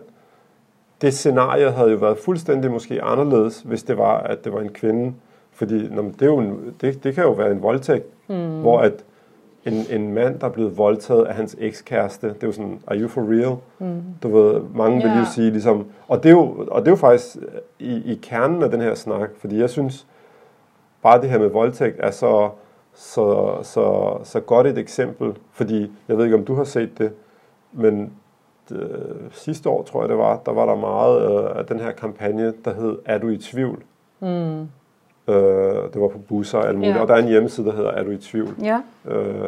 det 1.01 1.13
scenarie 1.13 1.71
havde 1.71 1.91
jo 1.91 1.97
været 1.97 2.17
fuldstændig 2.17 2.71
måske 2.71 3.01
anderledes, 3.01 3.61
hvis 3.61 3.83
det 3.83 3.97
var, 3.97 4.17
at 4.17 4.43
det 4.43 4.53
var 4.53 4.59
en 4.59 4.69
kvinde. 4.69 5.13
Fordi 5.51 5.87
nå, 5.91 6.01
det, 6.01 6.21
er 6.21 6.25
jo 6.25 6.37
en, 6.37 6.75
det, 6.81 7.03
det 7.03 7.15
kan 7.15 7.23
jo 7.23 7.31
være 7.31 7.51
en 7.51 7.61
voldtægt, 7.61 8.05
mm. 8.27 8.61
hvor 8.61 8.79
at 8.79 8.93
en, 9.65 9.73
en 9.89 10.13
mand, 10.13 10.39
der 10.39 10.47
er 10.47 10.51
blevet 10.51 10.77
voldtaget 10.77 11.25
af 11.25 11.35
hans 11.35 11.55
ekskæreste, 11.59 12.27
det 12.27 12.43
er 12.43 12.47
jo 12.47 12.51
sådan, 12.53 12.79
are 12.87 12.97
you 12.99 13.07
for 13.07 13.21
real? 13.21 13.55
Mm. 13.79 14.01
Du 14.23 14.37
ved, 14.37 14.61
mange 14.75 15.01
vil 15.01 15.11
Ja. 15.11 15.19
jo 15.19 15.25
sige 15.25 15.51
ligesom, 15.51 15.85
og 16.07 16.23
det 16.23 16.29
er 16.29 16.33
jo, 16.33 16.65
og 16.71 16.81
det 16.81 16.87
er 16.87 16.91
jo 16.91 16.95
faktisk 16.95 17.37
i, 17.79 18.11
i 18.11 18.19
kernen 18.21 18.63
af 18.63 18.71
den 18.71 18.81
her 18.81 18.95
snak, 18.95 19.29
fordi 19.37 19.59
jeg 19.59 19.69
synes, 19.69 20.07
bare 21.01 21.21
det 21.21 21.29
her 21.29 21.39
med 21.39 21.47
voldtægt 21.47 21.95
er 21.99 22.11
så, 22.11 22.49
så, 22.93 23.57
så, 23.63 24.17
så 24.23 24.39
godt 24.39 24.67
et 24.67 24.77
eksempel, 24.77 25.33
fordi 25.51 25.91
jeg 26.07 26.17
ved 26.17 26.25
ikke, 26.25 26.37
om 26.37 26.45
du 26.45 26.55
har 26.55 26.63
set 26.63 26.97
det, 26.97 27.11
men 27.71 28.13
øh, 28.71 28.81
sidste 29.31 29.69
år, 29.69 29.83
tror 29.83 30.01
jeg 30.01 30.09
det 30.09 30.17
var, 30.17 30.41
der 30.45 30.51
var 30.51 30.65
der 30.65 30.75
meget 30.75 31.31
øh, 31.31 31.59
af 31.59 31.65
den 31.65 31.79
her 31.79 31.91
kampagne, 31.91 32.53
der 32.65 32.73
hed 32.73 32.97
Er 33.05 33.17
du 33.17 33.27
i 33.29 33.37
tvivl? 33.37 33.83
Mm. 34.19 34.59
Øh, 35.27 35.93
det 35.93 36.01
var 36.01 36.07
på 36.07 36.17
busser 36.27 36.57
og 36.57 36.67
alt 36.67 36.77
muligt, 36.77 36.95
Ja. 36.95 37.01
og 37.01 37.07
der 37.07 37.13
er 37.13 37.17
en 37.21 37.27
hjemmeside, 37.27 37.67
der 37.67 37.73
hedder 37.73 37.91
Er 37.91 38.03
du 38.03 38.11
i 38.11 38.17
tvivl? 38.17 38.55
Ja. 38.63 38.81
Øh, 39.07 39.47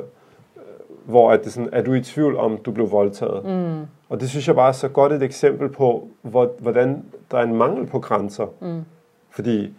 hvor 1.06 1.32
at 1.32 1.44
det 1.44 1.54
sådan, 1.54 1.70
er 1.72 1.82
du 1.82 1.94
i 1.94 2.02
tvivl 2.02 2.38
om, 2.38 2.58
du 2.58 2.72
blev 2.72 2.92
voldtaget? 2.92 3.46
Mm. 3.46 3.86
Og 4.10 4.20
det 4.20 4.30
synes 4.30 4.48
jeg 4.48 4.56
bare 4.56 4.68
er 4.68 4.72
så 4.72 4.88
godt 4.88 5.12
et 5.14 5.24
eksempel 5.24 5.70
på, 5.70 6.08
hvor, 6.22 6.52
hvordan 6.60 7.04
der 7.32 7.38
er 7.38 7.44
en 7.44 7.56
mangel 7.56 7.88
på 7.88 8.00
grænser. 8.00 8.48
Mm. 8.60 8.82
Fordi, 9.30 9.74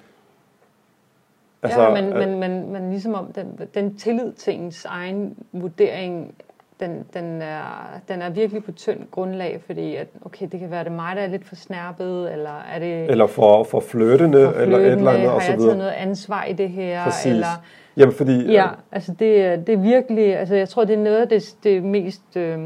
Altså, 1.62 1.82
ja, 1.82 2.02
men, 2.02 2.12
øh, 2.12 2.18
men, 2.18 2.40
men, 2.40 2.72
men 2.72 2.90
ligesom 2.90 3.14
om 3.14 3.32
den, 3.32 3.58
den 3.74 3.96
tillid 3.96 4.32
til 4.32 4.54
ens 4.54 4.84
egen 4.84 5.36
vurdering, 5.52 6.34
den, 6.80 7.04
den, 7.14 7.42
er, 7.42 8.00
den 8.08 8.22
er 8.22 8.30
virkelig 8.30 8.64
på 8.64 8.72
tynd 8.72 9.00
grundlag, 9.10 9.62
fordi 9.66 9.96
at, 9.96 10.06
okay, 10.24 10.48
det 10.52 10.60
kan 10.60 10.70
være 10.70 10.84
det 10.84 10.92
mig, 10.92 11.16
der 11.16 11.22
er 11.22 11.26
lidt 11.26 11.44
for 11.44 11.54
snærpet, 11.54 12.32
eller 12.32 12.62
er 12.74 12.78
det 12.78 13.10
eller 13.10 13.26
for, 13.26 13.64
for 13.64 13.80
flirtende, 13.80 14.52
for 14.54 14.60
eller 14.60 14.60
et 14.60 14.62
eller 14.62 14.78
flirtende? 14.78 15.10
andet, 15.10 15.26
og 15.28 15.32
har 15.32 15.40
så 15.40 15.52
jeg 15.52 15.60
taget 15.60 15.76
noget 15.76 15.90
ansvar 15.90 16.44
i 16.44 16.52
det 16.52 16.68
her? 16.68 17.04
Præcis. 17.04 17.32
Eller, 17.32 17.62
Jamen, 17.96 18.14
fordi... 18.14 18.52
ja, 18.52 18.68
altså 18.92 19.12
det, 19.12 19.66
det 19.66 19.72
er 19.72 19.78
virkelig, 19.78 20.38
altså 20.38 20.54
jeg 20.54 20.68
tror, 20.68 20.84
det 20.84 20.94
er 20.94 21.02
noget 21.02 21.20
af 21.20 21.28
det, 21.28 21.54
det 21.64 21.82
mest, 21.84 22.36
øh, 22.36 22.58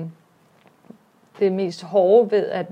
det 1.38 1.52
mest 1.52 1.82
hårde 1.82 2.30
ved 2.30 2.46
at 2.46 2.66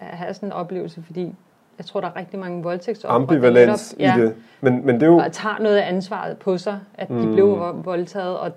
have 0.00 0.34
sådan 0.34 0.48
en 0.48 0.52
oplevelse, 0.52 1.02
fordi 1.06 1.34
jeg 1.82 1.86
tror, 1.86 2.00
der 2.00 2.08
er 2.08 2.16
rigtig 2.16 2.38
mange 2.38 2.62
voldtægtsofre, 2.62 3.14
ambivalens 3.14 3.94
netop- 3.98 4.18
i 4.18 4.20
det. 4.22 4.34
Men, 4.60 4.86
men 4.86 4.94
det 4.94 5.02
er 5.02 5.06
jo... 5.06 5.16
og 5.16 5.32
tager 5.32 5.56
noget 5.60 5.76
af 5.76 5.88
ansvaret 5.88 6.38
på 6.38 6.58
sig, 6.58 6.78
at 6.94 7.08
de 7.08 7.14
Mm. 7.14 7.32
blev 7.32 7.56
vo- 7.62 7.82
voldtaget. 7.84 8.38
Og, 8.38 8.50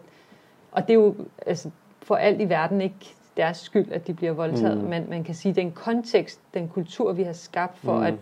og 0.71 0.81
det 0.81 0.89
er 0.89 0.93
jo 0.93 1.15
altså, 1.45 1.69
for 2.03 2.15
alt 2.15 2.41
i 2.41 2.49
verden 2.49 2.81
ikke 2.81 2.95
deres 3.37 3.57
skyld, 3.57 3.91
at 3.91 4.07
de 4.07 4.13
bliver 4.13 4.31
voldtaget. 4.31 4.77
Mm. 4.77 4.89
Men 4.89 5.05
man 5.09 5.23
kan 5.23 5.35
sige, 5.35 5.53
den 5.53 5.71
kontekst, 5.71 6.39
den 6.53 6.67
kultur, 6.67 7.13
vi 7.13 7.23
har 7.23 7.33
skabt 7.33 7.77
for, 7.83 7.97
Mm. 7.97 8.03
at, 8.03 8.13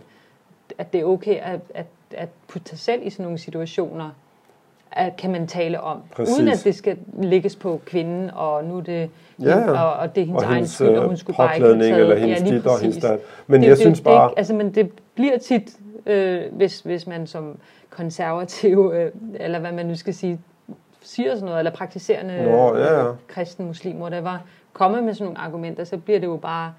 at 0.78 0.92
det 0.92 1.00
er 1.00 1.04
okay 1.04 1.36
at, 1.36 1.60
at, 1.74 1.86
at 2.14 2.28
putte 2.48 2.68
sig 2.68 2.78
selv 2.78 3.00
i 3.06 3.10
sådan 3.10 3.22
nogle 3.24 3.38
situationer, 3.38 4.10
at, 4.92 5.16
kan 5.16 5.30
man 5.32 5.46
tale 5.46 5.80
om. 5.80 5.98
Præcis. 6.16 6.38
Uden 6.38 6.48
at 6.48 6.60
det 6.64 6.74
skal 6.74 6.96
lægges 7.22 7.56
på 7.56 7.80
kvinden, 7.86 8.30
og 8.34 8.64
nu 8.64 8.76
er 8.78 8.82
det, 8.82 9.10
Ja, 9.42 9.58
ja. 9.58 9.80
og, 9.84 9.92
og 9.92 10.14
det 10.14 10.20
er 10.20 10.26
hendes 10.26 10.42
og 10.42 10.46
egen 10.48 10.54
hendes 10.54 10.70
skyld, 10.70 10.88
og 10.88 10.94
øh, 11.02 11.06
hun 11.08 11.16
skulle 11.16 11.36
bare 11.36 11.54
ikke 11.56 11.66
have 11.66 11.78
taget. 11.80 12.00
eller 12.00 12.16
hendes 12.16 12.40
ja, 12.42 12.56
dit 12.56 12.66
og 12.66 12.80
hendes 12.80 12.96
dat. 12.96 13.20
Men 13.46 13.60
det, 13.60 13.66
jeg 13.68 13.76
det, 13.76 13.78
synes 13.84 14.00
bare... 14.00 14.24
Det, 14.24 14.30
ikke- 14.30 14.38
altså, 14.38 14.54
men 14.54 14.74
det 14.74 14.90
bliver 15.14 15.38
tit, 15.38 15.76
øh, 16.06 16.40
hvis, 16.52 16.80
hvis 16.80 17.06
man 17.06 17.26
som 17.26 17.58
konservativ, 17.90 18.92
øh, 18.94 19.10
eller 19.34 19.58
hvad 19.58 19.72
man 19.72 19.86
nu 19.86 19.96
skal 19.96 20.14
sige, 20.14 20.40
siger 21.02 21.30
sådan 21.34 21.44
noget, 21.44 21.58
eller 21.58 21.70
praktiserende 21.72 22.42
Nå, 22.44 22.76
ja, 22.76 23.04
ja. 23.06 23.12
kristen, 23.28 23.66
muslim, 23.66 24.00
whatever, 24.00 24.38
kommer 24.72 25.00
med 25.00 25.14
sådan 25.14 25.24
nogle 25.24 25.38
argumenter, 25.40 25.84
så 25.84 25.96
bliver 25.98 26.18
det 26.20 26.26
jo 26.26 26.36
bare 26.36 26.72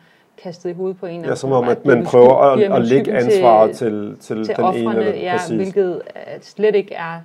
kastet 0.44 0.70
i 0.70 0.74
hovedet 0.74 0.98
på 1.00 1.06
en. 1.06 1.26
Ja, 1.26 1.36
som 1.36 1.52
om, 1.52 1.68
at 1.70 1.86
man 1.86 2.04
prøver 2.06 2.36
at, 2.38 2.58
med 2.58 2.66
at 2.78 2.86
lægge 2.88 3.14
ansvaret 3.18 3.76
til, 3.76 4.18
til, 4.20 4.46
til 4.46 4.56
den 4.56 4.66
ene. 4.66 4.68
offrene, 4.68 5.06
Eller, 5.06 5.22
ja, 5.22 5.38
præcis. 5.38 5.56
hvilket 5.56 6.02
øh, 6.16 6.22
slet 6.42 6.76
ikke 6.76 6.94
er 6.94 7.20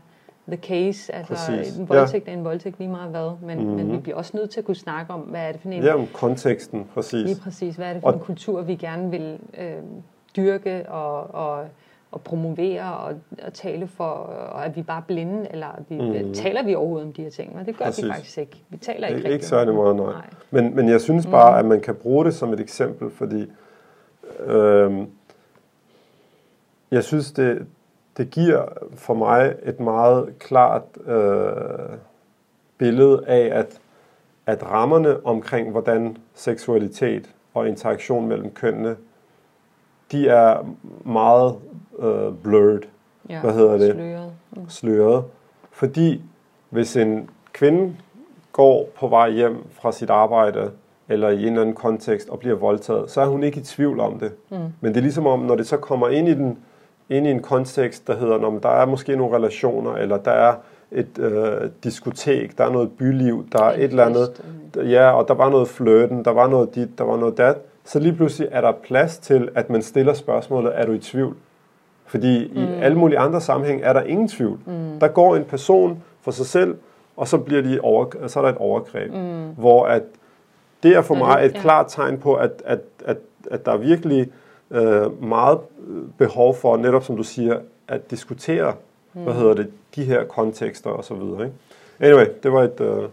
the 0.49 0.57
case. 0.57 1.15
Altså, 1.15 1.35
Præcis. 1.35 1.77
en 1.77 1.89
voldtægt 1.89 2.29
er 2.29 2.33
en 2.33 2.45
voldtægt 2.45 2.79
lige 2.79 2.91
meget 2.91 3.11
hvad, 3.11 3.31
men, 3.43 3.59
mm-hmm. 3.59 3.77
men 3.77 3.93
vi 3.93 3.97
bliver 3.99 4.17
også 4.17 4.31
nødt 4.37 4.51
til 4.51 4.61
at 4.61 4.65
kunne 4.67 4.75
snakke 4.77 5.13
om, 5.13 5.21
hvad 5.21 5.41
er 5.41 5.53
det 5.53 5.61
for 5.61 5.69
en 5.69 5.83
Ja, 5.83 5.95
om 5.95 6.07
konteksten, 6.13 6.87
præcis. 6.95 7.13
Lige 7.27 7.41
præcis. 7.45 7.77
Hvad 7.77 7.87
er 7.89 7.93
det 7.93 8.03
for 8.03 8.09
Og- 8.09 8.15
en 8.15 8.21
kultur, 8.21 8.63
vi 8.63 8.75
gerne 8.75 9.11
vil 9.11 9.39
øh, 9.59 9.73
dyrke 10.37 10.89
og, 10.89 11.35
og, 11.35 11.67
og 12.13 12.21
promovere 12.21 12.95
og, 12.95 13.15
og 13.43 13.53
tale 13.53 13.87
for, 13.87 14.05
og 14.05 14.65
er 14.65 14.69
vi 14.69 14.83
bare 14.83 15.03
blinde, 15.07 15.47
eller 15.51 15.67
er 15.67 15.83
vi, 15.89 16.23
mm. 16.25 16.35
taler 16.35 16.63
vi 16.63 16.75
overhovedet 16.75 17.07
om 17.07 17.13
de 17.13 17.23
her 17.23 17.31
ting? 17.31 17.57
Men 17.57 17.67
det 17.67 17.77
gør 17.77 17.85
Præcis. 17.85 18.05
vi 18.05 18.11
faktisk 18.11 18.39
ikke. 18.39 18.63
Vi 18.69 18.77
taler 18.77 19.07
ikke 19.07 19.17
Ikke, 19.17 19.17
rigtig 19.17 19.35
ikke 19.35 19.47
særlig 19.47 19.75
meget, 19.75 19.97
det. 19.97 20.05
nej. 20.05 20.25
Men, 20.51 20.77
men 20.77 20.89
jeg 20.89 21.01
synes 21.01 21.27
bare, 21.27 21.59
at 21.59 21.65
man 21.65 21.81
kan 21.81 21.95
bruge 21.95 22.25
det 22.25 22.35
som 22.35 22.53
et 22.53 22.61
eksempel, 22.61 23.11
fordi 23.11 23.47
øhm, 24.47 25.07
jeg 26.91 27.05
synes, 27.05 27.33
det, 27.33 27.67
det 28.17 28.31
giver 28.31 28.65
for 28.95 29.15
mig 29.15 29.55
et 29.63 29.81
meget 29.81 30.39
klart 30.39 30.83
øh, 31.07 31.97
billede 32.79 33.25
af, 33.27 33.59
at, 33.59 33.81
at 34.47 34.71
rammerne 34.71 35.27
omkring, 35.27 35.71
hvordan 35.71 36.17
seksualitet 36.35 37.31
og 37.55 37.69
interaktion 37.69 38.29
mellem 38.29 38.51
kønnene, 38.51 38.97
de 40.13 40.29
er 40.29 40.67
meget 41.05 41.55
øh, 41.99 42.33
blurred. 42.43 42.81
Ja, 43.29 43.41
Hvad 43.41 43.53
hedder 43.53 43.79
det? 43.79 43.95
Sløret. 43.95 44.33
Mm. 44.57 44.69
sløret. 44.69 45.25
Fordi 45.71 46.23
hvis 46.71 46.97
en 46.97 47.31
kvinde 47.53 47.97
går 48.53 48.89
på 48.99 49.09
vej 49.09 49.31
hjem 49.31 49.57
fra 49.73 49.93
sit 49.93 50.11
arbejde, 50.11 50.71
eller 51.09 51.29
i 51.29 51.43
en 51.43 51.47
eller 51.49 51.61
anden 51.61 51.75
kontekst, 51.75 52.29
og 52.29 52.39
bliver 52.39 52.55
voldtaget, 52.57 53.11
så 53.11 53.21
er 53.21 53.27
hun 53.27 53.43
ikke 53.43 53.61
i 53.61 53.63
tvivl 53.63 54.01
om 54.01 54.19
det. 54.19 54.33
Mm. 54.51 54.57
Men 54.81 54.93
det 54.93 54.97
er 54.97 55.03
ligesom 55.03 55.27
om, 55.27 55.41
når 55.41 55.55
det 55.55 55.67
så 55.67 55.77
kommer 55.77 56.09
ind 56.09 56.29
i, 56.29 56.35
den, 56.35 56.59
ind 57.09 57.27
i 57.27 57.31
en 57.31 57.43
kontekst, 57.43 58.07
der 58.07 58.17
hedder, 58.17 58.39
når 58.39 58.59
der 58.59 58.69
er 58.69 58.87
måske 58.87 59.17
nogle 59.17 59.37
relationer, 59.37 59.95
eller 59.95 60.17
der 60.17 60.31
er 60.31 60.55
et 60.93 61.19
øh, 61.19 61.71
diskotek, 61.85 62.59
der 62.59 62.65
er 62.65 62.71
noget 62.71 62.91
byliv, 62.93 63.47
der 63.53 63.63
er 63.63 63.73
En 63.73 63.81
et 63.81 63.91
eller 63.91 64.05
andet, 64.05 64.31
fest, 64.75 64.91
ja, 64.91 65.11
og 65.11 65.29
der 65.29 65.35
var 65.35 65.51
noget 65.51 65.69
flirten, 65.69 66.25
der 66.25 66.31
var 66.31 66.49
noget 66.49 66.75
dit, 66.75 66.99
der 66.99 67.05
var 67.05 67.17
noget 67.17 67.39
dat, 67.39 67.57
så 67.93 67.99
lige 67.99 68.13
pludselig 68.15 68.49
er 68.53 68.61
der 68.61 68.73
plads 68.73 69.19
til, 69.19 69.49
at 69.55 69.71
man 69.71 69.83
stiller 69.83 70.15
spørgsmålet, 70.15 70.73
er 70.75 70.87
du 70.87 70.93
i 70.93 70.99
tvivl? 70.99 71.37
Fordi 72.07 72.45
i 72.45 72.61
Mm. 72.67 72.83
alle 72.83 72.99
mulige 72.99 73.19
andre 73.19 73.41
sammenhæng 73.41 73.81
er 73.83 73.93
der 73.93 74.03
ingen 74.03 74.29
tvivl. 74.29 74.59
Der 75.01 75.09
går 75.09 75.37
en 75.37 75.45
person 75.45 76.03
for 76.23 76.31
sig 76.31 76.47
selv, 76.47 76.77
og 77.17 77.29
så, 77.29 77.39
bliver 77.39 77.63
de 77.63 77.81
over, 77.83 78.07
så 78.27 78.41
er 78.41 78.45
der 78.45 78.51
et 78.51 78.59
overgreb. 78.59 79.13
Mm. 79.13 79.49
Hvor 79.57 79.85
at 79.87 80.03
det 80.83 80.97
er 80.97 81.03
for 81.03 81.15
mig 81.15 81.45
et 81.45 81.55
ja. 81.55 81.61
klart 81.61 81.87
tegn 81.89 82.19
på, 82.19 82.35
at, 82.35 82.51
at, 82.65 82.81
at, 83.05 83.17
at 83.51 83.67
der 83.67 83.73
er 83.73 83.77
virkelig 83.77 84.29
øh, 84.71 85.23
meget 85.25 85.59
behov 86.19 86.55
for, 86.55 86.77
netop 86.77 87.05
som 87.05 87.17
du 87.17 87.23
siger, 87.23 87.59
at 87.89 88.11
diskutere, 88.11 88.75
mm. 89.15 89.23
hvad 89.23 89.35
hedder 89.35 89.55
det, 89.55 89.71
de 89.97 90.05
her 90.05 90.25
kontekster 90.25 90.91
og 90.91 91.05
så 91.05 91.15
videre. 91.15 91.45
Ikke? 91.45 91.57
Anyway, 92.01 92.27
det 92.43 92.53
var 92.53 92.63
et, 92.63 92.81
øh, 92.81 93.09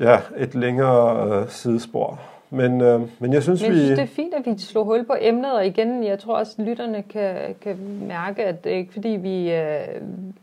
ja, 0.00 0.20
et 0.36 0.54
længere 0.54 1.28
øh, 1.40 1.48
sidespor. 1.48 2.20
Men, 2.50 2.80
øh, 2.80 3.00
men 3.18 3.32
jeg 3.32 3.42
synes, 3.42 3.62
Men 3.62 3.70
jeg 3.70 3.74
vi... 3.74 3.84
synes, 3.84 3.98
det 3.98 4.02
er 4.02 4.14
fint, 4.14 4.34
at 4.34 4.46
vi 4.46 4.58
slår 4.58 4.84
hul 4.84 5.04
på 5.06 5.14
emnet, 5.20 5.52
og 5.52 5.66
igen, 5.66 6.04
jeg 6.04 6.18
tror 6.18 6.36
også, 6.36 6.54
at 6.58 6.64
lytterne 6.64 7.02
kan, 7.02 7.54
kan 7.60 7.76
mærke, 8.08 8.44
at 8.44 8.64
det 8.64 8.72
er 8.72 8.76
ikke 8.76 8.92
fordi, 8.92 9.08
vi, 9.08 9.52
øh, 9.52 9.80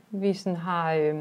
vi 0.09 0.33
sådan 0.33 0.55
har... 0.57 0.93
Øh, 0.93 1.15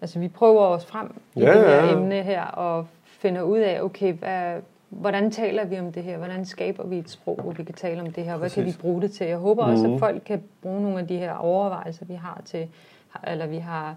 altså, 0.00 0.18
vi 0.18 0.28
prøver 0.28 0.60
os 0.60 0.86
frem 0.86 1.14
i 1.34 1.40
Ja, 1.40 1.46
det 1.58 1.60
her 1.66 1.84
ja. 1.84 1.92
emne 1.92 2.22
her, 2.22 2.42
og 2.42 2.86
finder 3.04 3.42
ud 3.42 3.58
af, 3.58 3.82
okay, 3.82 4.12
hvad, 4.12 4.54
hvordan 4.88 5.30
taler 5.30 5.64
vi 5.64 5.78
om 5.78 5.92
det 5.92 6.02
her? 6.02 6.16
Hvordan 6.18 6.44
skaber 6.44 6.86
vi 6.86 6.98
et 6.98 7.10
sprog, 7.10 7.40
hvor 7.42 7.52
vi 7.52 7.64
kan 7.64 7.74
tale 7.74 8.00
om 8.00 8.12
det 8.12 8.24
her? 8.24 8.36
Hvad 8.36 8.50
kan 8.50 8.62
vi 8.62 8.66
Præcis. 8.66 8.80
bruge 8.80 9.02
det 9.02 9.12
til? 9.12 9.26
Jeg 9.26 9.36
håber 9.36 9.64
også, 9.64 9.84
Mhm. 9.84 9.94
at 9.94 9.98
folk 10.00 10.22
kan 10.26 10.42
bruge 10.62 10.82
nogle 10.82 10.98
af 10.98 11.06
de 11.06 11.16
her 11.18 11.32
overvejelser, 11.34 12.04
vi 12.04 12.14
har 12.14 12.40
til, 12.44 12.68
eller 13.26 13.46
vi 13.46 13.56
har, 13.58 13.96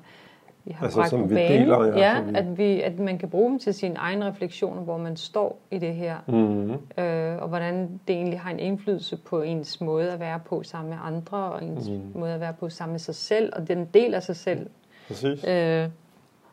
vi 0.66 0.72
har 0.72 0.84
Altså, 0.86 1.00
bragt 1.00 1.10
som 1.10 1.30
vi 1.30 1.36
banen. 1.36 1.62
deler, 1.62 1.86
ja, 1.86 1.98
ja, 2.00 2.16
som 2.26 2.36
at, 2.36 2.58
vi, 2.58 2.82
at 2.82 3.00
man 3.00 3.18
kan 3.18 3.30
bruge 3.30 3.50
dem 3.50 3.60
til 3.60 3.74
sine 3.74 3.96
egne 3.96 4.26
refleksioner, 4.28 4.82
hvor 4.82 4.98
man 4.98 5.18
står 5.18 5.60
i 5.72 5.78
det 5.78 5.96
her 5.96 6.18
Mm, 6.28 6.72
øh, 7.04 7.42
og 7.42 7.48
hvordan 7.48 8.00
det 8.08 8.16
egentlig 8.16 8.40
har 8.40 8.52
en 8.52 8.60
indflydelse 8.60 9.18
på 9.18 9.42
ens 9.42 9.82
måde 9.82 10.12
at 10.12 10.20
være 10.20 10.40
på 10.40 10.64
sammen 10.64 10.90
med 10.90 10.98
andre, 11.04 11.38
og 11.38 11.64
ens 11.64 11.90
Mm. 11.90 11.96
mm. 11.96 12.20
måde 12.20 12.34
at 12.34 12.40
være 12.40 12.54
på 12.54 12.70
sammen 12.70 12.92
med 12.94 13.00
sig 13.00 13.16
selv, 13.16 13.54
og 13.56 13.68
den 13.68 13.86
del 13.94 14.14
af 14.14 14.24
sig 14.24 14.36
selv. 14.36 14.70
præcis. 15.08 15.44
Øh, 15.48 15.90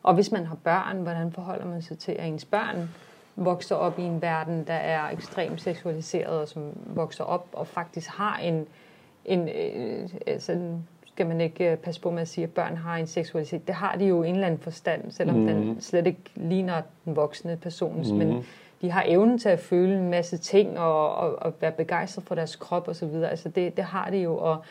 og 0.03 0.13
hvis 0.13 0.31
man 0.31 0.45
har 0.45 0.55
børn, 0.55 0.97
hvordan 0.97 1.31
forholder 1.31 1.65
man 1.65 1.81
sig 1.81 1.97
til, 1.97 2.11
at 2.11 2.27
ens 2.27 2.45
børn 2.45 2.89
vokser 3.35 3.75
op 3.75 3.99
i 3.99 4.01
en 4.01 4.21
verden, 4.21 4.63
der 4.67 4.73
er 4.73 5.09
ekstremt 5.09 5.61
seksualiseret, 5.61 6.41
og 6.41 6.47
som 6.47 6.61
vokser 6.85 7.23
op 7.23 7.47
og 7.53 7.67
faktisk 7.67 8.09
har 8.09 8.37
en, 8.43 8.67
en 9.25 9.49
øh, 9.49 10.09
altså, 10.27 10.57
skal 11.21 11.27
man 11.27 11.41
ikke 11.41 11.71
øh, 11.71 11.77
passe 11.77 12.01
på 12.01 12.11
med 12.11 12.21
at 12.21 12.27
sige, 12.27 12.43
at 12.43 12.51
børn 12.51 12.77
har 12.77 12.97
en 12.97 13.07
seksualitet. 13.07 13.67
Det 13.67 13.75
har 13.75 13.95
de 13.95 14.05
jo 14.05 14.23
i 14.23 14.29
en 14.29 14.35
eller 14.35 14.47
anden 14.47 14.59
forstand, 14.59 15.11
selvom 15.11 15.35
mm. 15.35 15.47
den 15.47 15.81
slet 15.81 16.07
ikke 16.07 16.21
ligner 16.35 16.81
den 17.05 17.15
voksne 17.15 17.57
persons, 17.57 18.11
mm. 18.11 18.17
men 18.17 18.45
de 18.81 18.91
har 18.91 19.03
evnen 19.07 19.39
til 19.39 19.49
at 19.49 19.59
føle 19.59 19.97
en 19.97 20.09
masse 20.09 20.37
ting 20.37 20.79
og, 20.79 21.15
og, 21.15 21.35
og 21.41 21.53
være 21.61 21.71
begejstret 21.71 22.25
for 22.25 22.35
deres 22.35 22.55
krop 22.55 22.87
og 22.87 22.95
så 22.95 23.05
videre. 23.05 23.29
Altså 23.29 23.49
det, 23.49 23.77
det 23.77 23.83
har 23.83 24.09
de 24.09 24.17
jo, 24.17 24.37
og, 24.37 24.63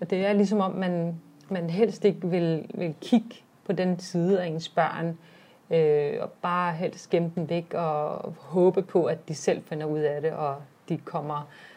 og 0.00 0.10
det 0.10 0.26
er 0.26 0.32
ligesom 0.32 0.60
om, 0.60 0.72
man, 0.72 1.14
man 1.48 1.70
helst 1.70 2.04
ikke 2.04 2.28
vil, 2.28 2.66
vil 2.74 2.94
kigge 3.00 3.36
på 3.66 3.72
den 3.72 3.98
side 3.98 4.42
af 4.42 4.46
ens 4.46 4.68
børn, 4.68 5.18
øh, 5.70 6.12
og 6.20 6.30
bare 6.42 6.72
helst 6.72 7.10
gemme 7.10 7.32
den 7.34 7.48
væk 7.48 7.74
og 7.74 8.34
håbe 8.38 8.82
på, 8.82 9.04
at 9.04 9.28
de 9.28 9.34
selv 9.34 9.62
finder 9.62 9.86
ud 9.86 9.98
af 9.98 10.20
det, 10.22 10.32
og 10.32 10.54
de 10.88 10.96
kommer 10.96 11.36
øh, 11.36 11.69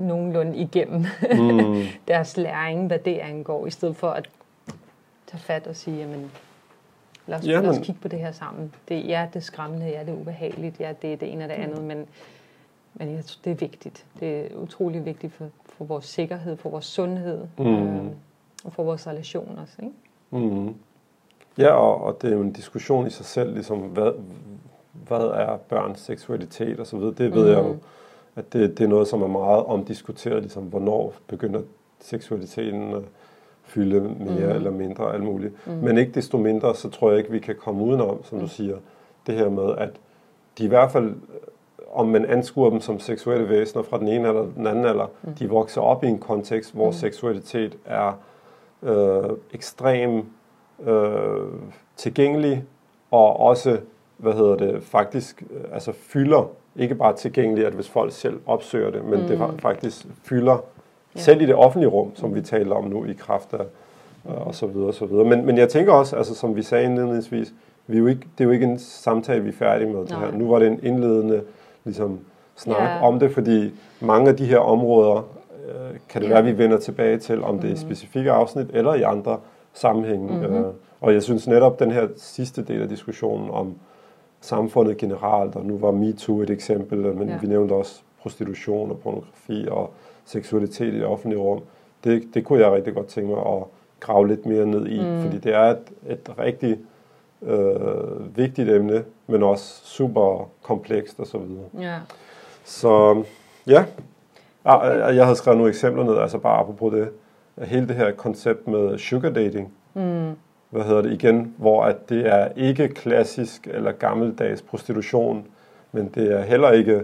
nogenlunde 0.00 0.56
igennem 0.56 1.04
Mm. 1.38 1.82
deres 2.08 2.36
læring, 2.36 2.86
hvad 2.86 2.98
det 2.98 3.18
angår, 3.18 3.66
i 3.66 3.70
stedet 3.70 3.96
for 3.96 4.08
at 4.10 4.30
tage 5.26 5.40
fat 5.40 5.66
og 5.66 5.76
sige, 5.76 5.96
jamen, 5.98 6.30
lad 7.26 7.38
os, 7.38 7.46
Ja, 7.46 7.60
lad 7.60 7.68
os 7.70 7.78
kigge 7.82 8.00
på 8.00 8.08
det 8.08 8.18
her 8.18 8.32
sammen. 8.32 8.74
Det, 8.88 9.08
ja, 9.08 9.26
det 9.32 9.36
er 9.36 9.40
skræmmende, 9.44 9.86
ja, 9.86 10.00
det 10.00 10.08
er 10.08 10.20
ubehageligt, 10.20 10.80
ja, 10.80 10.92
det 11.02 11.12
er 11.12 11.16
det 11.16 11.32
ene 11.32 11.44
og 11.44 11.48
det 11.48 11.54
andet, 11.54 11.84
men, 11.84 12.06
men 12.94 13.14
jeg 13.14 13.24
tror, 13.24 13.40
det 13.44 13.50
er 13.50 13.54
vigtigt. 13.54 14.04
Det 14.20 14.40
er 14.52 14.56
utrolig 14.56 15.04
vigtigt 15.04 15.32
for, 15.32 15.46
for 15.66 15.84
vores 15.84 16.04
sikkerhed, 16.04 16.56
for 16.56 16.70
vores 16.70 16.84
sundhed, 16.84 17.46
Mm. 17.58 17.66
øh, 17.66 18.04
og 18.64 18.72
for 18.72 18.82
vores 18.82 19.06
relationer 19.06 19.62
også, 19.62 19.76
ikke? 19.82 19.94
Mm. 20.46 20.74
Ja, 21.58 21.68
og, 21.72 22.04
og 22.04 22.22
det 22.22 22.30
er 22.30 22.34
jo 22.34 22.42
en 22.42 22.52
diskussion 22.52 23.06
i 23.06 23.10
sig 23.10 23.26
selv, 23.26 23.52
ligesom 23.54 23.78
hvad, 23.78 24.12
hvad 24.92 25.20
er 25.20 25.56
børns 25.56 26.00
seksualitet 26.00 26.80
og 26.80 26.86
så 26.86 26.96
videre. 26.96 27.14
Det 27.14 27.32
ved 27.34 27.44
mm. 27.44 27.50
jeg 27.50 27.58
jo, 27.58 27.76
at 28.36 28.52
det, 28.52 28.78
det 28.78 28.84
er 28.84 28.88
noget, 28.88 29.08
som 29.08 29.22
er 29.22 29.26
meget 29.26 29.64
omdiskuteret, 29.64 30.42
ligesom 30.42 30.62
hvornår 30.62 31.14
begynder 31.26 31.60
seksualiteten 32.00 32.94
at 32.94 33.02
fylde 33.62 34.00
mere 34.00 34.46
mm. 34.46 34.56
eller 34.56 34.70
mindre 34.70 35.14
alt 35.14 35.22
muligt. 35.22 35.66
Mm. 35.66 35.72
Men 35.72 35.98
ikke 35.98 36.12
desto 36.12 36.38
mindre, 36.38 36.74
så 36.74 36.90
tror 36.90 37.10
jeg 37.10 37.18
ikke, 37.18 37.30
vi 37.30 37.38
kan 37.38 37.54
komme 37.54 37.84
udenom, 37.84 38.24
som 38.24 38.40
du 38.40 38.48
siger, 38.48 38.76
det 39.26 39.34
her 39.34 39.48
med, 39.48 39.74
at 39.78 39.90
de 40.58 40.64
i 40.64 40.68
hvert 40.68 40.90
fald, 40.90 41.14
om 41.92 42.08
man 42.08 42.24
anskuer 42.24 42.70
dem 42.70 42.80
som 42.80 42.98
seksuelle 42.98 43.48
væsener 43.48 43.82
fra 43.82 43.98
den 43.98 44.08
ene 44.08 44.28
eller 44.28 44.46
den 44.56 44.66
anden 44.66 44.84
alder, 44.84 45.06
mm. 45.22 45.34
de 45.34 45.48
vokser 45.48 45.80
op 45.80 46.04
i 46.04 46.06
en 46.06 46.18
kontekst, 46.18 46.74
hvor 46.74 46.86
mm. 46.86 46.92
seksualitet 46.92 47.76
er 47.84 48.12
øh, 48.82 49.30
ekstrem 49.52 50.24
øh, 50.86 51.46
tilgængelig, 51.96 52.64
og 53.10 53.40
også, 53.40 53.78
hvad 54.16 54.32
hedder 54.32 54.56
det, 54.56 54.82
faktisk 54.82 55.42
øh, 55.50 55.74
altså 55.74 55.92
fylder, 55.92 56.50
ikke 56.80 56.94
bare 56.94 57.16
tilgængelig, 57.16 57.66
at 57.66 57.72
hvis 57.72 57.88
folk 57.88 58.12
selv 58.12 58.38
opsøger 58.46 58.90
det, 58.90 59.04
men 59.04 59.20
mm. 59.20 59.26
det 59.26 59.38
fa- 59.38 59.56
faktisk 59.58 60.06
fylder, 60.24 60.64
ja. 61.16 61.20
selv 61.20 61.42
i 61.42 61.46
det 61.46 61.54
offentlige 61.54 61.88
rum, 61.90 62.12
som 62.16 62.34
vi 62.34 62.40
taler 62.42 62.74
om 62.74 62.84
nu, 62.84 63.04
i 63.04 63.12
kraft 63.12 63.54
af, 63.54 63.64
øh, 64.28 64.46
og 64.46 64.54
så 64.54 64.66
videre, 64.66 64.88
og 64.88 64.94
så 64.94 65.06
videre. 65.06 65.24
Men, 65.24 65.46
men 65.46 65.58
jeg 65.58 65.68
tænker 65.68 65.92
også, 65.92 66.16
altså 66.16 66.34
som 66.34 66.56
vi 66.56 66.62
sagde 66.62 66.84
indledningsvis, 66.84 67.52
vi 67.86 67.96
er 67.96 68.00
jo 68.00 68.06
ikke, 68.06 68.20
det 68.38 68.44
er 68.44 68.48
jo 68.48 68.50
ikke 68.50 68.66
en 68.66 68.78
samtale, 68.78 69.42
vi 69.42 69.48
er 69.48 69.52
færdige 69.52 69.90
med 69.90 70.00
det 70.00 70.12
her. 70.16 70.32
Nu 70.32 70.48
var 70.50 70.58
det 70.58 70.68
en 70.68 70.80
indledende 70.82 71.42
ligesom, 71.84 72.18
snak 72.56 72.76
Ja. 72.80 73.06
om 73.06 73.18
det, 73.18 73.32
fordi 73.32 73.70
mange 74.00 74.28
af 74.30 74.36
de 74.36 74.44
her 74.46 74.58
områder, 74.58 75.16
øh, 75.68 75.96
kan 76.08 76.22
det 76.22 76.28
Ja. 76.28 76.34
være, 76.34 76.44
vi 76.44 76.58
vender 76.58 76.78
tilbage 76.78 77.18
til, 77.18 77.42
om 77.44 77.58
det 77.58 77.70
er 77.70 77.74
i 77.74 77.76
specifikke 77.76 78.30
afsnit 78.30 78.66
eller 78.72 78.94
i 78.94 79.02
andre 79.02 79.38
sammenhænge. 79.74 80.28
Mm-hmm. 80.32 80.54
Øh, 80.56 80.64
og 81.00 81.12
jeg 81.14 81.22
synes 81.22 81.48
netop, 81.48 81.80
den 81.80 81.90
her 81.90 82.08
sidste 82.16 82.62
del 82.64 82.82
af 82.82 82.88
diskussionen 82.88 83.50
om 83.50 83.74
samfundet 84.40 84.96
generelt, 84.96 85.56
og 85.56 85.64
nu 85.66 85.78
var 85.78 85.90
MeToo 85.90 86.40
et 86.42 86.50
eksempel, 86.50 86.98
men 86.98 87.28
Ja. 87.28 87.38
vi 87.40 87.46
nævnte 87.46 87.72
også 87.72 88.00
prostitution 88.22 88.90
og 88.90 88.98
pornografi 88.98 89.66
og 89.70 89.90
seksualitet 90.24 90.94
i 90.94 90.96
det 90.96 91.04
offentlige 91.06 91.40
rum. 91.40 91.60
Det, 92.04 92.22
det 92.34 92.44
kunne 92.44 92.60
jeg 92.60 92.72
rigtig 92.72 92.94
godt 92.94 93.06
tænke 93.06 93.30
mig 93.30 93.38
at 93.38 93.62
grave 94.00 94.28
lidt 94.28 94.46
mere 94.46 94.66
ned 94.66 94.86
i, 94.86 95.00
mm. 95.00 95.22
fordi 95.22 95.38
det 95.38 95.54
er 95.54 95.62
et, 95.70 95.78
et 96.08 96.34
rigtig 96.38 96.78
øh, 97.42 98.36
vigtigt 98.36 98.68
emne, 98.70 99.04
men 99.26 99.42
også 99.42 99.80
super 99.84 100.48
komplekst 100.62 101.20
og 101.20 101.26
så 101.26 101.38
videre. 101.38 101.64
Ja. 101.80 101.98
Så 102.64 103.22
ja, 103.66 103.84
okay. 104.64 105.14
jeg 105.16 105.24
havde 105.24 105.36
skrevet 105.36 105.56
nogle 105.58 105.70
eksempler 105.70 106.04
ned, 106.04 106.16
altså 106.18 106.38
bare 106.38 106.58
apropos 106.60 106.92
det, 106.92 107.08
hele 107.66 107.88
det 107.88 107.96
her 107.96 108.12
koncept 108.12 108.68
med 108.68 108.98
sugar 108.98 109.30
dating, 109.30 109.72
Mm. 109.94 110.30
Hvad 110.70 110.82
hedder 110.84 111.02
det 111.02 111.12
igen, 111.12 111.54
hvor 111.56 111.84
at 111.84 112.08
det 112.08 112.26
er 112.26 112.48
ikke 112.56 112.88
klassisk 112.88 113.68
eller 113.70 113.92
gammeldags 113.92 114.62
prostitution, 114.62 115.46
men 115.92 116.10
det 116.14 116.32
er 116.32 116.42
heller 116.42 116.70
ikke 116.70 116.94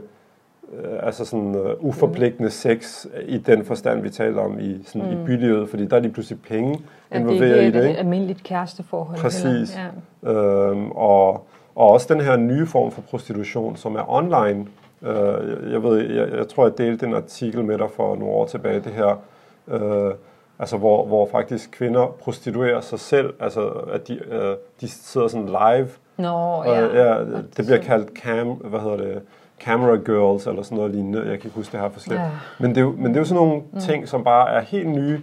øh, 0.73 0.99
altså 1.03 1.25
sådan 1.25 1.55
uh, 1.55 1.71
uforpligtende 1.85 2.51
sex 2.51 3.07
i 3.29 3.39
den 3.39 3.65
forstand, 3.65 4.01
vi 4.03 4.11
taler 4.11 4.43
om 4.43 4.59
i, 4.61 4.83
sådan 4.87 5.11
mm. 5.11 5.23
i 5.23 5.25
bylivet, 5.27 5.69
fordi 5.69 5.87
der 5.87 5.97
er 5.97 6.01
lige 6.01 6.13
pludselig 6.13 6.43
penge 6.43 6.69
Ja, 6.71 6.75
det 6.75 6.81
er 7.11 7.19
involveret 7.19 7.57
ikke 7.59 7.69
i 7.69 7.71
det. 7.73 7.85
et 7.85 7.89
Ikke? 7.89 7.99
almindeligt 8.01 8.43
kæresteforhold. 8.43 9.19
Præcis. 9.19 9.75
Heller. 9.75 9.91
Ja. 10.23 10.69
Øhm, 10.71 10.91
og, 10.91 11.31
og 11.75 11.91
også 11.91 12.15
den 12.15 12.21
her 12.23 12.37
nye 12.37 12.67
form 12.67 12.91
for 12.91 13.03
prostitution, 13.03 13.77
som 13.77 13.95
er 13.97 14.13
online. 14.13 14.67
Øh, 15.03 15.15
jeg, 15.51 15.73
jeg 15.73 15.83
ved, 15.83 16.11
jeg, 16.11 16.33
jeg 16.37 16.49
tror, 16.49 16.67
jeg 16.67 16.79
delte 16.79 17.07
en 17.07 17.15
artikel 17.15 17.65
med 17.65 17.79
dig 17.79 17.91
for 17.97 18.17
nogle 18.17 18.35
år 18.35 18.47
tilbage, 18.47 18.81
det 18.81 18.93
her, 18.93 19.21
øh, 19.69 20.15
altså 20.59 20.77
hvor, 20.77 21.07
hvor 21.07 21.29
faktisk 21.33 21.71
kvinder 21.71 22.07
prostituerer 22.07 22.81
sig 22.81 23.01
selv, 23.01 23.35
altså 23.41 23.69
at 23.69 24.09
de, 24.09 24.15
øh, 24.15 24.57
de 24.81 24.89
sidder 24.89 25.29
sådan 25.29 25.47
live, 25.47 25.89
Nå, 26.17 26.29
og 26.29 26.67
ja. 26.67 27.05
ja, 27.05 27.25
det 27.57 27.65
bliver 27.67 27.79
kaldt 27.79 28.19
cam, 28.19 28.49
hvad 28.49 28.81
hedder 28.81 28.97
det, 28.97 29.23
camera 29.61 29.97
girls, 29.97 30.47
eller 30.47 30.63
sådan 30.63 30.77
noget 30.77 30.91
lignende, 30.91 31.19
jeg 31.19 31.27
kan 31.27 31.35
ikke 31.35 31.57
huske 31.57 31.73
det 31.73 31.81
her 31.81 31.89
forskelligt. 31.89 32.25
Ja. 32.25 32.31
Men, 32.59 32.71
det 32.71 32.77
er 32.77 32.81
jo, 32.81 32.95
men 32.99 33.07
det 33.07 33.15
er 33.15 33.21
jo 33.21 33.25
sådan 33.25 33.43
nogle 33.43 33.63
mm. 33.73 33.81
ting, 33.81 34.09
som 34.09 34.25
bare 34.25 34.51
er 34.51 34.61
helt 34.61 34.89
nye 34.89 35.21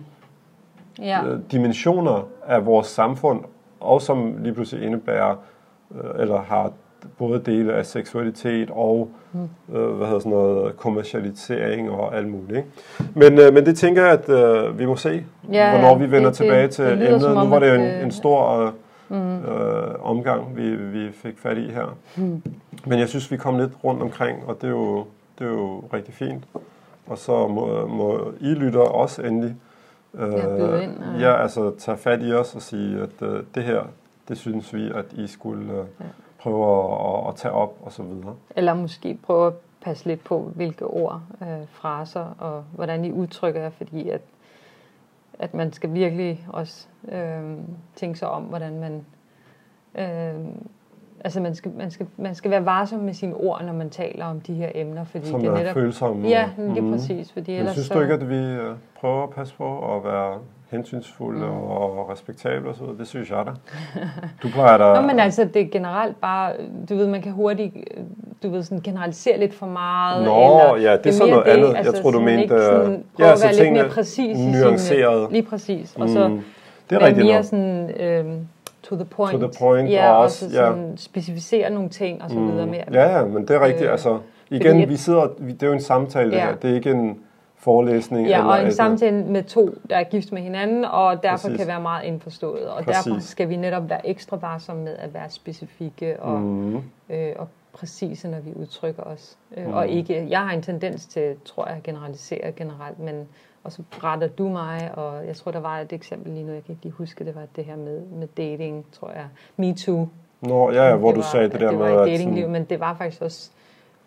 ja. 1.00 1.26
øh, 1.26 1.40
dimensioner 1.52 2.28
af 2.48 2.66
vores 2.66 2.88
samfund, 2.88 3.42
og 3.80 4.02
som 4.02 4.36
lige 4.40 4.54
pludselig 4.54 4.86
indebærer, 4.86 5.36
øh, 5.96 6.22
eller 6.22 6.42
har 6.42 6.72
både 7.18 7.42
dele 7.46 7.74
af 7.74 7.86
seksualitet 7.86 8.70
og 8.72 9.12
mm. 9.34 9.76
øh, 9.76 9.90
hvad 9.90 10.08
hedder 10.08 10.20
sådan 10.20 10.32
noget, 10.32 10.78
kommercialisering 10.78 11.92
og 11.92 12.18
alt 12.18 12.28
muligt. 12.28 12.58
Ikke? 12.58 12.70
Men, 13.14 13.40
øh, 13.40 13.54
men 13.54 13.66
det 13.66 13.78
tænker 13.78 14.04
jeg, 14.04 14.12
at 14.12 14.30
øh, 14.30 14.80
vi 14.80 14.86
må 14.86 14.96
se, 14.96 15.26
ja, 15.52 15.72
hvornår 15.72 15.98
vi 15.98 16.12
vender 16.12 16.30
det, 16.30 16.38
tilbage 16.38 16.64
det, 16.64 16.72
til 16.72 16.86
det 16.86 17.14
emnet. 17.14 17.36
Nu 17.36 17.50
var 17.50 17.60
det 17.60 17.70
jo 17.70 17.74
en, 17.74 17.82
en 17.82 18.12
stor 18.12 18.60
øh, 18.62 18.72
mm. 19.10 19.44
øh, 19.46 19.96
omgang, 20.02 20.58
vi, 20.58 20.76
vi 20.76 21.12
fik 21.12 21.38
fat 21.38 21.58
i 21.58 21.70
her. 21.72 21.98
Mm. 22.16 22.42
Men 22.86 23.00
jeg 23.00 23.10
synes, 23.10 23.32
vi 23.32 23.38
kom 23.38 23.58
lidt 23.58 23.72
rundt 23.84 24.02
omkring, 24.02 24.44
og 24.48 24.62
det 24.62 24.68
er 24.68 24.72
jo, 24.72 25.06
det 25.40 25.48
er 25.48 25.52
jo 25.52 25.84
rigtig 25.94 26.14
fint. 26.14 26.44
Og 27.08 27.18
så 27.18 27.48
må, 27.48 27.88
må 27.88 28.34
I 28.40 28.54
lytter 28.54 28.80
også 28.80 29.22
endelig 29.22 29.56
øh, 30.14 30.34
ja, 30.34 30.80
ind, 30.80 30.92
ja. 31.20 31.42
altså 31.42 31.72
tage 31.78 31.98
fat 31.98 32.20
i 32.24 32.34
os 32.34 32.56
og 32.56 32.62
sige, 32.62 33.02
at 33.02 33.28
øh, 33.28 33.44
det 33.56 33.64
her, 33.64 33.82
det 34.28 34.38
synes 34.38 34.74
vi, 34.74 34.92
at 34.96 35.06
I 35.12 35.28
skulle 35.28 35.72
øh, 35.72 35.86
ja. 36.00 36.06
Prøve 36.44 36.66
at, 36.66 37.30
at 37.30 37.36
tage 37.36 37.52
op 37.52 37.76
og 37.82 37.92
så 37.92 38.04
videre. 38.04 38.36
Eller 38.56 38.74
måske 38.74 39.20
prøve 39.24 39.48
at 39.48 39.54
passe 39.82 40.06
lidt 40.06 40.24
på, 40.24 40.52
hvilke 40.56 40.86
ord, 40.86 41.22
øh, 41.42 41.68
fraser 41.68 42.36
og 42.40 42.64
hvordan 42.72 43.06
I 43.06 43.12
udtrykker 43.12 43.62
jer, 43.62 43.70
fordi 43.70 44.10
at, 44.10 44.22
at 45.40 45.54
man 45.54 45.74
skal 45.74 45.94
virkelig 45.94 46.46
også 46.50 46.88
øh, 47.12 47.58
tænke 47.96 48.20
sig 48.20 48.30
om, 48.30 48.44
hvordan 48.44 48.80
man 48.80 49.06
øh, 49.96 50.46
Altså 51.26 51.42
man 51.42 51.56
skal, 51.56 51.72
man, 51.72 51.92
skal, 51.92 52.08
man 52.18 52.36
skal 52.36 52.52
være 52.52 52.66
varsom 52.66 53.00
med 53.00 53.14
sine 53.14 53.36
ord, 53.36 53.64
når 53.64 53.74
man 53.74 53.90
taler 53.90 54.26
om 54.26 54.42
de 54.42 54.54
her 54.54 54.72
emner. 54.76 55.04
Fordi 55.04 55.26
Som 55.28 55.40
det 55.40 55.50
er 55.50 55.54
netop, 55.54 55.74
følsomme. 55.74 56.28
Ja, 56.28 56.50
lige 56.58 56.82
mm. 56.82 56.92
præcis. 56.92 57.32
Fordi 57.32 57.52
Men 57.52 57.60
ellers 57.60 57.74
synes 57.74 57.90
du 57.90 58.00
ikke, 58.00 58.14
at 58.14 58.30
vi 58.30 58.36
øh, 58.36 58.76
prøver 58.96 59.24
at 59.24 59.30
passe 59.30 59.56
på 59.56 59.96
at 59.96 60.04
være 60.04 60.40
hensynsfulde 60.74 61.46
mm. 61.46 61.52
og 61.52 62.10
respektable 62.12 62.70
og 62.70 62.76
så 62.76 62.82
videre? 62.82 62.98
Det 62.98 63.08
synes 63.08 63.30
jeg 63.30 63.46
da. 63.46 63.52
Du 64.44 64.48
plejer 64.50 64.78
da... 64.78 64.94
Nå, 65.02 65.08
men 65.08 65.20
altså, 65.20 65.48
det 65.54 65.62
er 65.62 65.70
generelt 65.72 66.22
bare, 66.22 66.52
du 66.90 66.96
ved, 66.96 67.08
man 67.08 67.22
kan 67.22 67.32
hurtigt, 67.32 67.74
du 68.44 68.50
ved, 68.50 68.64
sådan 68.64 68.82
generalisere 68.82 69.40
lidt 69.40 69.54
for 69.54 69.66
meget. 69.66 70.26
Nå, 70.26 70.60
eller, 70.60 70.90
ja, 70.90 70.98
det 70.98 71.06
er 71.06 71.12
sådan 71.12 71.30
noget 71.30 71.46
det, 71.46 71.52
andet. 71.52 71.76
Altså, 71.76 71.92
jeg 71.94 72.02
tror, 72.02 72.12
du 72.12 72.20
mente... 72.20 72.48
Sådan, 72.48 73.04
ja, 73.20 73.32
at 73.32 73.40
være 73.44 73.56
lidt 73.56 73.74
mere 73.74 73.90
præcis. 73.90 74.38
Nuanceret. 74.38 75.32
Lige 75.32 75.44
præcis. 75.44 75.96
Og 75.96 76.10
så 76.10 76.28
mm. 76.28 76.42
det 76.90 76.96
er 76.96 77.00
være 77.00 77.16
mere 77.16 77.36
nok. 77.36 77.46
sådan... 77.46 77.90
Øh, 77.90 78.26
to 78.84 78.96
the 78.96 79.06
point. 79.06 79.42
To 79.42 79.48
the 79.48 79.60
point, 79.60 79.90
ja, 79.90 80.12
og 80.12 80.18
også, 80.18 80.46
ja. 80.46 80.52
sådan 80.52 80.98
specificere 80.98 81.70
nogle 81.70 81.90
ting 81.90 82.24
og 82.24 82.30
så 82.30 82.40
mm. 82.40 82.52
videre 82.52 82.68
mere. 82.68 82.84
Ja, 82.94 83.18
ja, 83.18 83.26
men 83.26 83.48
det 83.48 83.56
er 83.56 83.66
rigtigt. 83.66 83.86
Øh, 83.86 83.92
altså, 83.92 84.20
igen, 84.50 84.90
vi 84.90 84.96
sidder, 84.96 85.28
det 85.40 85.64
er 85.64 85.68
jo 85.68 85.74
en 85.74 85.82
samtale 85.82 86.36
ja. 86.36 86.46
her. 86.46 86.56
Det 86.56 86.70
er 86.70 86.76
ikke 86.76 86.92
en 86.92 87.18
forelæsning. 87.64 88.28
Ja, 88.28 88.38
eller 88.38 88.52
og 88.52 88.62
en 88.62 88.68
et, 88.68 88.76
samtale 88.76 89.24
med 89.24 89.44
to, 89.44 89.76
der 89.90 89.96
er 89.96 90.04
gift 90.04 90.32
med 90.32 90.42
hinanden, 90.42 90.86
og 90.86 91.24
derfor 91.24 91.48
præcis. 91.48 91.58
kan 91.58 91.68
være 91.68 91.82
meget 91.82 92.06
indforstået. 92.06 92.68
Og 92.68 92.84
præcis. 92.84 93.04
derfor 93.04 93.20
skal 93.20 93.50
vi 93.50 93.56
netop 93.56 93.90
være 93.90 94.08
ekstra 94.08 94.38
varsomme 94.38 94.84
med 94.84 94.96
at 95.00 95.14
være 95.14 95.30
specifikke 95.30 96.20
og, 96.20 96.40
mm. 96.40 96.76
øh, 97.10 97.34
og 97.36 97.48
præcise, 97.74 98.28
når 98.28 98.40
vi 98.40 98.54
udtrykker 98.56 99.04
os. 99.04 99.38
Øh, 99.58 99.68
mm. 99.68 99.74
Og 99.74 99.88
ikke, 99.88 100.28
jeg 100.30 100.40
har 100.40 100.52
en 100.52 100.62
tendens 100.62 101.06
til, 101.06 101.36
tror 101.46 101.68
jeg, 101.68 101.76
at 101.76 101.84
generalisere 101.84 102.52
generelt, 102.52 103.00
men 103.00 103.28
og 103.64 103.72
så 103.72 103.82
retter 104.04 104.28
du 104.28 104.50
mig, 104.50 104.92
og 104.94 105.28
jeg 105.28 105.36
tror, 105.36 105.52
der 105.52 105.60
var 105.60 105.80
et 105.80 105.94
eksempel 105.94 106.32
lige 106.32 106.46
nu, 106.46 106.54
jeg 106.54 106.64
kan 106.64 106.72
ikke 106.72 106.84
lige 106.84 106.94
huske, 106.94 107.26
det 107.26 107.36
var 107.36 107.42
det 107.56 107.66
her 107.66 107.76
med, 107.76 108.02
med 108.02 108.28
dating, 108.28 108.86
tror 108.92 109.12
jeg. 109.12 109.26
Me 109.58 109.74
Too. 109.76 110.08
Nå, 110.42 110.72
ja, 110.72 110.90
ja 110.90 110.96
hvor 110.96 111.08
det 111.08 111.16
du 111.16 111.22
var, 111.22 111.28
sagde 111.28 111.50
det 111.50 111.60
der 111.60 111.70
det 111.70 111.78
med... 111.80 111.88
Det 111.88 111.96
var 111.96 112.06
datingliv, 112.06 112.50
men 112.50 112.64
det 112.64 112.80
var 112.80 112.96
faktisk 112.98 113.22
også 113.22 113.52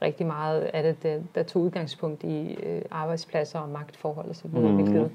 rigtig 0.02 0.26
meget 0.26 0.60
af 0.60 0.82
det, 0.82 1.02
der, 1.02 1.18
der 1.34 1.42
tog 1.42 1.62
udgangspunkt 1.62 2.24
i 2.24 2.58
øh, 2.62 2.82
arbejdspladser 2.90 3.58
og 3.58 3.68
magtforhold 3.68 4.48
videre, 4.48 4.72
mm. 4.72 4.76
hvilket 4.76 5.10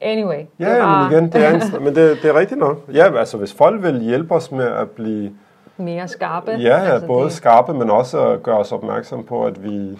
anyway. 0.00 0.44
Ja, 0.58 0.74
det 0.74 0.82
var... 0.82 1.02
men 1.02 1.12
igen, 1.12 1.32
det 1.32 1.44
er, 1.44 1.54
en, 1.54 1.62
men 1.84 1.94
det, 1.94 2.18
det 2.22 2.30
er 2.30 2.34
rigtigt 2.34 2.60
nok. 2.60 2.78
Ja, 2.92 3.18
altså 3.18 3.38
hvis 3.38 3.52
folk 3.52 3.82
vil 3.82 4.00
hjælpe 4.00 4.34
os 4.34 4.52
med 4.52 4.64
at 4.66 4.90
blive... 4.90 5.32
Mere 5.76 6.08
skarpe. 6.08 6.50
Ja, 6.50 6.78
altså 6.78 7.06
både 7.06 7.24
det... 7.24 7.32
skarpe, 7.32 7.74
men 7.74 7.90
også 7.90 8.28
at 8.28 8.42
gøre 8.42 8.58
os 8.58 8.72
opmærksom 8.72 9.24
på, 9.24 9.46
at 9.46 9.64
vi, 9.64 9.98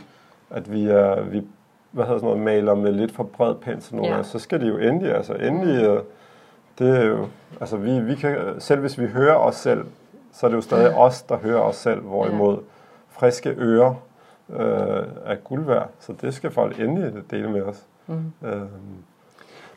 at 0.51 0.72
vi, 0.72 0.86
er, 0.86 1.20
vi 1.22 1.42
hvad 1.90 2.05
hedder 2.05 2.18
sådan 2.18 2.28
noget, 2.28 2.44
maler 2.44 2.74
med 2.74 2.92
lidt 2.92 3.12
for 3.12 3.22
bred 3.22 3.55
pensel 3.55 3.94
nogle 3.94 4.09
ja. 4.09 4.14
gange, 4.14 4.28
så 4.28 4.38
skal 4.38 4.60
det 4.60 4.68
jo 4.68 4.78
endelig, 4.78 5.14
altså 5.14 5.32
endelig, 5.32 5.90
mm. 5.90 6.01
det 6.78 6.98
er 6.98 7.05
jo, 7.05 7.26
altså 7.60 7.76
vi, 7.76 8.01
vi 8.01 8.14
kan, 8.14 8.36
selv 8.59 8.80
hvis 8.80 8.98
vi 8.98 9.06
hører 9.06 9.34
os 9.34 9.55
selv, 9.55 9.84
så 10.32 10.46
er 10.46 10.51
det 10.51 10.56
jo 10.56 10.60
stadig 10.60 10.90
ja. 10.90 10.98
os, 10.98 11.22
der 11.22 11.36
hører 11.36 11.60
os 11.60 11.76
selv, 11.76 12.01
hvorimod 12.01 12.55
ja. 12.55 12.60
Friske 13.19 13.51
ører 13.51 13.95
øh, 14.51 15.07
er 15.24 15.35
guld 15.35 15.65
værd, 15.65 15.89
så 15.99 16.12
det 16.12 16.35
skal 16.35 16.51
folk 16.51 16.81
endelig 16.81 17.31
dele 17.31 17.51
med 17.51 17.62
os. 17.62 17.86
Mm. 18.07 18.32
Øhm, 18.43 18.69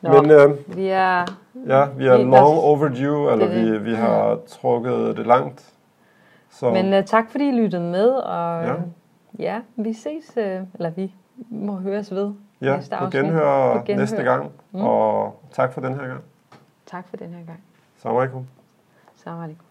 Nå, 0.01 0.21
men 0.21 0.31
øh, 0.31 0.77
vi 0.77 0.87
er, 0.87 1.25
ja, 1.67 1.85
vi 1.97 2.07
er 2.07 2.17
vi, 2.17 2.23
long 2.23 2.57
overdue, 2.57 3.31
eller 3.31 3.47
det, 3.47 3.73
vi, 3.73 3.77
vi 3.89 3.95
har 3.95 4.29
ja. 4.29 4.35
trukket 4.47 5.17
det 5.17 5.27
langt. 5.27 5.73
Så. 6.49 6.73
Men 6.73 6.93
uh, 6.93 7.05
tak 7.05 7.31
fordi 7.31 7.49
I 7.49 7.51
lyttede 7.51 7.81
med, 7.81 8.09
og 8.09 8.63
ja, 8.63 8.73
ja 9.39 9.59
vi 9.75 9.93
ses, 9.93 10.33
uh, 10.37 10.43
eller 10.43 10.89
vi 10.89 11.13
må 11.49 11.75
høres 11.75 12.11
ved 12.11 12.33
ja, 12.61 12.75
næste 12.75 12.95
afsnit. 12.95 13.23
Genhør, 13.23 13.83
genhør 13.85 14.01
næste 14.01 14.23
gang, 14.23 14.51
mm. 14.71 14.81
og 14.81 15.39
tak 15.51 15.73
for 15.73 15.81
den 15.81 15.95
her 15.95 16.07
gang. 16.07 16.21
Tak 16.85 17.07
for 17.09 17.17
den 17.17 17.29
her 17.29 17.45
gang. 17.45 17.63
Salam 17.97 18.17
alaikum. 18.17 18.47
Salam 19.15 19.39
alaikum. 19.39 19.66